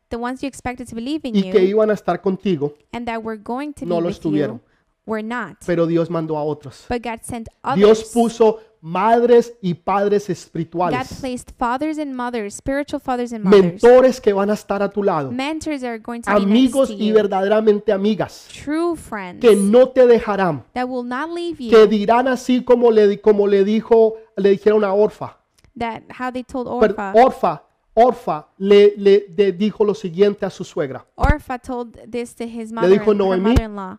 the 0.10 0.16
ones 0.18 0.42
you 0.42 0.48
expected 0.48 0.88
to 0.88 0.96
believe 0.96 1.28
in 1.28 1.36
y 1.36 1.52
que 1.52 1.60
you 1.68 1.76
iban 1.76 1.90
a 1.90 1.94
estar 1.94 2.22
contigo, 2.22 2.76
and 2.94 3.06
that 3.08 3.22
were 3.24 3.38
going 3.38 3.74
to 3.74 3.86
no 3.86 3.96
be 3.96 4.02
lo 4.02 4.08
with 4.08 4.16
estuvieron. 4.16 4.62
Were 5.10 5.24
not. 5.24 5.58
pero 5.66 5.86
Dios 5.88 6.10
mandó 6.10 6.38
a 6.38 6.44
otros. 6.44 6.86
But 6.90 7.02
God 7.04 7.20
sent 7.24 7.48
Dios 7.76 8.00
others. 8.00 8.12
puso 8.14 8.60
madres 8.82 9.54
y 9.62 9.74
padres 9.74 10.28
God 10.28 10.32
espirituales, 10.32 11.20
placed 11.20 11.52
fathers 11.58 11.98
and 11.98 12.14
mothers, 12.16 12.56
spiritual 12.56 13.00
fathers 13.02 13.34
and 13.34 13.44
mothers, 13.44 13.62
mentores 13.84 14.22
que 14.22 14.32
van 14.32 14.50
a 14.50 14.54
estar 14.54 14.82
a 14.82 14.90
tu 14.90 15.04
lado, 15.04 15.32
mentors 15.32 15.84
are 15.84 16.00
going 16.00 16.22
to 16.22 16.32
be 16.34 16.38
amigos 16.42 16.90
next 16.90 16.98
to 16.98 17.04
y 17.04 17.08
you, 17.10 17.14
verdaderamente 17.16 17.92
amigas 17.92 18.48
true 18.64 18.96
friends 18.96 19.42
que 19.42 19.54
no 19.56 19.90
te 19.90 20.06
dejarán, 20.08 20.64
that 20.74 20.88
will 20.88 21.04
not 21.04 21.30
leave 21.30 21.60
you. 21.62 21.70
que 21.70 21.88
dirán 21.88 22.30
así 22.30 22.64
como 22.64 22.90
le, 22.90 23.08
di- 23.10 23.18
como 23.18 23.48
le 23.48 23.66
dijo, 23.66 24.14
le 24.38 24.52
dijeron 24.52 24.84
a 24.86 24.94
Orfa. 24.94 25.36
that 25.78 26.02
how 26.18 26.32
they 26.32 26.44
told 26.44 26.68
Pero 26.80 26.94
Orpha. 26.94 27.14
Orfa, 27.16 27.64
Orfa 27.96 28.48
le, 28.60 28.94
le- 28.96 29.26
le 29.36 29.52
dijo 29.52 29.84
lo 29.84 29.94
siguiente 29.94 30.46
a 30.46 30.50
su 30.50 30.64
suegra. 30.64 31.06
Orpha 31.18 31.60
told 31.60 31.98
this 32.10 32.34
to 32.34 32.46
his 32.46 32.72
mother, 32.72 32.92
dijo 32.98 33.12
her 33.12 33.16
Noemí. 33.18 33.42
mother-in-law. 33.42 33.98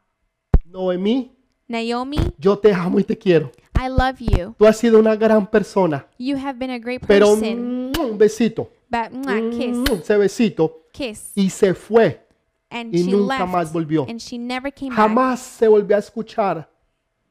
Noemí, 0.70 1.32
Naomi, 1.68 2.18
yo 2.38 2.56
te 2.58 2.72
amo 2.72 2.98
y 3.00 3.04
te 3.04 3.16
quiero. 3.18 3.50
I 3.74 3.88
love 3.88 4.18
you. 4.20 4.54
Tú 4.56 4.66
has 4.66 4.76
sido 4.76 4.98
una 5.00 5.16
gran 5.16 5.46
persona, 5.50 6.06
You 6.18 6.36
have 6.36 6.58
been 6.58 6.70
a 6.70 6.78
great 6.78 7.02
pero 7.06 7.26
person. 7.34 7.90
mm, 7.90 8.00
un 8.00 8.18
besito, 8.18 8.70
but 8.88 9.10
mwah, 9.12 9.40
mm, 9.40 9.50
kiss, 9.58 9.78
ese 10.00 10.16
besito, 10.16 10.82
kiss, 10.92 11.32
y 11.34 11.50
se 11.50 11.74
fue. 11.74 12.20
and 12.70 12.94
y 12.94 13.02
she 13.04 13.10
nunca 13.10 13.38
left, 13.40 13.50
más 13.52 13.72
volvió. 13.72 14.06
and 14.08 14.20
she 14.20 14.38
never 14.38 14.72
came 14.72 14.90
back. 14.90 14.98
Jamás 14.98 15.40
se 15.40 15.66
volvió 15.66 15.96
a 15.96 15.98
escuchar 15.98 16.70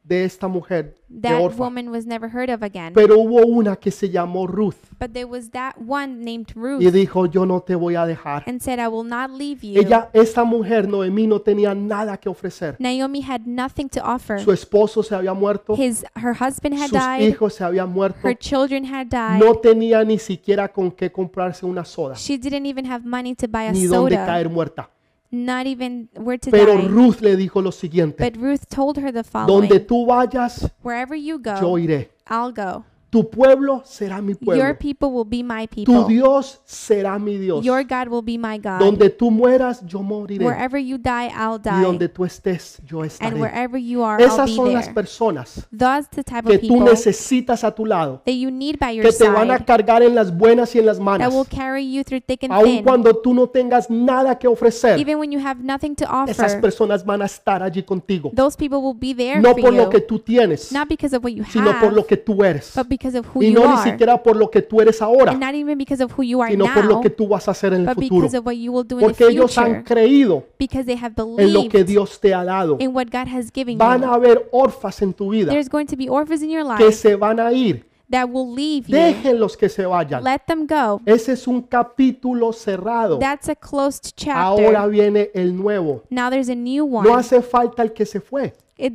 de 0.09 0.25
esta 0.25 0.47
mujer, 0.47 0.97
de 1.07 1.29
That 1.29 1.39
Orfa. 1.41 1.63
woman 1.63 1.89
was 1.89 2.05
never 2.05 2.29
heard 2.29 2.49
of 2.49 2.61
again. 2.63 2.93
Pero 2.93 3.17
hubo 3.19 3.45
una 3.45 3.75
que 3.77 3.91
se 3.91 4.09
llamó 4.09 4.47
Ruth 4.47 4.75
but 4.99 5.13
there 5.13 5.23
was 5.25 5.51
that 5.51 5.75
one 5.87 6.25
named 6.25 6.47
Ruth, 6.55 6.81
y 6.81 6.91
dijo, 6.91 7.25
yo 7.27 7.45
no 7.45 7.61
te 7.61 7.73
voy 7.75 7.95
a 7.95 8.05
dejar. 8.05 8.43
and 8.47 8.59
said, 8.59 8.79
"I 8.79 8.87
will 8.87 9.07
not 9.07 9.29
leave 9.31 9.61
you." 9.65 9.79
Ella, 9.79 10.09
esta 10.11 10.43
mujer, 10.43 10.87
Noemí, 10.89 11.25
no 11.27 11.39
tenía 11.39 11.73
nada 11.73 12.17
que 12.17 12.27
ofrecer. 12.27 12.75
Naomi 12.79 13.21
had 13.21 13.41
nothing 13.45 13.87
to 13.87 14.01
offer. 14.03 14.39
Su 14.41 14.51
esposo 14.51 15.01
se 15.03 15.15
había 15.15 15.33
muerto, 15.33 15.73
His 15.77 16.03
her 16.15 16.33
husband 16.33 16.73
had 16.75 16.89
sus 16.89 16.99
died. 16.99 17.21
hijos 17.29 17.53
se 17.53 17.63
habían 17.63 17.89
muerto, 17.93 18.19
Her 18.27 18.37
children 18.37 18.83
had 18.85 19.07
died. 19.07 19.39
no 19.39 19.55
tenía 19.55 20.03
ni 20.03 20.17
siquiera 20.19 20.67
con 20.67 20.91
qué 20.91 21.11
comprarse 21.11 21.65
una 21.65 21.85
soda, 21.85 22.15
She 22.15 22.37
didn't 22.37 22.65
even 22.65 22.85
have 22.85 23.05
money 23.05 23.35
to 23.35 23.47
buy 23.47 23.67
a 23.67 23.71
ni 23.71 23.85
dónde 23.85 24.15
soda. 24.15 24.25
caer 24.25 24.49
muerta. 24.49 24.89
Not 25.31 25.67
even 25.67 26.09
where 26.15 26.39
to 26.39 26.49
Pero 26.49 26.75
die. 26.75 26.87
Ruth 26.87 27.21
le 27.21 27.35
dijo 27.35 27.61
lo 27.61 27.71
siguiente, 27.71 28.23
But 28.23 28.41
Ruth 28.41 28.67
told 28.67 28.97
her 28.97 29.11
the 29.11 29.23
donde 29.45 29.67
following: 29.67 29.85
tú 29.85 30.05
vayas, 30.07 30.71
Wherever 30.83 31.15
you 31.15 31.39
yo 31.43 31.59
go, 31.61 31.77
iré. 31.77 32.09
I'll 32.27 32.51
go. 32.51 32.83
Tu 33.11 33.27
pueblo 33.27 33.81
será 33.85 34.21
mi 34.21 34.33
Your 34.33 34.37
pueblo. 34.39 34.77
people 34.79 35.09
will 35.11 35.25
be 35.25 35.41
my 35.43 35.65
Tu 35.67 35.83
people. 35.83 36.05
Dios 36.07 36.61
será 36.65 37.17
mi 37.17 37.37
Dios. 37.39 37.65
Your 37.65 37.83
God 37.83 38.07
will 38.09 38.21
be 38.21 38.37
my 38.37 38.59
God. 38.59 38.79
Donde 38.79 39.09
tú 39.09 39.31
mueras, 39.31 39.83
yo 39.87 40.03
moriré. 40.03 40.45
Wherever 40.45 40.77
you 40.79 40.97
die, 40.99 41.27
I'll 41.35 41.55
Y 41.59 41.69
die. 41.71 41.81
donde 41.83 42.07
tú 42.07 42.23
estés, 42.23 42.79
yo 42.85 42.99
And 43.01 43.07
estaré. 43.07 43.39
wherever 43.39 43.79
you 43.81 44.03
are, 44.03 44.21
I'll 44.23 44.29
Esas 44.29 44.45
be 44.51 44.55
son 44.55 44.73
las 44.73 44.85
there. 44.85 44.93
personas 44.93 45.67
That's 45.75 46.07
the 46.09 46.23
type 46.23 46.45
que 46.47 46.55
of 46.57 46.61
tú 46.61 46.83
necesitas 46.83 47.63
a 47.63 47.71
tu 47.73 47.83
lado, 47.85 48.21
that 48.25 48.33
you 48.33 48.51
need 48.51 48.77
by 48.79 48.91
your 48.95 49.03
que 49.05 49.11
te 49.11 49.27
van 49.27 49.49
a 49.49 49.57
side 49.57 49.65
cargar 49.65 50.03
en 50.03 50.13
las 50.13 50.35
buenas 50.35 50.75
y 50.75 50.79
en 50.79 50.85
las 50.85 50.97
that 50.97 51.03
malas. 51.03 51.33
will 51.33 51.47
carry 51.49 51.83
you 51.91 52.03
through 52.03 52.21
thick 52.25 52.43
and 52.43 52.53
Aun 52.53 52.63
thin. 52.65 52.83
cuando 52.83 53.15
tú 53.15 53.33
no 53.33 53.47
tengas 53.47 53.89
nada 53.89 54.37
que 54.37 54.47
ofrecer, 54.47 54.99
Even 54.99 55.17
when 55.17 55.31
you 55.31 55.39
have 55.39 55.63
nothing 55.63 55.95
to 55.95 56.05
esas 56.27 56.53
offer, 56.53 56.61
personas 56.61 57.03
van 57.03 57.23
a 57.23 57.25
estar 57.25 57.63
allí 57.63 57.81
contigo. 57.81 58.31
those 58.35 58.55
people 58.55 58.77
will 58.83 58.93
be 58.93 59.15
there 59.15 59.41
No 59.41 59.53
for 59.53 59.61
por 59.61 59.73
lo 59.73 59.83
you. 59.85 59.89
que 59.89 60.01
tú 60.01 60.19
tienes, 60.19 60.71
Not 60.71 60.87
because 60.87 61.15
of 61.15 61.23
what 61.23 61.31
you 61.33 61.43
sino 61.45 61.71
por 61.79 61.85
have, 61.89 61.95
lo 61.95 62.05
que 62.05 62.15
tú 62.17 62.43
eres. 62.43 62.73
but 62.75 62.87
because 62.99 63.17
of 63.17 63.25
who 63.33 63.41
Y 63.41 63.47
you 63.47 63.53
no 63.53 63.61
ni 63.61 63.73
are. 63.79 63.91
siquiera 63.91 64.21
por 64.21 64.35
lo 64.35 64.51
que 64.51 64.61
tú 64.61 64.81
eres 64.81 65.01
ahora, 65.01 65.31
And 65.31 65.39
not 65.41 65.55
even 65.55 65.77
because 65.77 66.03
of 66.03 66.11
who 66.17 66.23
you 66.23 66.41
are 66.41 66.51
sino 66.51 66.65
por 66.73 66.83
lo 66.85 66.95
now, 66.95 67.01
que 67.01 67.09
tú 67.09 67.27
vas 67.27 67.47
a 67.47 67.51
hacer 67.51 67.73
en 67.73 67.81
el 67.81 67.85
but 67.87 67.95
futuro. 67.95 68.21
because 68.23 68.37
of 68.37 68.45
what 68.45 68.53
you 68.57 68.71
will 68.73 68.83
do 68.85 68.95
in 68.97 68.99
the 68.99 69.05
Porque 69.07 69.27
ellos 69.29 69.57
han 69.57 69.67
future. 69.77 69.83
creído 69.85 70.43
Because 70.59 70.85
they 70.85 70.97
have 70.97 71.13
en 71.17 71.53
lo 71.53 71.61
que 71.69 71.79
believed 71.79 71.85
Dios 71.87 72.19
te 72.19 72.33
ha 72.33 72.43
dado. 72.43 72.75
in 72.79 72.93
what 72.93 73.05
God 73.11 73.27
has 73.33 73.49
given 73.51 73.77
Van 73.77 74.01
you. 74.01 74.07
a 74.07 74.13
haber 74.15 74.49
orfas 74.51 75.01
en 75.01 75.13
tu 75.13 75.29
vida 75.31 75.51
There's 75.51 75.69
going 75.69 75.85
to 75.87 75.95
be 75.95 76.09
orphans 76.09 76.43
in 76.43 76.49
your 76.51 76.63
que 76.77 76.85
life 76.85 76.91
se 76.97 77.15
van 77.15 77.39
a 77.39 77.51
ir. 77.53 77.85
that 78.11 78.27
will 78.27 78.51
leave 78.53 78.87
you. 78.89 78.95
Déjenlos 78.95 79.55
que 79.55 79.69
se 79.69 79.85
vayan. 79.85 80.23
Let 80.23 80.41
them 80.47 80.65
go. 80.67 80.99
Ese 81.05 81.33
es 81.33 81.47
un 81.47 81.61
capítulo 81.61 82.51
cerrado. 82.53 83.19
That's 83.19 83.47
a 83.49 83.55
closed 83.55 84.13
Ahora 84.33 84.71
chapter. 84.71 84.89
viene 84.89 85.29
el 85.35 85.55
nuevo. 85.55 86.03
Now 86.09 86.29
there's 86.31 86.49
a 86.49 86.55
new 86.55 86.87
No 86.87 86.97
one. 87.01 87.09
hace 87.13 87.41
falta 87.43 87.83
el 87.83 87.93
que 87.93 88.05
se 88.07 88.19
fue. 88.19 88.53
It, 88.77 88.93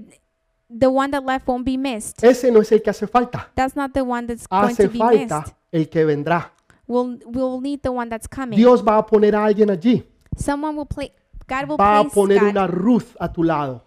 the 0.77 0.87
one 0.89 1.11
that 1.11 1.25
left 1.25 1.47
won't 1.47 1.64
be 1.64 1.77
missed. 1.79 2.22
Ese 2.25 2.51
no 2.51 2.61
es 2.61 2.72
el 2.72 2.83
que 2.83 2.91
hace 2.91 3.07
falta. 3.07 3.51
That's 3.55 3.77
not 3.77 3.93
the 3.93 4.03
one 4.03 4.27
that's 4.27 4.47
going 4.49 4.70
Hace 4.70 4.85
to 4.85 4.89
be 4.91 4.99
falta 4.99 5.41
missed. 5.41 5.55
el 5.72 5.89
que 5.89 6.05
vendrá. 6.05 6.51
We'll 6.87 7.18
we'll 7.27 7.61
need 7.61 7.81
the 7.83 7.91
one 7.91 8.09
that's 8.11 8.29
coming. 8.29 8.57
Dios 8.59 8.83
va 8.87 8.99
a 8.99 9.07
poner 9.07 9.35
a 9.35 9.45
alguien 9.45 9.70
allí. 9.70 10.05
Someone 10.37 10.77
will 10.77 10.87
play. 10.87 11.12
God 11.49 11.68
will 11.68 11.77
Va 11.77 11.99
a 11.99 12.03
place 12.03 12.14
poner 12.14 12.41
God, 12.41 12.49
una 12.51 12.66
Ruth 12.66 13.16
a 13.20 13.33
tu 13.33 13.43
lado. 13.43 13.83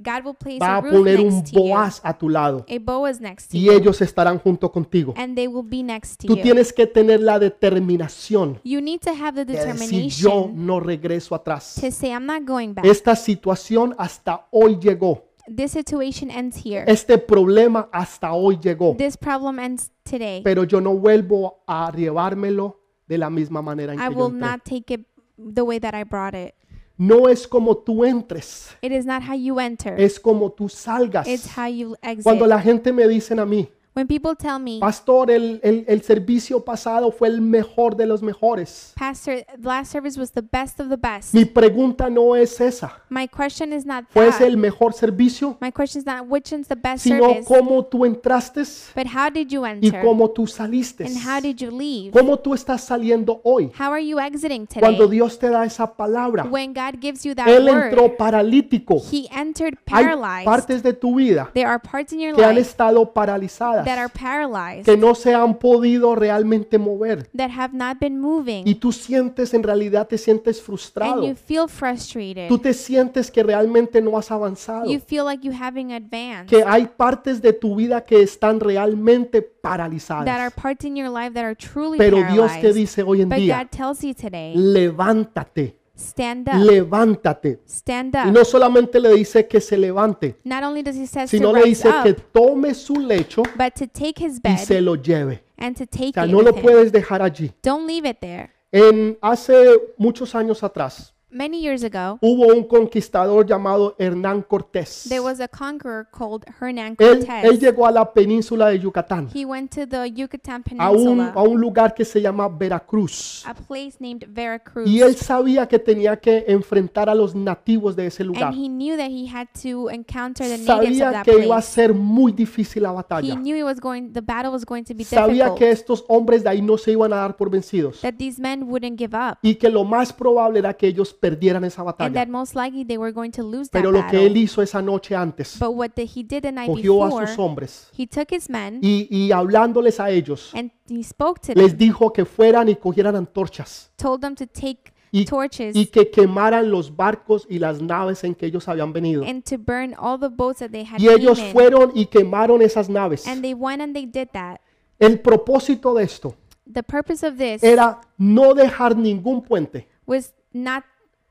God 0.00 0.24
will 0.24 0.34
place 0.34 0.58
Va 0.60 0.76
a 0.76 0.80
Ruth 0.80 0.92
poner 0.92 1.18
un 1.20 1.26
next 1.28 1.52
to 1.52 1.58
you, 1.60 1.68
Boaz 1.70 2.00
a 2.04 2.16
tu 2.16 2.28
lado. 2.28 2.64
a 2.68 2.78
Boaz 2.78 3.20
next 3.20 3.50
to 3.50 3.56
Y 3.56 3.64
you, 3.64 3.72
ellos 3.72 4.00
estarán 4.00 4.38
junto 4.38 4.70
contigo. 4.70 5.12
and 5.16 5.34
they 5.34 5.48
will 5.48 5.64
be 5.68 5.82
next 5.82 6.20
to 6.20 6.28
Tú 6.28 6.36
you. 6.36 6.42
tienes 6.42 6.72
que 6.72 6.86
tener 6.86 7.20
la 7.20 7.38
determinación 7.38 8.60
You 8.64 8.80
need 8.80 9.00
to 9.00 9.10
have 9.10 9.32
the 9.34 9.44
de 9.44 9.54
decir 9.54 9.66
yo 9.66 9.72
determination 9.74 10.66
no 10.66 10.80
regreso 10.80 11.34
atrás. 11.34 11.74
to 11.80 11.90
say, 11.90 12.10
I'm 12.12 12.26
not 12.26 12.44
going 12.46 12.74
back. 12.74 12.84
Esta 12.84 13.16
situación 13.16 13.94
hasta 13.98 14.46
hoy 14.50 14.78
llegó. 14.80 15.24
This 15.54 15.72
situation 15.72 16.30
ends 16.30 16.56
here. 16.64 16.84
Este 16.86 17.18
problema 17.18 17.88
hasta 17.92 18.32
hoy 18.32 18.58
llegó. 18.58 18.94
This 18.96 19.16
problem 19.16 19.58
ends 19.58 19.90
today. 20.04 20.42
Pero 20.42 20.64
yo 20.64 20.80
no 20.80 20.94
vuelvo 20.94 21.62
a 21.66 21.90
llevármelo 21.92 22.80
de 23.06 23.18
la 23.18 23.30
misma 23.30 23.62
manera 23.62 23.94
en 23.94 23.98
I 23.98 24.02
que 24.08 24.14
yo 24.14 24.18
will 24.18 24.34
entré. 24.34 24.50
not 24.50 24.64
take 24.64 24.94
it 24.94 25.06
the 25.54 25.62
way 25.62 25.78
that 25.80 25.94
I 25.94 26.04
brought 26.04 26.34
it. 26.34 26.54
No 26.98 27.28
es 27.28 27.46
como 27.46 27.76
tú 27.76 28.04
entres, 28.04 28.76
It 28.82 28.90
is 28.90 29.06
not 29.06 29.22
how 29.22 29.34
you 29.36 29.60
enter. 29.60 29.98
es 30.00 30.18
como 30.18 30.50
tú 30.50 30.68
salgas. 30.68 31.28
It's 31.28 31.48
how 31.56 31.66
you 31.68 31.94
exit. 32.02 32.24
Cuando 32.24 32.44
la 32.46 32.60
gente 32.60 32.92
me 32.92 33.06
dicen 33.06 33.38
a 33.38 33.46
mí, 33.46 33.68
When 33.98 34.06
people 34.06 34.36
tell 34.36 34.60
me, 34.60 34.78
pastor, 34.78 35.28
el, 35.28 35.58
el- 35.60 35.84
el 35.88 36.02
servicio 36.02 36.64
pasado 36.64 37.10
fue 37.10 37.26
el 37.26 37.40
mejor 37.40 37.96
de 37.96 38.06
los 38.06 38.22
mejores. 38.22 38.92
Pastor, 38.96 39.44
last 39.60 39.90
service 39.90 40.16
was 40.16 40.30
the 40.30 40.40
best 40.40 40.78
of 40.78 40.88
the 40.88 40.96
best. 40.96 41.34
Mi 41.34 41.44
pregunta 41.44 42.08
no 42.08 42.36
es 42.36 42.60
esa. 42.60 43.02
My 43.08 43.26
question 43.26 43.72
is 43.72 43.84
not 43.84 44.04
¿Fue 44.10 44.26
that. 44.26 44.36
ese 44.36 44.46
el 44.46 44.56
mejor 44.56 44.92
servicio? 44.92 45.56
My 45.60 45.72
question 45.72 45.98
is 45.98 46.06
not 46.06 46.28
which 46.28 46.52
one's 46.52 46.68
the 46.68 46.76
best 46.76 47.02
Sino 47.02 47.26
service, 47.26 47.48
cómo 47.48 47.84
tú 47.86 48.04
entraste 48.04 48.62
but 48.94 49.06
how 49.12 49.28
did 49.28 49.48
you 49.48 49.66
y 49.66 49.70
enter 49.70 50.00
cómo 50.04 50.30
tú 50.30 50.46
saliste. 50.46 51.04
and 51.04 51.16
how 51.16 51.40
did 51.40 51.56
you 51.56 51.72
leave? 51.76 52.12
¿Cómo 52.12 52.38
tú 52.38 52.54
estás 52.54 52.82
saliendo 52.84 53.40
hoy? 53.42 53.72
How 53.76 53.90
are 53.90 54.06
you 54.06 54.20
exiting 54.20 54.64
Cuando 54.78 55.06
today? 55.06 55.16
Dios 55.16 55.36
te 55.40 55.48
da 55.50 55.64
esa 55.64 55.92
palabra. 55.92 56.44
When 56.44 56.72
God 56.72 57.00
gives 57.00 57.24
you 57.24 57.34
that 57.34 57.48
Él 57.48 57.68
word, 57.68 57.86
entró 57.90 58.16
paralítico. 58.16 59.00
He 59.10 59.26
entered 59.32 59.76
Hay 59.90 60.04
paralyzed. 60.04 60.44
partes 60.44 60.82
de 60.84 60.92
tu 60.92 61.16
vida 61.16 61.50
There 61.52 61.66
are 61.66 61.80
parts 61.80 62.12
in 62.12 62.20
your 62.20 62.36
que 62.36 62.44
han 62.44 62.54
life 62.54 62.68
estado 62.68 63.12
paralizadas, 63.12 63.87
that 63.88 63.98
are 63.98 64.08
paralyzed, 64.08 64.84
que 64.84 64.96
no 64.96 65.14
se 65.14 65.34
han 65.34 65.58
podido 65.58 66.14
realmente 66.14 66.78
mover. 66.78 67.28
that 67.36 67.50
have 67.50 67.74
not 67.74 67.98
been 67.98 68.20
moving, 68.20 68.66
Y 68.66 68.74
tú 68.76 68.92
sientes, 68.92 69.54
en 69.54 69.62
realidad 69.62 70.06
te 70.08 70.18
sientes 70.18 70.58
and 70.58 70.66
frustrado. 70.66 71.26
you 71.26 71.34
feel 71.34 71.68
frustrated. 71.68 72.48
Tú 72.48 72.58
te 72.58 72.74
sientes 72.74 73.30
que 73.30 73.42
realmente 73.42 74.00
no 74.00 74.16
has 74.18 74.30
avanzado. 74.30 74.90
You 74.90 75.00
feel 75.00 75.24
like 75.24 75.46
you 75.46 75.52
haven't 75.52 75.90
advanced. 75.92 76.48
Que 76.48 76.62
hay 76.66 76.86
partes 76.96 77.40
de 77.40 77.52
tu 77.52 77.76
vida 77.76 78.04
que 78.04 78.22
están 78.22 78.60
realmente 78.60 79.40
That 79.40 79.68
are 79.70 79.88
paralizadas. 79.88 80.52
parts 80.54 80.84
in 80.84 80.96
your 80.96 81.08
life 81.10 81.32
that 81.34 81.44
are 81.44 81.54
truly 81.56 81.98
Pero 81.98 82.18
Dios 82.18 82.52
te 82.52 82.58
paralyzed. 82.60 82.74
dice 82.74 83.02
hoy 83.02 83.22
en 83.22 83.28
But 83.28 83.38
día, 83.38 83.58
God 83.62 83.70
tells 83.70 84.02
you 84.02 84.14
today, 84.14 84.54
levántate, 84.54 85.77
stand 85.98 86.48
up, 86.48 86.54
levántate. 86.64 87.60
stand 87.66 88.14
Y 88.14 88.28
up. 88.28 88.32
no 88.34 88.44
solamente 88.44 89.00
le 89.00 89.10
dice 89.14 89.46
que 89.46 89.60
se 89.60 89.76
levante, 89.76 90.36
Not 90.44 90.62
only 90.64 90.82
does 90.82 90.96
He 90.96 91.06
says 91.06 91.28
sino 91.30 91.48
to 91.52 91.58
le 91.58 91.62
rise 91.64 91.88
dice 91.88 92.02
que 92.02 92.10
up, 92.12 92.22
tome 92.32 92.74
su 92.74 92.94
lecho 92.96 93.42
but 93.56 93.74
to 93.74 93.86
take 93.86 94.14
His 94.24 94.40
y 94.44 94.56
se 94.58 94.74
bed 94.74 94.82
lo 94.82 94.94
lleve. 94.96 95.42
and 95.58 95.76
to 95.76 95.84
O 95.84 95.86
take 95.86 96.12
sea, 96.14 96.24
it 96.24 96.30
no 96.30 96.40
lo 96.40 96.50
with 96.52 96.56
Him. 96.56 96.62
puedes 96.62 96.92
dejar 96.92 97.20
allí. 97.22 97.52
Don't 97.62 97.86
leave 97.86 98.08
it 98.08 98.18
there. 98.20 98.50
En 98.70 99.16
hace 99.22 99.80
muchos 99.96 100.34
años 100.34 100.62
atrás 100.62 101.14
Many 101.30 101.60
years 101.60 101.84
ago, 101.84 102.18
hubo 102.22 102.46
un 102.46 102.64
conquistador 102.64 103.44
llamado 103.46 103.94
Hernán 103.98 104.40
Cortés. 104.42 105.06
there 105.10 105.20
was 105.20 105.40
a 105.40 105.48
conqueror 105.48 106.06
called 106.10 106.42
Hernan 106.58 106.96
Él, 106.98 107.18
él 107.20 107.26
Cortez. 107.26 107.60
llegó 107.60 107.86
a 107.86 107.92
la 107.92 108.10
península 108.14 108.68
de 108.70 108.78
Yucatán, 108.78 109.28
He 109.34 109.44
went 109.44 109.70
to 109.74 109.86
the 109.86 110.10
Yucatan 110.10 110.64
a 110.78 110.90
un, 110.90 110.96
Peninsula, 110.96 111.32
a 111.36 111.42
un 111.42 111.60
lugar 111.60 111.92
que 111.92 112.06
se 112.06 112.22
llama 112.22 112.48
Veracruz. 112.48 113.44
a 113.46 113.52
place 113.52 113.96
named 114.00 114.24
Veracruz. 114.28 114.88
Y 114.88 115.02
él 115.02 115.16
sabía 115.16 115.68
que 115.68 115.78
tenía 115.78 116.16
que 116.18 116.46
enfrentar 116.48 117.10
a 117.10 117.14
los 117.14 117.34
nativos 117.34 117.94
de 117.94 118.06
ese 118.06 118.24
lugar. 118.24 118.44
And 118.44 118.54
he 118.56 118.68
knew 118.68 118.96
that 118.96 119.10
he 119.10 119.26
had 119.28 119.48
to 119.62 119.90
encounter 119.90 120.46
the 120.46 120.56
natives 120.56 120.68
of 120.70 120.76
Sabía 120.78 121.12
that 121.12 121.24
que 121.24 121.44
iba 121.44 121.58
a 121.58 121.62
ser 121.62 121.92
muy 121.92 122.32
difícil 122.32 122.82
la 122.84 122.90
He 122.92 122.94
batalla. 122.94 123.34
knew 123.36 123.54
it 123.54 123.64
was 123.64 123.80
going, 123.80 124.12
the 124.14 124.22
battle 124.22 124.50
was 124.50 124.64
going 124.64 124.84
to 124.84 124.94
be 124.94 125.04
Sabía 125.04 125.54
que 125.54 125.70
estos 125.70 126.06
hombres 126.08 126.42
de 126.42 126.48
ahí 126.48 126.62
no 126.62 126.78
se 126.78 126.92
iban 126.92 127.12
a 127.12 127.16
dar 127.16 127.36
por 127.36 127.50
vencidos. 127.50 128.00
That 128.00 128.14
these 128.18 128.40
men 128.40 128.62
wouldn't 128.62 128.98
give 128.98 129.14
up. 129.14 129.36
Y 129.42 129.56
que 129.56 129.68
lo 129.68 129.84
más 129.84 130.10
probable 130.10 130.60
era 130.60 130.72
que 130.72 130.86
ellos 130.86 131.12
perdieran 131.18 131.64
esa 131.64 131.82
And 131.82 131.86
batalla. 131.86 132.12
that 132.14 132.28
most 132.28 132.54
likely 132.54 132.84
they 132.84 132.98
were 132.98 133.12
going 133.12 133.30
to 133.32 133.42
lose 133.42 133.68
that 133.70 133.80
Pero 133.80 133.90
lo 133.90 134.06
que 134.06 134.24
él 134.26 134.36
hizo 134.36 134.62
esa 134.62 134.80
noche 134.82 135.14
antes, 135.14 135.58
But 135.58 135.70
what 135.74 135.90
the, 135.94 136.02
he 136.04 136.22
did 136.22 136.42
the 136.42 136.52
night 136.52 136.68
cogió 136.68 137.02
a 137.02 137.06
before, 137.06 137.26
sus 137.26 137.38
hombres 137.38 137.90
he 137.96 138.06
took 138.06 138.32
his 138.32 138.48
men 138.48 138.80
y, 138.82 139.06
y 139.10 139.32
hablándoles 139.32 140.00
a 140.00 140.10
ellos, 140.10 140.52
and 140.54 140.70
he 140.88 141.02
spoke 141.02 141.40
to 141.40 141.52
les 141.54 141.70
them, 141.72 141.78
dijo 141.78 142.12
que 142.12 142.24
fueran 142.24 142.68
y 142.68 142.76
cogieran 142.76 143.16
antorchas 143.16 143.90
told 143.96 144.20
them 144.20 144.34
to 144.34 144.46
take 144.46 144.92
y, 145.10 145.24
torches 145.24 145.74
y 145.74 145.86
que 145.86 146.10
quemaran 146.10 146.70
los 146.70 146.94
barcos 146.94 147.46
y 147.48 147.58
las 147.58 147.80
naves 147.80 148.24
en 148.24 148.34
que 148.34 148.46
ellos 148.46 148.68
habían 148.68 148.92
venido. 148.92 149.24
and 149.24 149.42
to 149.44 149.56
burn 149.56 149.94
all 149.98 150.18
the 150.18 150.28
boats 150.28 150.58
that 150.58 150.70
they 150.70 150.84
had 150.84 151.00
Y 151.00 151.08
ellos 151.08 151.38
in. 151.38 151.52
fueron 151.52 151.92
y 151.94 152.06
quemaron 152.06 152.60
esas 152.62 152.88
naves. 152.90 153.26
And 153.26 153.40
they 153.42 153.54
went 153.54 153.80
and 153.80 153.94
they 153.94 154.04
did 154.06 154.28
that. 154.32 154.60
El 154.98 155.20
propósito 155.20 155.94
de 155.94 156.04
esto 156.04 156.34
The 156.70 156.82
purpose 156.82 157.26
of 157.26 157.38
this 157.38 157.62
era 157.62 158.00
no 158.18 158.52
dejar 158.52 158.94
ningún 158.96 159.40
puente 159.40 159.88
was 160.04 160.34
not 160.52 160.84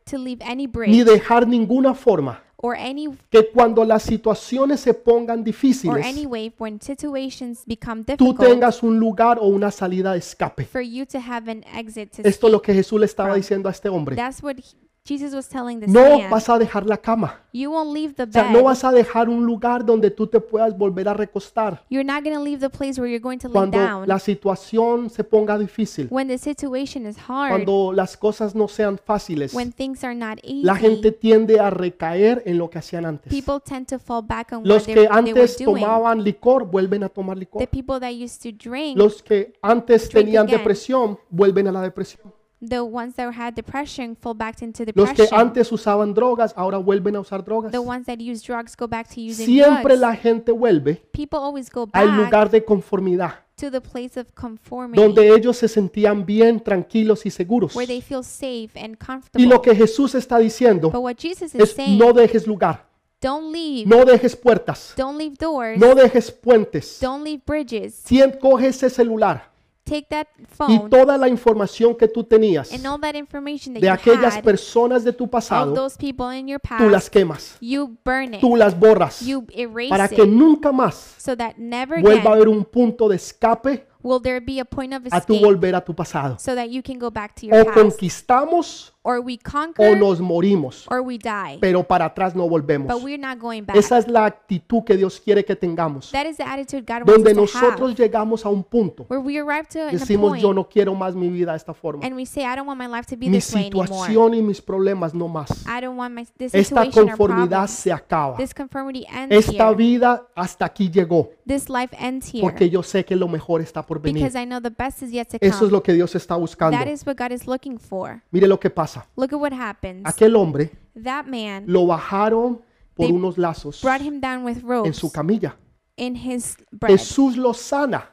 to 0.09 0.17
leave 0.17 0.41
any 0.43 0.55
ni 0.63 0.67
bridge 0.67 1.03
dejar 1.05 1.47
ninguna 1.47 1.93
forma 1.93 2.41
or 2.57 2.75
any 2.75 3.07
que 3.29 3.51
cuando 3.51 3.83
las 3.85 4.03
situaciones 4.03 4.79
se 4.79 4.93
pongan 4.93 5.39
or 5.39 5.45
difíciles, 5.45 6.05
any 6.05 6.25
way 6.25 6.51
when 6.57 6.81
situations 6.81 7.63
become 7.65 8.03
tú 8.03 8.13
difficult 8.17 8.47
tengas 8.49 8.81
un 8.83 8.99
lugar 8.99 9.37
o 9.39 9.47
una 9.47 9.69
salida 9.71 10.13
de 10.13 10.19
escape. 10.19 10.65
for 10.65 10.81
you 10.81 11.05
to 11.05 11.19
have 11.19 11.49
an 11.51 11.63
exit 11.75 12.11
to 12.11 12.21
Esto 12.27 12.47
es 12.47 12.51
lo 12.53 12.61
que 12.61 12.73
Jesús 12.73 12.99
le 12.99 13.05
estaba 13.05 13.35
diciendo 13.35 13.69
a 13.69 13.71
este 13.71 13.89
hombre. 13.89 14.15
That's 14.15 14.41
what 14.41 14.55
he- 14.57 14.86
Jesus 15.07 15.33
was 15.33 15.47
telling 15.47 15.79
this 15.79 15.89
No 15.89 16.19
man. 16.19 16.29
vas 16.29 16.49
a 16.49 16.57
dejar 16.59 16.85
la 16.85 16.97
cama. 16.97 17.39
You 17.53 17.71
won't 17.71 17.93
leave 17.93 18.13
the 18.15 18.23
O 18.23 18.31
sea, 18.31 18.43
bed. 18.43 18.51
no 18.51 18.63
vas 18.63 18.83
a 18.83 18.91
dejar 18.91 19.29
un 19.29 19.45
lugar 19.45 19.85
donde 19.85 20.11
tú 20.11 20.27
te 20.27 20.39
puedas 20.39 20.77
volver 20.77 21.07
a 21.07 21.13
recostar 21.13 21.81
You're 21.89 22.03
not 22.03 22.23
going 22.23 22.35
to 22.35 22.43
leave 22.43 22.59
the 22.59 22.69
place 22.69 22.99
where 22.99 23.09
you're 23.09 23.21
going 23.23 23.39
to 23.39 23.47
lay 23.47 23.53
cuando 23.53 23.77
down 23.79 24.07
la 24.07 24.19
situación 24.19 25.09
se 25.09 25.23
ponga 25.23 25.57
difícil, 25.57 26.07
when 26.11 26.27
the 26.27 26.37
situation 26.37 27.05
is 27.07 27.17
hard, 27.27 27.49
cuando 27.51 27.93
las 27.93 28.17
cosas 28.17 28.53
no 28.53 28.67
sean 28.67 28.99
fáciles. 29.03 29.53
when 29.53 29.71
things 29.71 30.03
are 30.03 30.13
not 30.13 30.37
easy. 30.43 30.63
La 30.63 30.75
gente 30.75 31.11
tiende 31.11 31.59
a 31.59 31.69
recaer 31.69 32.43
en 32.45 32.57
lo 32.57 32.69
que 32.69 32.79
hacían 32.79 33.05
antes. 33.05 33.31
people 33.33 33.59
tend 33.63 33.87
to 33.87 33.97
fall 33.97 34.21
back 34.21 34.51
on 34.51 34.63
Los 34.67 34.79
what 34.79 34.85
they, 34.85 34.93
que 34.93 35.01
they 35.01 35.09
were 35.09 35.17
antes 35.41 35.57
doing. 35.57 35.81
tomaban 35.83 36.23
licor 36.23 36.65
vuelven 36.69 37.03
a 37.03 37.09
tomar 37.09 37.35
The 37.37 37.39
licor. 37.39 37.67
people 37.69 37.99
that 37.99 38.11
used 38.11 38.41
to 38.43 38.51
drink, 38.51 38.97
Los 38.97 39.23
que 39.23 39.53
antes 39.61 40.09
Drink 40.09 40.25
tenían 40.25 40.45
again. 40.47 40.57
depresión 40.59 41.17
vuelven 41.29 41.67
a 41.67 41.71
la 41.71 41.81
depresión. 41.81 42.33
The 42.59 42.79
ones 42.81 43.15
that 43.15 43.31
had 43.37 43.53
depression 43.53 44.15
fall 44.15 44.33
back 44.35 44.61
into 44.61 44.83
Los 44.95 45.11
que 45.13 45.27
antes 45.31 45.71
usaban 45.71 46.13
drogas 46.13 46.53
ahora 46.57 46.77
vuelven 46.79 47.15
a 47.15 47.19
usar 47.19 47.43
drogas. 47.43 47.71
the 47.71 47.77
ones 47.77 48.05
that 48.07 48.17
use 48.19 48.41
drugs 48.45 48.75
go 48.75 48.87
back 48.87 49.07
to 49.07 49.19
using 49.21 49.45
Siempre 49.45 49.95
drugs. 49.95 49.99
la 50.01 50.15
gente 50.15 50.51
vuelve 50.51 50.95
People 51.11 51.37
always 51.39 51.69
go 51.71 51.87
al 51.93 52.07
back 52.07 52.17
lugar 52.17 52.49
de 52.49 52.63
conformidad, 52.65 53.33
to 53.57 53.69
the 53.69 53.79
place 53.81 54.19
of 54.19 54.27
conformity 54.33 55.01
donde 55.01 55.29
ellos 55.35 55.57
se 55.57 55.67
sentían 55.67 56.25
bien, 56.25 56.59
tranquilos 56.59 57.25
y 57.25 57.29
seguros. 57.29 57.75
where 57.75 57.87
they 57.87 58.01
feel 58.01 58.23
safe 58.23 58.71
and 58.75 58.95
Y 58.95 59.05
comfortable. 59.05 59.47
lo 59.47 59.61
que 59.61 59.75
Jesús 59.75 60.15
está 60.15 60.39
diciendo 60.39 60.89
but 60.89 61.01
what 61.01 61.15
Jesus 61.17 61.53
is 61.53 61.61
es 61.61 61.73
saying, 61.75 61.97
no 61.99 62.11
dejes 62.11 62.47
lugar, 62.47 62.87
don't 63.21 63.51
leave, 63.53 63.85
no 63.87 64.03
dejes 64.03 64.35
puertas, 64.35 64.93
don't 64.97 65.17
leave 65.19 65.35
doors, 65.39 65.79
no 65.79 65.93
dejes 65.93 66.31
puentes. 66.31 66.97
don't 67.01 67.23
leave 67.23 67.41
bridges. 67.45 67.93
Sien- 67.93 68.31
coge 68.39 68.67
ese 68.67 68.89
celular 68.89 69.51
Take 69.87 70.07
that 70.09 70.27
y 70.37 70.45
phone 70.49 70.89
toda 70.89 71.17
la 71.17 71.29
información 71.29 71.95
que 71.95 72.07
tú 72.07 72.23
tenías 72.23 72.73
and 72.73 72.85
all 72.85 72.99
that 72.99 73.15
information 73.15 73.73
that 73.73 73.81
de 73.81 73.87
you 73.87 73.93
aquellas 73.93 74.35
had 74.35 74.43
personas 74.43 75.03
de 75.03 75.13
tu 75.13 75.23
of 75.23 75.29
pasado, 75.29 75.73
those 75.73 75.95
people 75.97 76.29
in 76.37 76.47
your 76.47 76.59
tú 76.59 76.89
las 76.89 77.03
past, 77.05 77.13
quemas, 77.13 77.57
you 77.61 77.97
burn 78.03 78.33
it, 78.33 78.41
tú 78.41 78.55
las 78.57 78.77
borras, 78.77 79.21
you 79.21 79.45
erase 79.53 79.89
para 79.89 80.07
que 80.09 80.23
it, 80.23 80.29
nunca 80.29 80.71
más 80.71 81.15
so 81.17 81.35
that 81.37 81.55
never 81.57 82.01
vuelva 82.01 82.17
a 82.17 82.33
again 82.33 82.33
haber 82.33 82.47
un 82.49 82.65
punto 82.65 83.07
de 83.07 83.15
escape 83.15 83.87
will 84.03 84.21
there 84.21 84.39
be 84.41 84.59
a 84.59 84.65
point 84.65 84.93
of 84.93 85.05
a 85.11 85.21
tu 85.21 85.33
escape 85.33 85.45
volver 85.45 85.75
a 85.75 85.83
tu 85.83 85.93
pasado. 85.95 86.37
so 86.37 86.53
that 86.53 86.67
you 86.69 86.81
can 86.83 86.99
go 86.99 87.09
back 87.09 87.33
to 87.33 87.45
your 87.45 87.59
O 87.61 87.65
past. 87.65 87.77
conquistamos 87.77 88.93
Or 89.09 89.21
we 89.21 89.35
o 89.35 89.49
conquer 89.49 89.97
nos 89.97 90.19
morimos, 90.19 90.85
or 90.91 90.99
we 90.99 91.17
die. 91.17 91.57
pero 91.61 91.81
para 91.81 92.03
atrás 92.05 92.35
no 92.35 92.45
volvemos. 92.49 92.93
But 92.93 93.01
we're 93.01 93.17
not 93.17 93.39
going 93.39 93.61
back. 93.63 93.77
Esa 93.77 93.97
es 93.99 94.07
la 94.09 94.25
actitud 94.25 94.83
que 94.83 94.97
Dios 94.97 95.21
quiere 95.21 95.45
que 95.45 95.55
tengamos. 95.55 96.11
That 96.11 96.25
is 96.25 96.35
the 96.35 96.43
attitude 96.43 96.83
God 96.85 97.07
wants 97.07 97.23
Donde 97.23 97.29
us 97.31 97.35
to 97.53 97.57
nosotros 97.59 97.91
have. 97.91 97.97
llegamos 98.03 98.45
a 98.45 98.49
un 98.49 98.65
punto, 98.65 99.05
Where 99.07 99.21
we 99.21 99.37
arrive 99.39 99.67
to 99.69 99.79
an 99.87 99.91
decimos 99.91 100.37
yo 100.41 100.47
point 100.47 100.55
no 100.57 100.67
quiero 100.67 100.93
más 100.93 101.15
mi 101.15 101.29
vida 101.29 101.51
de 101.51 101.57
esta 101.57 101.73
forma. 101.73 102.05
and 102.05 102.17
we 102.17 102.25
say, 102.25 102.43
I 102.43 102.55
don't 102.57 102.67
want 102.67 102.77
my 102.81 102.87
life 102.87 103.05
to 103.07 103.15
be 103.15 103.29
Mi 103.29 103.37
this 103.37 103.53
way 103.53 103.67
anymore. 103.67 103.87
situación 103.87 104.33
y 104.33 104.41
mis 104.41 104.61
problemas 104.61 105.13
no 105.13 105.29
más. 105.29 105.51
I 105.65 105.79
don't 105.79 105.97
want 105.97 106.13
my 106.13 106.25
this 106.37 106.53
Esta 106.53 106.83
situation 106.83 107.03
or 107.03 107.07
conformidad 107.17 107.47
problems. 107.49 107.71
se 107.71 107.93
acaba. 107.93 108.35
This 108.35 108.53
conformity 108.53 109.05
ends 109.09 109.33
Esta 109.33 109.67
here. 109.69 109.75
vida 109.77 110.27
hasta 110.35 110.65
aquí 110.65 110.89
llegó, 110.91 111.29
This 111.47 111.69
life 111.69 111.95
ends 111.97 112.27
here. 112.33 112.41
porque 112.41 112.69
yo 112.69 112.83
sé 112.83 113.05
que 113.05 113.15
lo 113.15 113.29
mejor 113.29 113.61
está 113.61 113.85
por 113.85 114.01
venir. 114.01 114.21
Because 114.21 114.37
I 114.37 114.45
know 114.45 114.59
the 114.59 114.69
best 114.69 115.01
is 115.01 115.11
yet 115.11 115.29
to 115.29 115.37
Eso 115.39 115.47
es 115.47 115.59
come. 115.59 115.71
lo 115.71 115.81
que 115.81 115.93
Dios 115.93 116.13
está 116.13 116.35
buscando. 116.35 116.77
That 116.77 116.87
is 116.87 117.05
what 117.07 117.15
God 117.17 117.31
is 117.31 117.47
looking 117.47 117.79
for. 117.79 118.21
Mire 118.31 118.47
lo 118.49 118.59
que 118.59 118.69
pasa. 118.69 118.96
Look 119.15 119.33
at 119.33 119.39
what 119.39 119.53
happens. 119.53 120.03
Aquel 120.05 120.35
hombre 120.35 120.71
That 121.03 121.25
man 121.27 121.65
lo 121.67 121.85
bajaron 121.85 122.61
por 122.95 123.05
They 123.07 123.11
unos 123.11 123.37
lazos 123.37 123.81
brought 123.81 124.01
him 124.01 124.19
down 124.19 124.43
with 124.43 124.57
en 124.57 124.67
ropes 124.67 124.97
su 124.97 125.11
camilla. 125.11 125.57
in 125.97 126.15
his 126.15 126.55
bread. 126.71 126.97
Jesús 126.97 127.37
lo 127.37 127.53
sana. 127.53 128.09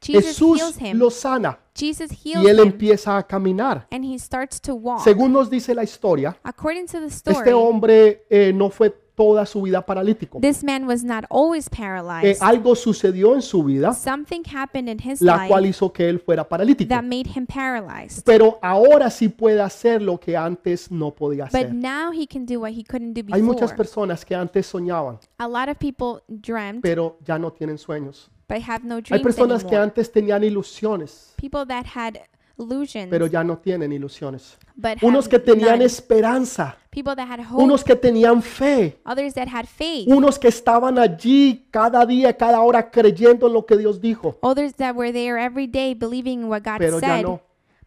Jesus 0.00 0.24
Jesús 0.24 0.58
heals 0.60 0.76
him. 0.80 0.98
lo 0.98 1.10
sana 1.10 1.58
Jesus 1.74 2.10
y 2.24 2.32
heals 2.32 2.46
él 2.46 2.58
him 2.60 2.68
empieza 2.68 3.16
a 3.18 3.22
caminar. 3.26 3.86
and 3.90 4.04
he 4.04 4.18
starts 4.18 4.60
to 4.60 4.74
walk. 4.74 5.00
Según 5.04 5.32
nos 5.32 5.48
dice 5.50 5.74
la 5.74 5.82
historia, 5.84 6.36
According 6.42 6.86
to 6.86 7.00
the 7.00 7.06
story, 7.10 7.36
este 7.36 7.52
hombre 7.52 8.24
eh, 8.30 8.52
no 8.54 8.70
fue 8.70 8.90
toda 9.14 9.44
su 9.46 9.62
vida 9.62 9.84
paralítico. 9.84 10.40
this 10.40 10.64
man 10.64 10.86
was 10.86 11.04
not 11.04 11.24
always 11.30 11.66
Eh, 11.66 11.70
paralyzed. 11.76 12.42
algo 12.42 12.74
sucedió 12.74 13.34
en 13.34 13.42
su 13.42 13.62
vida, 13.62 13.92
Something 13.92 14.42
happened 14.54 14.88
in 14.88 14.98
his 14.98 15.20
la 15.20 15.46
cual 15.46 15.62
life 15.62 15.70
hizo 15.70 15.92
que 15.92 16.08
él 16.08 16.18
fuera 16.18 16.48
paralítico. 16.48 16.88
that 16.88 17.02
made 17.02 17.28
him 17.34 17.46
paralyzed. 17.46 18.22
Pero 18.24 18.58
ahora 18.62 19.10
sí 19.10 19.28
puede 19.28 19.60
hacer 19.60 20.00
lo 20.02 20.18
que 20.18 20.36
antes 20.36 20.90
no 20.90 21.10
podía 21.10 21.44
But 21.44 21.54
hacer. 21.54 21.74
now 21.74 22.10
he 22.12 22.26
can 22.26 22.46
do 22.46 22.60
what 22.60 22.70
he 22.72 22.84
couldn't 22.84 23.14
do 23.14 23.22
Hay 23.34 23.42
muchas 23.42 23.70
before. 23.70 23.76
personas 23.76 24.24
que 24.24 24.34
antes 24.34 24.66
soñaban, 24.66 25.18
A 25.38 25.46
lot 25.48 25.68
of 25.68 25.76
people 25.78 26.22
dreamt 26.28 26.82
pero 26.82 27.18
ya 27.24 27.38
no 27.38 27.52
tienen 27.52 27.78
sueños. 27.78 28.30
but 28.48 28.58
have 28.68 28.84
no 28.84 28.96
Hay 28.96 29.02
dreams 29.02 29.22
personas 29.22 29.62
que 29.62 29.68
anymore. 29.68 29.84
antes 29.84 30.10
tenían 30.12 30.42
ilusiones, 30.44 31.34
People 31.36 31.64
that 31.66 31.84
had 31.94 32.18
illusions 32.58 33.08
pero 33.10 33.26
ya 33.26 33.42
no 33.44 33.58
tienen 33.58 33.92
ilusiones. 33.92 34.58
but 34.76 35.02
Unos 35.02 35.28
que 35.28 35.38
tenían 35.38 35.72
none. 35.78 35.84
esperanza, 35.84 36.76
People 36.90 37.14
that 37.16 37.28
had 37.30 37.40
hope. 37.40 37.62
unos 37.62 37.82
que 37.84 37.96
tenían 37.96 38.42
fe, 38.42 38.98
Others 39.04 39.34
that 39.34 39.48
had 39.48 39.66
faith. 39.66 40.06
unos 40.08 40.38
que 40.38 40.48
estaban 40.48 40.98
allí 40.98 41.66
cada 41.70 42.04
día, 42.06 42.36
cada 42.36 42.60
hora 42.60 42.90
creyendo 42.90 43.46
en 43.46 43.52
lo 43.54 43.64
que 43.66 43.76
Dios 43.76 44.00
dijo. 44.00 44.36
Others 44.42 44.74
that 44.74 44.94
were 44.94 45.12
there 45.12 45.42
every 45.42 45.66
day 45.66 45.94
believing 45.94 46.44
what 46.48 46.62
God 46.62 46.78
Pero 46.78 47.00
ya 47.00 47.08
said 47.08 47.22
no. 47.24 47.40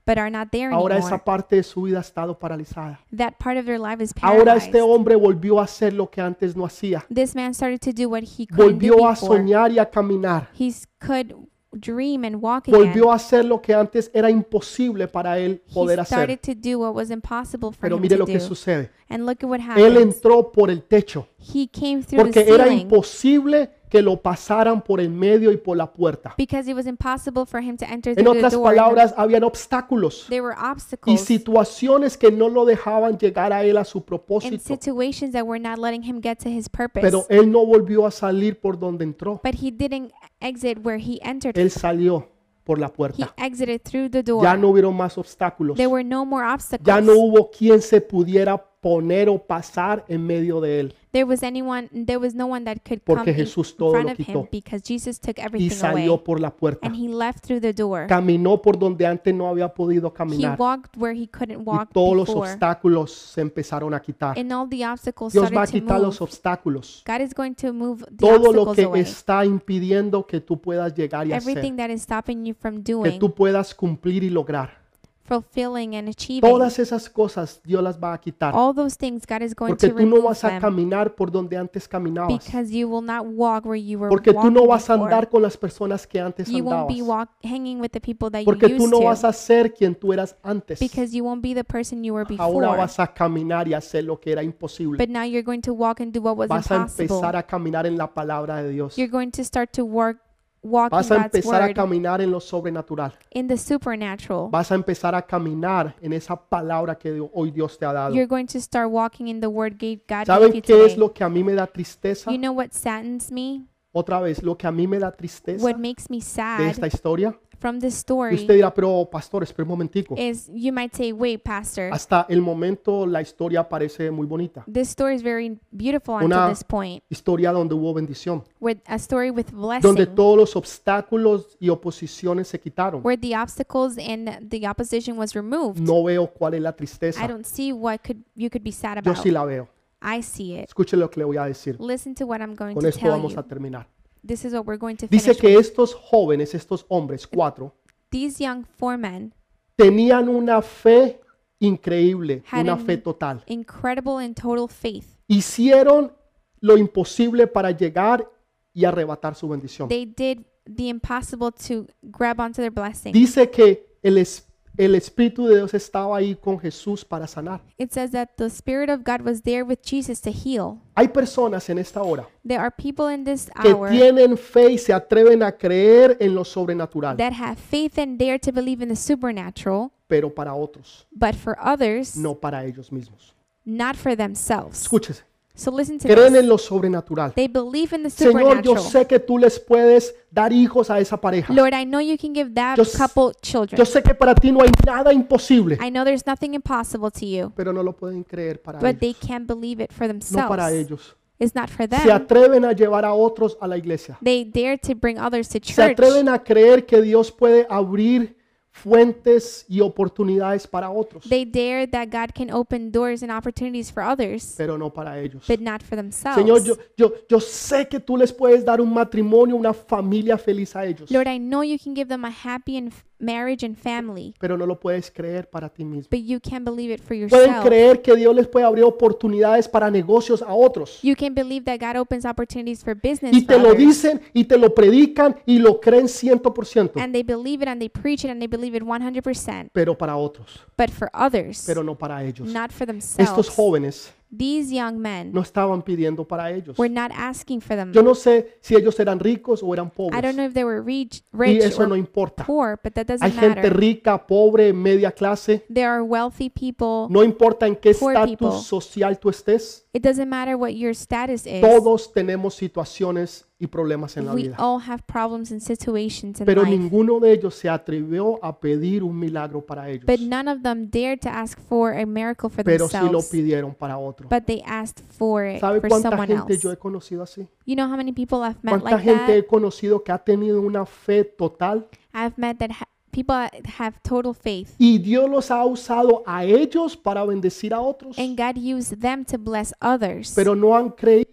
but 0.06 0.18
are 0.20 0.30
not 0.30 0.50
there 0.52 0.72
Ahora 0.74 0.96
anymore. 0.96 1.16
esa 1.16 1.24
parte 1.24 1.56
de 1.56 1.64
su 1.64 1.82
vida 1.84 1.98
ha 1.98 2.02
estado 2.02 2.38
paralizada. 2.38 3.00
That 3.16 3.34
part 3.40 3.58
of 3.58 3.66
their 3.66 3.80
life 3.80 4.04
is 4.04 4.14
Ahora 4.22 4.56
este 4.56 4.80
hombre 4.82 5.16
volvió 5.16 5.60
a 5.60 5.64
hacer 5.64 5.94
lo 5.94 6.10
que 6.10 6.22
antes 6.22 6.56
no 6.56 6.64
hacía. 6.66 7.06
This 7.14 7.36
man 7.36 7.54
started 7.56 7.80
to 7.80 7.92
do 7.92 8.08
what 8.10 8.22
he 8.24 8.46
couldn't 8.46 8.58
do 8.58 8.64
Volvió 8.94 9.08
a 9.08 9.12
before. 9.12 9.40
soñar 9.40 9.72
y 9.72 9.80
a 9.80 9.90
caminar. 9.90 10.50
He 10.60 10.68
s- 10.68 10.86
could 11.00 11.34
dream 11.80 12.24
and 12.26 12.36
walk 12.42 12.68
again. 12.68 12.80
Volvió 12.80 13.12
a 13.12 13.16
hacer 13.16 13.46
lo 13.46 13.62
que 13.62 13.74
antes 13.74 14.10
era 14.14 14.30
imposible 14.30 15.08
para 15.08 15.38
él 15.40 15.62
poder 15.74 16.00
he 16.00 16.02
hacer. 16.02 16.18
started 16.18 16.40
to 16.40 16.54
do 16.56 16.80
what 16.80 16.94
was 16.96 17.10
impossible 17.12 17.72
for 17.72 17.82
Pero 17.82 17.98
him 17.98 18.02
mire 18.02 18.16
to 18.16 18.20
lo 18.20 18.26
que 18.26 18.40
do. 18.40 18.46
sucede. 18.46 18.90
And 19.10 19.26
look 19.28 19.44
at 19.44 19.50
what 19.50 19.60
Él 19.60 19.70
happened. 19.70 19.98
entró 19.98 20.52
por 20.52 20.72
el 20.72 20.82
techo 20.84 21.28
He 21.38 21.68
came 21.68 22.02
through 22.04 22.24
porque 22.24 22.44
the 22.44 22.52
era 22.52 22.64
ceiling 22.66 22.82
imposible 22.88 23.70
que 23.88 24.02
lo 24.02 24.20
pasaran 24.20 24.82
por 24.82 25.00
el 25.00 25.12
medio 25.12 25.52
y 25.52 25.58
por 25.58 25.78
la 25.78 25.94
puerta. 25.94 26.34
because 26.38 26.68
it 26.70 26.76
was 26.76 26.88
impossible 26.88 27.46
for 27.46 27.62
him 27.62 27.78
to 27.78 27.86
enter 27.86 28.10
En 28.10 28.16
through 28.16 28.34
the 28.34 28.40
otras 28.40 28.54
door. 28.54 28.64
palabras, 28.64 29.14
habían 29.16 29.44
obstáculos 29.44 30.26
There 30.28 30.42
were 30.42 30.56
y 30.60 30.72
obstacles 30.72 31.22
situaciones 31.22 32.18
que 32.18 32.32
no 32.32 32.50
lo 32.50 32.66
dejaban 32.66 33.18
llegar 33.20 33.54
a 33.54 33.64
él 33.64 33.78
a 33.78 33.86
su 33.86 34.00
and 34.00 34.06
propósito. 34.08 34.58
situations 34.60 35.34
that 35.34 35.44
were 35.46 35.60
not 35.62 35.78
letting 35.78 36.02
him 36.04 36.20
get 36.20 36.40
to 36.40 36.50
his 36.50 36.68
purpose. 36.68 37.02
Pero 37.02 37.26
él 37.30 37.52
no 37.52 37.64
volvió 37.64 38.08
a 38.08 38.12
salir 38.12 38.60
por 38.60 38.78
donde 38.80 39.04
entró. 39.04 39.40
but 39.44 39.54
he 39.62 39.70
didn't 39.72 40.12
exit 40.40 40.80
where 40.84 40.98
he 41.02 41.20
entered. 41.22 41.58
Él 41.58 41.70
salió 41.70 42.30
por 42.64 42.80
la 42.80 42.88
He 42.88 42.94
puerta. 42.94 43.34
exited 43.38 43.82
through 43.84 44.10
the 44.10 44.24
door. 44.24 44.44
Ya 44.44 44.56
no 44.58 44.70
hubieron 44.70 44.96
más 44.96 45.18
obstáculos. 45.18 45.76
There 45.78 45.88
were 45.88 46.04
no 46.04 46.26
more 46.26 46.46
obstacles. 46.48 46.86
Ya 46.88 47.02
no 47.02 47.14
hubo 47.14 47.50
quien 47.52 47.82
se 47.82 48.02
pudiera 48.02 48.64
poner 48.86 49.30
o 49.30 49.40
pasar 49.40 50.06
en 50.08 50.28
medio 50.28 50.62
de 50.62 50.80
él. 50.80 50.94
there 51.12 51.24
was 51.24 51.42
anyone 51.42 51.88
there 52.06 52.18
was 52.18 52.36
no 52.36 52.46
one 52.46 52.64
that 52.66 52.78
could 52.88 53.00
Porque 53.04 53.32
come 53.32 53.34
Jesús 53.34 53.76
todo 53.76 53.92
front 53.92 54.06
lo 54.06 54.12
of 54.12 54.18
quitó. 54.18 54.42
him 54.42 54.48
because 54.52 54.84
Jesus 54.88 55.20
took 55.20 55.40
Y 55.40 55.42
everything 55.42 55.72
salió 55.76 56.24
por 56.24 56.40
la 56.40 56.52
puerta. 56.56 56.86
and 56.86 56.96
he 56.96 57.08
left 57.08 57.44
through 57.44 57.60
the 57.62 57.74
door. 57.74 58.06
Caminó 58.08 58.62
por 58.62 58.78
donde 58.78 59.08
antes 59.08 59.34
no 59.34 59.48
había 59.48 59.70
podido 59.74 60.10
He 60.10 60.14
caminar. 60.14 60.60
walked 60.60 60.96
where 60.98 61.20
he 61.20 61.28
couldn't 61.28 61.62
Y 61.62 61.64
walk 61.66 61.90
todos 61.94 62.16
los 62.16 62.28
before. 62.28 62.48
obstáculos 62.52 63.12
se 63.12 63.42
empezaron 63.42 63.94
a 63.96 64.00
quitar. 64.00 64.38
And 64.38 64.52
all 64.54 64.70
the 64.70 64.86
obstacles 64.86 65.34
Dios 65.34 65.46
va 65.46 65.48
a 65.48 65.50
started 65.66 65.72
to 65.72 65.80
quitar 65.86 65.98
move. 65.98 66.06
los 66.06 66.22
obstáculos. 66.22 67.04
God 67.08 67.22
is 67.22 67.34
going 67.34 67.54
to 67.56 67.74
move 67.74 68.06
the 68.06 68.16
Todo 68.18 68.52
lo 68.54 68.62
obstacles 68.64 68.76
que 68.76 68.84
away. 68.84 69.02
está 69.02 69.46
impidiendo 69.46 70.28
que 70.28 70.42
tú 70.42 70.62
puedas 70.62 70.94
llegar 70.94 71.26
y 71.26 71.32
Everything 71.34 71.74
hacer. 71.74 71.88
that 71.88 71.90
is 71.90 72.04
stopping 72.04 72.46
you 72.46 72.54
from 72.54 72.84
Que 72.84 72.94
doing, 72.94 73.18
tú 73.20 73.34
puedas 73.34 73.74
cumplir 73.74 74.24
y 74.24 74.30
lograr. 74.30 74.85
Fulfilling 75.26 75.96
and 75.96 76.08
achieving. 76.08 76.42
Todas 76.50 76.80
esas 76.80 77.10
cosas 77.10 77.60
Dios 77.66 77.82
las 77.84 78.00
va 78.02 78.14
a 78.14 78.18
quitar. 78.20 78.54
all 78.56 78.74
those 78.74 78.96
things 78.96 79.24
God 79.28 79.42
is 79.42 79.56
going 79.56 79.72
Porque 79.74 79.88
to 79.90 79.94
tú 79.96 80.00
no 80.00 80.06
remove 80.06 80.24
vas 80.24 80.44
a 80.44 80.50
them 80.50 80.62
caminar 80.62 81.16
por 81.16 81.32
donde 81.32 81.58
antes 81.58 81.88
caminabas. 81.88 82.28
because 82.46 82.72
you 82.72 82.88
will 82.88 83.04
not 83.04 83.26
walk 83.26 83.66
where 83.66 83.76
you 83.82 84.00
were 84.00 84.10
Porque 84.10 84.32
tú 84.32 84.38
walking 84.38 84.54
no 84.54 84.68
vas 84.68 84.90
a 84.90 84.94
before. 84.94 85.12
andar 85.14 85.30
con 85.30 85.42
las 85.42 85.58
personas 85.58 86.06
que 86.08 86.20
antes 86.20 86.48
you 86.48 86.64
won't 86.64 86.90
andabas. 86.90 86.96
be 86.96 87.02
walk, 87.02 87.30
hanging 87.44 87.80
with 87.82 87.90
the 87.92 88.00
people 88.00 88.30
that 88.30 88.44
Porque 88.46 88.70
you 88.70 88.78
tú 88.78 88.84
used 88.84 88.92
no 88.94 89.00
to 89.00 89.06
vas 89.06 89.24
a 89.24 89.34
ser 89.34 89.74
quien 89.74 89.96
tú 89.96 90.14
eras 90.14 90.36
antes. 90.44 90.80
because 90.80 91.16
you 91.16 91.24
won't 91.26 91.42
be 91.42 91.54
the 91.54 91.64
person 91.64 92.04
you 92.04 92.14
were 92.14 92.26
Ahora 92.38 92.68
before. 92.68 92.78
vas 92.78 93.00
a 93.00 93.08
caminar 93.08 93.68
y 93.68 93.74
hacer 93.74 94.04
lo 94.04 94.20
que 94.20 94.32
era 94.32 94.44
imposible. 94.44 94.98
But 94.98 95.10
now 95.10 95.24
you're 95.24 95.44
going 95.44 95.62
to 95.62 95.74
walk 95.74 96.00
and 96.02 96.14
do 96.14 96.22
what 96.22 96.38
was 96.38 96.48
Vas 96.50 96.70
a 96.72 96.76
impossible. 96.76 97.04
empezar 97.06 97.36
a 97.36 97.44
caminar 97.44 97.86
en 97.88 97.98
la 97.98 98.14
palabra 98.14 98.62
de 98.62 98.70
Dios. 98.70 98.96
You're 98.98 99.12
going 99.12 99.32
to 99.32 99.44
start 99.44 99.72
to 99.74 99.84
work, 99.84 100.20
walk 100.66 100.90
Vas 100.92 101.10
a 101.12 101.16
God's 101.16 101.26
empezar 101.36 101.62
a 101.62 101.66
word, 101.68 101.76
caminar 101.76 102.22
en 102.22 102.32
lo 102.32 102.40
sobrenatural. 102.40 103.14
in 103.32 103.48
the 103.48 103.58
supernatural. 103.58 104.50
Vas 104.52 104.72
a 104.72 104.76
empezar 104.76 105.16
a 105.16 105.22
caminar 105.22 105.96
en 106.02 106.14
esa 106.14 106.36
palabra 106.36 106.96
que 106.98 107.12
Dios- 107.14 107.30
hoy 107.34 107.52
Dios 107.52 107.78
te 107.78 107.86
ha 107.86 107.94
dado. 107.94 108.14
You're 108.16 108.28
going 108.28 108.46
to 108.48 108.60
start 108.60 108.90
walking 108.92 109.28
in 109.28 109.40
the 109.40 109.48
word 109.48 109.74
gave 109.80 110.02
God 110.08 110.26
gave 110.26 110.26
¿Saben 110.26 110.54
you 110.54 110.62
qué 110.62 110.74
es 110.86 110.94
today. 110.94 110.98
lo 110.98 111.14
que 111.14 111.24
a 111.24 111.30
mí 111.30 111.44
me 111.44 111.54
da 111.54 111.68
tristeza? 111.68 112.32
You 112.32 112.38
know 112.38 112.54
what 112.54 112.72
saddens 112.72 113.32
me? 113.32 113.62
Otra 113.98 114.20
vez, 114.20 114.44
lo 114.44 114.58
que 114.58 114.68
a 114.68 114.72
mí 114.74 114.88
me 114.88 115.00
da 115.00 115.10
tristeza 115.12 115.64
What 115.64 115.78
makes 115.78 116.06
me 116.10 116.18
de 116.18 116.22
sad 116.24 116.62
esta 116.68 116.86
historia. 116.88 117.34
From 117.66 117.80
this 117.80 117.96
Y 117.96 117.98
story 118.02 118.36
usted 118.36 118.54
dirá, 118.54 118.72
pero 118.74 119.08
pastor, 119.12 119.42
espera 119.42 119.64
un 119.64 119.70
momentico. 119.70 120.14
is 120.18 120.48
you 120.54 120.72
might 120.72 120.94
say, 120.94 121.12
wait, 121.12 121.42
Pastor, 121.42 121.90
Hasta 121.92 122.26
el 122.30 122.42
momento 122.42 123.08
la 123.08 123.22
historia 123.22 123.68
parece 123.68 124.12
muy 124.12 124.28
bonita. 124.28 124.64
this 124.72 124.90
story 124.90 125.16
is 125.16 125.24
very 125.24 125.60
beautiful 125.72 126.16
Una- 126.24 126.44
until 126.44 126.50
this 126.56 126.64
point. 126.64 127.04
Historia 127.10 127.52
donde 127.52 127.74
hubo 127.74 127.92
bendición. 127.94 128.44
With 128.60 128.78
a 128.86 128.96
story 129.00 129.32
with 129.32 129.48
Donde 129.52 129.82
blessing, 129.82 130.16
todos 130.16 130.38
los 130.38 130.56
obstáculos 130.56 131.58
y 131.60 131.70
oposiciones 131.70 132.48
se 132.48 132.60
quitaron. 132.60 133.02
where 133.04 133.18
the 133.20 133.36
obstacles 133.36 133.98
and 133.98 134.48
the 134.50 134.68
opposition 134.68 135.18
was 135.18 135.34
removed. 135.34 135.80
No 135.80 136.04
veo 136.04 136.28
cuál 136.28 136.54
es 136.54 136.62
la 136.62 136.70
I 136.70 136.74
tristeza. 136.74 137.28
don't 137.28 137.46
see 137.46 137.72
what 137.74 138.00
could 138.06 138.22
you 138.36 138.50
could 138.52 138.64
be 138.64 138.72
sad 138.72 138.98
Yo 139.04 139.12
about. 139.12 139.24
sí 139.24 139.32
la 139.32 139.44
veo. 139.46 139.68
I 140.02 140.22
see 140.22 140.54
it. 140.56 140.66
Escuche 140.70 140.96
lo 140.96 141.10
que 141.10 141.20
le 141.20 141.26
voy 141.26 141.38
a 141.38 141.46
decir. 141.46 141.78
Listen 141.80 142.14
to 142.14 142.26
what 142.28 142.40
I'm 142.42 142.54
going 142.54 142.76
Con 142.76 142.84
to 142.84 142.90
esto 142.90 143.00
tell 143.02 143.10
vamos 143.12 143.34
you. 143.34 143.40
a 143.40 143.44
terminar. 143.44 143.88
This 144.26 144.46
is 144.46 144.54
what 144.54 144.66
we're 144.66 144.78
going 144.80 144.96
to 144.98 145.08
Dice 145.08 145.24
finish 145.24 145.40
que 145.40 145.56
with. 145.56 145.60
estos 145.66 145.94
jóvenes, 145.94 146.54
estos 146.56 146.86
hombres, 146.90 147.28
cuatro, 147.28 147.76
These 148.10 148.44
young 148.44 148.66
four 148.78 148.98
men 148.98 149.34
tenían 149.78 150.30
una 150.30 150.62
fe 150.62 151.20
increíble, 151.60 152.44
Had 152.50 152.62
una 152.64 152.74
an- 152.74 152.86
fe 152.86 152.98
total. 152.98 153.44
incredible 153.48 154.24
and 154.24 154.36
total 154.36 154.68
faith. 154.68 155.18
Hicieron 155.28 156.14
lo 156.60 156.78
imposible 156.78 157.48
para 157.48 157.72
llegar 157.72 158.30
y 158.74 158.86
arrebatar 158.86 159.36
su 159.36 159.48
bendición. 159.48 159.90
They 159.90 160.06
did 160.06 160.46
the 160.66 160.90
impossible 160.90 161.52
to 161.68 161.88
grab 162.02 162.40
onto 162.40 162.62
their 162.62 162.72
blessing. 162.72 163.14
Dice 163.14 163.50
que 163.50 163.98
el, 164.02 164.18
es- 164.18 164.45
el 164.78 164.96
Espíritu 164.96 165.48
de 165.48 165.56
Dios 165.56 165.74
estaba 165.74 166.18
ahí 166.18 166.36
con 166.36 166.60
Jesús 166.60 167.06
para 167.06 167.28
sanar. 167.28 167.62
It 167.78 167.92
says 167.92 168.12
that 168.12 168.30
the 168.38 168.48
Spirit 168.48 168.90
of 168.90 169.04
God 169.04 169.22
was 169.22 169.42
there 169.42 169.64
with 169.64 169.80
Jesus 169.84 170.22
to 170.22 170.32
heal. 170.32 170.80
Hay 170.96 171.08
personas 171.10 171.70
en 171.70 171.78
esta 171.78 172.02
hora 172.02 172.28
There 172.48 172.60
are 172.60 172.72
people 172.72 173.14
in 173.14 173.24
this 173.24 173.50
que 173.62 173.72
hour 173.72 173.90
tienen 173.90 174.38
fe 174.38 174.72
y 174.74 174.78
se 174.78 174.94
atreven 174.94 175.44
a 175.44 175.52
creer 175.52 176.18
en 176.20 176.34
lo 176.36 176.44
sobrenatural, 176.44 177.18
that 177.18 177.34
have 177.34 177.58
faith 177.58 177.98
and 177.98 178.18
dare 178.18 178.40
to 178.40 178.52
believe 178.52 178.82
in 178.82 178.90
the 178.90 178.96
supernatural, 178.96 179.92
pero 180.08 180.30
para 180.30 180.54
otros, 180.54 181.08
but 181.12 181.36
for 181.36 181.58
others, 181.60 182.16
no 182.16 182.36
para 182.36 182.66
ellos 182.66 182.92
mismos. 182.92 183.34
not 183.66 183.96
for 183.96 184.16
themselves. 184.16 184.82
Escúchese, 184.82 185.24
So 185.56 185.72
listen 185.72 185.98
to 186.00 186.08
creen 186.08 186.28
en 186.36 186.42
this. 186.42 186.46
lo 186.46 186.58
sobrenatural. 186.58 187.34
They 187.34 187.48
believe 187.48 187.96
in 187.96 188.04
the 188.04 188.10
Señor, 188.10 188.62
yo 188.62 188.76
supernatural. 188.76 188.84
sé 188.84 189.08
que 189.08 189.20
tú 189.20 189.38
les 189.38 189.60
puedes 189.60 190.14
dar 190.30 190.52
hijos 190.52 190.90
a 190.90 191.00
esa 191.00 191.16
pareja. 191.20 191.54
Lord, 191.54 191.74
I 191.74 191.86
know 191.86 192.02
you 192.02 192.18
can 192.18 192.34
give 192.34 192.52
that 192.56 192.76
Yo 192.78 192.84
s- 192.84 192.98
couple 192.98 193.34
children. 193.42 193.78
Yo 193.78 193.86
sé 193.86 194.04
que 194.04 194.14
para 194.14 194.36
ti 194.36 194.52
no 194.52 194.62
hay 194.62 194.70
nada 194.86 195.14
imposible, 195.14 195.78
I 195.82 195.90
know 195.90 196.04
there's 196.04 196.26
nothing 196.28 196.54
impossible 196.56 197.10
to 197.10 197.26
you, 197.26 197.54
pero 197.56 197.72
no 197.72 197.84
lo 197.84 197.94
pueden 197.94 198.24
creer 198.24 198.62
para 198.62 198.80
but 198.80 199.00
they 199.00 199.10
ellos. 199.12 199.20
can't 199.26 199.48
believe 199.48 199.82
it 199.82 199.92
for 199.94 200.08
No 200.08 200.20
para 200.50 200.68
themselves. 200.68 200.74
ellos. 200.74 201.16
It's 201.40 201.54
not 201.54 201.70
for 201.70 201.84
Se 201.84 201.88
them. 201.88 202.12
atreven 202.12 202.64
a 202.64 202.72
llevar 202.74 203.04
a 203.06 203.14
otros 203.14 203.58
a 203.60 203.68
la 203.68 203.76
iglesia. 203.78 204.18
They 204.24 204.46
dare 204.46 204.78
to 204.78 204.96
bring 204.96 205.18
others 205.20 205.48
to 205.50 205.60
Se 205.62 205.74
church. 205.74 205.92
atreven 206.00 206.30
a 206.30 206.40
creer 206.44 206.86
que 206.86 207.02
Dios 207.02 207.30
puede 207.32 207.66
abrir 207.70 208.35
fuentes 208.76 209.66
y 209.70 209.80
oportunidades 209.80 210.68
para 210.68 210.90
otros, 210.90 211.24
They 211.30 211.46
dare 211.46 211.88
that 211.88 212.10
God 212.12 212.32
can 212.36 212.52
open 212.54 212.92
doors 212.92 213.24
and 213.24 213.32
opportunities 213.32 213.92
for 213.92 214.04
others, 214.04 214.54
pero 214.58 214.78
no 214.78 214.92
para 214.92 215.20
ellos. 215.20 215.46
but 215.48 215.60
not 215.62 215.82
for 215.82 215.96
themselves. 215.98 216.38
Señor, 216.38 216.64
yo, 216.64 216.76
yo, 216.98 217.14
yo 217.30 217.40
sé 217.40 217.88
que 217.88 218.00
tú 218.00 218.18
les 218.18 218.32
puedes 218.34 218.64
dar 218.66 218.82
un 218.82 218.94
matrimonio, 218.94 219.56
una 219.56 219.74
familia 219.74 220.38
feliz 220.38 220.76
a 220.76 220.86
ellos, 220.86 221.10
Lord, 221.10 221.28
I 221.28 221.40
know 221.40 221.64
you 221.64 221.78
can 221.82 221.96
give 221.96 222.08
them 222.10 222.26
a 222.26 222.32
happy 222.44 222.78
and 222.78 222.90
f- 222.90 223.04
marriage 223.20 223.66
and 223.66 223.76
family, 223.78 224.34
pero 224.40 224.58
no 224.58 224.66
lo 224.66 224.80
puedes 224.80 225.10
creer 225.10 225.50
para 225.50 225.70
ti 225.70 225.86
mismo. 225.86 226.08
but 226.12 226.20
you 226.22 226.40
can't 226.40 226.66
believe 226.66 226.92
it 226.94 227.00
for 227.00 227.16
Pueden 227.30 227.30
yourself. 227.50 227.66
creer 227.66 228.02
que 228.02 228.16
Dios 228.16 228.36
les 228.36 228.48
puede 228.48 228.66
abrir 228.66 228.84
oportunidades 228.84 229.68
para 229.68 229.90
negocios 229.90 230.42
a 230.42 230.54
otros. 230.54 231.00
You 231.02 231.16
can 231.16 231.34
believe 231.34 231.64
that 231.66 231.80
God 231.80 232.00
opens 232.00 232.26
opportunities 232.26 232.84
for 232.84 232.94
business 232.96 233.34
Y 233.36 233.46
te 233.46 233.58
lo 233.58 233.70
others. 233.70 233.78
dicen 233.78 234.22
y 234.34 234.44
te 234.46 234.58
lo 234.58 234.74
predican 234.76 235.38
y 235.46 235.60
lo 235.60 235.80
creen 235.80 236.08
100%, 236.08 237.02
And 237.02 237.14
they 237.14 237.24
believe 237.24 237.62
it 237.64 237.68
and 237.70 237.80
they 237.80 237.90
preach 237.90 238.24
it 238.26 238.32
and 238.32 238.40
they 238.42 238.48
believe 238.48 238.76
it 238.76 238.84
100%. 238.84 239.70
pero 239.74 239.98
para 239.98 240.16
otros, 240.18 240.60
But 240.78 240.90
for 240.90 241.10
others, 241.14 241.64
pero 241.66 241.84
no 241.84 241.96
para 241.98 242.24
ellos. 242.24 242.48
not 242.52 242.72
for 242.72 242.84
Estos 242.90 243.16
themselves. 243.16 243.50
jóvenes 243.50 244.14
These 244.38 244.74
young 244.76 244.98
men 245.00 245.32
no 245.32 245.42
estaban 245.42 245.82
pidiendo 245.82 246.28
para 246.28 246.52
ellos. 246.52 246.78
were 246.78 246.90
not 246.94 247.12
asking 247.16 247.62
for 247.62 247.76
them. 247.76 247.92
Yo 247.94 248.02
no 248.02 248.16
sé 248.16 248.58
si 248.62 248.76
ellos 248.76 249.00
eran 249.00 249.20
ricos 249.20 249.62
o 249.64 249.74
eran 249.74 249.88
I 249.88 249.90
don't 249.90 250.12
pobres. 250.12 250.36
know 250.36 250.46
if 250.46 250.54
they 250.54 250.64
were 250.64 250.82
rich, 250.82 251.24
Y 251.34 251.38
rich 251.38 251.64
eso 251.64 251.86
no 251.88 251.94
or 251.94 251.98
importa. 251.98 252.44
poor, 252.46 252.80
but 252.84 252.94
that 252.94 253.08
Hay 253.10 253.18
doesn't 253.18 253.32
gente 253.40 253.56
matter. 253.56 253.78
rica, 253.78 254.26
pobre, 254.28 254.74
media 254.74 255.12
clase. 255.12 255.64
There 255.74 255.88
are 255.88 256.04
wealthy 256.04 256.50
people. 256.50 257.08
No 257.10 257.24
importa 257.24 257.68
en 257.68 257.76
qué 257.76 257.94
Poor 257.94 258.14
people. 258.26 258.48
estatus 258.50 258.66
social 258.68 259.18
tú 259.20 259.30
estés. 259.30 259.86
It 259.94 260.04
doesn't 260.04 260.28
matter 260.30 260.56
what 260.58 260.72
your 260.76 260.92
status 260.94 261.46
is. 261.46 261.62
Todos 261.62 262.12
tenemos 262.12 262.56
situaciones 262.56 263.45
y 263.58 263.68
problemas 263.68 264.18
en 264.18 264.26
la 264.26 264.34
We 264.34 264.44
vida. 264.44 264.56
all 264.60 264.82
have 264.82 265.04
problems 265.08 265.52
and 265.52 265.62
situations 265.62 266.40
in 266.42 266.46
Pero 266.46 266.64
life. 266.64 266.78
ninguno 266.78 267.20
de 267.22 267.32
ellos 267.32 267.56
se 267.56 267.70
atrevió 267.70 268.38
a 268.44 268.60
pedir 268.60 269.02
un 269.04 269.18
milagro 269.18 269.66
para 269.66 269.90
ellos. 269.90 270.06
But 270.06 270.20
none 270.20 270.50
of 270.52 270.62
them 270.62 270.90
dared 270.90 271.20
to 271.22 271.30
ask 271.30 271.58
for 271.60 271.94
a 271.94 272.06
miracle 272.06 272.50
for 272.50 272.64
Pero 272.66 272.88
sí 272.90 272.98
lo 272.98 273.02
themselves. 273.04 273.30
pidieron 273.30 273.74
para 273.74 273.98
otro. 273.98 274.28
But 274.30 274.44
they 274.46 274.62
asked 274.66 275.02
for 275.18 275.46
it 275.46 275.62
¿Sabe 275.62 275.80
for 275.80 275.90
cuánta 275.90 276.10
someone 276.10 276.28
gente 276.28 276.54
else. 276.54 276.64
yo 276.64 276.72
he 276.72 276.78
conocido 276.78 277.24
así? 277.24 277.48
You 277.66 277.76
know 277.76 277.88
how 277.88 277.96
many 277.96 278.12
people 278.12 278.40
I've 278.40 278.60
met 278.62 278.74
¿Cuánta 278.82 278.92
like 278.92 279.04
gente 279.04 279.26
that? 279.28 279.38
he 279.38 279.46
conocido 279.48 280.04
que 280.04 280.12
ha 280.12 280.18
tenido 280.18 280.62
una 280.62 280.86
fe 280.86 281.24
total? 281.24 281.88
I've 282.14 282.34
met 282.38 282.58
that 282.60 282.72
ha- 282.72 282.88
people 283.12 283.34
that 283.34 283.66
have 283.80 283.96
total 284.04 284.34
faith. 284.34 284.72
Y 284.78 284.98
Dios 284.98 285.30
los 285.30 285.50
ha 285.50 285.64
usado 285.66 286.22
a 286.26 286.44
ellos 286.44 286.98
para 286.98 287.24
bendecir 287.24 287.74
a 287.74 287.80
otros. 287.80 288.20
And 288.20 288.38
God 288.38 288.58
used 288.58 289.00
them 289.00 289.24
to 289.24 289.38
bless 289.38 289.74
others. 289.82 290.34
Pero 290.36 290.54
no 290.54 290.76
han 290.76 290.90
creído 290.90 291.25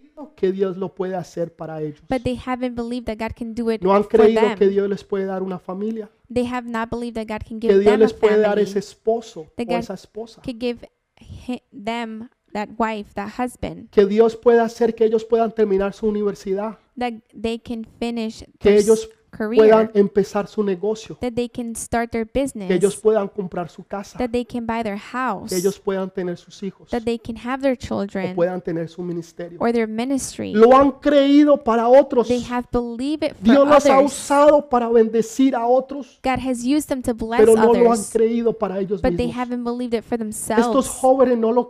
que 0.43 0.51
Dios 0.51 0.75
lo 0.75 0.93
puede 0.93 1.15
hacer 1.15 1.55
para 1.55 1.81
ellos. 1.81 2.01
But 2.09 2.23
they 2.23 2.35
haven't 2.45 2.75
believed 2.75 3.05
that 3.05 3.17
God 3.17 3.33
can 3.37 3.53
do 3.55 3.71
it 3.71 3.81
No 3.81 3.93
han 3.93 4.03
for 4.03 4.11
creído 4.11 4.41
them. 4.41 4.57
que 4.57 4.67
Dios 4.67 4.89
les 4.89 5.01
puede 5.05 5.25
dar 5.25 5.41
una 5.41 5.57
familia. 5.57 6.09
They 6.33 6.45
have 6.45 6.67
not 6.69 6.89
believed 6.89 7.15
that 7.15 7.27
God 7.27 7.47
can 7.47 7.59
Que 7.61 7.69
give 7.69 7.79
Dios 7.79 7.85
them 7.85 8.01
a 8.01 8.03
les 8.03 8.13
puede 8.13 8.39
dar 8.39 8.55
family. 8.55 8.63
ese 8.63 8.79
esposo 8.79 9.41
o 9.41 9.47
God- 9.57 9.71
esa 9.77 9.93
esposa. 9.93 10.41
Could 10.41 10.59
give 10.59 10.89
hi- 11.17 11.63
them 11.71 12.29
that 12.51 12.69
wife, 12.77 13.13
that 13.13 13.29
husband, 13.39 13.89
Que 13.91 14.05
Dios 14.05 14.35
puede 14.35 14.59
hacer 14.59 14.93
que 14.95 15.05
ellos 15.05 15.23
puedan 15.23 15.53
terminar 15.53 15.93
su 15.93 16.07
universidad. 16.07 16.77
that 16.99 17.13
they 17.33 17.57
can 17.57 17.85
finish 17.99 18.43
Que 18.59 18.75
ellos 18.75 19.09
career, 19.35 19.57
puedan 19.57 19.91
empezar 19.93 20.47
su 20.47 20.63
negocio. 20.63 21.17
that 21.21 21.33
they 21.33 21.49
can 21.49 21.75
start 21.75 22.11
their 22.11 22.25
business, 22.25 22.67
Que 22.67 22.75
ellos 22.75 22.95
puedan 22.97 23.27
comprar 23.27 23.69
su 23.69 23.83
casa. 23.83 24.17
that 24.17 24.29
they 24.29 24.45
can 24.45 24.65
buy 24.65 24.83
their 24.83 24.97
house, 24.97 25.49
Que 25.49 25.57
ellos 25.57 25.79
puedan 25.79 26.09
tener 26.09 26.37
sus 26.37 26.61
hijos. 26.63 26.89
that 26.91 27.03
they 27.03 27.17
can 27.17 27.35
have 27.35 27.61
their 27.61 27.73
O 27.73 27.75
children 27.75 28.35
puedan 28.35 28.61
tener 28.61 28.87
su 28.87 29.01
ministerio. 29.01 29.57
or 29.59 29.71
their 29.73 29.87
ministry. 29.87 30.53
Lo 30.53 30.75
han 30.75 30.91
creído 30.91 31.63
para 31.63 31.87
otros. 31.87 32.27
They 32.27 32.43
have 32.43 32.67
believed 32.71 33.23
it 33.23 33.33
for 33.35 33.43
Dios 33.43 33.67
los 33.67 33.85
ha 33.87 33.97
others. 33.97 34.11
usado 34.13 34.69
para 34.69 34.87
bendecir 34.89 35.55
a 35.55 35.65
otros. 35.65 36.19
God 36.23 36.39
has 36.39 36.63
used 36.63 36.87
them 36.87 37.01
to 37.01 37.13
bless 37.13 37.39
Pero 37.39 37.55
no 37.55 37.73
lo 37.73 37.73
han 37.73 37.87
others, 37.87 38.11
creído 38.11 38.53
para 38.53 38.79
ellos 38.79 39.01
but 39.01 39.15
they 39.17 39.27
mismos. 39.27 39.35
haven't 39.35 39.63
believed 39.63 39.93
it 39.95 40.03
for 40.03 40.15
Estos 40.21 40.47
themselves. 40.47 40.87
jóvenes 41.01 41.37
no 41.39 41.51
lo. 41.51 41.63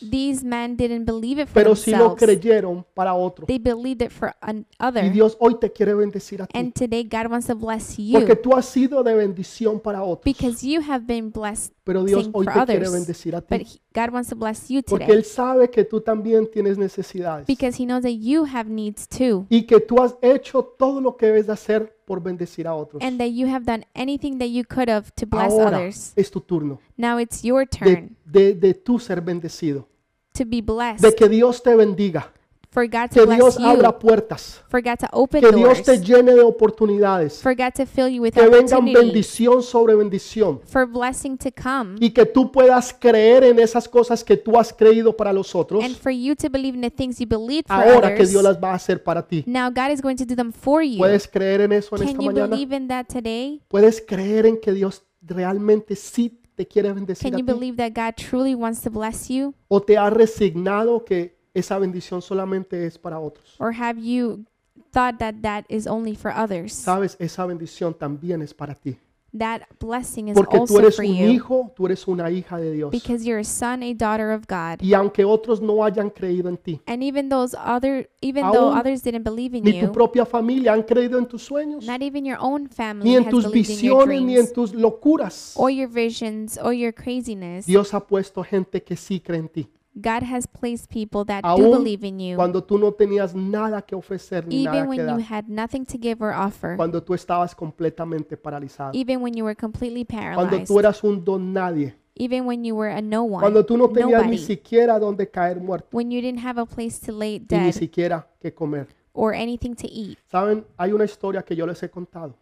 These 0.00 0.44
men 0.44 0.76
didn't 0.76 1.04
believe 1.04 1.40
it 1.42 1.46
for 1.48 1.54
Pero 1.62 1.74
sí 1.76 1.90
lo 1.90 2.10
themselves. 2.14 2.22
creyeron 2.22 2.84
para 2.94 3.14
otros. 3.14 3.46
They 3.46 3.58
believed 3.58 4.02
it 4.02 4.10
for 4.10 4.34
an 4.40 4.66
Y 4.80 4.86
other. 4.86 5.12
Dios 5.12 5.36
hoy 5.40 5.56
te 5.60 5.70
quiere 5.72 5.94
bendecir 5.94 6.42
a 6.42 6.46
ti. 6.46 6.58
And 6.58 6.72
today 6.74 7.02
God 7.04 7.30
wants 7.30 7.46
to 7.46 7.54
bless 7.54 7.96
you 7.98 8.12
Porque 8.18 8.36
tú 8.36 8.54
has 8.56 8.66
sido 8.66 9.02
de 9.02 9.14
bendición 9.14 9.80
para 9.80 10.02
otros. 10.02 10.24
because 10.24 10.62
you 10.66 10.80
have 10.80 11.06
been 11.06 11.30
blessed, 11.30 11.72
Pero 11.84 12.04
Dios 12.04 12.30
hoy 12.32 12.46
te 12.46 12.64
quiere 12.64 12.88
bendecir 12.88 13.34
a 13.34 13.40
but 13.40 13.58
ti. 13.58 13.64
he- 13.64 13.80
God 14.00 14.12
wants 14.14 14.28
to 14.30 14.36
bless 14.36 14.68
you 14.68 14.82
Porque 14.82 15.04
today 15.06 15.18
Él 15.18 15.24
sabe 15.24 15.68
que 15.68 15.84
tú 15.84 16.00
también 16.00 16.48
tienes 16.48 16.78
necesidades. 16.78 17.46
because 17.46 17.76
He 17.82 17.86
knows 17.86 18.02
that 18.02 18.12
you 18.20 18.44
have 18.44 18.70
needs 18.70 19.08
too 19.08 19.46
Y 19.50 19.62
que 19.66 19.80
tú 19.80 20.00
has 20.00 20.14
hecho 20.22 20.62
todo 20.62 21.00
lo 21.00 21.16
que 21.16 21.26
debes 21.26 21.46
de 21.48 21.54
hacer 21.54 21.96
por 22.04 22.22
bendecir 22.22 22.68
a 22.68 22.74
otros. 22.74 23.02
and 23.02 23.18
that 23.18 23.30
you 23.32 23.48
have 23.48 23.64
done 23.64 23.84
anything 23.94 24.38
that 24.38 24.48
you 24.48 24.62
could 24.64 24.88
have 24.88 25.10
to 25.16 25.26
bless 25.26 25.50
Ahora 25.52 25.78
others. 25.78 26.12
es 26.14 26.30
tu 26.30 26.40
turno 26.40 26.78
Now 26.96 27.18
it's 27.18 27.42
your 27.42 27.66
de, 27.68 27.78
turn 27.78 28.16
de, 28.26 28.54
de 28.54 28.74
tú 28.74 29.00
ser 29.00 29.20
bendecido. 29.20 29.88
to 30.34 30.44
be 30.44 30.56
De 30.56 30.62
blessed, 30.62 31.14
que 31.16 31.28
Dios 31.28 31.62
te 31.62 31.74
bendiga. 31.74 32.32
For 32.72 32.84
God 32.86 33.10
Que 33.10 33.20
to 33.20 33.26
bless 33.26 33.38
Dios 33.38 33.58
you, 33.58 33.66
abra 33.66 33.98
puertas. 33.98 34.62
for 34.68 34.80
God 34.82 34.96
to 34.98 35.06
open 35.12 35.42
Que 35.42 35.52
Dios 35.52 35.62
doors, 35.62 35.82
te 35.82 35.98
llene 36.00 36.32
de 36.34 36.40
oportunidades. 36.40 37.42
for 37.42 37.54
God 37.54 37.72
to 37.76 37.84
fill 37.84 38.08
you 38.08 38.22
with 38.22 38.32
Que 38.32 38.40
vengan 38.48 38.64
opportunity, 38.78 38.94
bendición 38.94 39.62
sobre 39.62 39.94
bendición. 39.94 40.58
for 40.64 40.86
blessing 40.86 41.36
to 41.36 41.50
come, 41.52 41.96
Y 42.00 42.10
que 42.10 42.24
tú 42.24 42.50
puedas 42.50 42.94
creer 42.98 43.44
en 43.44 43.58
esas 43.58 43.86
cosas 43.88 44.24
que 44.24 44.38
tú 44.38 44.58
has 44.58 44.72
creído 44.72 45.14
para 45.14 45.32
los 45.34 45.54
otros. 45.54 45.84
and 45.84 45.94
for 45.96 46.10
you 46.10 46.34
to 46.34 46.48
believe 46.48 46.74
in 46.74 46.80
the 46.80 46.90
things 46.90 47.18
you 47.20 47.26
believed 47.26 47.66
for 47.66 47.76
Ahora 47.76 48.08
que 48.08 48.14
others. 48.22 48.30
Dios 48.30 48.42
las 48.42 48.56
va 48.58 48.72
a 48.72 48.74
hacer 48.76 49.02
para 49.04 49.22
ti. 49.26 49.44
Now 49.46 49.68
God 49.70 49.90
is 49.92 50.00
going 50.00 50.16
to 50.16 50.24
do 50.24 50.34
them 50.34 50.50
for 50.50 50.82
you. 50.82 50.96
¿Puedes 50.98 51.28
creer 51.28 51.60
en 51.60 51.72
eso 51.72 51.94
en 51.96 52.00
Can 52.00 52.08
esta 52.08 52.22
you 52.22 52.30
mañana? 52.30 52.46
believe 52.48 52.74
in 52.74 52.88
that 52.88 53.04
today? 53.06 53.60
¿Puedes 53.68 54.00
creer 54.00 54.46
en 54.46 54.58
que 54.58 54.72
Dios 54.72 55.02
realmente 55.20 55.94
sí 55.94 56.38
te 56.54 56.66
quiere 56.66 56.92
bendecir 56.92 57.30
Can 57.30 57.34
a 57.34 57.38
you 57.38 57.44
ti? 57.46 57.52
believe 57.52 57.76
that 57.76 57.92
God 57.94 58.14
truly 58.16 58.54
wants 58.54 58.80
to 58.80 58.90
bless 58.90 59.28
you? 59.28 59.54
¿O 59.68 59.80
te 59.82 59.98
has 59.98 60.12
resignado 60.12 61.04
que 61.04 61.36
esa 61.54 61.78
bendición 61.78 62.22
solamente 62.22 62.86
es 62.86 62.98
para 62.98 63.18
otros? 63.18 63.56
Or 63.58 63.72
have 63.72 64.00
you 64.00 64.44
thought 64.92 65.18
that 65.18 65.36
that 65.42 65.64
is 65.68 65.86
only 65.86 66.14
for 66.16 66.30
others? 66.32 66.72
Sabes, 66.72 67.16
esa 67.18 67.46
bendición 67.46 67.94
también 67.94 68.42
es 68.42 68.54
para 68.54 68.74
ti. 68.74 68.98
That 69.34 69.62
blessing 69.80 70.28
is 70.28 70.34
Porque 70.34 70.58
tú 70.58 70.62
also 70.64 70.78
eres 70.80 70.96
for 70.96 71.06
un 71.06 71.14
you 71.16 71.28
hijo, 71.30 71.72
tú 71.74 71.86
eres 71.86 72.06
una 72.06 72.30
hija 72.30 72.58
de 72.58 72.70
Dios. 72.70 72.90
because 72.90 73.24
you're 73.24 73.40
a 73.40 73.44
son, 73.44 73.82
a 73.82 73.94
daughter 73.94 74.30
of 74.30 74.46
God. 74.46 74.82
Y 74.82 74.92
aunque 74.92 75.24
otros 75.24 75.62
no 75.62 75.82
hayan 75.84 76.10
creído 76.10 76.50
en 76.50 76.58
ti, 76.58 76.82
And 76.86 77.02
even 77.02 77.30
those 77.30 77.56
other 77.56 78.10
even 78.20 78.42
though 78.52 78.68
Aún 78.72 78.78
others 78.78 79.02
didn't 79.02 79.24
believe 79.24 79.56
in 79.56 79.64
ni 79.64 79.80
tu 79.80 79.86
you, 79.86 79.92
propia 79.92 80.26
familia 80.26 80.74
han 80.74 80.82
creído 80.82 81.18
en 81.18 81.24
tus 81.24 81.42
sueños, 81.44 81.86
not 81.86 82.02
even 82.02 82.26
your 82.26 82.36
own 82.42 82.68
family 82.68 83.08
ni 83.08 83.16
en 83.16 83.24
has 83.24 83.30
tus 83.30 83.44
believed 83.44 83.70
in 83.70 83.78
your 83.86 84.06
visiones, 84.06 84.26
ni 84.26 84.32
en 84.36 84.44
dreams 84.44 84.52
tus 84.52 84.74
locuras. 84.74 85.54
or 85.56 85.70
your 85.70 85.88
visions 85.88 86.58
or 86.62 86.74
your 86.74 86.92
craziness. 86.92 87.64
Dios 87.64 87.94
ha 87.94 88.06
puesto 88.06 88.44
gente 88.44 88.82
que 88.82 88.96
sí 88.96 89.18
cree 89.18 89.38
en 89.38 89.48
ti. 89.48 89.66
God 89.94 90.22
has 90.22 90.46
placed 90.46 90.88
people 90.90 91.24
that 91.26 91.42
do 91.42 91.48
Aún 91.48 91.70
believe 91.84 92.02
in 92.06 92.18
you. 92.18 92.36
Cuando 92.36 92.62
tú 92.64 92.78
no 92.78 92.92
tenías 92.92 93.34
nada 93.34 93.82
que 93.82 93.94
ofrecer 93.94 94.46
ni 94.46 94.62
Even 94.62 94.64
nada 94.72 94.82
que 94.84 94.88
when 94.88 94.98
you 95.00 95.06
dar. 95.06 95.20
had 95.20 95.44
nothing 95.48 95.84
to 95.84 95.98
give 96.00 96.22
or 96.24 96.32
offer. 96.32 96.76
Cuando 96.76 97.02
tú 97.02 97.12
estabas 97.14 97.54
completamente 97.54 98.36
paralizado. 98.36 98.92
Even 98.94 99.20
when 99.22 99.34
you 99.34 99.44
were 99.44 99.54
completely 99.54 100.04
Cuando 100.06 100.36
paralyzed. 100.46 100.66
tú 100.68 100.78
eras 100.78 101.04
un 101.04 101.22
don 101.24 101.52
nadie. 101.52 101.94
Even 102.14 102.46
when 102.46 102.64
you 102.64 102.74
were 102.74 102.90
a 102.90 103.02
no 103.02 103.24
one. 103.24 103.40
Cuando 103.40 103.64
tú 103.64 103.76
no 103.76 103.88
tenías 103.88 104.22
ni 104.24 104.36
nobody. 104.36 104.38
siquiera 104.38 104.98
donde 104.98 105.28
caer 105.30 105.60
muerto. 105.60 105.88
When 105.92 106.10
you 106.10 106.20
didn't 106.22 106.40
have 106.44 106.58
a 106.60 106.66
place 106.66 106.98
to 107.06 107.12
lay 107.12 107.36
Y 107.36 107.38
ni 107.40 107.46
dead 107.46 107.72
siquiera 107.72 108.26
que 108.40 108.52
comer. 108.54 108.86
or 109.14 109.34
anything 109.34 109.74
to 109.74 109.86
eat. 109.86 110.18
Saben, 110.30 110.64
hay 110.78 110.92
una 110.92 111.04
historia 111.04 111.42
que 111.42 111.54
yo 111.54 111.66
les 111.66 111.82
he 111.82 111.90
contado. 111.90 112.34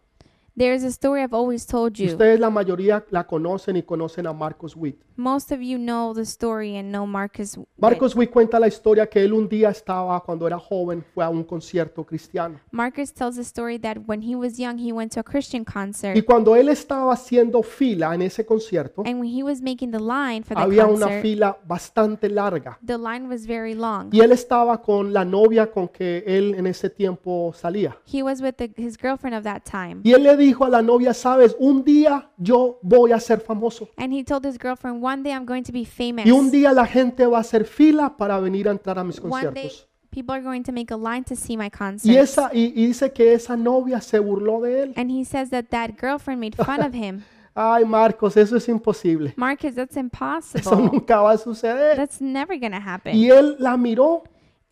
There's 0.57 0.83
a 0.83 0.91
story 0.91 1.21
I've 1.21 1.33
always 1.33 1.65
told 1.65 1.97
you. 1.97 2.07
Ustedes 2.07 2.39
la 2.39 2.49
mayoría 2.49 3.05
la 3.09 3.25
conocen 3.25 3.77
y 3.77 3.83
conocen 3.83 4.27
a 4.27 4.33
Marcos 4.33 4.75
Witt. 4.75 4.97
Most 5.15 5.51
of 5.51 5.61
you 5.61 5.77
know 5.77 6.13
the 6.13 6.25
story 6.25 6.77
and 6.77 6.89
know 6.91 7.05
Marcus. 7.05 7.57
Witt. 7.57 7.67
Marcos 7.77 8.15
Witt 8.15 8.31
cuenta 8.31 8.59
la 8.59 8.67
historia 8.67 9.07
que 9.07 9.23
él 9.23 9.33
un 9.33 9.47
día 9.47 9.69
estaba, 9.69 10.19
cuando 10.21 10.47
era 10.47 10.57
joven, 10.57 11.05
fue 11.13 11.23
a 11.23 11.29
un 11.29 11.43
concierto 11.43 12.03
cristiano. 12.03 12.59
Marcus 12.71 13.13
tells 13.13 13.35
the 13.35 13.43
story 13.43 13.77
that 13.79 13.97
when 14.07 14.21
he 14.21 14.35
was 14.35 14.57
young, 14.57 14.77
he 14.77 14.91
went 14.91 15.13
to 15.13 15.19
a 15.19 15.23
Christian 15.23 15.63
concert. 15.63 16.17
Y 16.17 16.21
cuando 16.23 16.55
él 16.55 16.69
estaba 16.69 17.13
haciendo 17.13 17.61
fila 17.63 18.13
en 18.13 18.23
ese 18.23 18.45
concierto, 18.45 19.03
And 19.05 19.19
when 19.21 19.29
he 19.29 19.43
was 19.43 19.61
making 19.61 19.91
the 19.91 19.99
line 19.99 20.43
for 20.43 20.57
the 20.57 20.63
había 20.63 20.85
una 20.85 21.05
concert, 21.05 21.21
fila 21.21 21.57
bastante 21.65 22.27
larga. 22.27 22.77
the 22.85 22.97
line 22.97 23.27
was 23.29 23.45
very 23.45 23.73
long. 23.73 24.09
Y 24.11 24.19
él 24.21 24.31
estaba 24.31 24.81
con 24.81 25.13
la 25.13 25.23
novia 25.23 25.71
con 25.71 25.87
que 25.87 26.23
él 26.25 26.55
en 26.55 26.67
ese 26.67 26.89
tiempo 26.89 27.53
salía. 27.53 27.95
He 28.11 28.21
was 28.21 28.41
with 28.41 28.55
the, 28.57 28.71
his 28.75 28.97
girlfriend 28.97 29.37
of 29.37 29.43
that 29.43 29.61
time. 29.63 30.01
Y 30.03 30.13
él 30.13 30.23
le 30.23 30.35
dijo 30.41 30.65
a 30.65 30.69
la 30.69 30.81
novia, 30.81 31.13
sabes, 31.13 31.55
un 31.59 31.83
día 31.83 32.29
yo 32.37 32.79
voy 32.81 33.11
a 33.11 33.19
ser 33.19 33.39
famoso. 33.39 33.89
And 33.97 34.13
he 34.13 34.23
told 34.23 34.45
his 34.45 34.57
girlfriend, 34.57 35.03
one 35.03 35.23
day 35.23 35.31
I'm 35.31 35.45
going 35.45 35.63
to 35.63 35.71
be 35.71 35.85
famous. 35.85 36.25
Y 36.25 36.31
un 36.31 36.51
día 36.51 36.73
la 36.73 36.85
gente 36.85 37.25
va 37.25 37.37
a 37.37 37.41
hacer 37.41 37.65
fila 37.65 38.17
para 38.17 38.39
venir 38.39 38.67
a 38.67 38.71
entrar 38.71 38.99
a 38.99 39.03
mis 39.03 39.19
One 39.19 39.29
day 39.29 39.43
conciertos. 39.45 39.87
people 40.09 40.33
are 40.35 40.43
going 40.43 40.63
to 40.63 40.71
make 40.73 40.91
a 40.91 40.97
line 40.97 41.23
to 41.23 41.35
see 41.35 41.55
my 41.55 41.67
Y, 41.67 41.69
concert. 41.69 42.17
esa, 42.17 42.49
y, 42.53 42.73
y 42.75 42.87
dice 42.87 43.11
que 43.13 43.33
esa 43.33 43.55
novia 43.55 44.01
se 44.01 44.19
burló 44.19 44.61
de 44.61 44.83
él. 44.83 44.93
And 44.97 45.09
he 45.09 45.23
says 45.23 45.49
that 45.51 45.65
that 45.69 45.91
girlfriend 45.99 46.41
made 46.41 46.55
fun 46.55 46.81
of 46.81 46.93
him. 46.93 47.23
Ay, 47.53 47.83
Marcos, 47.83 48.37
eso 48.37 48.55
es 48.55 48.67
imposible. 48.69 49.33
Marcus, 49.35 49.75
that's 49.75 49.91
Eso 49.91 49.99
impossible. 49.99 50.89
nunca 50.91 51.21
va 51.21 51.31
a 51.31 51.37
suceder. 51.37 51.97
That's 51.97 52.21
never 52.21 52.57
to 52.57 52.77
happen. 52.77 53.13
Y 53.15 53.29
él 53.29 53.57
la 53.59 53.75
miró 53.75 54.23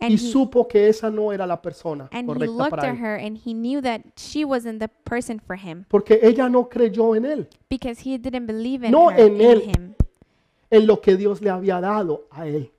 And 0.02 0.12
y 0.12 0.16
he, 0.16 0.18
supo 0.18 0.68
que 0.68 0.88
esa 0.88 1.10
no 1.10 1.34
era 1.34 1.46
la 1.46 1.62
persona 1.62 2.08
and 2.12 2.24
he 2.30 2.34
correcta 2.34 2.56
looked 2.56 2.70
para 2.70 2.90
at 2.90 2.96
él. 2.96 3.02
her 3.04 3.16
and 3.18 3.38
he 3.38 3.54
knew 3.54 3.82
that 3.82 4.02
she 4.16 4.46
wasn't 4.46 4.80
the 4.80 4.88
person 5.04 5.40
for 5.40 5.58
him 5.58 5.84
Porque 5.90 6.20
ella 6.22 6.48
no 6.48 6.70
creyó 6.70 7.16
en 7.18 7.26
él, 7.26 7.48
because 7.70 8.02
he 8.08 8.18
didn't 8.18 8.46
believe 8.48 8.86
in 8.86 8.92
No 8.92 9.10
her, 9.10 9.20
en 9.20 9.36
in 9.36 9.42
él. 9.42 9.62
him. 9.64 9.94
en 10.72 10.88
lo 10.88 11.02
que 11.02 11.18
Dios 11.18 11.42
le 11.42 11.50
había 11.50 11.82
dado 11.82 12.28
a 12.32 12.48
él. 12.48 12.72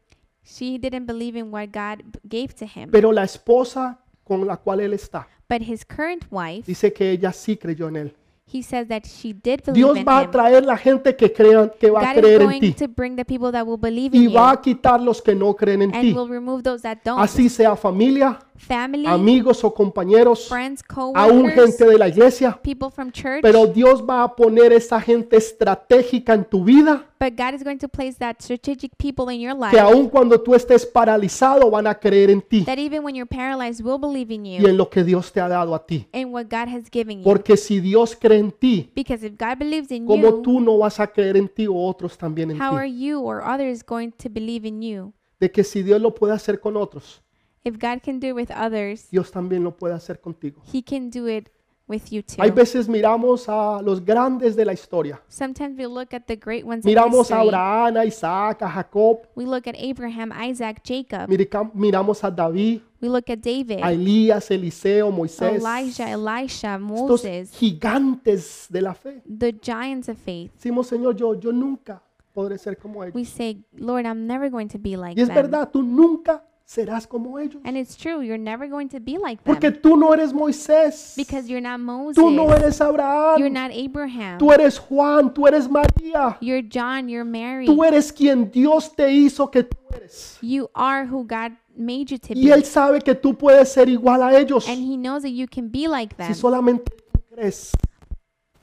She 0.44 0.78
didn't 0.78 1.06
believe 1.06 1.36
in 1.38 1.52
what 1.52 1.66
God 1.72 2.02
b- 2.10 2.18
gave 2.24 2.54
to 2.54 2.64
him. 2.64 2.90
Pero 2.90 3.12
la 3.12 3.24
esposa 3.24 3.98
con 4.24 4.46
la 4.46 4.56
cual 4.56 4.80
él 4.80 4.94
está, 4.94 5.28
But 5.48 5.60
his 5.62 5.84
current 5.84 6.24
wife, 6.30 6.62
dice 6.66 6.92
que 6.92 7.10
ella 7.10 7.32
sí 7.32 7.56
creyó 7.56 7.88
en 7.88 7.96
él. 7.96 8.14
He 8.52 8.62
says 8.62 8.88
that 8.88 9.06
she 9.06 9.32
did 9.32 9.62
believe 9.62 9.74
Dios 9.76 9.96
in 9.98 10.04
va 10.04 10.18
a 10.18 10.22
him. 10.24 10.30
traer 10.30 10.64
la 10.64 10.76
gente 10.76 11.14
que 11.14 11.32
crean, 11.32 11.70
que 11.78 11.90
va 11.90 12.00
a 12.00 12.02
God 12.02 12.16
is 12.16 12.20
creer 12.20 12.40
en 12.40 12.46
going 12.46 12.60
ti. 12.60 12.72
to 12.72 12.88
bring 12.88 13.16
the 13.16 13.24
people 13.24 13.52
that 13.52 13.64
will 13.66 13.78
believe 13.78 14.12
Y 14.12 14.18
in 14.24 14.30
you 14.30 14.32
va 14.34 14.50
a 14.52 14.60
quitar 14.60 15.00
los 15.00 15.22
que 15.22 15.34
no 15.34 15.54
creen 15.54 15.82
en 15.82 15.94
and 15.94 16.02
ti. 16.02 16.12
will 16.12 16.28
remove 16.28 16.62
those 16.62 16.82
that 16.82 16.98
don't. 17.04 17.20
Así 17.20 17.48
sea 17.48 17.76
familia, 17.76 18.38
family, 18.60 19.06
amigos 19.06 19.64
o 19.64 19.72
compañeros, 19.72 20.48
friends, 20.48 20.82
aún 21.14 21.48
gente 21.48 21.84
de 21.84 21.98
la 21.98 22.08
iglesia. 22.08 22.58
people 22.62 22.90
from 22.90 23.10
church. 23.10 23.42
Pero 23.42 23.66
Dios 23.66 24.02
va 24.02 24.22
a 24.22 24.36
poner 24.36 24.72
esa 24.72 25.00
gente 25.00 25.36
estratégica 25.36 26.34
en 26.34 26.44
tu 26.44 26.64
vida 26.64 27.06
but 27.20 27.36
God 27.36 27.54
is 27.54 27.62
going 27.62 27.78
to 27.78 27.88
place 27.88 28.16
that 28.18 28.40
strategic 28.40 28.96
people 28.96 29.30
in 29.32 29.40
your 29.40 29.54
life 29.54 29.72
que 29.72 29.78
aún 29.78 30.08
cuando 30.08 30.40
tú 30.40 30.54
estés 30.54 30.86
paralizado 30.86 31.70
van 31.70 31.86
a 31.86 31.94
creer 31.94 32.30
en 32.30 32.40
ti 32.40 32.64
that 32.64 32.78
even 32.78 33.04
when 33.04 33.14
you're 33.14 33.28
paralyzed 33.28 33.84
will 33.84 33.98
believe 33.98 34.32
in 34.32 34.46
y 34.46 34.58
you 34.58 34.66
en 34.66 34.76
lo 34.76 34.88
que 34.88 35.04
Dios 35.04 35.30
te 35.30 35.40
ha 35.40 35.48
dado 35.48 35.74
a 35.74 35.84
ti. 35.84 36.06
and 36.12 36.32
what 36.32 36.44
God 36.44 36.68
has 36.68 36.90
given 36.90 37.18
you. 37.18 37.24
Porque 37.24 37.56
si 37.56 37.80
Dios 37.80 38.16
cree 38.16 38.38
en 38.38 38.50
ti, 38.50 38.90
because 38.94 39.24
if 39.24 39.36
God 39.36 39.58
believes 39.58 39.90
in 39.90 40.06
como 40.06 40.30
you, 40.30 40.42
tú 40.42 40.60
no 40.60 40.78
vas 40.78 40.98
a 40.98 41.06
creer 41.06 41.36
en 41.36 41.48
ti 41.48 41.66
o 41.66 41.74
otros 41.74 42.16
también 42.16 42.50
en 42.50 42.60
how 42.60 42.74
are 42.74 42.88
ti. 42.88 43.06
you 43.06 43.20
or 43.20 43.42
others 43.42 43.82
going 43.84 44.10
to 44.12 44.28
believe 44.30 44.66
in 44.66 44.80
you? 44.80 45.12
De 45.38 45.50
que 45.50 45.64
si 45.64 45.82
Dios 45.82 46.00
lo 46.00 46.14
puede 46.14 46.34
hacer 46.34 46.60
con 46.60 46.76
otros, 46.76 47.22
If 47.64 47.78
God 47.78 48.00
can 48.02 48.18
do 48.20 48.28
it 48.28 48.34
with 48.34 48.50
others, 48.50 49.08
Dios 49.10 49.30
también 49.30 49.62
lo 49.64 49.76
puede 49.76 49.94
hacer 49.94 50.20
contigo. 50.20 50.62
He 50.72 50.82
can 50.82 51.10
do 51.10 51.26
it 51.28 51.50
with 51.86 52.10
you 52.10 52.22
too. 52.22 52.40
Hay 52.40 52.50
veces 52.52 52.88
miramos 52.88 53.48
a 53.48 53.82
los 53.82 54.02
grandes 54.02 54.56
de 54.56 54.64
la 54.64 54.72
historia. 54.72 55.20
Sometimes 55.28 55.76
we 55.76 55.86
look 55.86 56.14
at 56.14 56.22
the 56.26 56.36
great 56.36 56.64
ones 56.64 56.86
in 56.86 56.88
Miramos 56.90 57.30
a 57.30 57.42
history. 57.42 57.48
Abraham, 57.48 57.96
a 57.96 58.04
Isaac, 58.06 58.62
a 58.62 58.68
Jacob. 58.68 59.26
We 59.34 59.44
look 59.44 59.66
at 59.66 59.74
Abraham, 59.76 60.32
Isaac, 60.32 60.82
Jacob. 60.84 61.28
Mirica- 61.28 61.70
Miramos 61.74 62.24
a 62.24 62.30
David, 62.30 62.80
We 63.02 63.08
look 63.08 63.28
at 63.28 63.40
David, 63.42 63.80
a 63.82 63.92
Elías, 63.92 64.50
Eliseo, 64.50 65.10
Moisés. 65.10 65.56
Elijah, 65.56 66.08
Elisha, 66.10 66.76
Estos 66.76 66.80
Moses, 66.80 67.50
gigantes 67.58 68.66
de 68.70 68.80
la 68.82 68.94
fe. 68.94 69.20
the 69.26 69.52
giants 69.60 70.08
of 70.08 70.16
faith. 70.18 70.52
Decimos, 70.54 70.86
Señor, 70.86 71.16
yo, 71.16 71.34
yo 71.34 71.52
nunca 71.52 72.02
podré 72.32 72.56
ser 72.58 72.76
como 72.78 73.02
ellos. 73.02 73.14
We 73.14 73.24
say, 73.24 73.64
Lord, 73.74 74.06
I'm 74.06 74.26
never 74.26 74.48
going 74.50 74.68
to 74.68 74.78
be 74.78 74.96
like 74.96 75.18
Y 75.18 75.22
es 75.22 75.28
them. 75.28 75.34
verdad, 75.34 75.70
tú 75.70 75.82
nunca 75.82 76.44
serás 76.70 77.04
como 77.06 77.36
ellos. 77.40 77.60
And 77.64 77.76
it's 77.76 77.96
true, 77.96 78.20
you're 78.20 78.38
never 78.38 78.68
going 78.68 78.88
to 78.90 79.00
be 79.00 79.18
like 79.18 79.42
Porque 79.42 79.72
them 79.72 79.80
tú 79.82 79.96
no 79.98 80.12
eres 80.12 80.32
Moisés. 80.32 81.14
because 81.16 81.48
you're 81.50 81.60
not 81.60 81.80
Moses. 81.80 82.14
Tú 82.16 82.30
no 82.30 82.48
eres 82.52 82.78
You're 82.78 82.90
Abraham. 82.90 83.52
not 83.52 83.70
Abraham. 83.72 84.38
Tú 84.38 84.52
eres 84.52 84.78
Juan, 84.78 85.34
tú 85.34 85.48
eres 85.48 85.68
María. 85.68 86.38
You're 86.40 86.62
John, 86.62 87.08
you're 87.08 87.24
Mary. 87.24 87.66
Tú 87.66 87.82
eres 87.84 88.12
quien 88.12 88.50
Dios 88.52 88.94
te 88.94 89.10
hizo 89.12 89.50
que 89.50 89.64
tú 89.64 89.76
eres. 89.92 90.38
You 90.40 90.68
are 90.74 91.06
who 91.06 91.24
God 91.24 91.52
made 91.76 92.10
you 92.12 92.18
to 92.18 92.34
Y 92.34 92.44
be. 92.46 92.52
Él 92.52 92.64
sabe 92.64 93.00
que 93.00 93.14
tú 93.16 93.36
puedes 93.36 93.72
ser 93.72 93.88
igual 93.88 94.22
a 94.22 94.38
ellos. 94.38 94.68
And 94.68 94.78
He 94.78 94.96
knows 94.96 95.22
that 95.22 95.32
you 95.32 95.48
can 95.48 95.70
be 95.70 95.88
like 95.88 96.14
Si 96.14 96.22
them. 96.22 96.34
solamente 96.34 96.92
tú 97.12 97.20
crees 97.34 97.72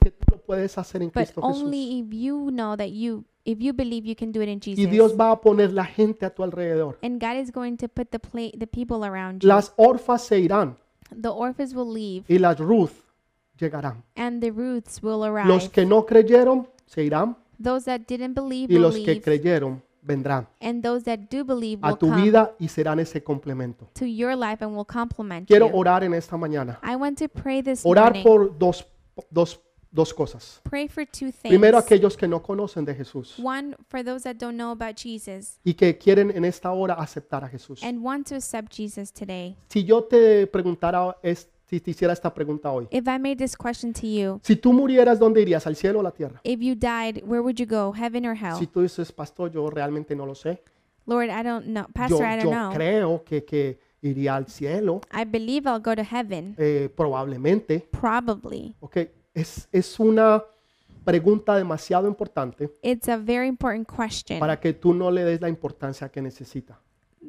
que 0.01 0.12
tú 0.12 0.26
lo 0.32 0.38
puedes 0.38 0.78
hacer 0.78 1.01
en 1.01 1.10
But 1.10 1.14
Cristo 1.26 1.41
Jesús. 1.41 1.62
only 1.64 1.99
if 1.99 2.14
you 2.14 2.51
know 2.51 2.78
that 2.78 2.91
you, 2.91 3.26
if 3.50 3.60
you 3.60 3.74
believe 3.74 4.06
you 4.08 4.16
can 4.16 4.32
do 4.32 4.41
it 4.41 4.50
in 4.50 4.60
Y 4.66 4.86
Dios 4.86 5.12
Jesus. 5.12 5.18
va 5.18 5.32
a 5.32 5.39
poner 5.41 5.72
la 5.72 5.86
gente 5.86 6.26
a 6.26 6.30
tu 6.30 6.43
alrededor. 6.43 7.00
And 7.02 7.20
God 7.20 7.38
is 7.41 7.52
going 7.52 7.78
to 7.78 7.88
put 7.88 8.10
the 8.10 8.20
pla- 8.20 8.52
the 8.60 8.68
people 8.68 9.04
around 9.08 9.41
you. 9.41 9.48
Las 9.48 9.74
orfas 9.78 10.22
se 10.24 10.39
irán 10.39 10.78
The 11.22 11.30
orphans 11.30 11.74
will 11.74 11.91
leave, 11.93 12.26
y 12.28 12.38
las 12.38 12.60
Ruth 12.60 12.91
llegarán. 13.58 14.04
and 14.16 14.41
the 14.41 14.52
Ruths 14.52 15.02
will 15.02 15.20
Los 15.20 15.30
arrive. 15.30 15.70
que 15.72 15.86
no 15.86 16.06
creyeron 16.06 16.68
se 16.86 17.04
irán 17.04 17.38
Those 17.62 17.86
that 17.86 18.02
didn't 18.08 18.36
believe 18.36 18.72
y 18.72 18.76
will 18.76 18.82
los 18.84 18.95
que 18.95 19.06
leave, 19.14 19.22
creyeron 19.22 19.82
vendrán 20.04 20.48
and 20.62 20.84
those 20.84 21.04
that 21.06 21.30
do 21.32 21.43
believe 21.43 21.80
a 21.84 21.88
will 21.89 21.98
tu 21.98 22.08
come 22.10 22.22
vida 22.24 22.54
y 22.60 22.68
serán 22.68 23.00
ese 23.00 23.24
complemento. 23.24 23.89
to 23.93 24.06
your 24.06 24.36
life 24.36 24.64
and 24.64 24.76
will 24.76 24.86
complement 24.86 25.48
Quiero 25.48 25.70
you. 25.70 25.76
orar 25.78 26.04
en 26.04 26.14
esta 26.14 26.36
mañana. 26.38 26.80
I 26.84 26.95
want 26.95 27.18
to 27.20 27.28
pray 27.30 27.62
this 27.64 27.86
Orar 27.86 28.14
morning. 28.14 28.24
por 28.24 28.58
dos, 28.58 28.86
dos, 29.32 29.60
dos 29.92 30.14
cosas. 30.14 30.62
Pray 30.64 30.88
for 30.88 31.06
two 31.06 31.32
things. 31.32 31.50
Primero 31.50 31.78
aquellos 31.78 32.16
que 32.18 32.28
no 32.28 32.42
conocen 32.42 32.86
de 32.86 32.94
Jesús 32.94 33.36
One, 33.44 33.76
for 33.88 34.04
those 34.04 34.24
that 34.24 34.36
don't 34.38 34.56
know 34.58 34.72
about 34.72 34.98
Jesus 34.98 35.60
y 35.64 35.74
que 35.74 35.98
quieren 35.98 36.32
en 36.36 36.46
esta 36.46 36.72
hora 36.72 36.94
aceptar 36.96 37.44
a 37.44 37.50
Jesús. 37.50 37.84
and 37.84 38.04
want 38.04 38.28
to 38.28 38.36
accept 38.36 38.74
Jesus 38.76 39.12
today. 39.12 39.56
Si 39.70 39.84
yo 39.84 40.04
te 40.04 40.46
preguntara, 40.48 41.16
es- 41.24 41.48
si 41.70 41.82
te 41.82 41.92
hiciera 41.92 42.14
esta 42.14 42.34
pregunta 42.34 42.72
hoy, 42.72 42.88
If 42.92 43.08
I 43.08 43.20
made 43.20 43.36
this 43.38 43.56
question 43.58 43.92
to 43.94 44.08
you, 44.08 44.40
si 44.44 44.56
tú 44.56 44.72
murieras, 44.72 45.20
¿dónde 45.20 45.42
irías? 45.42 45.68
¿Al 45.68 45.76
cielo 45.76 46.00
o 46.00 46.02
a 46.02 46.04
la 46.04 46.12
tierra? 46.12 46.40
if 46.44 46.60
you 46.62 46.76
died, 46.76 47.22
where 47.26 47.42
would 47.42 47.56
you 47.58 47.66
go? 47.68 47.92
Heaven 47.92 48.26
or 48.26 48.36
hell? 48.36 48.58
Si 48.58 48.68
tú 48.68 48.82
dices, 48.82 49.12
pastor, 49.12 49.52
yo 49.52 49.70
realmente 49.70 50.16
no 50.16 50.26
lo 50.26 50.34
sé. 50.36 50.62
Lord, 51.06 51.30
I 51.30 51.42
don't 51.44 51.66
know. 51.68 51.84
Yo, 51.88 51.94
Pastor, 51.94 52.26
I 52.26 52.36
don't 52.38 52.44
yo 52.44 52.52
know. 52.52 52.72
creo 52.74 53.24
que, 53.26 53.44
que 53.46 53.80
iría 54.02 54.36
al 54.36 54.48
cielo, 54.48 55.02
I 55.14 55.24
believe 55.26 55.66
I'll 55.70 55.82
go 55.82 55.96
to 55.96 56.04
heaven. 56.04 56.56
eh, 56.58 56.90
probablemente. 56.96 57.88
Probably. 57.92 58.76
Ok, 58.80 58.98
es, 59.42 59.68
es 59.72 60.00
una 60.00 60.44
pregunta 61.04 61.56
demasiado 61.56 62.08
importante 62.08 62.70
It's 62.82 63.08
a 63.08 63.18
very 63.18 63.48
important 63.48 63.88
question 63.88 64.40
para 64.40 64.60
que 64.60 64.74
tú 64.74 64.94
no 64.94 65.10
le 65.12 65.24
des 65.24 65.40
la 65.42 65.50
importancia 65.50 66.10
que 66.10 66.22
necesita. 66.22 66.80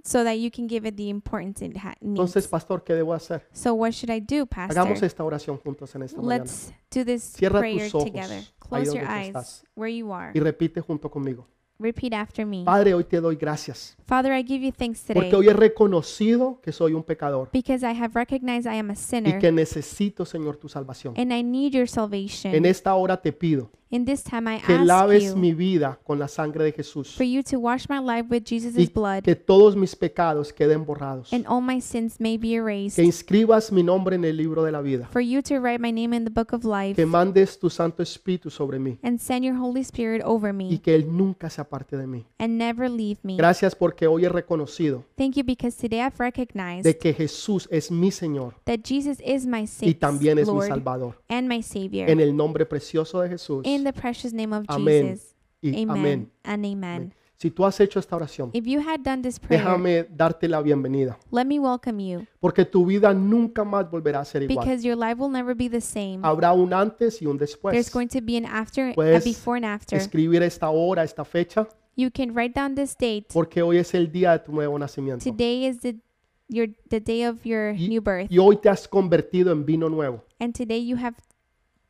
so 0.05 0.23
that 0.25 0.35
you 0.35 0.51
can 0.51 0.69
give 0.69 0.87
it 0.89 0.95
the 0.97 1.09
importance 1.09 1.65
it 1.65 1.77
ha- 1.77 1.95
Entonces, 2.01 2.45
needs. 2.45 2.49
pastor, 2.49 2.85
¿qué 2.85 2.95
debo 2.95 3.15
hacer? 3.15 3.47
So 3.53 3.75
what 3.75 3.91
should 3.93 4.11
I 4.15 4.21
do, 4.21 4.47
Hagamos 4.51 4.91
Pastor? 4.91 5.05
esta 5.05 5.25
oración 5.25 5.59
juntos 5.59 5.95
en 5.95 6.03
esta 6.03 6.21
mañana. 6.21 6.45
Let's 6.45 6.73
do 6.95 7.05
this 7.05 7.23
Cierra 7.25 7.59
prayer 7.61 7.85
tus 7.91 7.95
ojos 7.97 8.11
together. 8.13 8.39
ahí 8.39 8.49
Close 8.59 8.85
your 8.87 8.95
donde 8.95 9.07
tú 9.07 9.13
eyes 9.13 9.27
estás. 9.29 9.65
where 9.75 9.95
you 9.97 10.13
are. 10.13 10.31
Y 10.35 10.41
repite 10.41 10.81
junto 10.81 11.11
conmigo. 11.11 11.47
Repeat 11.81 12.13
after 12.13 12.45
me. 12.45 12.65
Padre, 12.65 12.93
hoy 12.93 13.05
te 13.05 13.21
doy 13.21 13.37
gracias 13.37 13.97
Father, 14.05 14.33
I 14.33 14.43
give 14.43 14.65
you 14.65 14.73
thanks 14.73 15.01
today 15.03 15.15
porque 15.15 15.37
hoy 15.37 15.49
he 15.49 15.53
reconocido 15.53 16.61
que 16.61 16.73
soy 16.73 16.93
un 16.93 17.05
pecador 17.05 17.49
because 17.53 17.85
I 17.85 17.95
have 17.97 18.15
recognized 18.15 18.67
I 18.67 18.79
am 18.79 18.91
a 18.91 18.95
y 18.95 18.97
sinner 18.97 19.39
que 19.39 19.53
necesito, 19.53 20.25
Señor, 20.25 20.57
tu 20.57 20.69
salvación. 20.69 21.15
and 21.17 21.33
I 21.33 21.43
need 21.45 21.73
your 21.73 21.83
En 21.83 21.89
salvation. 21.89 22.67
esta 22.67 22.95
hora 22.95 23.21
te 23.23 23.33
pido 23.33 23.71
In 23.91 24.05
this 24.05 24.23
time, 24.23 24.47
I 24.55 24.61
que 24.61 24.75
ask 24.75 24.85
laves 24.87 25.25
you 25.25 25.37
mi 25.37 25.55
vida 25.55 25.99
con 26.05 26.19
la 26.19 26.29
sangre 26.29 26.63
de 26.63 26.73
Jesús 26.73 27.15
for 27.17 27.25
you 27.25 27.43
to 27.43 27.59
wash 27.59 27.87
my 27.89 27.99
life 27.99 28.27
with 28.31 28.43
Jesus' 28.45 28.77
y 28.77 28.87
blood 28.87 29.23
que 29.23 29.35
todos 29.35 29.77
mis 29.77 29.97
pecados 29.97 30.53
queden 30.53 30.85
borrados. 30.85 31.33
and 31.33 31.47
all 31.47 31.63
my 31.63 31.81
sins 31.81 32.21
may 32.21 32.37
be 32.37 32.55
erased. 32.55 32.97
Que 32.97 33.03
inscribas 33.05 33.73
mi 33.73 33.83
nombre 33.83 34.17
en 34.17 34.27
el 34.27 34.37
libro 34.37 34.63
de 34.63 34.73
la 34.73 34.83
vida. 34.83 35.09
For 35.11 35.23
you 35.23 35.41
to 35.41 35.59
write 35.59 35.79
my 35.81 35.91
name 35.91 36.15
in 36.15 36.25
the 36.25 36.31
book 36.31 36.53
of 36.53 36.65
life 36.65 36.97
Que 36.97 37.07
mandes 37.07 37.59
tu 37.59 37.71
Santo 37.71 38.03
Espíritu 38.03 38.51
sobre 38.51 38.79
mí 38.79 38.99
and 39.03 39.19
send 39.19 39.43
your 39.43 39.57
Holy 39.57 39.81
Spirit 39.81 40.23
over 40.23 40.51
y 40.51 40.53
me 40.53 40.81
que 40.83 40.95
Él 40.95 41.07
nunca 41.11 41.49
se 41.49 41.63
aparte 41.63 41.97
de 41.97 42.07
mí. 42.07 42.27
and 42.39 42.59
never 42.59 42.91
leave 42.91 43.19
me. 43.23 43.37
Gracias 43.39 43.75
porque 43.75 44.07
hoy 44.07 44.27
he 44.27 44.29
reconocido 44.29 45.05
Thank 45.17 45.37
you 45.37 45.45
because 45.45 45.75
today 45.79 46.01
I've 46.03 46.19
recognized 46.19 46.85
de 46.85 46.99
que 46.99 47.15
Jesús 47.15 47.67
es 47.71 47.91
mi 47.91 48.11
Señor 48.11 48.55
that 48.65 48.81
Jesus 48.85 49.19
is 49.25 49.47
my 49.47 49.63
y 49.63 49.67
Savior, 49.67 49.99
también 49.99 50.39
es 50.39 50.47
mi 50.47 50.53
Lord, 50.53 50.69
Salvador. 50.69 51.15
and 51.31 51.49
my 51.49 51.63
Savior. 51.63 52.11
En 52.11 52.21
el 52.21 52.37
nombre 52.37 52.67
precioso 52.67 53.23
de 53.23 53.31
Jesús. 53.31 53.63
In 53.79 53.85
the 53.85 53.93
precious 53.93 54.33
name 54.33 54.53
of 54.55 54.65
Amén. 54.69 55.13
Jesus. 55.15 55.35
Y 55.61 55.71
Amen, 55.83 55.91
amén. 55.91 56.31
and 56.45 56.65
amen. 56.67 57.15
Si 57.37 57.51
tú 57.53 57.65
has 57.65 57.79
hecho 57.79 58.01
esta 58.01 58.17
oración, 58.17 58.51
If 58.53 58.67
you 58.67 58.81
had 58.81 59.01
done 59.05 59.23
this 59.23 59.39
prayer, 59.39 59.63
déjame 59.63 60.05
darte 60.11 60.49
la 60.49 60.61
bienvenida, 60.61 61.17
let 61.31 61.45
me 61.45 61.61
welcome 61.61 62.01
you 62.05 62.27
porque 62.41 62.65
tu 62.65 62.85
vida 62.85 63.15
nunca 63.15 63.63
más 63.65 63.89
volverá 63.89 64.21
a 64.21 64.25
ser 64.25 64.43
igual. 64.43 64.65
because 64.67 64.85
your 64.85 64.97
life 64.97 65.21
will 65.21 65.31
never 65.31 65.55
be 65.55 65.69
the 65.69 65.81
same. 65.81 66.19
Habrá 66.23 66.53
un 66.53 66.73
antes 66.73 67.23
y 67.23 67.27
un 67.27 67.39
There's 67.39 67.53
después. 67.53 67.93
going 67.93 68.09
to 68.09 68.21
be 68.21 68.37
an 68.37 68.45
after, 68.45 68.91
a 68.91 68.95
Puedes 68.95 69.25
before 69.25 69.57
and 69.57 69.65
after. 69.67 69.97
Escribir 69.97 70.43
esta 70.43 70.69
hora, 70.71 71.05
esta 71.05 71.25
fecha, 71.25 71.69
You 71.97 72.11
can 72.13 72.33
write 72.35 72.55
down 72.55 72.75
this 72.75 72.97
date. 72.97 73.27
porque 73.33 73.63
hoy 73.63 73.79
es 73.79 73.95
el 73.95 74.11
día 74.11 74.33
de 74.33 74.39
tu 74.41 74.53
nuevo 74.53 74.77
nacimiento. 74.79 75.25
Today 75.25 75.65
is 75.67 75.79
the 75.81 75.97
your 76.49 76.69
the 76.89 76.99
day 77.01 77.25
of 77.25 77.45
your 77.45 77.73
Y- 77.77 77.89
new 77.89 78.01
birth, 78.01 78.31
Y 78.33 78.39
hoy 78.39 78.57
te 78.57 78.69
has 78.69 78.89
convertido 78.89 79.53
en 79.53 79.65
vino 79.65 79.89
nuevo 79.89 80.25
and 80.41 80.55
today 80.57 80.85
you 80.85 80.97
have 80.97 81.15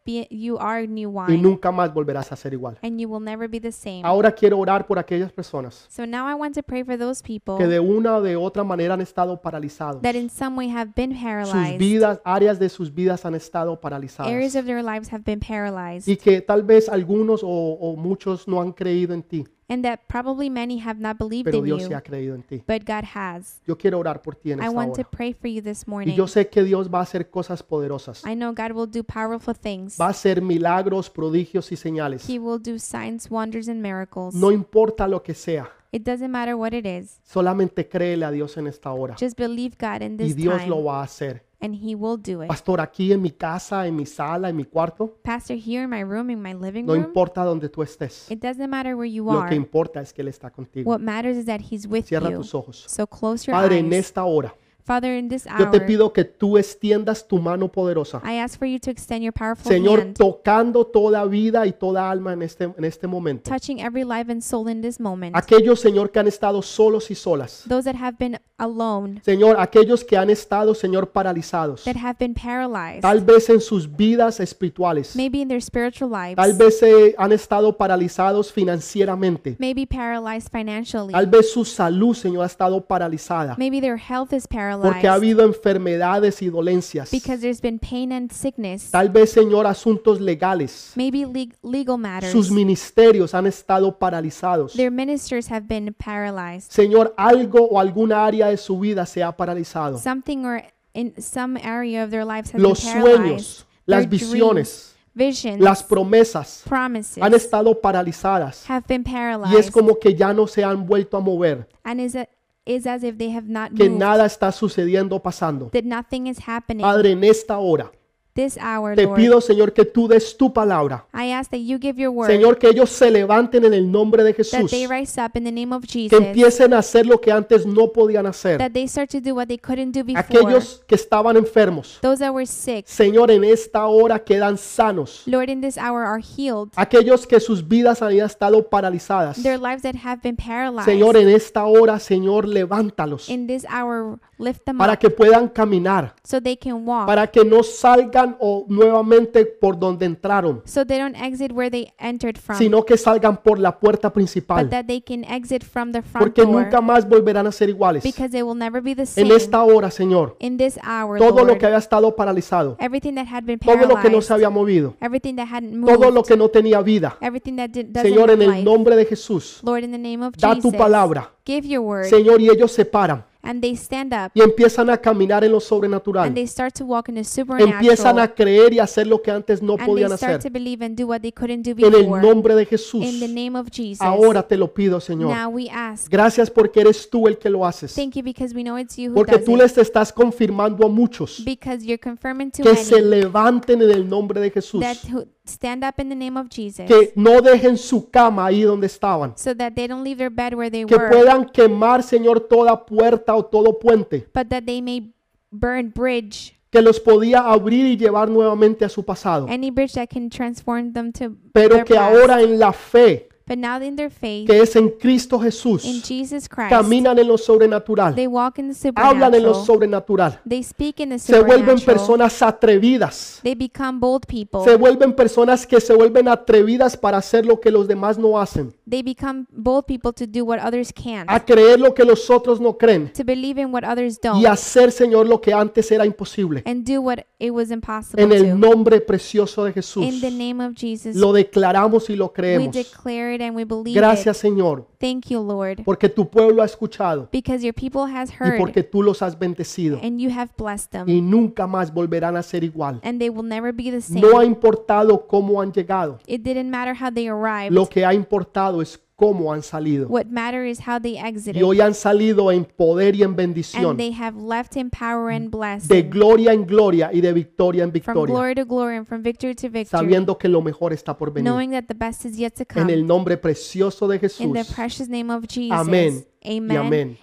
be, 0.09 0.27
you 0.31 0.57
are 0.59 0.87
new 0.87 1.11
y 1.11 1.33
wine, 1.33 1.43
nunca 1.43 1.71
más 1.71 1.93
volverás 1.93 2.33
a 2.33 2.37
ser 2.37 2.53
igual. 2.55 2.79
and 2.83 2.99
you 2.99 3.09
will 3.09 3.23
never 3.23 3.49
be 3.49 3.61
the 3.61 3.73
same. 3.73 4.01
Ahora 4.05 4.33
quiero 4.33 4.59
orar 4.59 4.87
por 4.87 4.99
aquellas 4.99 5.31
personas 5.33 5.87
So 5.89 6.07
now 6.07 6.27
I 6.29 6.35
want 6.35 6.55
to 6.55 6.63
pray 6.63 6.83
for 6.85 6.97
those 6.99 7.23
people 7.23 7.57
que 7.59 7.67
de 7.67 7.81
una 7.81 8.17
o 8.17 8.23
de 8.23 8.37
otra 8.37 8.65
manera 8.65 8.95
han 8.95 9.01
estado 9.01 9.41
paralizados. 9.41 10.01
that 10.03 10.15
in 10.15 10.31
some 10.31 10.57
way 10.57 10.69
have 10.71 10.93
been 10.95 11.13
Sus 11.13 11.23
paralyzed. 11.23 11.79
vidas, 11.79 12.21
áreas 12.25 12.59
de 12.59 12.69
sus 12.69 12.93
vidas 12.95 13.25
han 13.25 13.35
estado 13.35 13.71
Areas 13.73 13.81
paralizadas. 13.83 14.57
of 14.57 14.65
their 14.65 14.83
lives 14.83 15.13
have 15.13 15.25
been 15.25 15.41
paralyzed, 15.41 16.09
Y 16.09 16.17
que 16.17 16.41
tal 16.41 16.63
vez 16.63 16.89
algunos 16.89 17.43
o, 17.43 17.49
o 17.49 17.97
muchos 17.97 18.49
no 18.49 18.61
han 18.61 18.73
creído 18.73 19.13
en 19.15 19.23
ti, 19.23 19.45
and 19.69 19.83
that 19.85 20.01
probably 20.09 20.49
many 20.49 20.79
have 20.81 20.99
not 21.01 21.19
believed 21.19 21.45
pero 21.45 21.59
in 21.59 21.64
Dios 21.64 21.83
you, 21.89 21.95
ha 21.95 22.01
creído 22.01 22.35
en 22.35 22.43
ti. 22.43 22.62
but 22.66 22.85
God 22.87 23.05
has. 23.14 23.61
Yo 23.66 23.77
quiero 23.77 23.99
orar 23.99 24.23
por 24.23 24.35
ti 24.35 24.53
en 24.53 24.61
I 24.61 24.64
esta 24.66 24.75
want 24.77 24.95
to 24.95 25.01
hora. 25.03 25.11
pray 25.11 25.33
for 25.35 25.49
you 25.49 25.61
this 25.62 25.83
Y 25.87 25.91
morning. 25.91 26.14
yo 26.14 26.27
sé 26.27 26.49
que 26.49 26.62
Dios 26.64 26.89
va 26.93 27.01
a 27.01 27.03
hacer 27.03 27.29
cosas 27.31 27.62
poderosas. 27.62 28.25
I 28.27 28.35
know 28.35 28.53
God 28.55 28.73
will 28.73 28.91
do 28.91 29.05
powerful 29.05 29.55
things. 29.55 29.99
Va 30.01 30.07
a 30.07 30.11
hacer 30.11 30.41
milagros, 30.43 31.11
prodigios 31.11 31.71
y 31.73 31.77
señales. 31.77 32.29
He 32.29 32.39
will 32.39 32.59
do 32.62 32.79
signs, 32.79 33.31
wonders, 33.31 33.69
and 33.69 33.81
miracles. 33.83 34.35
No 34.35 34.51
importa 34.53 35.07
lo 35.07 35.23
que 35.23 35.35
sea, 35.35 35.71
It 35.91 36.03
doesn't 36.03 36.31
matter 36.31 36.55
what 36.55 36.73
it 36.75 36.85
is. 36.85 37.19
solamente 37.25 37.89
créele 37.89 38.25
a 38.27 38.31
Dios 38.31 38.57
en 38.59 38.66
esta 38.66 38.91
hora. 38.93 39.16
Just 39.19 39.39
believe 39.39 39.77
God 39.81 40.03
in 40.03 40.14
Y 40.14 40.16
this 40.19 40.37
Dios 40.37 40.59
time, 40.59 40.69
lo 40.69 40.85
va 40.85 41.01
a 41.01 41.05
hacer. 41.05 41.47
And 41.61 41.75
He 41.75 41.95
will 41.95 42.17
do 42.17 42.43
it. 42.43 42.49
Pastor, 42.49 42.81
aquí 42.81 43.13
en 43.13 43.21
mi 43.23 43.31
casa, 43.31 43.87
en 43.87 43.97
mi 43.97 44.07
sala, 44.07 44.49
en 44.49 44.57
mi 44.57 44.65
cuarto, 44.65 45.19
Pastor, 45.23 45.57
here 45.57 45.83
in 45.85 45.91
my 45.91 46.03
room, 46.03 46.31
in 46.31 46.41
my 46.41 46.55
living 46.55 46.85
no 46.87 46.95
room, 46.95 47.05
importa 47.05 47.43
donde 47.45 47.69
tú 47.69 47.83
estés. 47.83 48.31
it 48.31 48.41
doesn't 48.41 48.69
matter 48.69 48.95
where 48.97 49.11
you 49.11 49.25
Lo 49.25 49.41
are. 49.41 49.49
que 49.49 49.55
importa 49.57 50.01
es 50.01 50.13
que 50.13 50.23
Él 50.23 50.29
está 50.29 50.51
contigo. 50.51 50.89
What 50.91 51.01
matters 51.01 51.37
is 51.37 51.47
that 51.47 51.61
He's 51.71 51.87
with 51.87 52.05
Cierra 52.07 52.31
you. 52.31 52.39
tus 52.39 52.55
ojos. 52.55 52.85
So 52.89 53.07
close 53.07 53.47
your 53.47 53.57
Padre, 53.57 53.79
en 53.79 53.87
eyes. 53.93 54.07
esta 54.07 54.25
hora, 54.25 54.55
Father, 54.89 55.18
in 55.18 55.28
this 55.28 55.45
Yo 55.45 55.70
te 55.70 55.76
hour, 55.76 55.86
pido 55.86 56.12
que 56.14 56.24
tú 56.24 56.57
extiendas 56.57 57.28
tu 57.28 57.39
mano 57.39 57.68
poderosa. 57.68 58.22
I 58.24 58.39
ask 58.39 58.59
for 58.59 58.66
you 58.66 58.78
to 58.78 58.91
extend 58.91 59.22
your 59.22 59.34
powerful 59.34 59.70
Señor, 59.70 60.01
hand, 60.01 60.16
tocando 60.16 60.86
toda 60.86 61.26
vida 61.26 61.66
y 61.66 61.72
toda 61.72 62.11
alma 62.11 62.32
en 62.32 62.41
este, 62.41 62.64
en 62.64 62.84
este 62.86 63.07
momento. 63.07 63.51
touching 63.51 63.80
every 63.80 64.03
life 64.03 64.32
and 64.32 64.41
soul 64.43 64.66
in 64.66 64.80
this 64.80 64.99
moment. 64.99 65.36
Aquellos, 65.36 65.78
Señor, 65.78 66.11
que 66.11 66.20
han 66.20 66.26
estado 66.26 66.62
solos 66.62 67.11
y 67.11 67.14
solas. 67.14 67.64
Those 67.68 67.84
that 67.84 67.97
have 68.01 68.16
been 68.18 68.39
alone, 68.57 69.20
Señor, 69.24 69.57
aquellos 69.61 70.03
que 70.05 70.16
han 70.16 70.30
estado, 70.30 70.74
Señor, 70.74 71.11
paralizados. 71.12 71.84
that 71.84 71.97
have 71.97 72.16
been 72.18 72.32
paralyzed, 72.32 73.03
Tal 73.03 73.20
vez 73.20 73.51
en 73.51 73.61
sus 73.61 73.86
vidas 73.95 74.41
espirituales. 74.41 75.14
maybe 75.14 75.43
in 75.43 75.49
their 75.49 75.61
spiritual 75.61 76.11
lives, 76.11 76.36
Tal 76.36 76.55
vez 76.55 76.82
eh, 76.82 77.14
han 77.18 77.32
estado 77.32 77.76
paralizados 77.76 78.51
financieramente. 78.53 79.55
maybe 79.59 79.84
paralyzed 79.86 80.51
financially, 80.51 81.12
Tal 81.12 81.26
vez 81.26 81.53
su 81.53 81.64
salud, 81.64 82.14
Señor, 82.16 82.43
ha 82.43 82.47
estado 82.47 82.80
paralizada. 82.80 83.55
maybe 83.59 83.80
their 83.80 83.99
health 83.99 84.32
is 84.32 84.47
Porque 84.83 85.09
ha 85.09 85.14
habido 85.14 85.43
enfermedades 85.45 86.41
y 86.43 86.49
dolencias. 86.51 87.11
because 87.11 87.41
there's 87.41 87.61
been 87.61 87.79
pain 87.79 88.12
and 88.12 88.31
sickness, 88.33 88.91
Tal 88.91 89.09
vez, 89.09 89.31
Señor, 89.33 89.66
asuntos 89.66 90.20
legales. 90.20 90.93
maybe 90.97 91.24
leg- 91.26 91.55
legal 91.62 91.99
matters. 91.99 92.33
Sus 92.33 92.51
ministerios 92.51 93.35
han 93.35 93.47
estado 93.47 93.99
paralizados. 93.99 94.72
Their 94.74 94.91
ministers 94.91 95.51
have 95.51 95.66
been 95.66 95.95
paralyzed. 95.95 96.70
Señor, 96.70 97.14
algo 97.16 97.68
o 97.70 97.79
alguna 97.81 98.24
área 98.26 98.49
de 98.49 98.57
su 98.57 98.79
vida 98.79 99.07
se 99.07 99.22
ha 99.22 99.33
paralizado. 99.37 99.99
Something 99.99 100.45
or 100.45 100.62
in 100.95 101.14
some 101.20 101.61
area 101.62 102.05
of 102.05 102.11
their 102.11 102.24
lives 102.24 102.55
has 102.55 102.61
Los 102.61 102.85
been 102.85 103.03
sueños, 103.03 103.66
las 103.87 104.01
Their 104.01 104.09
visiones, 104.11 104.97
visions, 105.14 105.61
las 105.61 105.83
promesas 105.83 106.62
promises 106.64 107.22
han 107.22 107.35
estado 107.35 107.81
paralizadas. 107.81 108.64
have 108.68 108.85
been 108.89 109.05
Y 109.07 109.57
es 109.57 109.70
como 109.70 109.99
que 109.99 110.14
ya 110.14 110.33
no 110.33 110.47
se 110.47 110.64
han 110.64 110.87
vuelto 110.87 111.16
a 111.16 111.20
mover. 111.20 111.68
and 111.85 112.01
is, 112.01 112.14
a, 112.16 112.29
is 112.69 112.87
as 112.87 113.03
if 113.03 113.16
they 113.16 113.31
have 113.31 113.49
not 113.49 113.71
Que 113.75 113.89
moved, 113.89 113.99
nada 113.99 114.27
está 114.27 114.53
sucediendo 114.53 115.19
pasando. 115.21 115.71
that 115.73 115.85
nothing 115.85 116.27
is 116.29 116.39
happening. 116.47 116.83
Padre, 116.83 117.12
en 117.12 117.25
esta 117.25 117.59
hora 117.59 117.91
this 118.39 118.57
hour, 118.57 118.95
te 118.95 119.05
Lord, 119.05 119.16
pido, 119.16 119.41
Señor, 119.41 119.72
que 119.72 119.84
tú 119.84 120.07
des 120.07 120.36
tu 120.36 120.53
palabra. 120.53 121.05
I 121.12 121.32
ask 121.32 121.51
that 121.51 121.59
you 121.59 121.78
give 121.80 122.01
your 122.01 122.11
word, 122.11 122.30
Señor, 122.30 122.57
que 122.57 122.68
ellos 122.68 122.91
se 122.91 123.11
levanten 123.11 123.64
en 123.64 123.74
el 123.74 123.91
nombre 123.91 124.22
de 124.22 124.32
that 124.32 124.36
Jesús. 124.36 124.70
they 124.70 124.86
rise 124.86 125.20
up 125.20 125.36
in 125.36 125.45
the 125.45 125.51
name 125.51 125.74
of 125.74 125.82
Que 125.82 126.09
Jesus, 126.09 126.20
empiecen 126.20 126.72
a 126.72 126.78
hacer 126.78 127.07
lo 127.07 127.20
que 127.20 127.32
antes 127.32 127.66
no 127.66 127.93
podían 127.93 128.26
hacer. 128.26 128.59
that 128.59 128.70
they 128.72 128.86
start 128.86 129.11
to 129.11 129.20
do 129.20 129.34
what 129.34 129.49
they 129.49 129.59
couldn't 129.59 129.93
do 129.93 130.05
before. 130.05 130.20
Aquellos 130.20 130.84
que 130.86 130.95
estaban 130.95 131.36
enfermos. 131.36 131.99
Those 132.01 132.20
that 132.20 132.32
were 132.32 132.47
sick, 132.47 132.86
Señor, 132.86 133.30
en 133.30 133.43
esta 133.43 133.86
hora 133.86 134.20
quedan 134.20 134.57
sanos. 134.57 135.22
Lord, 135.26 135.49
in 135.51 135.61
this 135.61 135.76
hour 135.76 136.05
are 136.05 136.20
healed. 136.20 136.70
Aquellos 136.76 137.26
que 137.26 137.41
sus 137.41 137.66
vidas 137.66 138.03
habían 138.03 138.26
estado 138.26 138.68
paralizadas. 138.68 139.43
Their 139.43 139.59
lives 139.59 139.82
that 139.82 139.97
have 140.05 140.20
been 140.22 140.36
paralyzed, 140.36 140.84
Señor, 140.84 141.16
en 141.16 141.28
esta 141.28 141.64
hora, 141.64 141.99
Señor, 141.99 142.47
levántalos 142.47 143.28
in 143.28 143.47
this 143.47 143.64
hour, 143.64 144.18
lift 144.39 144.64
them 144.64 144.78
para 144.78 144.93
up 144.93 144.99
que 144.99 145.11
puedan 145.11 145.49
caminar, 145.49 146.14
so 146.22 146.41
they 146.41 146.57
can 146.57 146.86
walk. 146.86 147.07
para 147.07 147.26
que 147.26 147.45
no 147.45 147.62
salgan 147.62 148.28
o 148.41 148.64
nuevamente 148.68 149.45
por 149.47 149.79
donde 149.79 150.07
entraron, 150.07 150.62
so 150.64 150.85
they 150.87 150.99
don't 150.99 151.16
exit 151.16 151.53
where 151.53 151.70
they 151.70 151.93
entered 151.99 152.37
from, 152.39 152.57
sino 152.57 152.85
que 152.85 152.97
salgan 152.97 153.37
por 153.43 153.59
la 153.59 153.79
puerta 153.79 154.09
but 154.09 154.14
principal, 154.14 154.68
that 154.70 154.85
they 154.87 155.01
can 155.01 155.24
exit 155.24 155.62
from 155.64 155.93
the 155.93 156.03
front 156.03 156.24
porque 156.26 156.43
door 156.43 156.62
nunca 156.62 156.81
más 156.81 157.09
volverán 157.09 157.47
a 157.47 157.53
ser 157.53 157.68
iguales. 157.68 158.03
because 158.03 158.31
they 158.31 158.43
will 158.43 158.57
never 158.57 158.83
be 158.83 158.95
the 158.95 159.03
En 159.03 159.07
same. 159.07 159.35
esta 159.35 159.62
hora, 159.62 159.91
Señor, 159.91 160.37
in 160.41 160.57
this 160.57 160.79
hour, 160.85 161.18
todo 161.18 161.39
lo 161.41 161.47
Lord, 161.47 161.59
que 161.59 161.66
había 161.66 161.79
estado 161.79 162.14
paralizado, 162.16 162.76
everything 162.81 163.14
that 163.14 163.26
had 163.31 163.45
been 163.45 163.59
todo 163.59 163.87
lo 163.87 164.01
que 164.01 164.11
no 164.11 164.20
se 164.22 164.33
había 164.33 164.51
movido, 164.51 164.95
everything 165.01 165.35
that 165.37 165.49
hadn't 165.51 165.74
moved, 165.74 165.95
todo 165.95 166.11
lo 166.11 166.22
que 166.22 166.37
no 166.37 166.49
tenía 166.49 166.81
vida, 166.83 167.16
everything 167.20 167.57
that 167.57 167.70
did, 167.70 167.87
doesn't 167.87 168.03
Señor, 168.11 168.31
en 168.31 168.43
el 168.43 168.51
life, 168.51 168.62
nombre 168.64 168.97
de 168.97 169.05
Jesús, 169.05 169.61
Lord, 169.62 169.85
in 169.85 169.93
the 169.93 169.99
name 169.99 170.24
of 170.24 170.35
da 170.37 170.55
tu 170.55 170.62
Jesus, 170.68 170.74
palabra, 170.76 171.31
give 171.47 171.66
your 171.66 171.81
word, 171.83 172.05
Señor, 172.07 172.41
y 172.41 172.49
ellos 172.49 172.72
se 172.72 172.85
paran 172.85 173.24
and 173.49 173.61
they 173.62 173.74
stand 173.76 174.12
up 174.12 174.30
y 174.34 174.40
empiezan 174.42 174.90
a 174.90 174.96
caminar 174.99 175.42
en 175.44 175.51
lo 175.53 175.59
and 175.59 175.64
sobrenatural. 175.64 176.34
they 176.34 176.46
start 176.46 176.74
to 176.74 176.84
walk 176.84 177.09
in 177.09 177.14
the 177.14 177.20
Empiezan 177.20 177.46
supernatural, 177.46 178.18
a 178.20 178.34
creer 178.34 178.72
y 178.74 178.78
hacer 178.78 179.07
lo 179.07 179.22
que 179.22 179.30
antes 179.30 179.62
no 179.62 179.72
and 179.72 179.80
they 179.80 179.86
podían 179.86 180.16
start 180.16 180.32
hacer. 180.34 180.42
to 180.42 180.51
believe 180.51 180.84
and 180.84 180.96
do 180.96 181.07
what 181.07 181.20
they 181.20 181.32
couldn't 181.32 181.62
do 181.64 181.70
En 181.86 181.94
el 181.94 182.03
before. 182.03 182.20
nombre 182.22 182.55
de 182.55 182.66
Jesús. 182.66 183.05
In 183.05 183.20
the 183.20 183.28
name 183.28 183.59
of 183.59 183.68
Jesus, 183.72 184.01
Ahora 184.03 184.46
te 184.46 184.57
lo 184.57 184.72
pido, 184.72 185.01
Señor. 185.01 185.34
now 185.34 185.49
we 185.49 185.68
ask. 185.70 186.11
Gracias 186.11 186.51
porque 186.51 186.80
eres 186.80 187.09
tú 187.09 187.26
el 187.26 187.38
que 187.38 187.49
lo 187.51 187.64
haces. 187.66 187.94
Thank 187.94 188.14
you 188.14 188.22
because 188.22 188.55
we 188.55 188.62
know 188.62 188.76
it's 188.78 188.96
you 188.96 189.11
who 189.11 189.14
Porque 189.14 189.36
does 189.36 189.44
tú 189.44 189.57
les 189.57 189.76
estás 189.78 190.12
confirmando 190.12 190.84
a 190.86 190.88
muchos 190.88 191.42
Because 191.44 191.84
you're 191.86 191.99
confirming 191.99 192.51
to 192.51 192.62
que 192.62 192.76
se 192.76 193.01
levanten 193.01 193.82
en 193.82 193.90
el 193.90 194.09
nombre 194.09 194.40
de 194.40 194.51
Jesús. 194.51 194.80
that 194.80 194.96
who 195.11 195.24
stand 195.49 195.84
up 195.84 195.99
in 195.99 196.09
the 196.09 196.14
name 196.14 196.36
of 196.38 196.49
Jesus, 196.49 196.86
Que 196.86 197.12
no 197.16 197.40
dejen 197.40 197.76
su 197.76 198.09
cama 198.11 198.46
ahí 198.46 198.62
donde 198.62 198.86
estaban. 198.86 199.32
so 199.36 199.55
that 199.55 199.72
they 199.74 199.86
don't 199.88 200.05
leave 200.05 200.18
their 200.18 200.30
bed 200.30 200.55
where 200.55 200.70
they 200.70 200.84
Que 200.84 200.96
were, 200.96 201.09
puedan 201.11 201.44
quemar, 201.46 202.03
Señor, 202.03 202.40
toda 202.49 202.84
puerta 202.86 203.34
o 203.34 203.44
todo 203.44 203.78
puente 203.78 204.26
but 204.34 204.49
that 204.49 204.64
they 204.64 204.80
may 204.80 205.12
burn 205.51 205.90
bridge, 205.94 206.55
que 206.70 206.82
los 206.82 207.01
podía 207.01 207.40
abrir 207.40 207.86
y 207.86 207.96
llevar 207.96 208.28
nuevamente 208.28 208.84
a 208.84 208.88
su 208.88 209.03
pasado. 209.05 209.46
any 209.49 209.70
bridge 209.70 209.94
that 209.94 210.09
can 210.09 210.28
transform 210.28 210.92
them 210.92 211.11
to 211.12 211.30
Pero 211.53 211.76
their 211.76 211.84
que 211.84 211.94
past. 211.94 212.14
ahora 212.14 212.42
en 212.42 212.59
la 212.59 212.72
fe 212.72 213.28
But 213.49 213.57
now 213.59 213.82
in 213.82 213.96
their 213.96 214.11
faith 214.11 214.46
que 214.46 214.61
es 214.61 214.76
en 214.76 214.90
Cristo 214.90 215.36
in 215.36 215.42
Jesús, 215.44 215.82
Jesus 216.07 216.49
Christ, 216.49 216.68
caminan 216.70 217.18
en 217.18 217.26
lo 217.26 217.38
sobrenatural, 217.38 218.14
they 218.14 218.26
walk 218.26 218.59
in 218.59 218.72
the 218.74 218.92
hablan 218.94 219.34
en 219.34 219.42
lo 219.42 219.55
supernatural. 219.55 219.64
sobrenatural, 219.66 220.40
They 220.49 220.62
speak 220.62 221.01
in 221.01 221.09
the 221.11 221.18
se 221.18 221.32
vuelven 221.40 221.78
supernatural. 221.78 221.96
personas 221.96 222.42
atrevidas, 222.42 223.40
They 223.42 223.55
become 223.55 223.99
bold 224.01 224.26
people. 224.26 224.61
se 224.64 224.76
vuelven 224.76 225.14
personas 225.14 225.66
que 225.66 225.80
se 225.80 225.94
vuelven 225.94 226.28
atrevidas 226.28 226.96
para 226.96 227.18
hacer 227.18 227.46
lo 227.46 227.59
que 227.61 227.70
los 227.70 227.88
demás 227.88 228.18
no 228.18 228.38
hacen, 228.38 228.74
They 228.88 229.03
become 229.03 229.46
bold 229.51 229.84
people 229.86 230.12
to 230.12 230.26
do 230.26 230.44
what 230.44 230.59
others 230.64 230.92
can't, 230.92 231.24
a 231.28 231.40
creer 231.44 231.80
lo 231.80 231.94
que 231.94 232.05
los 232.05 232.28
otros 232.30 232.61
no 232.61 232.76
creen 232.76 233.12
to 233.12 233.24
believe 233.24 233.61
in 233.61 233.72
what 233.72 233.82
others 233.84 234.18
don't, 234.20 234.40
y 234.42 234.46
hacer, 234.46 234.92
Señor, 234.92 235.26
lo 235.26 235.40
que 235.40 235.53
antes 235.53 235.90
era 235.90 236.05
imposible. 236.05 236.62
and 236.66 236.84
do 236.86 237.01
what 237.01 237.18
it 237.38 237.51
was 237.51 237.70
impossible 237.70 238.22
En 238.22 238.32
el 238.32 238.59
nombre 238.59 239.01
precioso 239.01 239.64
de 239.64 239.72
Jesús, 239.72 240.05
In 240.05 240.20
the 240.20 240.30
name 240.30 240.64
of 240.64 240.74
Jesus, 240.76 241.16
lo 241.16 241.32
declaramos 241.32 242.11
y 242.11 242.16
lo 242.16 242.26
we 242.26 242.32
creemos. 242.32 242.74
declare 242.74 243.38
it 243.41 243.49
and 243.49 243.57
we 243.57 243.64
believe 243.64 243.97
Gracias, 243.97 244.39
it. 244.39 244.49
Señor, 244.49 244.86
Thank 244.99 245.26
you, 245.28 245.43
Lord, 245.43 245.82
porque 245.84 246.09
tu 246.09 246.28
pueblo 246.28 246.62
ha 246.62 246.66
escuchado 246.66 247.28
because 247.32 247.64
your 247.64 247.74
people 247.74 248.03
has 248.03 248.30
y 248.30 248.34
heard 248.39 248.59
porque 248.59 248.82
tú 248.82 249.03
los 249.03 249.22
has 249.22 249.39
bendecido 249.39 249.99
and 250.03 250.20
you 250.20 250.30
have 250.30 250.51
blessed 250.57 250.91
them, 250.91 251.09
y 251.09 251.20
nunca 251.20 251.66
más 251.66 251.93
volverán 251.93 252.36
a 252.36 252.43
ser 252.43 252.64
igual. 252.64 253.01
and 253.03 253.18
they 253.18 253.28
will 253.30 253.47
never 253.47 253.72
be 253.72 253.91
the 253.91 254.01
same. 254.01 254.20
No 254.20 254.39
ha 254.39 254.45
importado 254.45 255.26
cómo 255.26 255.61
han 255.61 255.72
llegado, 255.72 256.18
It 256.26 256.43
didn't 256.43 256.70
matter 256.70 256.95
how 256.95 257.11
they 257.12 257.28
arrived. 257.28 257.72
lo 257.72 257.86
que 257.89 258.05
ha 258.05 258.12
importado 258.14 258.82
es 258.82 259.01
cómo 259.19 259.53
han 259.53 259.64
salido. 259.64 260.07
What 260.09 260.27
matter 260.31 260.64
is 260.64 260.79
how 260.87 261.01
they 261.01 261.16
exited. 261.19 261.57
Y 261.61 261.62
hoy 261.64 261.81
han 261.81 261.93
salido 261.93 262.53
en 262.53 262.64
poder 262.64 263.16
y 263.16 263.23
en 263.23 263.31
And 263.31 263.37
bendición, 263.37 263.97
they 263.97 264.12
have 264.12 264.39
left 264.41 264.77
in 264.77 264.91
power 264.91 265.31
and 265.35 265.51
de 265.51 265.59
blessing. 265.59 266.09
gloria 266.09 266.53
en 266.53 266.64
gloria 266.64 267.11
y 267.12 267.21
de 267.21 267.33
victoria 267.33 267.83
en 267.83 267.91
From 267.91 267.93
victoria, 268.14 268.33
glory 268.33 268.55
to 268.55 268.64
glory 268.64 268.97
and 268.97 269.07
from 269.09 269.23
victory 269.23 269.57
to 269.57 269.69
victory. 269.69 269.87
sabiendo 269.87 270.39
que 270.39 270.49
lo 270.49 270.62
mejor 270.62 270.93
está 270.93 271.19
por 271.19 271.33
venir. 271.33 271.51
Knowing 271.51 271.73
that 271.73 271.87
the 271.89 271.95
best 271.95 272.25
is 272.25 272.37
yet 272.39 272.55
to 272.55 272.62
En 272.62 272.83
come. 272.83 272.93
el 272.93 273.05
nombre 273.05 273.37
precioso 273.37 274.07
de 274.07 274.16
In 274.16 274.21
the 274.21 274.29
Jesús. 274.29 274.75
precious 274.75 275.09
name 275.09 275.33
of 275.35 275.45
Jesus. 275.49 275.73
Amén 275.77 276.25
y 276.41 276.59
Amen. 276.59 276.77
amén. 276.79 277.19